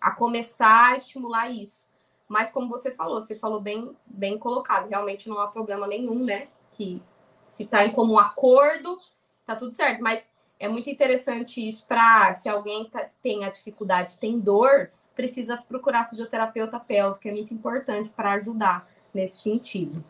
a 0.01 0.11
começar 0.11 0.93
a 0.93 0.97
estimular 0.97 1.51
isso. 1.51 1.91
Mas 2.29 2.51
como 2.51 2.69
você 2.69 2.93
falou, 2.93 3.21
você 3.21 3.39
falou 3.39 3.61
bem, 3.61 3.95
bem 4.07 4.39
colocado, 4.39 4.89
realmente 4.89 5.29
não 5.29 5.39
há 5.41 5.49
problema 5.49 5.87
nenhum, 5.87 6.25
né? 6.25 6.49
Que 6.71 7.03
se 7.45 7.65
está 7.65 7.85
em 7.85 7.93
comum 7.93 8.19
acordo, 8.19 8.97
tá 9.45 9.57
tudo 9.57 9.73
certo. 9.73 10.01
Mas 10.01 10.31
é 10.59 10.69
muito 10.69 10.89
interessante 10.89 11.67
isso 11.67 11.85
para 11.87 12.35
se 12.35 12.49
alguém 12.49 12.89
tá, 12.89 13.09
tem 13.21 13.45
a 13.45 13.51
dificuldade, 13.51 14.19
tem 14.19 14.39
dor, 14.39 14.93
precisa 15.17 15.57
procurar 15.57 16.09
fisioterapeuta 16.09 16.79
pélvico, 16.79 17.27
é 17.27 17.33
muito 17.33 17.53
importante 17.53 18.09
para 18.11 18.33
ajudar 18.35 18.89
nesse 19.13 19.43
sentido. 19.43 20.05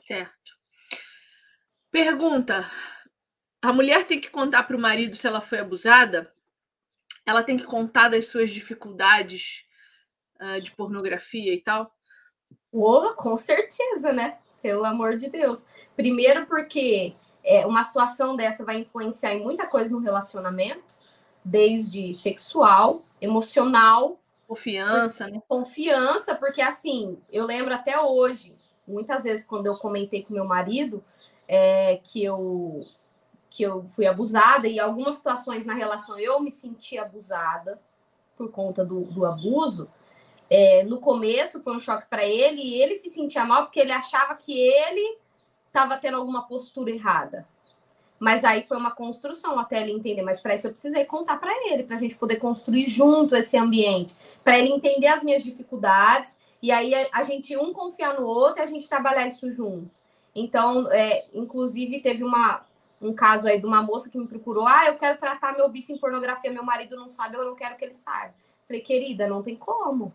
Certo. 0.00 0.43
Pergunta: 1.94 2.68
a 3.62 3.72
mulher 3.72 4.04
tem 4.04 4.20
que 4.20 4.28
contar 4.28 4.64
para 4.64 4.76
o 4.76 4.80
marido 4.80 5.14
se 5.14 5.28
ela 5.28 5.40
foi 5.40 5.60
abusada? 5.60 6.34
Ela 7.24 7.40
tem 7.40 7.56
que 7.56 7.62
contar 7.62 8.08
das 8.08 8.26
suas 8.26 8.50
dificuldades 8.50 9.64
uh, 10.40 10.60
de 10.60 10.72
pornografia 10.72 11.54
e 11.54 11.60
tal? 11.60 11.94
Oh, 12.72 13.14
com 13.14 13.36
certeza, 13.36 14.12
né? 14.12 14.38
Pelo 14.60 14.84
amor 14.84 15.16
de 15.16 15.30
Deus. 15.30 15.68
Primeiro, 15.94 16.46
porque 16.46 17.14
é, 17.44 17.64
uma 17.64 17.84
situação 17.84 18.34
dessa 18.34 18.64
vai 18.64 18.80
influenciar 18.80 19.32
em 19.32 19.44
muita 19.44 19.64
coisa 19.64 19.92
no 19.92 20.00
relacionamento, 20.00 20.96
desde 21.44 22.12
sexual, 22.12 23.04
emocional. 23.20 24.20
Confiança, 24.48 25.28
né? 25.28 25.40
Confiança, 25.46 26.34
porque 26.34 26.60
assim, 26.60 27.22
eu 27.30 27.46
lembro 27.46 27.72
até 27.72 28.00
hoje, 28.00 28.52
muitas 28.84 29.22
vezes, 29.22 29.44
quando 29.44 29.66
eu 29.66 29.78
comentei 29.78 30.24
com 30.24 30.34
meu 30.34 30.44
marido, 30.44 31.00
é, 31.48 32.00
que 32.02 32.22
eu 32.22 32.84
que 33.50 33.62
eu 33.62 33.86
fui 33.90 34.04
abusada 34.04 34.66
e 34.66 34.80
algumas 34.80 35.18
situações 35.18 35.64
na 35.64 35.74
relação 35.74 36.18
eu 36.18 36.40
me 36.40 36.50
senti 36.50 36.98
abusada 36.98 37.80
por 38.36 38.50
conta 38.50 38.84
do, 38.84 39.02
do 39.02 39.24
abuso. 39.24 39.88
É, 40.50 40.82
no 40.82 40.98
começo 40.98 41.62
foi 41.62 41.76
um 41.76 41.78
choque 41.78 42.08
para 42.10 42.24
ele 42.24 42.60
e 42.60 42.82
ele 42.82 42.96
se 42.96 43.10
sentia 43.10 43.44
mal 43.44 43.62
porque 43.62 43.78
ele 43.78 43.92
achava 43.92 44.34
que 44.34 44.58
ele 44.58 45.18
estava 45.68 45.96
tendo 45.96 46.16
alguma 46.16 46.48
postura 46.48 46.90
errada. 46.90 47.46
Mas 48.18 48.42
aí 48.42 48.64
foi 48.64 48.76
uma 48.76 48.90
construção 48.90 49.56
até 49.58 49.82
ele 49.82 49.92
entender. 49.92 50.22
Mas 50.22 50.40
para 50.40 50.54
isso 50.54 50.66
eu 50.66 50.72
precisei 50.72 51.04
contar 51.04 51.36
para 51.36 51.52
ele, 51.68 51.84
para 51.84 51.96
a 51.96 52.00
gente 52.00 52.16
poder 52.16 52.36
construir 52.36 52.86
junto 52.86 53.36
esse 53.36 53.56
ambiente, 53.56 54.16
para 54.42 54.58
ele 54.58 54.70
entender 54.70 55.06
as 55.06 55.22
minhas 55.22 55.44
dificuldades 55.44 56.38
e 56.62 56.72
aí 56.72 56.94
a, 57.12 57.22
gente 57.22 57.54
um 57.58 57.74
confiar 57.74 58.18
no 58.18 58.26
outro 58.26 58.60
e 58.60 58.62
a 58.62 58.66
gente 58.66 58.88
trabalhar 58.88 59.26
isso 59.26 59.52
junto. 59.52 59.90
Então, 60.34 60.90
é, 60.90 61.26
inclusive, 61.32 62.00
teve 62.00 62.24
uma, 62.24 62.64
um 63.00 63.12
caso 63.12 63.46
aí 63.46 63.60
de 63.60 63.66
uma 63.66 63.82
moça 63.82 64.10
que 64.10 64.18
me 64.18 64.26
procurou: 64.26 64.66
ah, 64.66 64.86
eu 64.86 64.96
quero 64.96 65.18
tratar 65.18 65.56
meu 65.56 65.70
vício 65.70 65.94
em 65.94 65.98
pornografia, 65.98 66.50
meu 66.50 66.64
marido 66.64 66.96
não 66.96 67.08
sabe, 67.08 67.36
eu 67.36 67.44
não 67.44 67.54
quero 67.54 67.76
que 67.76 67.84
ele 67.84 67.94
saiba. 67.94 68.34
Falei, 68.66 68.82
querida, 68.82 69.28
não 69.28 69.42
tem 69.42 69.56
como. 69.56 70.12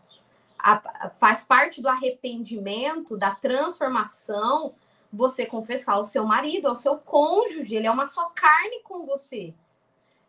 A, 0.58 1.12
faz 1.18 1.44
parte 1.44 1.82
do 1.82 1.88
arrependimento, 1.88 3.16
da 3.16 3.32
transformação, 3.32 4.74
você 5.12 5.46
confessar 5.46 5.98
o 6.00 6.04
seu 6.04 6.26
marido, 6.26 6.68
ao 6.68 6.76
seu 6.76 6.98
cônjuge, 6.98 7.76
ele 7.76 7.88
é 7.88 7.92
uma 7.92 8.06
só 8.06 8.30
carne 8.36 8.82
com 8.84 9.06
você. 9.06 9.54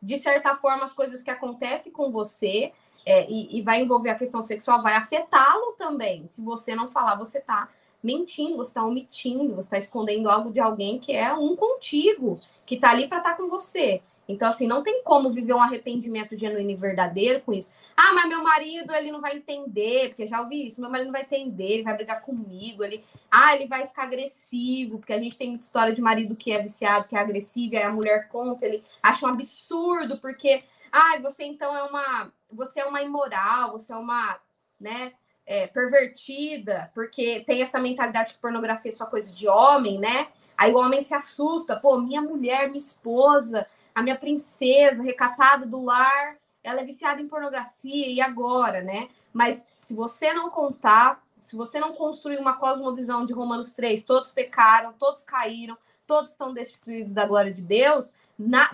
De 0.00 0.16
certa 0.16 0.56
forma, 0.56 0.84
as 0.84 0.94
coisas 0.94 1.22
que 1.22 1.30
acontecem 1.30 1.92
com 1.92 2.10
você 2.10 2.72
é, 3.04 3.28
e, 3.30 3.58
e, 3.58 3.62
vai 3.62 3.80
envolver 3.80 4.10
a 4.10 4.14
questão 4.14 4.42
sexual, 4.42 4.82
vai 4.82 4.94
afetá-lo 4.94 5.72
também. 5.72 6.26
Se 6.26 6.42
você 6.42 6.74
não 6.74 6.88
falar, 6.88 7.16
você 7.16 7.38
está 7.38 7.68
mentindo, 8.02 8.56
você 8.56 8.70
está 8.70 8.84
omitindo, 8.84 9.54
você 9.54 9.60
está 9.60 9.78
escondendo 9.78 10.30
algo 10.30 10.50
de 10.50 10.60
alguém 10.60 10.98
que 10.98 11.12
é 11.12 11.32
um 11.32 11.54
contigo, 11.56 12.40
que 12.64 12.74
está 12.76 12.90
ali 12.90 13.08
para 13.08 13.18
estar 13.18 13.30
tá 13.30 13.36
com 13.36 13.48
você. 13.48 14.02
Então, 14.30 14.48
assim, 14.48 14.66
não 14.66 14.80
tem 14.80 15.02
como 15.02 15.32
viver 15.32 15.54
um 15.54 15.60
arrependimento 15.60 16.36
genuíno 16.36 16.70
e 16.70 16.76
verdadeiro 16.76 17.40
com 17.40 17.52
isso. 17.52 17.72
Ah, 17.96 18.12
mas 18.14 18.28
meu 18.28 18.42
marido, 18.42 18.94
ele 18.94 19.10
não 19.10 19.20
vai 19.20 19.36
entender, 19.36 20.08
porque 20.08 20.24
já 20.24 20.40
ouvi 20.40 20.68
isso, 20.68 20.80
meu 20.80 20.88
marido 20.88 21.06
não 21.06 21.12
vai 21.12 21.22
entender, 21.22 21.72
ele 21.72 21.82
vai 21.82 21.94
brigar 21.96 22.22
comigo, 22.22 22.84
ele... 22.84 23.04
Ah, 23.28 23.56
ele 23.56 23.66
vai 23.66 23.86
ficar 23.88 24.04
agressivo, 24.04 24.98
porque 24.98 25.12
a 25.12 25.18
gente 25.18 25.36
tem 25.36 25.48
muita 25.50 25.64
história 25.64 25.92
de 25.92 26.00
marido 26.00 26.36
que 26.36 26.52
é 26.52 26.62
viciado, 26.62 27.08
que 27.08 27.16
é 27.16 27.18
agressivo, 27.18 27.74
e 27.74 27.78
aí 27.78 27.82
a 27.82 27.90
mulher 27.90 28.28
conta, 28.28 28.64
ele 28.64 28.84
acha 29.02 29.26
um 29.26 29.30
absurdo, 29.30 30.18
porque... 30.18 30.62
Ah, 30.92 31.18
você 31.20 31.44
então 31.44 31.76
é 31.76 31.82
uma... 31.82 32.32
Você 32.52 32.80
é 32.80 32.84
uma 32.84 33.02
imoral, 33.02 33.72
você 33.72 33.92
é 33.92 33.96
uma, 33.96 34.38
né, 34.78 35.12
é, 35.50 35.66
pervertida, 35.66 36.90
porque 36.94 37.40
tem 37.40 37.60
essa 37.60 37.80
mentalidade 37.80 38.34
que 38.34 38.38
pornografia 38.38 38.90
é 38.90 38.94
só 38.94 39.04
coisa 39.04 39.32
de 39.32 39.48
homem, 39.48 39.98
né? 39.98 40.28
Aí 40.56 40.72
o 40.72 40.78
homem 40.78 41.02
se 41.02 41.12
assusta, 41.12 41.74
pô, 41.74 41.98
minha 41.98 42.22
mulher, 42.22 42.68
minha 42.68 42.78
esposa 42.78 43.66
a 43.94 44.02
minha 44.02 44.16
princesa 44.16 45.02
recatada 45.02 45.66
do 45.66 45.84
lar, 45.84 46.36
ela 46.62 46.80
é 46.80 46.84
viciada 46.84 47.20
em 47.20 47.28
pornografia 47.28 48.08
e 48.08 48.20
agora, 48.20 48.80
né? 48.80 49.08
Mas 49.32 49.64
se 49.76 49.94
você 49.94 50.32
não 50.32 50.50
contar, 50.50 51.22
se 51.40 51.56
você 51.56 51.80
não 51.80 51.94
construir 51.94 52.38
uma 52.38 52.54
cosmovisão 52.54 53.24
de 53.24 53.32
Romanos 53.32 53.72
3, 53.72 54.04
todos 54.04 54.30
pecaram, 54.30 54.92
todos 54.92 55.24
caíram, 55.24 55.76
todos 56.06 56.30
estão 56.30 56.52
destituídos 56.52 57.12
da 57.12 57.26
glória 57.26 57.52
de 57.52 57.62
Deus, 57.62 58.14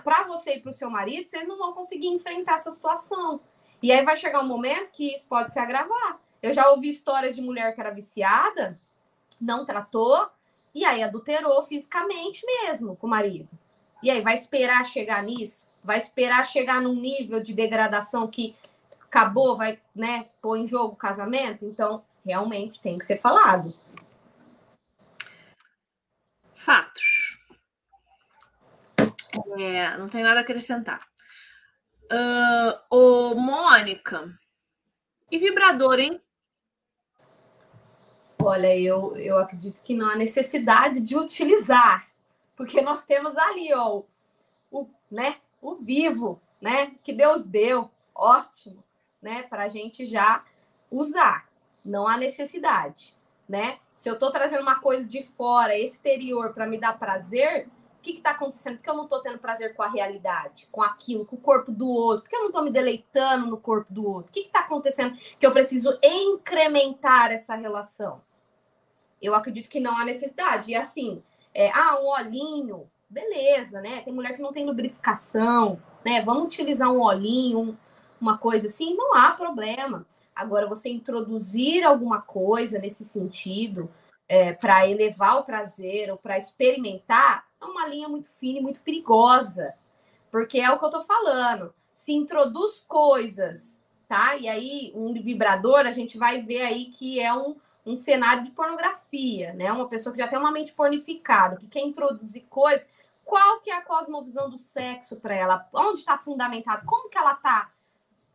para 0.03 0.23
você 0.23 0.55
e 0.55 0.59
para 0.59 0.69
o 0.69 0.73
seu 0.73 0.89
marido, 0.89 1.27
vocês 1.27 1.47
não 1.47 1.57
vão 1.57 1.73
conseguir 1.73 2.07
enfrentar 2.07 2.55
essa 2.55 2.71
situação. 2.71 3.39
E 3.81 3.91
aí 3.91 4.03
vai 4.03 4.17
chegar 4.17 4.41
um 4.41 4.47
momento 4.47 4.91
que 4.91 5.15
isso 5.15 5.25
pode 5.27 5.53
se 5.53 5.59
agravar. 5.59 6.19
Eu 6.41 6.53
já 6.53 6.69
ouvi 6.69 6.89
histórias 6.89 7.35
de 7.35 7.41
mulher 7.41 7.73
que 7.73 7.81
era 7.81 7.91
viciada, 7.91 8.79
não 9.39 9.65
tratou, 9.65 10.29
e 10.73 10.85
aí 10.85 11.01
adulterou 11.03 11.63
fisicamente 11.63 12.45
mesmo 12.45 12.95
com 12.95 13.07
o 13.07 13.09
marido. 13.09 13.49
E 14.01 14.11
aí, 14.11 14.21
vai 14.21 14.35
esperar 14.35 14.85
chegar 14.85 15.23
nisso? 15.23 15.71
Vai 15.83 15.97
esperar 15.97 16.45
chegar 16.45 16.81
num 16.81 16.93
nível 16.93 17.41
de 17.41 17.53
degradação 17.53 18.27
que 18.27 18.55
acabou, 19.01 19.57
vai 19.57 19.81
né, 19.95 20.29
pôr 20.41 20.57
em 20.57 20.67
jogo 20.67 20.93
o 20.93 20.97
casamento? 20.97 21.65
Então, 21.65 22.05
realmente 22.23 22.79
tem 22.79 22.97
que 22.97 23.05
ser 23.05 23.19
falado. 23.19 23.73
Fatos. 26.53 27.39
É, 29.57 29.97
não 29.97 30.09
tem 30.09 30.23
nada 30.23 30.41
a 30.41 30.43
acrescentar. 30.43 31.07
Uh, 32.11 32.95
ô, 32.95 33.35
Mônica, 33.35 34.31
e 35.31 35.37
vibrador, 35.37 35.99
hein? 35.99 36.21
Olha, 38.39 38.77
eu, 38.77 39.15
eu 39.17 39.37
acredito 39.37 39.81
que 39.81 39.95
não 39.95 40.09
há 40.09 40.15
necessidade 40.15 41.01
de 41.01 41.17
utilizar 41.17 42.07
porque 42.57 42.81
nós 42.81 43.03
temos 43.03 43.37
ali, 43.37 43.71
ó, 43.75 44.01
o, 44.71 44.89
né, 45.11 45.35
o 45.61 45.75
vivo, 45.75 46.41
né, 46.59 46.95
que 47.03 47.13
Deus 47.13 47.43
deu, 47.43 47.89
ótimo, 48.13 48.83
né, 49.21 49.43
para 49.43 49.65
a 49.65 49.67
gente 49.67 50.07
já 50.07 50.43
usar. 50.89 51.47
Não 51.85 52.07
há 52.07 52.17
necessidade, 52.17 53.15
né? 53.47 53.79
Se 53.93 54.09
eu 54.09 54.15
estou 54.15 54.31
trazendo 54.31 54.63
uma 54.63 54.79
coisa 54.79 55.05
de 55.05 55.23
fora, 55.23 55.77
exterior, 55.77 56.51
para 56.53 56.65
me 56.65 56.77
dar 56.77 56.99
prazer, 56.99 57.69
o 57.97 58.01
que 58.01 58.11
está 58.11 58.31
acontecendo? 58.31 58.77
Porque 58.77 58.89
eu 58.89 58.95
não 58.95 59.03
estou 59.03 59.21
tendo 59.21 59.37
prazer 59.37 59.75
com 59.75 59.83
a 59.83 59.87
realidade, 59.87 60.67
com 60.71 60.81
aquilo, 60.81 61.25
com 61.25 61.35
o 61.35 61.39
corpo 61.39 61.71
do 61.71 61.87
outro? 61.87 62.23
Porque 62.23 62.35
eu 62.35 62.41
não 62.41 62.47
estou 62.47 62.63
me 62.63 62.71
deleitando 62.71 63.45
no 63.45 63.57
corpo 63.57 63.93
do 63.93 64.05
outro? 64.05 64.31
O 64.31 64.33
que 64.33 64.47
está 64.47 64.61
acontecendo 64.61 65.15
que 65.39 65.45
eu 65.45 65.53
preciso 65.53 65.97
incrementar 66.03 67.31
essa 67.31 67.55
relação? 67.55 68.21
Eu 69.21 69.33
acredito 69.33 69.69
que 69.69 69.79
não 69.79 69.97
há 69.97 70.05
necessidade. 70.05 70.71
E 70.71 70.75
assim, 70.75 71.21
é, 71.53 71.71
ah, 71.71 71.99
um 72.01 72.07
olhinho, 72.07 72.89
beleza, 73.09 73.81
né? 73.81 74.01
Tem 74.01 74.13
mulher 74.13 74.35
que 74.35 74.41
não 74.41 74.51
tem 74.51 74.65
lubrificação, 74.65 75.81
né? 76.05 76.21
Vamos 76.21 76.45
utilizar 76.45 76.91
um 76.91 77.01
olhinho, 77.01 77.77
uma 78.19 78.37
coisa 78.37 78.67
assim, 78.67 78.95
não 78.95 79.15
há 79.15 79.31
problema. 79.31 80.05
Agora, 80.35 80.67
você 80.67 80.89
introduzir 80.89 81.83
alguma 81.83 82.21
coisa 82.21 82.77
nesse 82.77 83.03
sentido 83.03 83.89
é, 84.29 84.53
para 84.53 84.87
elevar 84.87 85.37
o 85.37 85.43
prazer 85.43 86.11
ou 86.11 86.17
para 86.17 86.37
experimentar, 86.37 87.45
é 87.59 87.65
uma 87.65 87.87
linha 87.87 88.07
muito 88.07 88.29
fina 88.29 88.59
e 88.59 88.61
muito 88.61 88.81
perigosa. 88.81 89.73
Porque 90.29 90.59
é 90.59 90.69
o 90.69 90.77
que 90.77 90.85
eu 90.85 90.91
tô 90.91 91.01
falando. 91.01 91.73
Se 91.95 92.13
introduz 92.13 92.85
coisas, 92.87 93.81
tá? 94.07 94.35
E 94.35 94.47
aí, 94.47 94.91
um 94.95 95.13
vibrador, 95.13 95.79
a 95.79 95.91
gente 95.91 96.17
vai 96.17 96.41
ver 96.41 96.61
aí 96.61 96.85
que 96.85 97.19
é 97.19 97.33
um, 97.33 97.55
um 97.87 97.95
cenário 97.95 98.43
de 98.43 98.51
pornografia, 98.51 99.53
né? 99.53 99.71
Uma 99.71 99.87
pessoa 99.87 100.13
que 100.13 100.21
já 100.21 100.27
tem 100.27 100.37
uma 100.37 100.51
mente 100.51 100.73
pornificada, 100.73 101.55
que 101.55 101.67
quer 101.67 101.79
introduzir 101.79 102.45
coisas. 102.49 102.87
Qual 103.23 103.61
que 103.61 103.71
é 103.71 103.77
a 103.77 103.81
cosmovisão 103.81 104.49
do 104.49 104.57
sexo 104.57 105.19
para 105.21 105.33
ela? 105.33 105.69
Onde 105.73 105.99
está 105.99 106.17
fundamentado? 106.17 106.85
Como 106.85 107.09
que 107.09 107.17
ela 107.17 107.33
está? 107.33 107.71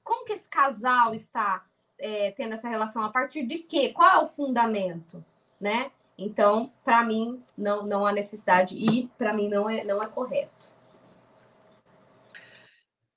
Como 0.02 0.24
que 0.24 0.32
esse 0.32 0.48
casal 0.48 1.14
está 1.14 1.64
é, 1.98 2.30
tendo 2.32 2.54
essa 2.54 2.68
relação? 2.68 3.04
A 3.04 3.10
partir 3.10 3.44
de 3.44 3.58
quê? 3.58 3.90
Qual 3.90 4.08
é 4.08 4.18
o 4.18 4.26
fundamento, 4.26 5.22
né? 5.60 5.92
Então, 6.16 6.72
para 6.82 7.04
mim, 7.04 7.42
não, 7.56 7.84
não 7.86 8.06
há 8.06 8.12
necessidade 8.12 8.74
e 8.76 9.08
para 9.18 9.34
mim 9.34 9.48
não 9.48 9.68
é, 9.68 9.84
não 9.84 10.02
é 10.02 10.06
correto. 10.06 10.74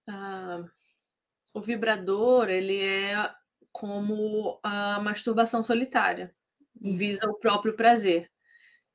Ah, 0.07 0.63
o 1.53 1.61
vibrador, 1.61 2.49
ele 2.49 2.81
é 2.81 3.33
como 3.75 4.57
a 4.63 5.01
masturbação 5.01 5.61
solitária, 5.61 6.33
Isso. 6.81 6.97
visa 6.97 7.29
o 7.29 7.37
próprio 7.37 7.75
prazer. 7.75 8.31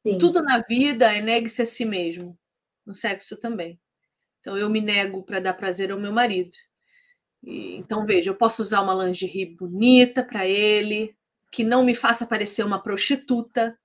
Sim. 0.03 0.17
Tudo 0.17 0.43
na 0.43 0.61
vida 0.61 1.15
é 1.15 1.21
negue-se 1.21 1.61
a 1.61 1.67
si 1.67 1.85
mesmo, 1.85 2.39
no 2.87 2.95
sexo 2.95 3.37
também. 3.37 3.79
Então 4.41 4.57
eu 4.57 4.71
me 4.71 4.81
nego 4.81 5.23
para 5.23 5.39
dar 5.39 5.53
prazer 5.53 5.93
ao 5.93 6.01
meu 6.01 6.11
marido. 6.11 6.57
E, 7.43 7.77
então 7.77 8.07
veja, 8.07 8.31
eu 8.31 8.35
posso 8.35 8.63
usar 8.63 8.81
uma 8.81 8.95
lingerie 9.05 9.55
bonita 9.55 10.25
para 10.25 10.47
ele, 10.47 11.15
que 11.53 11.63
não 11.63 11.85
me 11.85 11.95
faça 11.95 12.27
parecer 12.27 12.65
uma 12.65 12.83
prostituta, 12.83 13.79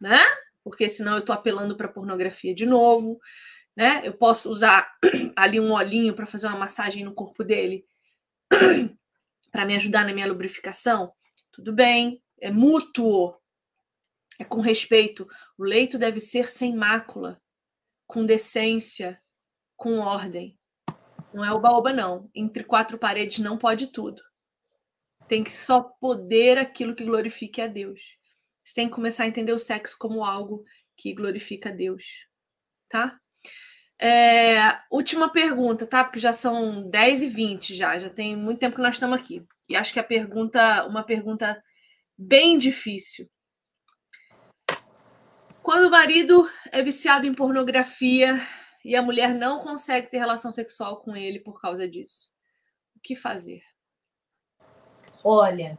né? 0.00 0.20
Porque 0.64 0.88
senão 0.88 1.12
eu 1.12 1.18
estou 1.18 1.34
apelando 1.34 1.76
para 1.76 1.88
pornografia 1.88 2.54
de 2.54 2.64
novo, 2.64 3.20
né? 3.76 4.00
Eu 4.02 4.14
posso 4.14 4.50
usar 4.50 4.90
ali 5.36 5.60
um 5.60 5.72
olhinho 5.72 6.14
para 6.14 6.24
fazer 6.24 6.46
uma 6.46 6.56
massagem 6.58 7.04
no 7.04 7.12
corpo 7.12 7.44
dele 7.44 7.84
para 9.56 9.64
me 9.64 9.74
ajudar 9.74 10.04
na 10.04 10.12
minha 10.12 10.26
lubrificação, 10.26 11.14
tudo 11.50 11.72
bem, 11.72 12.22
é 12.38 12.50
mútuo, 12.50 13.34
é 14.38 14.44
com 14.44 14.60
respeito. 14.60 15.26
O 15.56 15.64
leito 15.64 15.98
deve 15.98 16.20
ser 16.20 16.50
sem 16.50 16.76
mácula, 16.76 17.40
com 18.06 18.26
decência, 18.26 19.18
com 19.74 19.98
ordem. 19.98 20.58
Não 21.32 21.42
é 21.42 21.50
oba-oba, 21.50 21.90
não. 21.90 22.30
Entre 22.34 22.64
quatro 22.64 22.98
paredes 22.98 23.38
não 23.38 23.56
pode 23.56 23.86
tudo. 23.86 24.22
Tem 25.26 25.42
que 25.42 25.56
só 25.56 25.80
poder 25.80 26.58
aquilo 26.58 26.94
que 26.94 27.06
glorifique 27.06 27.62
a 27.62 27.66
Deus. 27.66 28.18
Você 28.62 28.74
tem 28.74 28.88
que 28.88 28.94
começar 28.94 29.24
a 29.24 29.26
entender 29.26 29.54
o 29.54 29.58
sexo 29.58 29.96
como 29.98 30.22
algo 30.22 30.66
que 30.94 31.14
glorifica 31.14 31.70
a 31.70 31.72
Deus. 31.72 32.28
Tá? 32.90 33.18
É, 33.98 34.78
última 34.90 35.30
pergunta, 35.32 35.86
tá? 35.86 36.04
Porque 36.04 36.20
já 36.20 36.32
são 36.32 36.88
10 36.88 37.22
e 37.22 37.28
20 37.28 37.74
já, 37.74 37.98
já 37.98 38.10
tem 38.10 38.36
muito 38.36 38.58
tempo 38.58 38.76
que 38.76 38.82
nós 38.82 38.94
estamos 38.94 39.18
aqui. 39.18 39.46
E 39.68 39.74
acho 39.74 39.92
que 39.92 40.00
a 40.00 40.04
pergunta, 40.04 40.86
uma 40.86 41.02
pergunta 41.02 41.62
bem 42.16 42.58
difícil. 42.58 43.28
Quando 45.62 45.86
o 45.86 45.90
marido 45.90 46.48
é 46.70 46.82
viciado 46.82 47.26
em 47.26 47.34
pornografia 47.34 48.40
e 48.84 48.94
a 48.94 49.02
mulher 49.02 49.34
não 49.34 49.60
consegue 49.60 50.08
ter 50.08 50.18
relação 50.18 50.52
sexual 50.52 51.00
com 51.00 51.16
ele 51.16 51.40
por 51.40 51.60
causa 51.60 51.88
disso, 51.88 52.28
o 52.94 53.00
que 53.02 53.16
fazer? 53.16 53.62
Olha, 55.24 55.76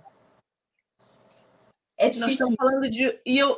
é 1.97 2.09
difícil. 2.09 2.21
Nós 2.21 2.31
estamos 2.33 2.55
falando 2.55 2.89
de 2.89 3.21
e 3.25 3.37
eu, 3.37 3.57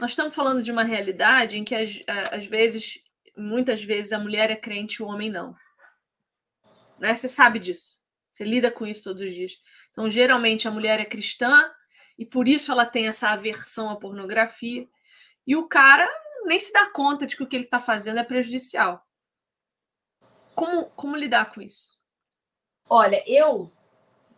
nós 0.00 0.10
estamos 0.10 0.34
falando 0.34 0.62
de 0.62 0.72
uma 0.72 0.82
realidade 0.82 1.56
em 1.56 1.62
que 1.62 1.74
às, 1.74 2.00
às 2.32 2.46
vezes 2.46 2.98
muitas 3.40 3.82
vezes 3.82 4.12
a 4.12 4.18
mulher 4.18 4.50
é 4.50 4.56
crente 4.56 4.96
e 4.96 5.02
o 5.02 5.06
homem 5.06 5.30
não. 5.30 5.54
Né? 6.98 7.14
Você 7.14 7.28
sabe 7.28 7.58
disso. 7.58 7.98
Você 8.30 8.44
lida 8.44 8.70
com 8.70 8.86
isso 8.86 9.04
todos 9.04 9.22
os 9.22 9.34
dias. 9.34 9.52
Então, 9.90 10.08
geralmente, 10.08 10.68
a 10.68 10.70
mulher 10.70 11.00
é 11.00 11.04
cristã 11.04 11.70
e 12.18 12.24
por 12.24 12.46
isso 12.46 12.70
ela 12.70 12.86
tem 12.86 13.08
essa 13.08 13.30
aversão 13.30 13.90
à 13.90 13.96
pornografia. 13.96 14.86
E 15.46 15.56
o 15.56 15.66
cara 15.66 16.08
nem 16.44 16.60
se 16.60 16.72
dá 16.72 16.86
conta 16.86 17.26
de 17.26 17.36
que 17.36 17.42
o 17.42 17.46
que 17.46 17.56
ele 17.56 17.64
está 17.64 17.80
fazendo 17.80 18.18
é 18.18 18.24
prejudicial. 18.24 19.04
Como, 20.54 20.86
como 20.90 21.16
lidar 21.16 21.52
com 21.52 21.60
isso? 21.60 21.98
Olha, 22.88 23.22
eu 23.26 23.72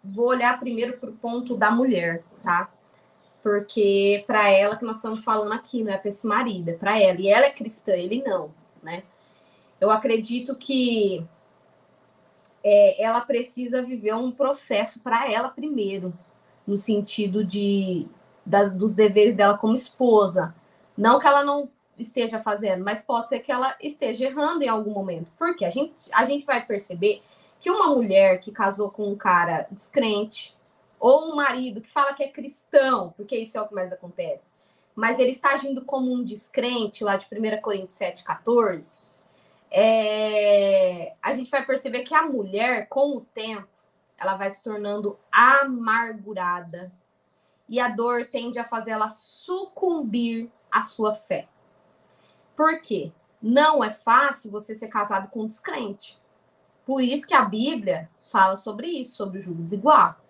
vou 0.02 0.28
olhar 0.28 0.58
primeiro 0.58 0.98
para 0.98 1.10
o 1.10 1.16
ponto 1.16 1.56
da 1.56 1.70
mulher, 1.70 2.24
tá? 2.42 2.72
Porque 3.42 4.22
para 4.26 4.48
ela 4.50 4.76
que 4.76 4.84
nós 4.84 4.96
estamos 4.96 5.24
falando 5.24 5.52
aqui, 5.52 5.82
não 5.82 5.92
é 5.92 5.98
para 5.98 6.10
esse 6.10 6.26
marido, 6.26 6.68
é 6.68 6.74
para 6.74 7.00
ela. 7.00 7.20
E 7.20 7.28
ela 7.28 7.46
é 7.46 7.50
cristã, 7.50 7.92
ele 7.92 8.22
não, 8.22 8.54
né? 8.82 9.02
Eu 9.80 9.90
acredito 9.90 10.54
que 10.54 11.26
é, 12.62 13.02
ela 13.02 13.20
precisa 13.20 13.82
viver 13.82 14.14
um 14.14 14.30
processo 14.30 15.00
para 15.02 15.30
ela 15.30 15.48
primeiro, 15.48 16.12
no 16.66 16.76
sentido 16.76 17.44
de 17.44 18.06
das, 18.44 18.74
dos 18.74 18.94
deveres 18.94 19.34
dela 19.34 19.56
como 19.56 19.74
esposa. 19.74 20.54
Não 20.96 21.18
que 21.18 21.26
ela 21.26 21.44
não 21.44 21.70
esteja 21.98 22.40
fazendo, 22.40 22.84
mas 22.84 23.04
pode 23.04 23.28
ser 23.28 23.40
que 23.40 23.52
ela 23.52 23.76
esteja 23.80 24.26
errando 24.26 24.62
em 24.62 24.68
algum 24.68 24.92
momento. 24.92 25.30
Porque 25.38 25.64
a 25.64 25.70
gente, 25.70 26.08
a 26.12 26.24
gente 26.24 26.44
vai 26.44 26.64
perceber 26.64 27.22
que 27.60 27.70
uma 27.70 27.94
mulher 27.94 28.40
que 28.40 28.50
casou 28.50 28.90
com 28.90 29.08
um 29.08 29.16
cara 29.16 29.66
descrente, 29.70 30.56
ou 30.98 31.32
um 31.32 31.36
marido 31.36 31.80
que 31.80 31.90
fala 31.90 32.12
que 32.12 32.22
é 32.22 32.28
cristão, 32.28 33.12
porque 33.16 33.36
isso 33.36 33.56
é 33.56 33.60
o 33.60 33.68
que 33.68 33.74
mais 33.74 33.92
acontece, 33.92 34.52
mas 34.94 35.18
ele 35.18 35.30
está 35.30 35.52
agindo 35.52 35.84
como 35.84 36.12
um 36.12 36.22
descrente, 36.22 37.04
lá 37.04 37.16
de 37.16 37.26
1 37.26 37.60
Coríntios 37.60 37.94
7, 37.94 38.24
14, 38.24 38.98
é, 39.70 41.14
a 41.22 41.32
gente 41.32 41.50
vai 41.50 41.64
perceber 41.64 42.02
que 42.02 42.14
a 42.14 42.26
mulher, 42.26 42.88
com 42.88 43.16
o 43.16 43.20
tempo, 43.22 43.68
ela 44.18 44.36
vai 44.36 44.50
se 44.50 44.62
tornando 44.62 45.18
amargurada. 45.30 46.92
E 47.68 47.80
a 47.80 47.88
dor 47.88 48.26
tende 48.26 48.58
a 48.58 48.64
fazer 48.64 48.90
ela 48.90 49.08
sucumbir 49.08 50.50
à 50.70 50.82
sua 50.82 51.14
fé. 51.14 51.48
Por 52.54 52.80
quê? 52.82 53.12
Não 53.40 53.82
é 53.82 53.90
fácil 53.90 54.50
você 54.50 54.74
ser 54.74 54.88
casado 54.88 55.28
com 55.28 55.42
um 55.42 55.46
descrente. 55.46 56.20
Por 56.84 57.02
isso 57.02 57.26
que 57.26 57.34
a 57.34 57.44
Bíblia 57.44 58.10
fala 58.30 58.56
sobre 58.56 58.88
isso, 58.88 59.16
sobre 59.16 59.38
o 59.38 59.42
jugo 59.42 59.62
desigual. 59.62 60.21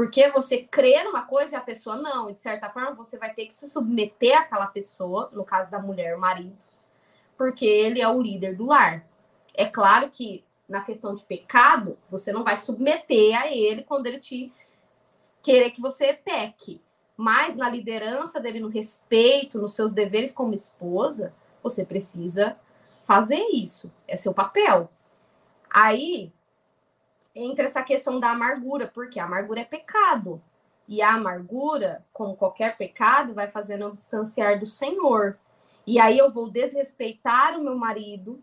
Porque 0.00 0.30
você 0.30 0.62
crê 0.62 1.04
numa 1.04 1.20
coisa 1.20 1.54
e 1.54 1.58
a 1.58 1.60
pessoa 1.60 1.94
não. 1.94 2.30
E 2.30 2.32
de 2.32 2.40
certa 2.40 2.70
forma, 2.70 2.94
você 2.94 3.18
vai 3.18 3.34
ter 3.34 3.44
que 3.44 3.52
se 3.52 3.68
submeter 3.68 4.34
àquela 4.34 4.66
pessoa, 4.66 5.28
no 5.30 5.44
caso 5.44 5.70
da 5.70 5.78
mulher, 5.78 6.16
o 6.16 6.18
marido, 6.18 6.56
porque 7.36 7.66
ele 7.66 8.00
é 8.00 8.08
o 8.08 8.18
líder 8.18 8.56
do 8.56 8.64
lar. 8.64 9.06
É 9.52 9.66
claro 9.66 10.08
que 10.08 10.42
na 10.66 10.80
questão 10.80 11.14
de 11.14 11.22
pecado, 11.24 11.98
você 12.08 12.32
não 12.32 12.42
vai 12.42 12.56
submeter 12.56 13.38
a 13.38 13.52
ele 13.52 13.82
quando 13.82 14.06
ele 14.06 14.18
te 14.18 14.50
querer 15.42 15.70
que 15.70 15.82
você 15.82 16.14
peque. 16.14 16.80
Mas 17.14 17.54
na 17.54 17.68
liderança 17.68 18.40
dele, 18.40 18.58
no 18.58 18.68
respeito, 18.68 19.60
nos 19.60 19.74
seus 19.74 19.92
deveres 19.92 20.32
como 20.32 20.54
esposa, 20.54 21.34
você 21.62 21.84
precisa 21.84 22.56
fazer 23.04 23.50
isso. 23.52 23.92
É 24.08 24.16
seu 24.16 24.32
papel. 24.32 24.90
Aí 25.68 26.32
entra 27.34 27.64
essa 27.64 27.82
questão 27.82 28.18
da 28.18 28.30
amargura, 28.30 28.86
porque 28.86 29.18
a 29.18 29.24
amargura 29.24 29.60
é 29.60 29.64
pecado. 29.64 30.42
E 30.88 31.00
a 31.00 31.14
amargura, 31.14 32.04
como 32.12 32.36
qualquer 32.36 32.76
pecado, 32.76 33.34
vai 33.34 33.48
fazendo 33.48 33.92
distanciar 33.92 34.58
do 34.58 34.66
Senhor. 34.66 35.38
E 35.86 36.00
aí 36.00 36.18
eu 36.18 36.30
vou 36.30 36.50
desrespeitar 36.50 37.58
o 37.58 37.62
meu 37.62 37.76
marido, 37.76 38.42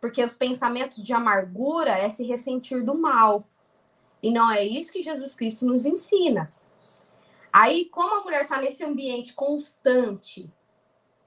porque 0.00 0.22
os 0.22 0.34
pensamentos 0.34 1.02
de 1.02 1.12
amargura 1.12 1.92
é 1.92 2.08
se 2.08 2.24
ressentir 2.24 2.84
do 2.84 2.94
mal. 2.94 3.48
E 4.22 4.30
não 4.30 4.50
é 4.50 4.64
isso 4.64 4.92
que 4.92 5.02
Jesus 5.02 5.34
Cristo 5.34 5.66
nos 5.66 5.86
ensina. 5.86 6.52
Aí, 7.52 7.86
como 7.86 8.16
a 8.16 8.22
mulher 8.22 8.42
está 8.42 8.60
nesse 8.60 8.84
ambiente 8.84 9.32
constante 9.32 10.50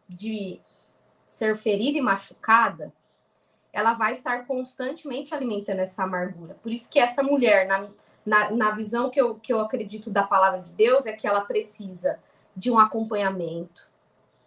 de 0.07 0.61
ser 1.27 1.57
ferida 1.57 1.97
e 1.97 2.01
machucada, 2.01 2.93
ela 3.71 3.93
vai 3.93 4.13
estar 4.13 4.45
constantemente 4.45 5.33
alimentando 5.33 5.79
essa 5.79 6.03
amargura. 6.03 6.55
Por 6.61 6.71
isso 6.71 6.89
que 6.89 6.99
essa 6.99 7.21
mulher, 7.21 7.67
na, 7.67 7.87
na, 8.25 8.51
na 8.51 8.71
visão 8.71 9.09
que 9.09 9.19
eu, 9.19 9.35
que 9.35 9.53
eu 9.53 9.59
acredito 9.59 10.09
da 10.09 10.23
palavra 10.23 10.61
de 10.61 10.71
Deus, 10.73 11.05
é 11.05 11.13
que 11.13 11.27
ela 11.27 11.41
precisa 11.41 12.19
de 12.55 12.71
um 12.71 12.79
acompanhamento, 12.79 13.89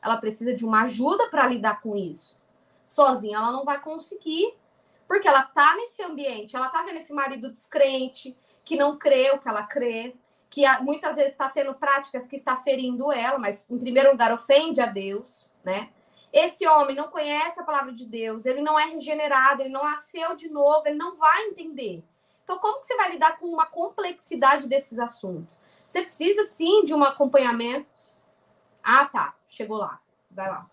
ela 0.02 0.16
precisa 0.16 0.54
de 0.54 0.64
uma 0.64 0.82
ajuda 0.82 1.28
para 1.28 1.46
lidar 1.46 1.80
com 1.80 1.96
isso. 1.96 2.36
Sozinha 2.84 3.38
ela 3.38 3.52
não 3.52 3.64
vai 3.64 3.80
conseguir, 3.80 4.54
porque 5.06 5.28
ela 5.28 5.42
tá 5.42 5.74
nesse 5.76 6.02
ambiente, 6.02 6.56
ela 6.56 6.68
tá 6.68 6.82
vendo 6.82 6.96
esse 6.96 7.12
marido 7.12 7.50
descrente, 7.50 8.36
que 8.64 8.76
não 8.76 8.98
crê 8.98 9.30
o 9.30 9.38
que 9.38 9.48
ela 9.48 9.62
crê, 9.62 10.14
que 10.50 10.62
muitas 10.80 11.16
vezes 11.16 11.32
está 11.32 11.48
tendo 11.48 11.72
práticas 11.74 12.26
que 12.26 12.36
está 12.36 12.56
ferindo 12.56 13.10
ela, 13.10 13.38
mas 13.38 13.66
em 13.70 13.78
primeiro 13.78 14.10
lugar 14.10 14.32
ofende 14.32 14.80
a 14.80 14.86
Deus, 14.86 15.50
né? 15.64 15.88
Esse 16.32 16.66
homem 16.66 16.96
não 16.96 17.08
conhece 17.08 17.60
a 17.60 17.64
palavra 17.64 17.92
de 17.92 18.06
Deus, 18.06 18.46
ele 18.46 18.62
não 18.62 18.78
é 18.78 18.86
regenerado, 18.86 19.62
ele 19.62 19.68
não 19.68 19.84
nasceu 19.84 20.34
de 20.34 20.48
novo, 20.48 20.86
ele 20.86 20.96
não 20.96 21.14
vai 21.16 21.44
entender. 21.46 22.02
Então, 22.42 22.58
como 22.58 22.80
que 22.80 22.86
você 22.86 22.96
vai 22.96 23.10
lidar 23.10 23.38
com 23.38 23.46
uma 23.46 23.66
complexidade 23.66 24.66
desses 24.66 24.98
assuntos? 24.98 25.60
Você 25.86 26.02
precisa 26.02 26.44
sim 26.44 26.84
de 26.84 26.94
um 26.94 27.04
acompanhamento. 27.04 27.86
Ah, 28.82 29.04
tá, 29.04 29.34
chegou 29.46 29.76
lá. 29.76 30.00
Vai 30.30 30.48
lá. 30.48 30.66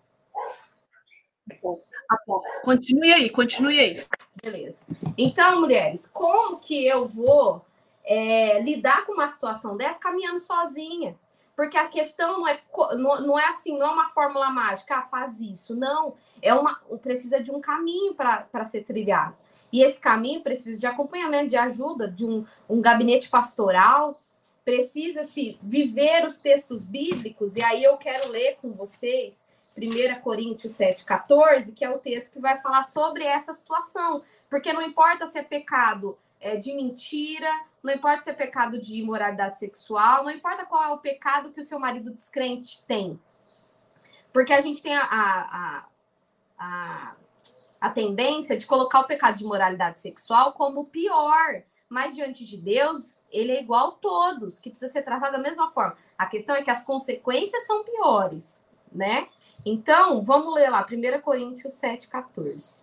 Continue 2.64 3.12
aí, 3.12 3.30
continue 3.30 3.78
aí. 3.78 4.02
Beleza. 4.42 4.86
Então, 5.18 5.60
mulheres, 5.60 6.06
como 6.06 6.58
que 6.58 6.86
eu 6.86 7.06
vou 7.06 7.64
é, 8.04 8.60
lidar 8.60 9.04
com 9.04 9.12
uma 9.12 9.28
situação 9.28 9.76
dessa 9.76 9.98
caminhando 9.98 10.38
sozinha? 10.38 11.16
Porque 11.60 11.76
a 11.76 11.88
questão 11.88 12.38
não 12.38 12.48
é, 12.48 12.58
não, 12.96 13.38
é 13.38 13.44
assim, 13.50 13.76
não 13.76 13.88
é 13.88 13.90
uma 13.90 14.08
fórmula 14.08 14.48
mágica, 14.48 14.96
ah, 14.96 15.02
faz 15.02 15.42
isso. 15.42 15.76
Não, 15.76 16.14
é 16.40 16.54
uma 16.54 16.76
precisa 17.02 17.38
de 17.38 17.50
um 17.50 17.60
caminho 17.60 18.14
para 18.14 18.64
ser 18.64 18.82
trilhado. 18.82 19.36
E 19.70 19.82
esse 19.82 20.00
caminho 20.00 20.40
precisa 20.40 20.78
de 20.78 20.86
acompanhamento, 20.86 21.48
de 21.48 21.58
ajuda, 21.58 22.10
de 22.10 22.24
um, 22.24 22.46
um 22.66 22.80
gabinete 22.80 23.28
pastoral, 23.28 24.22
precisa-se 24.64 25.58
viver 25.60 26.24
os 26.24 26.38
textos 26.38 26.82
bíblicos, 26.82 27.56
e 27.56 27.62
aí 27.62 27.84
eu 27.84 27.98
quero 27.98 28.30
ler 28.30 28.56
com 28.62 28.72
vocês 28.72 29.46
1 29.76 30.18
Coríntios 30.22 30.72
7, 30.72 31.04
14, 31.04 31.72
que 31.72 31.84
é 31.84 31.90
o 31.90 31.98
texto 31.98 32.32
que 32.32 32.40
vai 32.40 32.58
falar 32.62 32.84
sobre 32.84 33.22
essa 33.22 33.52
situação. 33.52 34.22
Porque 34.48 34.72
não 34.72 34.80
importa 34.80 35.26
se 35.26 35.38
é 35.38 35.42
pecado 35.42 36.16
é, 36.40 36.56
de 36.56 36.72
mentira, 36.72 37.48
não 37.82 37.92
importa 37.92 38.22
se 38.22 38.30
é 38.30 38.32
pecado 38.32 38.80
de 38.80 38.96
imoralidade 38.96 39.58
sexual, 39.58 40.24
não 40.24 40.30
importa 40.30 40.64
qual 40.64 40.82
é 40.82 40.88
o 40.88 40.98
pecado 40.98 41.52
que 41.52 41.60
o 41.60 41.64
seu 41.64 41.78
marido 41.78 42.10
descrente 42.10 42.84
tem. 42.84 43.20
Porque 44.32 44.52
a 44.52 44.60
gente 44.60 44.82
tem 44.82 44.94
a, 44.94 45.02
a, 45.02 45.84
a, 46.58 47.16
a 47.80 47.90
tendência 47.90 48.56
de 48.56 48.66
colocar 48.66 49.00
o 49.00 49.06
pecado 49.06 49.36
de 49.36 49.44
imoralidade 49.44 50.00
sexual 50.00 50.52
como 50.52 50.86
pior. 50.86 51.62
Mas 51.88 52.14
diante 52.14 52.46
de 52.46 52.56
Deus, 52.56 53.18
ele 53.30 53.50
é 53.50 53.60
igual 53.60 53.88
a 53.88 53.92
todos, 53.92 54.60
que 54.60 54.70
precisa 54.70 54.92
ser 54.92 55.02
tratado 55.02 55.32
da 55.32 55.42
mesma 55.42 55.70
forma. 55.72 55.96
A 56.16 56.26
questão 56.26 56.54
é 56.54 56.62
que 56.62 56.70
as 56.70 56.84
consequências 56.84 57.66
são 57.66 57.82
piores, 57.82 58.64
né? 58.92 59.28
Então, 59.66 60.22
vamos 60.22 60.54
ler 60.54 60.70
lá, 60.70 60.86
1 60.86 61.20
Coríntios 61.20 61.74
7, 61.74 62.06
14. 62.06 62.82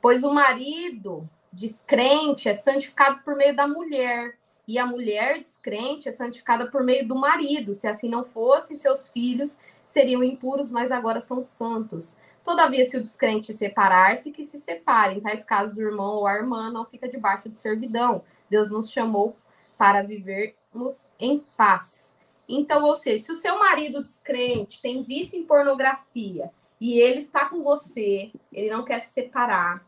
Pois 0.00 0.22
o 0.22 0.32
marido 0.32 1.28
descrente 1.52 2.48
é 2.48 2.54
santificado 2.54 3.22
por 3.22 3.36
meio 3.36 3.54
da 3.54 3.66
mulher, 3.66 4.38
e 4.68 4.78
a 4.78 4.84
mulher 4.84 5.40
descrente 5.40 6.10
é 6.10 6.12
santificada 6.12 6.70
por 6.70 6.84
meio 6.84 7.08
do 7.08 7.16
marido. 7.16 7.74
Se 7.74 7.88
assim 7.88 8.08
não 8.08 8.22
fosse, 8.22 8.76
seus 8.76 9.08
filhos 9.08 9.60
seriam 9.82 10.22
impuros, 10.22 10.70
mas 10.70 10.92
agora 10.92 11.22
são 11.22 11.42
santos. 11.42 12.18
Todavia, 12.44 12.84
se 12.84 12.96
o 12.96 13.02
descrente 13.02 13.52
separar-se, 13.54 14.30
que 14.30 14.44
se 14.44 14.58
separe. 14.58 15.16
Em 15.16 15.20
tais 15.20 15.42
casos, 15.42 15.76
o 15.76 15.80
irmão 15.80 16.16
ou 16.16 16.26
a 16.26 16.34
irmã 16.34 16.70
não 16.70 16.84
fica 16.84 17.08
debaixo 17.08 17.48
de 17.48 17.58
servidão. 17.58 18.22
Deus 18.50 18.70
nos 18.70 18.90
chamou 18.90 19.34
para 19.78 20.02
vivermos 20.02 21.08
em 21.18 21.42
paz. 21.56 22.16
Então, 22.46 22.84
ou 22.84 22.94
seja, 22.94 23.24
se 23.24 23.32
o 23.32 23.36
seu 23.36 23.58
marido 23.58 24.02
descrente 24.02 24.82
tem 24.82 25.02
vício 25.02 25.38
em 25.38 25.44
pornografia 25.44 26.50
e 26.78 26.98
ele 27.00 27.18
está 27.18 27.46
com 27.46 27.62
você, 27.62 28.30
ele 28.52 28.70
não 28.70 28.84
quer 28.84 28.98
se 28.98 29.12
separar, 29.12 29.84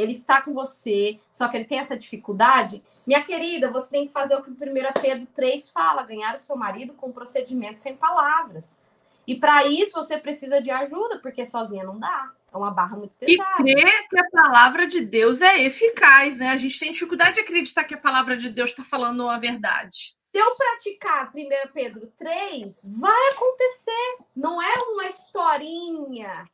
ele 0.00 0.12
está 0.12 0.40
com 0.40 0.52
você, 0.52 1.20
só 1.30 1.48
que 1.48 1.56
ele 1.56 1.64
tem 1.64 1.78
essa 1.78 1.96
dificuldade, 1.96 2.82
minha 3.06 3.22
querida, 3.22 3.70
você 3.70 3.90
tem 3.90 4.06
que 4.06 4.12
fazer 4.12 4.36
o 4.36 4.42
que 4.42 4.50
o 4.50 4.52
1 4.52 4.56
Pedro 5.00 5.26
3 5.34 5.68
fala: 5.70 6.02
ganhar 6.02 6.34
o 6.34 6.38
seu 6.38 6.56
marido 6.56 6.92
com 6.94 7.10
procedimento 7.10 7.82
sem 7.82 7.96
palavras. 7.96 8.80
E 9.26 9.34
para 9.34 9.66
isso 9.66 9.92
você 9.92 10.16
precisa 10.18 10.60
de 10.60 10.70
ajuda, 10.70 11.18
porque 11.18 11.44
sozinha 11.46 11.84
não 11.84 11.98
dá. 11.98 12.30
É 12.52 12.56
uma 12.56 12.70
barra 12.70 12.96
muito 12.96 13.12
pesada. 13.18 13.62
E 13.62 13.74
crer 13.74 14.08
que 14.08 14.18
a 14.18 14.30
palavra 14.30 14.86
de 14.86 15.00
Deus 15.00 15.40
é 15.40 15.62
eficaz, 15.62 16.38
né? 16.38 16.50
A 16.50 16.56
gente 16.56 16.78
tem 16.78 16.90
dificuldade 16.90 17.34
de 17.34 17.40
acreditar 17.40 17.84
que 17.84 17.94
a 17.94 17.98
palavra 17.98 18.36
de 18.36 18.48
Deus 18.48 18.70
está 18.70 18.82
falando 18.82 19.28
a 19.28 19.38
verdade. 19.38 20.16
Se 20.32 20.38
eu 20.38 20.54
praticar 20.54 21.32
1 21.34 21.72
Pedro 21.72 22.12
3, 22.16 22.90
vai 22.92 23.28
acontecer. 23.32 24.18
Não 24.34 24.60
é 24.60 24.74
uma 24.92 25.06
historinha 25.06 26.48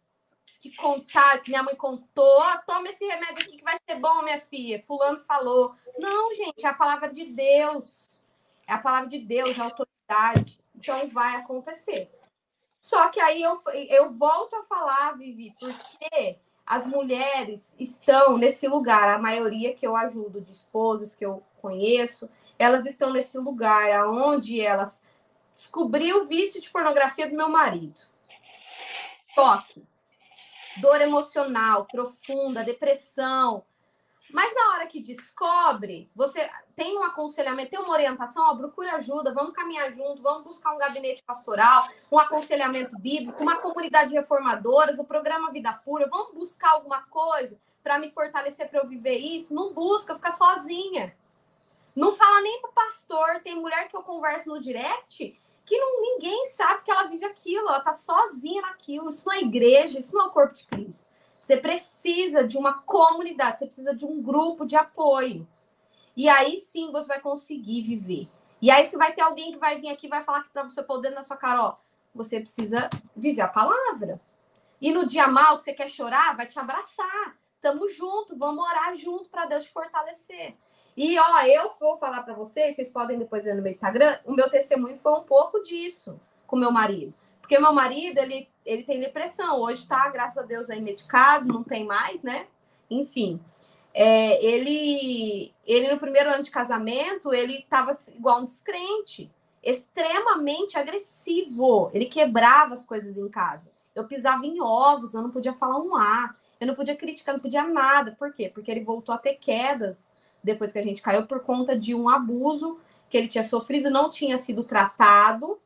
que 0.59 0.75
contar, 0.77 1.43
que 1.43 1.51
minha 1.51 1.63
mãe 1.63 1.77
contou, 1.77 2.41
oh, 2.41 2.59
toma 2.67 2.89
esse 2.89 3.05
remédio 3.07 3.45
aqui 3.45 3.57
que 3.57 3.65
vai 3.65 3.77
ser 3.89 3.97
bom, 3.97 4.23
minha 4.23 4.41
filha. 4.41 4.83
Fulano 4.87 5.21
falou. 5.21 5.75
Não, 5.99 6.35
gente, 6.35 6.65
é 6.65 6.69
a 6.69 6.75
palavra 6.75 7.13
de 7.13 7.25
Deus. 7.25 8.23
É 8.67 8.73
a 8.73 8.79
palavra 8.79 9.09
de 9.09 9.19
Deus, 9.19 9.57
é 9.57 9.61
a 9.61 9.65
autoridade, 9.65 10.61
Então 10.75 11.09
vai 11.09 11.37
acontecer. 11.37 12.11
Só 12.81 13.09
que 13.09 13.21
aí 13.21 13.43
eu, 13.43 13.61
eu 13.89 14.11
volto 14.11 14.57
a 14.57 14.63
falar, 14.65 15.17
Vivi, 15.17 15.55
porque 15.59 16.39
as 16.65 16.87
mulheres 16.87 17.77
estão 17.79 18.37
nesse 18.37 18.67
lugar, 18.67 19.09
a 19.09 19.19
maioria 19.19 19.75
que 19.75 19.87
eu 19.87 19.97
ajudo, 19.97 20.41
de 20.41 20.53
esposas 20.53 21.15
que 21.15 21.25
eu 21.25 21.43
conheço, 21.61 22.29
elas 22.59 22.87
estão 22.87 23.13
nesse 23.13 23.39
lugar 23.39 24.09
onde 24.09 24.61
elas 24.61 25.03
descobriu 25.55 26.23
o 26.23 26.27
vício 26.27 26.61
de 26.61 26.71
pornografia 26.71 27.29
do 27.29 27.37
meu 27.37 27.49
marido. 27.49 28.01
Toque. 29.35 29.85
Dor 30.81 31.01
emocional 31.01 31.87
profunda, 31.87 32.63
depressão, 32.63 33.65
mas 34.33 34.53
na 34.55 34.73
hora 34.73 34.87
que 34.87 35.01
descobre, 35.01 36.11
você 36.15 36.51
tem 36.75 36.99
um 36.99 37.05
aconselhamento, 37.05 37.71
tem 37.71 37.79
uma 37.79 37.93
orientação, 37.93 38.51
ó, 38.51 38.57
procura 38.57 38.97
ajuda, 38.97 39.33
vamos 39.33 39.55
caminhar 39.55 39.93
junto, 39.93 40.21
vamos 40.21 40.45
buscar 40.45 40.75
um 40.75 40.79
gabinete 40.79 41.23
pastoral, 41.23 41.89
um 42.11 42.19
aconselhamento 42.19 42.99
bíblico, 42.99 43.41
uma 43.41 43.59
comunidade 43.59 44.11
de 44.11 44.17
reformadoras, 44.17 44.99
o 44.99 45.05
programa 45.05 45.51
Vida 45.51 45.73
Pura, 45.73 46.09
vamos 46.09 46.35
buscar 46.35 46.73
alguma 46.73 47.03
coisa 47.03 47.59
para 47.87 48.01
me 48.01 48.11
fortalecer 48.11 48.69
para 48.69 48.81
eu 48.81 48.89
viver 48.89 49.17
isso. 49.17 49.55
Não 49.55 49.73
busca, 49.73 50.17
fica 50.17 50.33
sozinha. 50.33 51.17
Não 51.95 52.13
fala 52.13 52.43
nem 52.43 52.61
pro 52.61 52.73
pastor. 52.73 53.41
Tem 53.45 53.55
mulher 53.55 53.87
que 53.87 53.97
eu 53.97 54.03
converso 54.03 54.49
no 54.49 54.61
direct 54.61 55.41
que 55.67 55.77
não, 55.77 56.01
ninguém 56.01 56.47
sabe 56.47 56.85
que 56.85 56.91
ela 56.91 57.09
vive 57.09 57.25
aquilo, 57.25 57.69
ela 57.69 57.81
tá 57.81 57.93
sozinha 57.93 58.63
naquilo. 58.63 59.09
Isso 59.09 59.27
não 59.27 59.33
é 59.33 59.41
igreja, 59.41 59.99
isso 59.99 60.15
não 60.15 60.27
é 60.27 60.29
o 60.29 60.31
corpo 60.31 60.55
de 60.55 60.65
Cristo. 60.65 61.05
Você 61.41 61.57
precisa 61.57 62.47
de 62.47 62.57
uma 62.57 62.83
comunidade, 62.83 63.59
você 63.59 63.67
precisa 63.67 63.95
de 63.95 64.05
um 64.05 64.23
grupo 64.23 64.65
de 64.65 64.77
apoio. 64.77 65.47
E 66.17 66.29
aí 66.29 66.61
sim 66.61 66.91
você 66.93 67.09
vai 67.09 67.21
conseguir 67.21 67.83
viver. 67.83 68.29
E 68.63 68.71
aí 68.71 68.89
você 68.89 68.97
vai 68.97 69.13
ter 69.13 69.23
alguém 69.23 69.53
que 69.53 69.59
vai 69.59 69.81
vir 69.81 69.89
aqui 69.89 70.07
e 70.07 70.11
vai 70.11 70.25
falar 70.25 70.45
que 70.45 70.51
para 70.51 70.63
você 70.63 70.83
poder 70.83 71.11
na 71.11 71.25
sua 71.25 71.37
cara, 71.37 71.63
ó, 71.63 71.77
você 72.15 72.41
precisa 72.41 72.89
viver 73.15 73.43
a 73.43 73.49
palavra. 73.49 74.21
E 74.81 74.93
no 74.93 75.05
dia 75.05 75.27
mal 75.27 75.57
que 75.57 75.65
você 75.65 75.75
quer 75.75 75.89
chorar, 75.89 76.37
vai 76.37 76.47
te 76.47 76.59
abraçar. 76.59 77.37
Tamo 77.61 77.89
junto, 77.89 78.37
vamos 78.37 78.65
orar 78.65 78.95
junto 78.95 79.29
para 79.29 79.47
Deus 79.47 79.65
te 79.65 79.73
fortalecer. 79.73 80.57
E 80.97 81.19
ó, 81.19 81.43
eu 81.43 81.73
vou 81.79 81.99
falar 81.99 82.23
para 82.23 82.33
vocês, 82.33 82.75
vocês 82.75 82.89
podem 82.89 83.19
depois 83.19 83.45
ver 83.45 83.55
no 83.55 83.63
meu 83.63 83.71
Instagram, 83.71 84.19
o 84.25 84.33
meu 84.33 84.49
testemunho 84.49 84.97
foi 84.97 85.13
um 85.13 85.23
pouco 85.23 85.63
disso 85.63 86.19
com 86.47 86.57
meu 86.57 86.71
marido. 86.71 87.13
Porque 87.41 87.59
meu 87.59 87.73
marido, 87.73 88.19
ele, 88.19 88.49
ele 88.65 88.83
tem 88.83 88.99
depressão. 88.99 89.61
Hoje 89.61 89.87
tá, 89.87 90.09
graças 90.09 90.39
a 90.39 90.43
Deus, 90.43 90.71
aí 90.71 90.81
medicado, 90.81 91.47
não 91.47 91.63
tem 91.63 91.85
mais, 91.85 92.23
né? 92.23 92.47
Enfim. 92.91 93.39
É, 93.95 94.45
ele, 94.45 95.53
ele, 95.65 95.89
no 95.93 95.99
primeiro 95.99 96.31
ano 96.31 96.43
de 96.43 96.51
casamento, 96.51 97.33
ele 97.33 97.65
tava 97.69 97.93
igual 98.15 98.41
um 98.41 98.45
descrente. 98.45 99.31
Extremamente 99.63 100.77
agressivo. 100.79 101.91
Ele 101.93 102.07
quebrava 102.07 102.75
as 102.75 102.85
coisas 102.85 103.17
em 103.17 103.29
casa. 103.29 103.71
Eu 103.95 104.05
pisava 104.05 104.45
em 104.45 104.61
ovos, 104.61 105.15
eu 105.15 105.23
não 105.23 105.31
podia 105.31 105.55
falar 105.55 105.79
um 105.79 105.95
A. 105.95 106.35
Eu 106.61 106.67
não 106.67 106.75
podia 106.75 106.97
criticar, 106.97 107.35
não 107.35 107.41
podia 107.41 107.65
nada. 107.65 108.17
Por 108.19 108.33
quê? 108.33 108.51
Porque 108.53 108.71
ele 108.71 108.83
voltou 108.83 109.15
a 109.15 109.19
ter 109.19 109.35
quedas 109.35 110.11
depois 110.47 110.73
que 110.73 110.79
a 110.79 110.83
gente 110.83 111.03
caiu 111.03 111.27
por 111.27 111.41
conta 111.41 111.79
de 111.79 111.95
um 111.95 112.09
abuso 112.09 112.79
que 113.11 113.17
ele 113.17 113.29
tinha 113.29 113.45
sofrido, 113.45 113.91
não 113.91 114.11
tinha 114.11 114.39
sido 114.39 114.65
tratado 114.65 115.59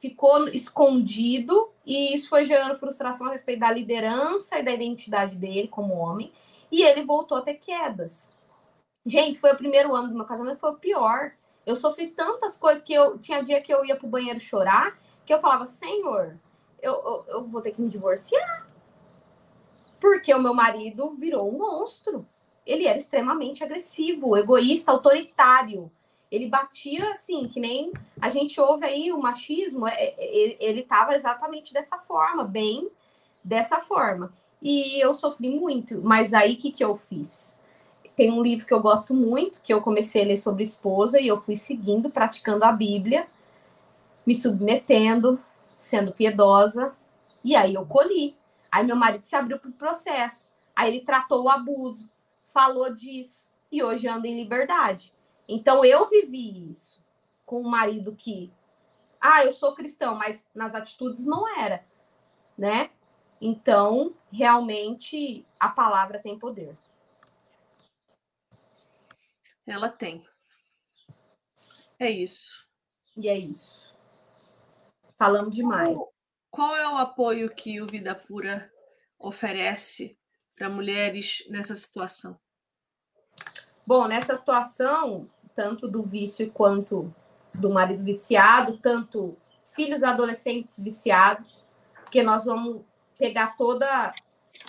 ficou 0.00 0.48
escondido 0.48 1.70
e 1.84 2.14
isso 2.14 2.30
foi 2.30 2.42
gerando 2.42 2.78
frustração 2.78 3.26
a 3.28 3.32
respeito 3.32 3.60
da 3.60 3.70
liderança 3.70 4.58
e 4.58 4.64
da 4.64 4.72
identidade 4.72 5.36
dele 5.36 5.68
como 5.68 5.94
homem. 5.94 6.32
E 6.72 6.82
ele 6.82 7.04
voltou 7.04 7.36
a 7.36 7.42
ter 7.42 7.54
quedas. 7.54 8.30
Gente, 9.04 9.38
foi 9.38 9.52
o 9.52 9.56
primeiro 9.56 9.94
ano 9.94 10.08
do 10.08 10.14
meu 10.14 10.24
casamento, 10.24 10.58
foi 10.58 10.70
o 10.70 10.76
pior. 10.76 11.32
Eu 11.66 11.76
sofri 11.76 12.08
tantas 12.08 12.56
coisas 12.56 12.82
que 12.82 12.94
eu 12.94 13.18
tinha 13.18 13.42
dia 13.42 13.60
que 13.60 13.72
eu 13.72 13.84
ia 13.84 13.94
pro 13.94 14.08
banheiro 14.08 14.40
chorar, 14.40 14.98
que 15.26 15.34
eu 15.34 15.40
falava, 15.40 15.66
Senhor, 15.66 16.38
eu, 16.80 16.92
eu, 16.92 17.24
eu 17.28 17.44
vou 17.44 17.60
ter 17.60 17.70
que 17.70 17.82
me 17.82 17.88
divorciar. 17.88 18.66
Porque 20.00 20.32
o 20.32 20.40
meu 20.40 20.54
marido 20.54 21.10
virou 21.10 21.52
um 21.54 21.58
monstro. 21.58 22.26
Ele 22.66 22.86
era 22.86 22.98
extremamente 22.98 23.64
agressivo, 23.64 24.36
egoísta, 24.36 24.92
autoritário 24.92 25.90
ele 26.30 26.48
batia 26.48 27.10
assim, 27.12 27.48
que 27.48 27.58
nem 27.58 27.92
a 28.20 28.28
gente 28.28 28.60
ouve 28.60 28.86
aí 28.86 29.12
o 29.12 29.18
machismo, 29.18 29.86
é, 29.86 30.14
é, 30.16 30.56
ele 30.60 30.80
estava 30.80 31.14
exatamente 31.14 31.72
dessa 31.72 31.98
forma, 31.98 32.44
bem 32.44 32.88
dessa 33.42 33.80
forma. 33.80 34.32
E 34.62 35.00
eu 35.00 35.12
sofri 35.12 35.50
muito, 35.50 36.00
mas 36.02 36.32
aí 36.32 36.54
o 36.54 36.56
que, 36.56 36.70
que 36.70 36.84
eu 36.84 36.96
fiz? 36.96 37.56
Tem 38.14 38.30
um 38.30 38.42
livro 38.42 38.66
que 38.66 38.72
eu 38.72 38.80
gosto 38.80 39.12
muito, 39.12 39.62
que 39.62 39.72
eu 39.72 39.80
comecei 39.80 40.22
a 40.22 40.26
ler 40.26 40.36
sobre 40.36 40.62
esposa, 40.62 41.18
e 41.20 41.26
eu 41.26 41.40
fui 41.40 41.56
seguindo, 41.56 42.10
praticando 42.10 42.64
a 42.64 42.70
Bíblia, 42.70 43.26
me 44.24 44.34
submetendo, 44.34 45.40
sendo 45.76 46.12
piedosa, 46.12 46.92
e 47.42 47.56
aí 47.56 47.74
eu 47.74 47.84
colhi. 47.86 48.36
Aí 48.70 48.84
meu 48.86 48.94
marido 48.94 49.24
se 49.24 49.34
abriu 49.34 49.58
para 49.58 49.70
o 49.70 49.72
processo, 49.72 50.54
aí 50.76 50.90
ele 50.90 51.00
tratou 51.00 51.44
o 51.44 51.48
abuso, 51.48 52.10
falou 52.52 52.92
disso, 52.92 53.50
e 53.70 53.82
hoje 53.82 54.08
anda 54.08 54.26
em 54.26 54.36
liberdade. 54.36 55.12
Então 55.48 55.84
eu 55.84 56.08
vivi 56.08 56.70
isso 56.70 57.04
com 57.44 57.60
um 57.60 57.68
marido 57.68 58.14
que, 58.14 58.52
ah, 59.20 59.44
eu 59.44 59.52
sou 59.52 59.74
cristão, 59.74 60.14
mas 60.14 60.48
nas 60.54 60.74
atitudes 60.74 61.26
não 61.26 61.48
era, 61.58 61.84
né? 62.56 62.90
Então, 63.40 64.14
realmente 64.30 65.46
a 65.58 65.68
palavra 65.68 66.18
tem 66.18 66.38
poder. 66.38 66.76
Ela 69.66 69.88
tem. 69.88 70.26
É 71.98 72.10
isso. 72.10 72.68
E 73.16 73.28
é 73.28 73.36
isso. 73.36 73.94
Falamos 75.18 75.54
demais. 75.54 75.94
Qual, 75.94 76.12
qual 76.50 76.76
é 76.76 76.88
o 76.88 76.98
apoio 76.98 77.54
que 77.54 77.80
o 77.80 77.86
Vida 77.86 78.14
Pura 78.14 78.70
oferece 79.18 80.18
para 80.60 80.68
mulheres 80.68 81.42
nessa 81.48 81.74
situação? 81.74 82.38
Bom, 83.86 84.06
nessa 84.06 84.36
situação, 84.36 85.26
tanto 85.54 85.88
do 85.88 86.02
vício 86.02 86.50
quanto 86.52 87.10
do 87.54 87.70
marido 87.70 88.04
viciado, 88.04 88.76
tanto 88.76 89.38
filhos 89.64 90.02
adolescentes 90.02 90.78
viciados, 90.78 91.64
porque 92.04 92.22
nós 92.22 92.44
vamos 92.44 92.82
pegar 93.18 93.56
toda 93.56 94.12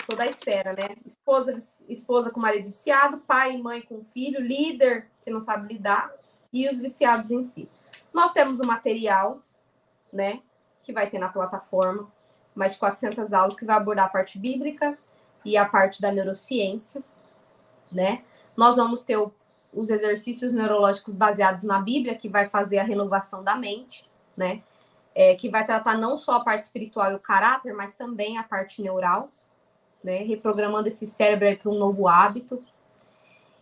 toda 0.07 0.23
a 0.23 0.27
esfera, 0.27 0.71
né? 0.71 0.95
Esposa 1.05 1.57
esposa 1.89 2.31
com 2.31 2.39
marido 2.39 2.67
viciado, 2.67 3.17
pai 3.17 3.55
e 3.55 3.61
mãe 3.61 3.81
com 3.81 4.01
filho, 4.01 4.39
líder 4.39 5.11
que 5.25 5.29
não 5.29 5.41
sabe 5.41 5.73
lidar 5.73 6.09
e 6.53 6.69
os 6.69 6.79
viciados 6.79 7.31
em 7.31 7.43
si. 7.43 7.67
Nós 8.13 8.31
temos 8.31 8.61
o 8.61 8.65
material, 8.65 9.43
né, 10.11 10.41
que 10.83 10.93
vai 10.93 11.09
ter 11.09 11.19
na 11.19 11.27
plataforma, 11.27 12.09
mais 12.55 12.73
de 12.73 12.77
400 12.79 13.33
aulas 13.33 13.55
que 13.55 13.65
vai 13.65 13.75
abordar 13.75 14.05
a 14.05 14.09
parte 14.09 14.39
bíblica 14.39 14.97
e 15.43 15.57
a 15.57 15.65
parte 15.65 16.01
da 16.01 16.11
neurociência, 16.11 17.03
né? 17.91 18.23
Nós 18.55 18.75
vamos 18.75 19.01
ter 19.01 19.17
o 19.17 19.33
os 19.73 19.89
exercícios 19.89 20.51
neurológicos 20.51 21.13
baseados 21.13 21.63
na 21.63 21.79
Bíblia, 21.79 22.15
que 22.15 22.27
vai 22.27 22.49
fazer 22.49 22.79
a 22.79 22.83
renovação 22.83 23.43
da 23.43 23.55
mente, 23.55 24.09
né? 24.35 24.61
É, 25.13 25.35
que 25.35 25.49
vai 25.49 25.65
tratar 25.65 25.97
não 25.97 26.17
só 26.17 26.35
a 26.35 26.43
parte 26.43 26.63
espiritual 26.63 27.11
e 27.11 27.15
o 27.15 27.19
caráter, 27.19 27.73
mas 27.73 27.95
também 27.95 28.37
a 28.37 28.43
parte 28.43 28.81
neural, 28.81 29.29
né? 30.03 30.23
Reprogramando 30.23 30.87
esse 30.87 31.05
cérebro 31.05 31.57
para 31.57 31.71
um 31.71 31.77
novo 31.77 32.07
hábito. 32.07 32.63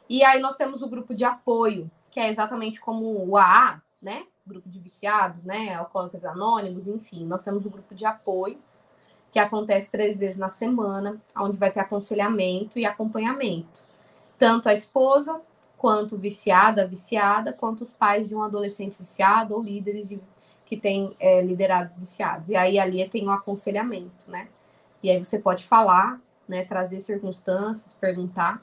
E 0.07 0.23
aí 0.23 0.39
nós 0.39 0.55
temos 0.55 0.81
o 0.81 0.89
grupo 0.89 1.13
de 1.13 1.25
apoio, 1.25 1.89
que 2.09 2.19
é 2.19 2.29
exatamente 2.29 2.79
como 2.81 3.27
o 3.27 3.37
AA, 3.37 3.81
né? 4.01 4.25
Grupo 4.45 4.67
de 4.67 4.79
viciados, 4.79 5.45
né? 5.45 5.75
Alcoólatras 5.75 6.25
anônimos, 6.25 6.87
enfim. 6.87 7.25
Nós 7.25 7.43
temos 7.43 7.65
o 7.65 7.69
grupo 7.69 7.93
de 7.93 8.05
apoio, 8.05 8.57
que 9.31 9.39
acontece 9.39 9.91
três 9.91 10.17
vezes 10.17 10.37
na 10.37 10.49
semana, 10.49 11.21
onde 11.35 11.57
vai 11.57 11.71
ter 11.71 11.79
aconselhamento 11.79 12.79
e 12.79 12.85
acompanhamento. 12.85 13.83
Tanto 14.37 14.69
a 14.69 14.73
esposa 14.73 15.41
quanto 15.77 16.17
viciada, 16.17 16.87
viciada, 16.87 17.53
quanto 17.53 17.81
os 17.81 17.91
pais 17.91 18.27
de 18.27 18.35
um 18.35 18.43
adolescente 18.43 18.95
viciado 18.97 19.53
ou 19.53 19.61
líderes 19.61 20.09
de, 20.09 20.19
que 20.65 20.75
têm 20.75 21.15
é, 21.19 21.41
liderados 21.41 21.95
viciados. 21.95 22.49
E 22.49 22.55
aí 22.55 22.77
ali 22.77 23.07
tem 23.07 23.27
um 23.27 23.31
aconselhamento, 23.31 24.29
né? 24.29 24.47
E 25.01 25.09
aí 25.09 25.23
você 25.23 25.39
pode 25.39 25.65
falar, 25.65 26.19
né, 26.47 26.65
trazer 26.65 26.99
circunstâncias, 26.99 27.93
perguntar. 27.93 28.61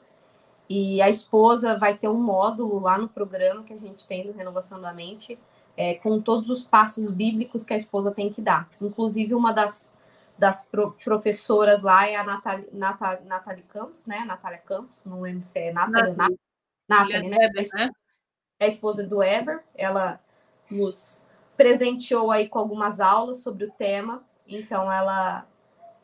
E 0.69 1.01
a 1.01 1.09
esposa 1.09 1.77
vai 1.77 1.97
ter 1.97 2.09
um 2.09 2.19
módulo 2.19 2.79
lá 2.79 2.97
no 2.97 3.07
programa 3.07 3.63
que 3.63 3.73
a 3.73 3.77
gente 3.77 4.05
tem 4.05 4.25
do 4.25 4.33
Renovação 4.33 4.79
da 4.79 4.93
Mente, 4.93 5.39
é, 5.75 5.95
com 5.95 6.21
todos 6.21 6.49
os 6.49 6.63
passos 6.63 7.09
bíblicos 7.09 7.63
que 7.63 7.73
a 7.73 7.77
esposa 7.77 8.11
tem 8.11 8.29
que 8.29 8.41
dar. 8.41 8.69
Inclusive, 8.81 9.33
uma 9.33 9.53
das, 9.53 9.91
das 10.37 10.65
pro, 10.65 10.91
professoras 11.03 11.81
lá 11.81 12.07
é 12.07 12.15
a 12.15 12.23
Nathalie, 12.23 12.69
Nathalie, 12.71 13.25
Nathalie 13.25 13.63
Campos, 13.63 14.05
né? 14.05 14.23
Natália 14.25 14.59
Campos, 14.59 15.03
não 15.05 15.21
lembro 15.21 15.43
se 15.43 15.57
é 15.59 15.71
Nathalie, 15.71 16.15
Nathalie 16.15 16.39
Nathalie, 16.87 17.29
né? 17.29 17.45
Eber, 17.45 17.67
né? 17.73 17.91
É 18.59 18.65
a 18.65 18.67
esposa 18.67 19.03
do 19.05 19.21
Eber. 19.21 19.63
Ela 19.75 20.19
nos 20.69 21.23
presenteou 21.55 22.31
aí 22.31 22.47
com 22.47 22.59
algumas 22.59 22.99
aulas 22.99 23.37
sobre 23.37 23.65
o 23.65 23.71
tema. 23.71 24.23
Então, 24.47 24.91
ela 24.91 25.45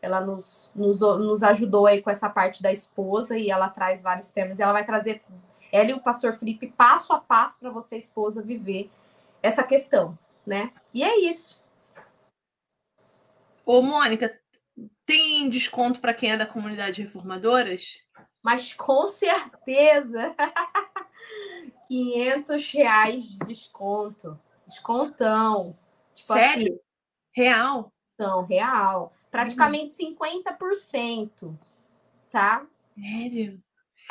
ela 0.01 0.19
nos, 0.19 0.69
nos, 0.75 0.99
nos 0.99 1.43
ajudou 1.43 1.87
aí 1.87 2.01
com 2.01 2.09
essa 2.09 2.29
parte 2.29 2.61
da 2.61 2.69
esposa 2.69 3.37
e 3.37 3.49
ela 3.49 3.69
traz 3.69 4.01
vários 4.01 4.33
temas. 4.33 4.59
Ela 4.59 4.73
vai 4.73 4.85
trazer, 4.85 5.23
ela 5.71 5.91
e 5.91 5.93
o 5.93 6.01
pastor 6.01 6.33
Felipe, 6.33 6.67
passo 6.67 7.13
a 7.13 7.21
passo 7.21 7.57
para 7.57 7.69
você, 7.69 7.95
esposa, 7.95 8.43
viver 8.43 8.91
essa 9.41 9.63
questão, 9.63 10.17
né? 10.45 10.73
E 10.93 11.05
é 11.05 11.21
isso. 11.21 11.62
Ô, 13.65 13.81
Mônica, 13.81 14.37
tem 15.05 15.49
desconto 15.49 15.99
para 15.99 16.13
quem 16.13 16.31
é 16.31 16.37
da 16.37 16.45
comunidade 16.45 17.01
Reformadoras? 17.01 18.03
Mas 18.41 18.73
com 18.73 19.07
certeza. 19.07 20.35
500 21.87 22.71
reais 22.71 23.23
de 23.23 23.37
desconto. 23.39 24.39
Descontão. 24.65 25.77
Tipo 26.13 26.33
Sério? 26.33 26.73
Assim, 26.73 26.79
real? 27.33 27.93
Então, 28.13 28.45
real. 28.45 29.13
Praticamente 29.31 29.95
uhum. 30.03 30.15
50%. 30.15 31.57
Tá? 32.31 32.65
Sério? 32.95 33.61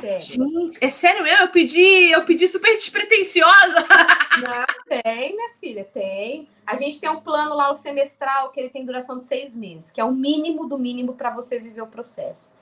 Sério. 0.01 0.21
Gente, 0.21 0.79
é 0.81 0.91
sério 0.91 1.23
mesmo? 1.23 1.43
Eu 1.43 1.49
pedi, 1.49 2.11
eu 2.11 2.25
pedi 2.25 2.49
super 2.49 2.75
despretensiosa. 2.77 3.87
Tem, 5.03 5.35
minha 5.35 5.55
filha, 5.59 5.85
tem. 5.85 6.47
A 6.67 6.75
gente 6.75 7.01
tem 7.01 7.09
um 7.09 7.21
plano 7.21 7.55
lá, 7.55 7.71
o 7.71 7.75
semestral, 7.75 8.51
que 8.51 8.61
ele 8.61 8.69
tem 8.69 8.85
duração 8.85 9.19
de 9.19 9.25
seis 9.25 9.55
meses, 9.55 9.91
que 9.91 9.99
é 9.99 10.05
o 10.05 10.13
mínimo 10.13 10.69
do 10.69 10.79
mínimo 10.79 11.15
para 11.15 11.31
você 11.31 11.59
viver 11.59 11.81
o 11.81 11.87
processo. 11.87 12.55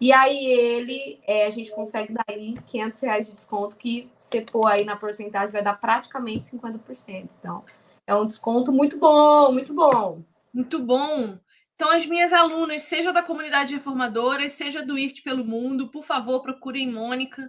E 0.00 0.12
aí 0.12 0.46
ele, 0.46 1.20
é, 1.24 1.46
a 1.46 1.50
gente 1.50 1.70
consegue 1.70 2.12
dar 2.12 2.24
aí 2.26 2.54
500 2.66 3.00
reais 3.02 3.26
de 3.26 3.32
desconto, 3.32 3.76
que 3.76 4.10
você 4.18 4.40
pôr 4.40 4.66
aí 4.66 4.84
na 4.84 4.96
porcentagem 4.96 5.52
vai 5.52 5.62
dar 5.62 5.74
praticamente 5.74 6.50
50%. 6.50 7.30
Então, 7.38 7.64
é 8.04 8.14
um 8.16 8.26
desconto 8.26 8.72
muito 8.72 8.98
bom, 8.98 9.52
muito 9.52 9.72
bom. 9.72 10.22
Muito 10.52 10.80
bom. 10.80 11.38
Então, 11.76 11.92
as 11.92 12.04
minhas 12.04 12.32
alunas, 12.32 12.82
seja 12.82 13.12
da 13.12 13.22
comunidade 13.22 13.74
reformadora, 13.74 14.48
seja 14.48 14.84
do 14.84 14.98
IRT 14.98 15.22
pelo 15.22 15.44
mundo, 15.44 15.86
por 15.86 16.02
favor, 16.02 16.42
procurem 16.42 16.90
Mônica, 16.90 17.48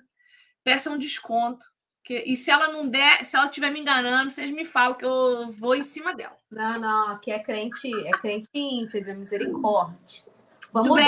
peçam 0.64 0.95
desconto. 0.95 1.65
Que, 2.08 2.24
e 2.26 2.38
se 2.38 2.50
ela 2.50 2.70
não 2.70 2.88
der, 2.88 3.26
se 3.26 3.36
ela 3.36 3.48
estiver 3.48 3.70
me 3.70 3.82
enganando, 3.82 4.32
vocês 4.32 4.50
me 4.50 4.64
falam 4.64 4.98
que 4.98 5.04
eu 5.04 5.50
vou 5.50 5.76
em 5.76 5.84
cima 5.84 6.16
dela. 6.16 6.38
Não, 6.50 6.80
não, 6.80 7.10
aqui 7.10 7.30
é 7.32 7.38
crente, 7.38 7.92
é 8.08 8.12
crente 8.12 8.50
íntegra, 8.54 9.14
misericórdia. 9.14 10.24
Vamos 10.72 10.88
Muito 10.88 11.04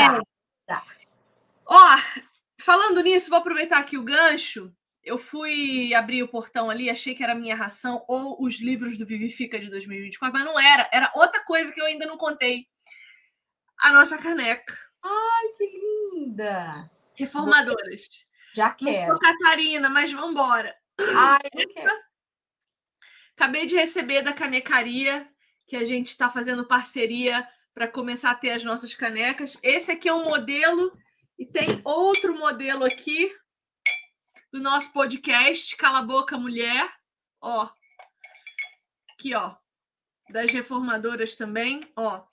dar. 0.67 0.85
Ó, 1.65 1.97
falando 2.59 3.01
nisso, 3.01 3.29
vou 3.29 3.39
aproveitar 3.39 3.77
aqui 3.77 3.97
o 3.97 4.03
gancho. 4.03 4.75
Eu 5.01 5.17
fui 5.17 5.93
abrir 5.93 6.21
o 6.21 6.27
portão 6.27 6.69
ali, 6.69 6.89
achei 6.89 7.15
que 7.15 7.23
era 7.23 7.33
minha 7.33 7.55
ração 7.55 8.03
ou 8.05 8.35
os 8.43 8.59
livros 8.59 8.97
do 8.97 9.05
Vivifica 9.05 9.57
de 9.57 9.69
2024, 9.69 10.37
mas 10.37 10.45
não 10.45 10.59
era. 10.59 10.89
Era 10.91 11.09
outra 11.15 11.41
coisa 11.45 11.71
que 11.71 11.79
eu 11.79 11.85
ainda 11.85 12.05
não 12.05 12.17
contei 12.17 12.67
a 13.79 13.93
nossa 13.93 14.17
caneca. 14.17 14.77
Ai, 15.01 15.47
que 15.57 15.65
linda! 16.13 16.91
Reformadoras. 17.15 18.01
Já 18.53 18.71
quero. 18.71 19.13
Não 19.13 19.17
sou 19.17 19.19
Catarina, 19.19 19.89
mas 19.89 20.11
vamos 20.11 20.31
embora. 20.31 20.75
Ai, 21.15 21.39
eu 21.53 21.69
quero. 21.69 22.09
Acabei 23.35 23.65
de 23.65 23.75
receber 23.75 24.21
da 24.21 24.33
canecaria, 24.33 25.27
que 25.67 25.75
a 25.75 25.85
gente 25.85 26.07
está 26.07 26.29
fazendo 26.29 26.67
parceria 26.67 27.47
para 27.73 27.87
começar 27.87 28.31
a 28.31 28.35
ter 28.35 28.51
as 28.51 28.63
nossas 28.63 28.93
canecas. 28.93 29.57
Esse 29.63 29.91
aqui 29.91 30.09
é 30.09 30.13
um 30.13 30.25
modelo 30.25 30.91
e 31.37 31.45
tem 31.45 31.79
outro 31.85 32.37
modelo 32.37 32.83
aqui 32.83 33.33
do 34.51 34.59
nosso 34.59 34.91
podcast, 34.91 35.77
Cala 35.77 35.99
a 35.99 36.03
Boca 36.03 36.37
Mulher. 36.37 36.91
Ó. 37.39 37.69
Aqui, 39.13 39.33
ó. 39.33 39.55
Das 40.29 40.51
reformadoras 40.51 41.35
também, 41.35 41.89
ó. 41.95 42.25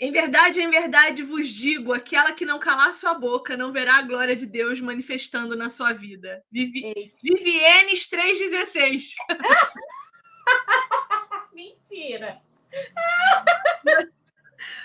Em 0.00 0.10
verdade, 0.10 0.62
em 0.62 0.70
verdade 0.70 1.22
vos 1.22 1.46
digo: 1.46 1.92
aquela 1.92 2.32
que 2.32 2.46
não 2.46 2.58
calar 2.58 2.90
sua 2.90 3.12
boca 3.12 3.54
não 3.54 3.70
verá 3.70 3.96
a 3.96 4.02
glória 4.02 4.34
de 4.34 4.46
Deus 4.46 4.80
manifestando 4.80 5.54
na 5.54 5.68
sua 5.68 5.92
vida. 5.92 6.42
Vivi... 6.50 7.12
Vivienes 7.22 8.08
3,16. 8.08 9.12
Mentira. 11.52 12.40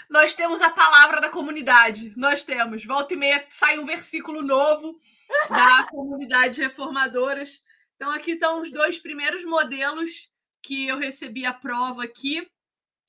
Nós 0.09 0.33
temos 0.33 0.61
a 0.61 0.69
palavra 0.69 1.21
da 1.21 1.29
comunidade. 1.29 2.11
Nós 2.17 2.43
temos. 2.43 2.83
Volta 2.83 3.13
e 3.13 3.17
meia 3.17 3.45
sai 3.49 3.79
um 3.79 3.85
versículo 3.85 4.41
novo 4.41 4.99
da 5.49 5.87
comunidade 5.89 6.61
reformadoras. 6.61 7.63
Então, 7.95 8.11
aqui 8.11 8.31
estão 8.31 8.59
os 8.59 8.69
dois 8.69 8.99
primeiros 8.99 9.45
modelos 9.45 10.29
que 10.61 10.87
eu 10.87 10.97
recebi 10.97 11.45
a 11.45 11.53
prova 11.53 12.03
aqui. 12.03 12.45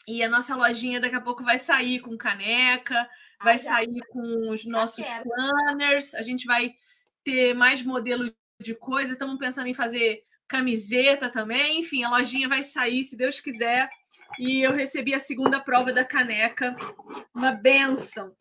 E 0.06 0.22
a 0.22 0.28
nossa 0.28 0.54
lojinha 0.54 1.00
daqui 1.00 1.16
a 1.16 1.20
pouco 1.20 1.42
vai 1.42 1.58
sair 1.58 1.98
com 1.98 2.16
caneca, 2.16 3.08
vai 3.42 3.58
sair 3.58 4.00
com 4.08 4.50
os 4.50 4.64
nossos 4.64 5.04
planners, 5.04 6.14
a 6.14 6.22
gente 6.22 6.46
vai 6.46 6.74
ter 7.24 7.54
mais 7.54 7.82
modelo 7.82 8.32
de 8.60 8.74
coisa. 8.74 9.14
Estamos 9.14 9.36
pensando 9.36 9.66
em 9.66 9.74
fazer 9.74 10.22
camiseta 10.46 11.28
também. 11.28 11.80
Enfim, 11.80 12.04
a 12.04 12.10
lojinha 12.10 12.48
vai 12.48 12.62
sair, 12.62 13.02
se 13.02 13.16
Deus 13.16 13.40
quiser. 13.40 13.90
E 14.38 14.60
eu 14.60 14.72
recebi 14.72 15.12
a 15.12 15.18
segunda 15.18 15.60
prova 15.60 15.92
da 15.92 16.04
caneca. 16.04 16.76
Uma 17.34 17.50
benção. 17.52 18.32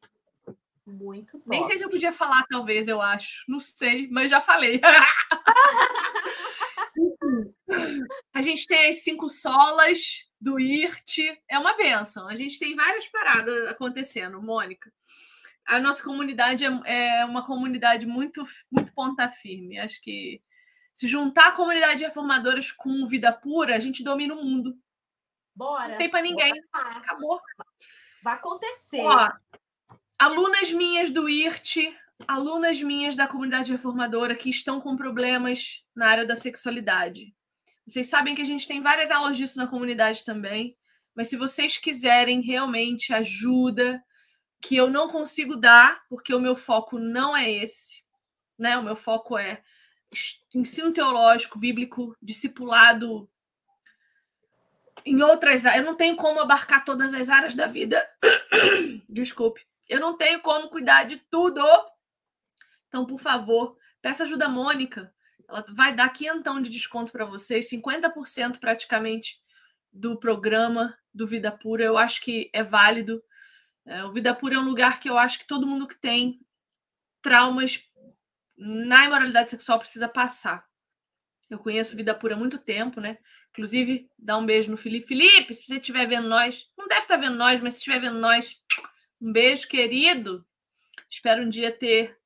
Muito 0.85 1.39
top. 1.39 1.49
Nem 1.49 1.63
sei 1.63 1.77
se 1.77 1.83
eu 1.83 1.89
podia 1.89 2.11
falar, 2.11 2.45
talvez, 2.47 2.87
eu 2.87 3.01
acho. 3.01 3.43
Não 3.47 3.59
sei, 3.59 4.07
mas 4.11 4.29
já 4.29 4.39
falei. 4.39 4.79
a 8.31 8.41
gente 8.43 8.67
tem 8.67 8.89
as 8.89 9.03
cinco 9.03 9.27
solas 9.27 10.29
do 10.39 10.59
IRT. 10.59 11.41
É 11.49 11.57
uma 11.57 11.75
benção. 11.77 12.27
A 12.27 12.35
gente 12.35 12.59
tem 12.59 12.75
várias 12.75 13.07
paradas 13.07 13.67
acontecendo, 13.69 14.41
Mônica. 14.41 14.91
A 15.65 15.79
nossa 15.79 16.03
comunidade 16.03 16.63
é, 16.63 17.21
é 17.21 17.25
uma 17.25 17.45
comunidade 17.45 18.05
muito, 18.05 18.43
muito 18.71 18.93
ponta 18.93 19.27
firme. 19.27 19.79
Acho 19.79 19.99
que 20.01 20.41
se 20.93 21.07
juntar 21.07 21.49
a 21.49 21.51
comunidade 21.51 21.97
de 21.97 22.03
reformadoras 22.05 22.71
com 22.71 23.07
vida 23.07 23.33
pura, 23.33 23.75
a 23.75 23.79
gente 23.79 24.03
domina 24.03 24.33
o 24.33 24.43
mundo. 24.43 24.77
Bora. 25.55 25.89
Não 25.89 25.97
tem 25.97 26.09
para 26.09 26.21
ninguém. 26.21 26.53
Acabou. 26.71 27.39
Vai 28.23 28.35
acontecer. 28.35 29.01
Ó, 29.01 29.31
alunas 30.19 30.71
minhas 30.71 31.09
do 31.09 31.27
IRT, 31.27 31.95
alunas 32.27 32.81
minhas 32.81 33.15
da 33.15 33.27
comunidade 33.27 33.71
reformadora 33.71 34.35
que 34.35 34.49
estão 34.49 34.79
com 34.79 34.95
problemas 34.95 35.83
na 35.95 36.07
área 36.07 36.25
da 36.25 36.35
sexualidade. 36.35 37.33
Vocês 37.87 38.07
sabem 38.07 38.33
que 38.33 38.41
a 38.41 38.45
gente 38.45 38.67
tem 38.67 38.81
várias 38.81 39.11
aulas 39.11 39.37
disso 39.37 39.57
na 39.57 39.67
comunidade 39.67 40.23
também, 40.23 40.75
mas 41.15 41.29
se 41.29 41.37
vocês 41.37 41.77
quiserem 41.77 42.41
realmente 42.41 43.13
ajuda, 43.13 44.03
que 44.61 44.75
eu 44.75 44.89
não 44.89 45.07
consigo 45.07 45.55
dar, 45.55 46.03
porque 46.09 46.33
o 46.33 46.39
meu 46.39 46.55
foco 46.55 46.97
não 46.97 47.37
é 47.37 47.49
esse, 47.49 48.03
né? 48.57 48.77
O 48.77 48.83
meu 48.83 48.95
foco 48.95 49.37
é 49.37 49.63
ensino 50.53 50.91
teológico, 50.91 51.59
bíblico, 51.59 52.15
discipulado 52.21 53.29
em 55.05 55.21
outras 55.21 55.65
áreas. 55.65 55.83
Eu 55.83 55.91
não 55.91 55.95
tenho 55.95 56.15
como 56.15 56.39
abarcar 56.39 56.83
todas 56.83 57.13
as 57.13 57.29
áreas 57.29 57.53
da 57.53 57.67
vida. 57.67 58.03
Desculpe. 59.07 59.65
Eu 59.87 59.99
não 59.99 60.17
tenho 60.17 60.41
como 60.41 60.69
cuidar 60.69 61.03
de 61.03 61.17
tudo. 61.29 61.61
Então, 62.87 63.05
por 63.05 63.19
favor, 63.19 63.77
peça 64.01 64.23
ajuda 64.23 64.45
a 64.45 64.49
Mônica. 64.49 65.13
Ela 65.47 65.65
vai 65.69 65.93
dar 65.95 66.09
quinhentão 66.09 66.61
de 66.61 66.69
desconto 66.69 67.11
para 67.11 67.25
vocês, 67.25 67.69
50% 67.69 68.59
praticamente 68.59 69.39
do 69.91 70.17
programa 70.17 70.97
do 71.13 71.25
Vida 71.25 71.51
Pura. 71.51 71.83
Eu 71.83 71.97
acho 71.97 72.21
que 72.21 72.49
é 72.53 72.63
válido. 72.63 73.23
É, 73.85 74.03
o 74.03 74.11
Vida 74.11 74.33
Pura 74.33 74.55
é 74.55 74.59
um 74.59 74.65
lugar 74.65 74.99
que 74.99 75.09
eu 75.09 75.17
acho 75.17 75.39
que 75.39 75.47
todo 75.47 75.67
mundo 75.67 75.87
que 75.87 75.95
tem 75.95 76.39
traumas 77.21 77.81
na 78.57 79.05
imoralidade 79.05 79.51
sexual 79.51 79.79
precisa 79.79 80.07
passar. 80.07 80.65
Eu 81.49 81.59
conheço 81.59 81.95
Vida 81.95 82.13
Pura 82.13 82.35
há 82.35 82.37
muito 82.37 82.57
tempo, 82.57 82.99
né? 82.99 83.17
Inclusive, 83.51 84.09
dá 84.17 84.37
um 84.37 84.45
beijo 84.45 84.71
no 84.71 84.77
Felipe. 84.77 85.07
Felipe, 85.07 85.53
se 85.53 85.65
você 85.65 85.75
estiver 85.75 86.07
vendo 86.07 86.27
nós, 86.27 86.67
não 86.77 86.87
deve 86.87 87.01
estar 87.01 87.17
vendo 87.17 87.35
nós, 87.35 87.61
mas 87.61 87.75
se 87.75 87.79
estiver 87.79 87.99
vendo 87.99 88.19
nós, 88.19 88.59
um 89.21 89.31
beijo, 89.31 89.67
querido. 89.67 90.45
Espero 91.09 91.43
um 91.43 91.49
dia 91.49 91.71
ter 91.71 92.17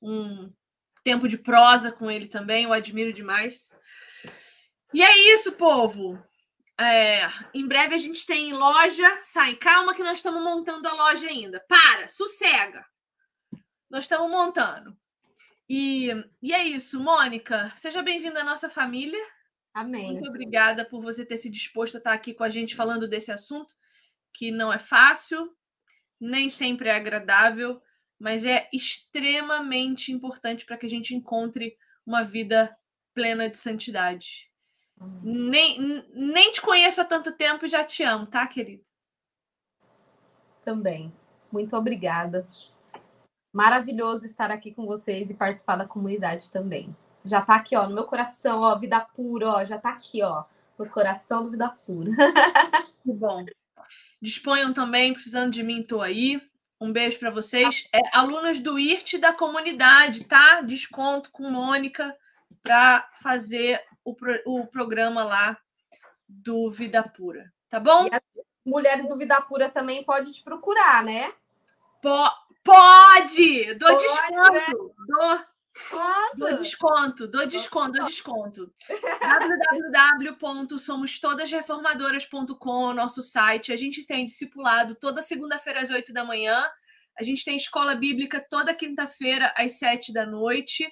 um 0.00 0.52
tempo 1.06 1.28
de 1.28 1.38
prosa 1.38 1.92
com 1.92 2.10
ele 2.10 2.26
também, 2.26 2.64
eu 2.64 2.72
admiro 2.72 3.12
demais. 3.12 3.70
E 4.92 5.00
é 5.00 5.32
isso, 5.32 5.52
povo. 5.52 6.20
É, 6.76 7.28
em 7.54 7.64
breve 7.64 7.94
a 7.94 7.98
gente 7.98 8.26
tem 8.26 8.52
loja. 8.52 9.20
Sai, 9.22 9.54
calma 9.54 9.94
que 9.94 10.02
nós 10.02 10.18
estamos 10.18 10.42
montando 10.42 10.88
a 10.88 10.94
loja 10.94 11.28
ainda. 11.28 11.64
Para, 11.68 12.08
sossega. 12.08 12.84
Nós 13.88 14.02
estamos 14.02 14.28
montando. 14.28 14.98
E, 15.68 16.10
e 16.42 16.52
é 16.52 16.64
isso, 16.64 16.98
Mônica. 16.98 17.72
Seja 17.76 18.02
bem-vinda 18.02 18.40
à 18.40 18.44
nossa 18.44 18.68
família. 18.68 19.24
Amém. 19.72 20.10
Muito 20.10 20.28
obrigada 20.28 20.84
por 20.84 21.00
você 21.00 21.24
ter 21.24 21.36
se 21.36 21.48
disposto 21.48 21.94
a 21.94 21.98
estar 21.98 22.14
aqui 22.14 22.34
com 22.34 22.42
a 22.42 22.48
gente 22.48 22.74
falando 22.74 23.06
desse 23.06 23.30
assunto, 23.30 23.72
que 24.34 24.50
não 24.50 24.72
é 24.72 24.78
fácil, 24.78 25.54
nem 26.20 26.48
sempre 26.48 26.88
é 26.88 26.96
agradável, 26.96 27.80
mas 28.18 28.44
é 28.44 28.68
extremamente 28.72 30.12
importante 30.12 30.64
para 30.64 30.76
que 30.76 30.86
a 30.86 30.88
gente 30.88 31.14
encontre 31.14 31.76
uma 32.06 32.22
vida 32.22 32.76
plena 33.14 33.48
de 33.48 33.58
santidade. 33.58 34.50
Nem, 35.22 36.04
nem 36.14 36.52
te 36.52 36.60
conheço 36.60 37.00
há 37.00 37.04
tanto 37.04 37.32
tempo 37.32 37.66
e 37.66 37.68
já 37.68 37.84
te 37.84 38.02
amo, 38.02 38.26
tá, 38.26 38.46
querido? 38.46 38.84
Também. 40.64 41.12
Muito 41.52 41.76
obrigada. 41.76 42.44
Maravilhoso 43.52 44.26
estar 44.26 44.50
aqui 44.50 44.72
com 44.72 44.86
vocês 44.86 45.30
e 45.30 45.34
participar 45.34 45.76
da 45.76 45.86
comunidade 45.86 46.50
também. 46.50 46.94
Já 47.24 47.40
tá 47.40 47.56
aqui, 47.56 47.76
ó, 47.76 47.88
no 47.88 47.94
meu 47.94 48.04
coração, 48.04 48.60
ó, 48.60 48.78
vida 48.78 49.00
pura, 49.00 49.48
ó, 49.48 49.64
já 49.64 49.78
tá 49.78 49.90
aqui, 49.90 50.22
ó, 50.22 50.44
no 50.78 50.88
coração 50.88 51.44
do 51.44 51.50
Vida 51.50 51.68
Pura. 51.68 52.10
Que 53.02 53.12
bom. 53.12 53.44
Disponham 54.20 54.72
também, 54.72 55.12
precisando 55.12 55.52
de 55.52 55.62
mim, 55.62 55.80
estou 55.80 56.02
aí. 56.02 56.42
Um 56.80 56.92
beijo 56.92 57.18
para 57.18 57.30
vocês. 57.30 57.88
É, 57.92 58.00
alunos 58.12 58.58
do 58.58 58.78
IRT 58.78 59.18
da 59.18 59.32
comunidade, 59.32 60.24
tá? 60.24 60.60
Desconto 60.60 61.30
com 61.32 61.50
Mônica 61.50 62.14
para 62.62 63.08
fazer 63.12 63.82
o, 64.04 64.14
pro, 64.14 64.40
o 64.44 64.66
programa 64.66 65.24
lá 65.24 65.56
do 66.28 66.70
Vida 66.70 67.02
Pura, 67.02 67.52
tá 67.70 67.78
bom? 67.78 68.08
Mulheres 68.64 69.08
do 69.08 69.16
Vida 69.16 69.40
Pura 69.40 69.68
também 69.68 70.04
pode 70.04 70.32
te 70.32 70.42
procurar, 70.42 71.04
né? 71.04 71.32
Po 72.02 72.30
pode! 72.64 73.74
Dou 73.74 73.88
pode, 73.88 74.02
desconto! 74.04 74.52
Né? 74.52 74.66
Dou 75.06 75.40
Quanto? 75.90 76.36
Dou 76.36 76.58
desconto, 76.58 77.28
dou 77.28 77.46
desconto, 77.46 77.92
dou 77.92 78.06
desconto. 78.06 78.72
www.somostodasreformadoras.com, 80.38 82.94
nosso 82.94 83.22
site. 83.22 83.72
A 83.72 83.76
gente 83.76 84.06
tem 84.06 84.24
discipulado 84.24 84.94
toda 84.94 85.20
segunda-feira 85.20 85.82
às 85.82 85.90
8 85.90 86.12
da 86.12 86.24
manhã. 86.24 86.64
A 87.18 87.22
gente 87.22 87.44
tem 87.44 87.56
escola 87.56 87.94
bíblica 87.94 88.44
toda 88.48 88.74
quinta-feira 88.74 89.52
às 89.56 89.78
7 89.78 90.12
da 90.12 90.26
noite. 90.26 90.86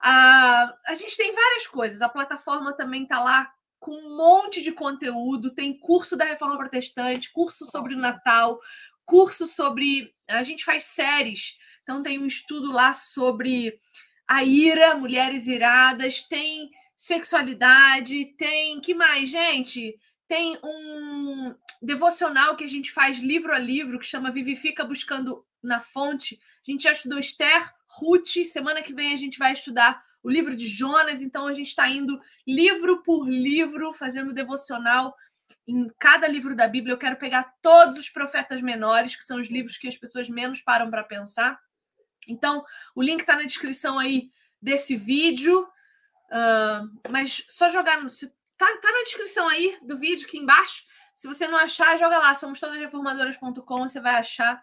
A, 0.00 0.74
a 0.86 0.94
gente 0.94 1.16
tem 1.16 1.32
várias 1.32 1.66
coisas. 1.66 2.02
A 2.02 2.08
plataforma 2.08 2.76
também 2.76 3.04
está 3.04 3.20
lá 3.20 3.50
com 3.78 3.92
um 3.92 4.16
monte 4.16 4.62
de 4.62 4.72
conteúdo. 4.72 5.54
Tem 5.54 5.78
curso 5.78 6.16
da 6.16 6.24
Reforma 6.24 6.58
Protestante, 6.58 7.32
curso 7.32 7.64
sobre 7.66 7.94
o 7.94 7.98
Natal, 7.98 8.58
curso 9.04 9.46
sobre. 9.46 10.12
A 10.28 10.42
gente 10.42 10.64
faz 10.64 10.84
séries. 10.84 11.56
Então, 11.82 12.02
tem 12.02 12.18
um 12.18 12.26
estudo 12.26 12.72
lá 12.72 12.92
sobre 12.92 13.78
a 14.26 14.42
ira, 14.42 14.96
mulheres 14.96 15.46
iradas, 15.46 16.22
tem 16.22 16.70
sexualidade, 16.96 18.34
tem 18.36 18.80
que 18.80 18.94
mais, 18.94 19.28
gente? 19.28 19.98
Tem 20.26 20.58
um 20.64 21.54
devocional 21.80 22.56
que 22.56 22.64
a 22.64 22.68
gente 22.68 22.90
faz 22.90 23.18
livro 23.18 23.52
a 23.52 23.58
livro 23.58 23.98
que 23.98 24.06
chama 24.06 24.32
Vivifica 24.32 24.84
buscando 24.84 25.44
na 25.62 25.78
fonte. 25.78 26.38
A 26.66 26.70
gente 26.70 26.84
já 26.84 26.92
estudou 26.92 27.18
Esther, 27.18 27.70
Ruth, 27.88 28.44
semana 28.44 28.82
que 28.82 28.94
vem 28.94 29.12
a 29.12 29.16
gente 29.16 29.38
vai 29.38 29.52
estudar 29.52 30.02
o 30.22 30.30
livro 30.30 30.56
de 30.56 30.66
Jonas, 30.66 31.22
então 31.22 31.46
a 31.46 31.52
gente 31.52 31.68
está 31.68 31.88
indo 31.88 32.20
livro 32.44 33.02
por 33.04 33.28
livro, 33.28 33.92
fazendo 33.92 34.34
devocional 34.34 35.14
em 35.68 35.88
cada 36.00 36.26
livro 36.26 36.56
da 36.56 36.66
Bíblia. 36.66 36.94
Eu 36.94 36.98
quero 36.98 37.16
pegar 37.16 37.52
todos 37.62 37.98
os 37.98 38.08
profetas 38.08 38.60
menores, 38.60 39.14
que 39.14 39.24
são 39.24 39.38
os 39.38 39.48
livros 39.48 39.78
que 39.78 39.86
as 39.86 39.96
pessoas 39.96 40.28
menos 40.28 40.60
param 40.60 40.90
para 40.90 41.04
pensar, 41.04 41.56
então, 42.28 42.64
o 42.94 43.02
link 43.02 43.20
está 43.20 43.36
na 43.36 43.44
descrição 43.44 43.98
aí 43.98 44.30
desse 44.60 44.96
vídeo. 44.96 45.62
Uh, 46.26 47.10
mas 47.10 47.44
só 47.48 47.68
jogar. 47.68 48.02
No, 48.02 48.10
tá, 48.10 48.66
tá 48.78 48.92
na 48.92 49.02
descrição 49.04 49.48
aí 49.48 49.78
do 49.82 49.96
vídeo 49.96 50.26
aqui 50.26 50.38
embaixo. 50.38 50.84
Se 51.14 51.26
você 51.26 51.48
não 51.48 51.56
achar, 51.56 51.98
joga 51.98 52.18
lá, 52.18 52.34
somos 52.34 52.60
todas 52.60 52.76
reformadoras.com, 52.76 53.88
você 53.88 54.00
vai 54.00 54.16
achar. 54.16 54.62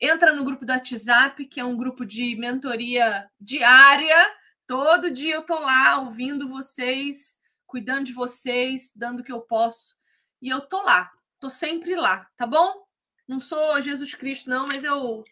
Entra 0.00 0.32
no 0.34 0.44
grupo 0.44 0.64
do 0.64 0.72
WhatsApp, 0.72 1.44
que 1.46 1.60
é 1.60 1.64
um 1.64 1.76
grupo 1.76 2.04
de 2.06 2.34
mentoria 2.36 3.28
diária. 3.40 4.34
Todo 4.66 5.10
dia 5.10 5.34
eu 5.34 5.42
tô 5.42 5.58
lá 5.58 5.98
ouvindo 5.98 6.48
vocês, 6.48 7.36
cuidando 7.66 8.04
de 8.04 8.12
vocês, 8.12 8.92
dando 8.96 9.20
o 9.20 9.24
que 9.24 9.32
eu 9.32 9.42
posso. 9.42 9.94
E 10.40 10.48
eu 10.48 10.60
tô 10.60 10.82
lá, 10.82 11.10
tô 11.38 11.50
sempre 11.50 11.94
lá, 11.94 12.26
tá 12.36 12.46
bom? 12.46 12.84
Não 13.28 13.40
sou 13.40 13.80
Jesus 13.80 14.14
Cristo, 14.14 14.48
não, 14.48 14.66
mas 14.66 14.84
eu 14.84 15.22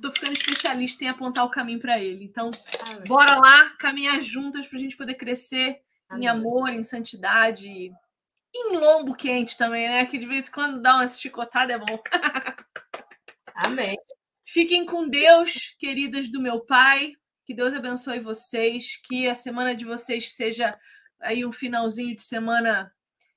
tô 0.00 0.10
ficando 0.10 0.32
especialista 0.32 1.04
em 1.04 1.08
apontar 1.08 1.44
o 1.44 1.50
caminho 1.50 1.80
para 1.80 1.98
ele. 1.98 2.24
Então, 2.24 2.50
Amém. 2.86 3.04
bora 3.06 3.34
lá 3.36 3.70
caminhar 3.78 4.20
juntas 4.22 4.66
para 4.66 4.78
a 4.78 4.80
gente 4.80 4.96
poder 4.96 5.14
crescer 5.14 5.80
Amém. 6.08 6.24
em 6.24 6.28
amor, 6.28 6.70
em 6.70 6.82
santidade, 6.82 7.68
em 7.68 8.76
lombo 8.76 9.14
quente 9.14 9.56
também, 9.56 9.88
né? 9.88 10.06
Que 10.06 10.18
de 10.18 10.26
vez 10.26 10.48
em 10.48 10.50
quando 10.50 10.80
dá 10.80 10.96
uma 10.96 11.08
chicotada 11.08 11.72
é 11.72 11.78
bom. 11.78 12.02
Amém. 13.54 13.96
Fiquem 14.44 14.84
com 14.84 15.08
Deus, 15.08 15.74
queridas 15.78 16.30
do 16.30 16.40
meu 16.40 16.60
Pai. 16.60 17.14
Que 17.44 17.54
Deus 17.54 17.74
abençoe 17.74 18.20
vocês. 18.20 18.96
Que 19.04 19.28
a 19.28 19.34
semana 19.34 19.74
de 19.74 19.84
vocês 19.84 20.32
seja 20.32 20.78
aí 21.20 21.44
um 21.44 21.52
finalzinho 21.52 22.14
de 22.14 22.22
semana 22.22 22.92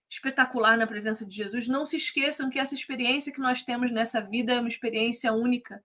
espetacular 0.10 0.78
na 0.78 0.88
presença 0.88 1.26
de 1.26 1.36
Jesus. 1.36 1.68
Não 1.68 1.86
se 1.86 1.98
esqueçam 1.98 2.50
que 2.50 2.60
essa 2.60 2.76
experiência 2.76 3.32
que 3.32 3.40
nós 3.40 3.64
temos 3.64 3.92
nessa 3.92 4.22
vida 4.22 4.54
é 4.54 4.60
uma 4.60 4.70
experiência 4.70 5.34
única 5.34 5.84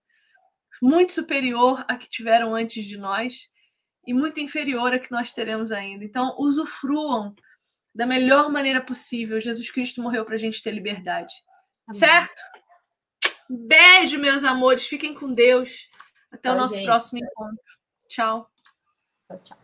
muito 0.81 1.13
superior 1.13 1.83
à 1.87 1.97
que 1.97 2.09
tiveram 2.09 2.55
antes 2.55 2.85
de 2.85 2.97
nós 2.97 3.47
e 4.05 4.13
muito 4.13 4.39
inferior 4.39 4.93
à 4.93 4.99
que 4.99 5.11
nós 5.11 5.31
teremos 5.31 5.71
ainda. 5.71 6.03
Então, 6.03 6.35
usufruam 6.37 7.35
da 7.93 8.05
melhor 8.05 8.51
maneira 8.51 8.81
possível. 8.81 9.39
Jesus 9.39 9.69
Cristo 9.69 10.01
morreu 10.01 10.25
para 10.25 10.35
a 10.35 10.39
gente 10.39 10.61
ter 10.61 10.71
liberdade. 10.71 11.33
Amém. 11.87 11.99
Certo? 11.99 12.41
Beijo, 13.49 14.19
meus 14.19 14.43
amores. 14.43 14.87
Fiquem 14.87 15.13
com 15.13 15.33
Deus. 15.33 15.89
Até 16.31 16.49
Tchau, 16.49 16.55
o 16.55 16.59
nosso 16.59 16.75
gente. 16.75 16.85
próximo 16.85 17.19
encontro. 17.19 17.63
Tchau. 18.09 18.49
Tchau, 19.27 19.39
tchau. 19.43 19.62